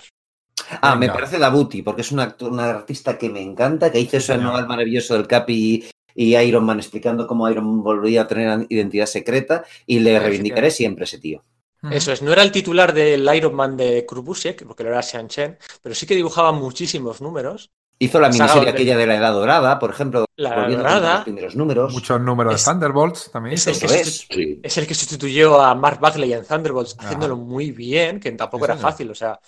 Ah, 0.82 0.96
me 0.96 1.10
parece 1.10 1.40
Dabuti, 1.40 1.82
porque 1.82 2.02
es 2.02 2.12
un 2.12 2.20
actor, 2.20 2.52
un 2.52 2.60
artista 2.60 3.18
que 3.18 3.30
me 3.30 3.42
encanta, 3.42 3.92
que 3.92 4.00
hizo 4.00 4.18
ese 4.18 4.34
señor. 4.34 4.48
anual 4.50 4.68
maravilloso 4.68 5.16
del 5.16 5.28
Cap 5.28 5.50
y, 5.50 5.90
y 6.14 6.36
Iron 6.38 6.64
Man 6.66 6.78
explicando 6.80 7.26
cómo 7.26 7.50
Iron 7.50 7.66
Man 7.66 7.84
volvía 7.84 8.22
a 8.22 8.28
tener 8.28 8.66
identidad 8.70 9.08
secreta 9.08 9.64
y 9.86 10.00
le 10.00 10.14
Sí, 10.18 10.20
reivindicaré 10.20 10.70
sí. 10.72 10.78
siempre 10.78 11.06
ese 11.06 11.18
tío. 11.20 11.44
Eso 11.92 12.12
es, 12.12 12.22
no 12.22 12.32
era 12.34 12.42
el 12.44 12.52
titular 12.52 12.92
del 12.94 13.28
Iron 13.36 13.54
Man 13.54 13.78
de 13.78 14.06
Kurt 14.06 14.26
porque 14.68 14.84
lo 14.84 14.90
era 14.90 15.02
Sean 15.04 15.28
Chen, 15.28 15.58
pero 15.82 15.94
sí 15.94 16.06
que 16.08 16.16
dibujaba 16.16 16.52
muchísimos 16.52 17.22
números. 17.22 17.70
Hizo 18.00 18.20
la 18.20 18.28
miniserie 18.28 18.54
donde- 18.56 18.70
aquella 18.72 18.98
de 18.98 19.08
la 19.08 19.16
Edad 19.16 19.34
Dorada, 19.34 19.80
por 19.80 19.90
ejemplo, 19.90 20.26
La 20.36 20.66
a 20.66 20.70
Dorada. 20.70 21.14
los 21.16 21.24
primeros 21.24 21.56
números. 21.56 21.94
Muchos 21.94 22.22
números 22.22 22.56
Es- 22.56 22.66
de 22.66 22.72
Thunderbolts 22.72 23.32
también. 23.32 23.56
Es 23.56 23.66
el, 23.68 23.80
que 23.80 23.86
es. 23.86 24.28
sustitu- 24.30 24.36
Sí. 24.36 24.60
es 24.64 24.78
el 24.78 24.88
que 24.88 24.94
sustituyó 24.96 25.62
a 25.62 25.74
Mark 25.76 26.00
Bagley 26.00 26.34
en 26.34 26.46
Thunderbolts, 26.46 26.96
Ajá. 26.98 27.08
haciéndolo 27.08 27.36
muy 27.38 27.72
bien, 27.72 28.20
que 28.20 28.32
tampoco 28.34 28.66
era 28.66 28.76
señor. 28.76 28.92
fácil. 28.92 29.12
O 29.12 29.16
sea, 29.16 29.40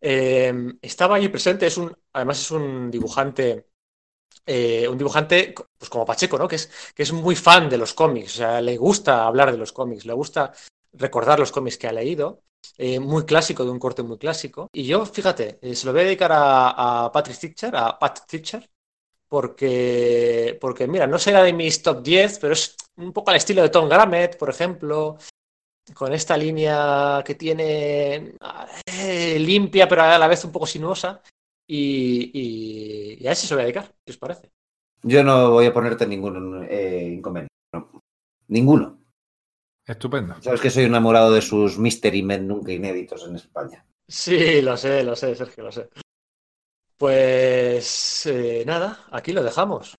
eh, 0.00 0.52
estaba 0.82 1.16
allí 1.16 1.28
presente, 1.28 1.66
es 1.66 1.76
un, 1.78 1.94
además 2.12 2.38
es 2.40 2.50
un 2.50 2.90
dibujante, 2.90 3.66
eh, 4.44 4.86
un 4.88 4.98
dibujante 4.98 5.54
pues 5.78 5.88
como 5.90 6.04
Pacheco, 6.04 6.38
¿no? 6.38 6.46
Que 6.48 6.56
es, 6.56 6.70
que 6.94 7.02
es 7.02 7.12
muy 7.12 7.34
fan 7.34 7.68
de 7.68 7.78
los 7.78 7.94
cómics, 7.94 8.34
o 8.34 8.36
sea, 8.38 8.60
le 8.60 8.76
gusta 8.76 9.26
hablar 9.26 9.50
de 9.52 9.58
los 9.58 9.72
cómics, 9.72 10.04
le 10.04 10.12
gusta 10.12 10.52
recordar 10.96 11.38
los 11.38 11.52
cómics 11.52 11.78
que 11.78 11.86
ha 11.86 11.92
leído, 11.92 12.42
eh, 12.78 13.00
muy 13.00 13.24
clásico, 13.24 13.64
de 13.64 13.70
un 13.70 13.78
corte 13.78 14.02
muy 14.02 14.18
clásico. 14.18 14.68
Y 14.72 14.84
yo, 14.84 15.04
fíjate, 15.06 15.58
eh, 15.62 15.74
se 15.74 15.86
lo 15.86 15.92
voy 15.92 16.02
a 16.02 16.04
dedicar 16.04 16.30
a, 16.34 17.10
Patrick 17.12 17.36
Stitcher, 17.36 17.76
a 17.76 17.98
Pat 17.98 18.18
Stitcher, 18.18 18.68
porque, 19.28 20.56
porque, 20.60 20.86
mira, 20.86 21.06
no 21.06 21.18
será 21.18 21.42
de 21.42 21.52
mis 21.52 21.82
top 21.82 22.02
10, 22.02 22.38
pero 22.38 22.52
es 22.52 22.76
un 22.96 23.12
poco 23.12 23.30
al 23.30 23.36
estilo 23.36 23.62
de 23.62 23.70
Tom 23.70 23.88
Grammett, 23.88 24.36
por 24.36 24.50
ejemplo, 24.50 25.18
con 25.94 26.12
esta 26.12 26.36
línea 26.36 27.22
que 27.24 27.34
tiene 27.34 28.34
eh, 28.86 29.38
limpia, 29.38 29.88
pero 29.88 30.02
a 30.02 30.18
la 30.18 30.28
vez 30.28 30.44
un 30.44 30.52
poco 30.52 30.66
sinuosa. 30.66 31.22
Y, 31.68 33.26
a 33.26 33.32
ese 33.32 33.46
se 33.46 33.54
voy 33.54 33.62
a 33.62 33.64
dedicar, 33.64 33.92
¿qué 34.04 34.12
os 34.12 34.18
parece? 34.18 34.50
Yo 35.02 35.22
no 35.24 35.50
voy 35.50 35.66
a 35.66 35.74
ponerte 35.74 36.06
ningún 36.06 36.68
inconveniente. 36.70 37.52
no. 37.72 38.02
Ninguno. 38.48 38.95
Estupendo. 39.94 40.32
Sabes 40.44 40.60
que 40.60 40.70
soy 40.74 40.84
enamorado 40.84 41.32
de 41.32 41.42
sus 41.50 41.78
Mystery 41.78 42.22
Men 42.22 42.46
nunca 42.46 42.70
inéditos 42.72 43.24
en 43.26 43.34
España. 43.36 43.84
Sí, 44.08 44.60
lo 44.62 44.76
sé, 44.76 45.02
lo 45.04 45.14
sé, 45.16 45.34
Sergio, 45.36 45.62
lo 45.64 45.72
sé. 45.72 45.88
Pues 46.98 48.26
eh, 48.26 48.62
nada, 48.66 49.06
aquí 49.10 49.32
lo 49.32 49.42
dejamos. 49.42 49.96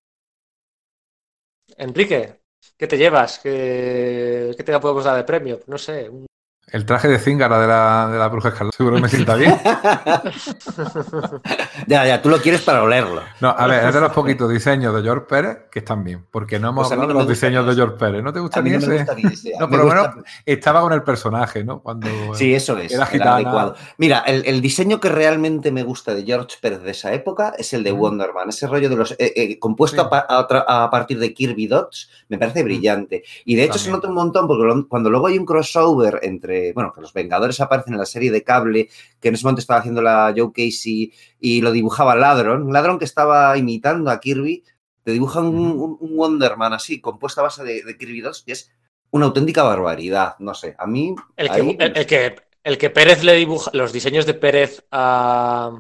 Enrique, 1.78 2.42
¿qué 2.78 2.88
te 2.88 2.98
llevas? 2.98 3.40
¿Qué, 3.40 4.54
qué 4.58 4.64
te 4.64 4.80
podemos 4.80 5.04
dar 5.06 5.18
de 5.18 5.24
premio? 5.24 5.60
No 5.68 5.78
sé, 5.78 6.10
un- 6.10 6.26
El 6.70 6.86
traje 6.86 7.08
de 7.08 7.18
Zingara 7.18 7.60
de 7.60 7.68
la, 7.68 8.10
de 8.12 8.20
la 8.20 8.28
bruja 8.28 8.50
escarlata 8.50 8.76
seguro 8.76 8.98
que 8.98 9.02
me 9.04 9.08
sienta 9.10 9.36
bien. 9.36 9.56
ya, 11.88 12.06
ya, 12.06 12.22
tú 12.22 12.30
lo 12.30 12.40
quieres 12.42 12.62
para 12.62 12.84
olerlo. 12.84 13.22
No, 13.40 13.50
a 13.58 13.68
ver, 13.68 13.86
es 13.88 13.94
de 13.94 14.02
los 14.02 14.12
poquitos 14.12 14.50
diseños 14.52 14.94
de 14.94 15.02
George 15.02 15.26
Pérez 15.28 15.58
que 15.72 15.80
están 15.80 16.04
bien, 16.04 16.26
porque 16.30 16.60
no 16.60 16.70
hemos 16.70 16.88
Pues 16.88 16.92
hablado 16.92 17.14
no 17.14 17.20
de 17.20 17.26
los 17.26 17.30
diseños 17.30 17.66
de 17.66 17.72
gusta 17.72 17.86
George 17.86 17.98
Pérez. 18.06 18.24
¿No 18.24 18.34
te 18.34 18.40
gusta 18.42 18.60
A 18.60 18.64
mí 18.64 18.70
ni 18.72 18.78
no 18.78 18.88
me 18.88 18.96
ese? 18.96 19.04
gusta 19.06 19.16
ni 19.16 19.34
ese. 19.34 19.52
No, 19.60 19.68
Me 19.68 19.78
por 19.78 19.80
lo 19.80 19.84
gusta- 19.94 20.10
menos 20.12 20.26
estaba 20.46 20.82
con 20.82 20.94
el 20.94 21.04
personaje, 21.04 21.64
¿no? 21.64 21.80
Cuando 21.82 22.08
Sí, 22.36 22.54
eso 22.54 22.78
es. 22.78 22.92
era 22.92 23.06
gitana. 23.06 23.36
adecuado. 23.36 23.76
Mira, 23.98 24.20
el, 24.28 24.44
el 24.46 24.60
diseño 24.62 25.00
que 25.00 25.10
realmente 25.10 25.72
me 25.72 25.84
gusta 25.84 26.14
de 26.14 26.24
George 26.24 26.58
Pérez 26.62 26.82
de 26.82 26.92
esa 26.92 27.14
época 27.14 27.54
es 27.58 27.72
el 27.74 27.84
de 27.84 27.94
Ujú. 27.94 28.02
Wonder 28.02 28.34
Man. 28.34 28.50
Ese 28.50 28.68
rollo 28.68 28.90
de 28.90 28.96
los. 28.98 29.12
eh, 29.14 29.18
eh, 29.36 29.60
compuesto 29.60 30.02
Sí. 30.04 30.08
a, 30.12 30.84
a 30.84 30.90
partir 30.92 31.18
de 31.20 31.34
Kirby 31.34 31.68
Dots 31.68 32.10
me 32.28 32.38
parece 32.38 32.62
brillante. 32.64 33.24
Y 33.46 33.56
de 33.56 33.64
hecho 33.64 33.80
se 33.80 33.90
nota 33.90 34.10
un 34.10 34.16
montón 34.16 34.48
porque 34.48 34.64
cuando 34.90 35.10
luego 35.10 35.28
hay 35.28 35.38
un 35.38 35.46
crossover 35.46 36.20
entre. 36.24 36.57
Bueno, 36.74 36.92
que 36.94 37.02
los 37.02 37.14
Vengadores 37.14 37.60
aparecen 37.62 37.94
en 37.94 38.00
la 38.00 38.06
serie 38.06 38.32
de 38.32 38.44
cable, 38.44 38.90
que 39.20 39.28
en 39.30 39.34
ese 39.36 39.44
momento 39.44 39.62
estaba 39.62 39.80
haciendo 39.80 40.02
la 40.02 40.34
Joe 40.36 40.52
Casey 40.54 41.12
y 41.40 41.62
lo 41.62 41.72
dibujaba 41.72 42.16
Ladron. 42.16 42.64
Un 42.64 42.74
ladrón 42.74 43.00
que 43.00 43.06
estaba 43.06 43.58
imitando 43.58 44.10
a 44.12 44.20
Kirby. 44.20 44.64
Te 45.04 45.12
dibuja 45.12 45.40
un, 45.40 45.56
un- 45.58 45.98
un 46.00 46.18
Wonder 46.18 46.58
Man 46.58 46.74
así, 46.74 47.00
compuesto 47.00 47.40
a 47.42 47.46
base 47.46 47.64
de, 47.64 47.84
de 47.84 47.98
Kirby 47.98 48.22
Dots, 48.22 48.44
y 48.46 48.52
es 48.52 48.72
una 49.12 49.26
auténtica 49.28 49.64
barbaridad. 49.64 50.36
No 50.40 50.54
sé, 50.54 50.76
a 50.78 50.86
mí. 50.86 51.16
El 51.38 51.48
que, 51.50 51.54
ahí- 51.62 51.78
el, 51.80 51.98
el 51.98 52.06
que, 52.06 52.36
el 52.64 52.78
que 52.78 52.90
Pérez 52.90 53.24
le 53.24 53.34
dibuja, 53.36 53.72
los 53.74 53.94
diseños 53.94 54.26
de 54.26 54.34
Pérez 54.34 54.84
a, 54.92 55.72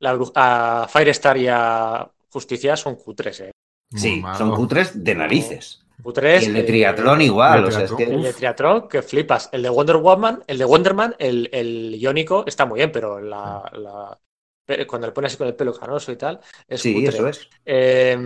la, 0.00 0.16
bru- 0.16 0.32
a 0.34 0.88
Firestar 0.92 1.38
y 1.38 1.46
a 1.48 2.10
Justicia 2.30 2.76
son 2.76 2.96
Q3, 2.96 3.40
¿eh? 3.44 3.50
Muy 3.92 4.00
Sí, 4.00 4.20
malo. 4.20 4.36
son 4.36 4.54
cutres 4.56 5.04
de 5.04 5.14
narices. 5.14 5.85
Q3. 6.06 6.42
Y 6.42 6.44
el 6.46 6.54
de 6.54 6.60
eh, 6.60 6.62
triatlón 6.64 7.20
igual, 7.22 7.58
el 7.60 7.64
o 7.66 7.70
sea, 7.70 7.82
es 7.84 7.90
triatlón. 7.94 8.14
El 8.18 8.20
que... 8.22 8.26
de 8.28 8.32
Triatlón, 8.34 8.88
que 8.88 9.02
flipas. 9.02 9.48
El 9.52 9.62
de 9.62 9.68
Wonder 9.68 9.96
Woman, 9.96 10.42
el 10.46 10.58
de 10.58 10.64
Wonderman, 10.64 11.16
el, 11.18 11.48
el 11.52 11.94
iónico 11.96 12.44
está 12.46 12.64
muy 12.66 12.78
bien, 12.78 12.92
pero 12.92 13.20
la, 13.20 13.62
cuando 14.86 15.06
le 15.06 15.12
pones 15.12 15.30
así 15.32 15.38
con 15.38 15.46
el 15.48 15.54
pelo 15.54 15.72
canoso 15.74 16.10
y 16.12 16.16
tal, 16.16 16.40
es 16.66 16.80
Sí, 16.80 16.94
cutre. 16.94 17.08
eso 17.08 17.28
es. 17.28 17.48
Eh, 17.64 18.18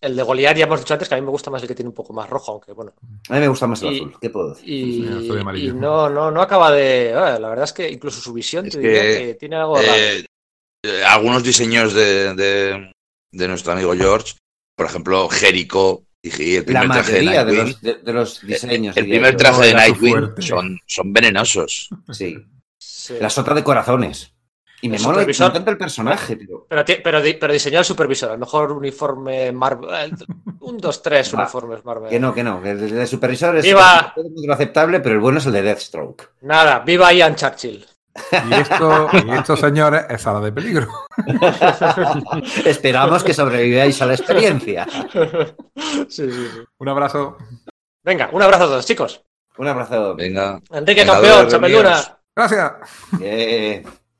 el 0.00 0.16
de 0.16 0.22
Goliath 0.24 0.56
ya 0.56 0.64
hemos 0.64 0.80
dicho 0.80 0.94
antes 0.94 1.08
que 1.08 1.14
a 1.14 1.18
mí 1.18 1.24
me 1.24 1.30
gusta 1.30 1.48
más 1.48 1.62
el 1.62 1.68
que 1.68 1.76
tiene 1.76 1.88
un 1.88 1.94
poco 1.94 2.12
más 2.12 2.28
rojo, 2.28 2.52
aunque 2.52 2.72
bueno. 2.72 2.92
A 3.28 3.34
mí 3.34 3.40
me 3.40 3.46
gusta 3.48 3.68
más 3.68 3.80
el 3.82 3.92
Y- 3.92 3.96
azul, 4.00 4.14
¿qué 4.20 4.30
puedo 4.30 4.50
decir? 4.50 4.68
Y, 4.68 4.94
Sí, 5.02 5.08
azul 5.08 5.36
y 5.36 5.40
amarillo. 5.40 5.70
y 5.70 5.74
no, 5.76 6.10
no, 6.10 6.30
no 6.32 6.42
acaba 6.42 6.72
de. 6.72 7.14
ah, 7.16 7.38
la 7.38 7.48
verdad 7.48 7.64
es 7.64 7.72
que 7.72 7.88
incluso 7.88 8.20
su 8.20 8.32
visión 8.32 8.68
te 8.68 8.78
diría 8.80 9.00
que, 9.02 9.18
que 9.28 9.34
tiene 9.34 9.56
algo 9.56 9.76
raro. 9.76 9.88
Eh, 9.94 10.24
eh, 10.84 11.04
algunos 11.04 11.44
diseños 11.44 11.94
de, 11.94 12.34
de- 12.34 12.92
de 13.32 13.48
nuestro 13.48 13.72
amigo 13.74 13.94
George, 13.94 14.34
por 14.76 14.86
ejemplo, 14.86 15.28
Jericho 15.28 16.02
el 16.22 16.64
La 16.72 16.80
primer 16.80 16.88
traje 16.92 17.12
de 17.12 17.22
mayoría 17.22 17.44
de 17.44 17.52
Nightwing, 17.52 17.66
los, 17.66 17.80
de, 17.80 17.94
de 17.94 18.12
los 18.12 18.40
diseños. 18.46 18.96
el 18.96 19.08
primer 19.08 19.36
traje 19.36 19.66
de 19.66 19.74
Nightwing 19.74 20.34
son, 20.38 20.78
son 20.86 21.12
venenosos. 21.12 21.88
Sí. 22.12 22.36
Sí. 22.78 23.14
La 23.20 23.28
sota 23.30 23.54
de 23.54 23.64
corazones. 23.64 24.32
Y 24.84 24.88
me 24.88 24.96
El 24.96 25.02
mola, 25.02 25.24
me 25.24 25.30
encanta 25.32 25.70
el 25.70 25.78
personaje, 25.78 26.34
tío. 26.34 26.66
Pero, 26.68 26.84
pero, 27.04 27.20
pero 27.38 27.52
diseñó 27.52 27.78
el 27.78 27.84
supervisor, 27.84 28.32
el 28.32 28.38
mejor 28.38 28.72
uniforme 28.72 29.52
Marvel. 29.52 30.12
Un, 30.58 30.78
dos, 30.78 31.00
tres 31.00 31.32
Va, 31.32 31.42
uniformes 31.42 31.84
Marvel. 31.84 32.10
Que 32.10 32.18
no, 32.18 32.34
que 32.34 32.42
no, 32.42 32.64
el 32.64 32.90
de 32.90 33.06
supervisor 33.06 33.56
es 33.56 33.64
¡Viva! 33.64 34.12
es 34.16 34.50
aceptable, 34.50 34.98
pero 34.98 35.14
el 35.14 35.20
bueno 35.20 35.38
es 35.38 35.46
el 35.46 35.52
de 35.52 35.62
Deathstroke. 35.62 36.30
Nada, 36.40 36.80
viva 36.80 37.12
Ian 37.12 37.36
Churchill. 37.36 37.86
Y 38.48 38.54
esto, 38.54 39.08
y 39.26 39.30
esto, 39.30 39.56
señores, 39.56 40.04
es 40.08 40.22
sala 40.22 40.40
de 40.40 40.52
peligro. 40.52 40.88
Esperamos 42.64 43.24
que 43.24 43.34
sobreviváis 43.34 44.00
a 44.02 44.06
la 44.06 44.14
experiencia. 44.14 44.86
Sí, 46.08 46.30
sí, 46.30 46.30
sí. 46.30 46.64
Un 46.78 46.88
abrazo. 46.88 47.36
Venga, 48.02 48.30
un 48.32 48.42
abrazo 48.42 48.64
a 48.64 48.66
todos, 48.68 48.86
chicos. 48.86 49.24
Un 49.58 49.68
abrazo. 49.68 50.14
Venga. 50.16 50.60
Enrique 50.70 51.00
Vengadores 51.00 51.30
campeón, 51.30 51.48
Chapeluna. 51.48 52.18
Gracias. 52.34 52.72
Eh, 53.20 53.84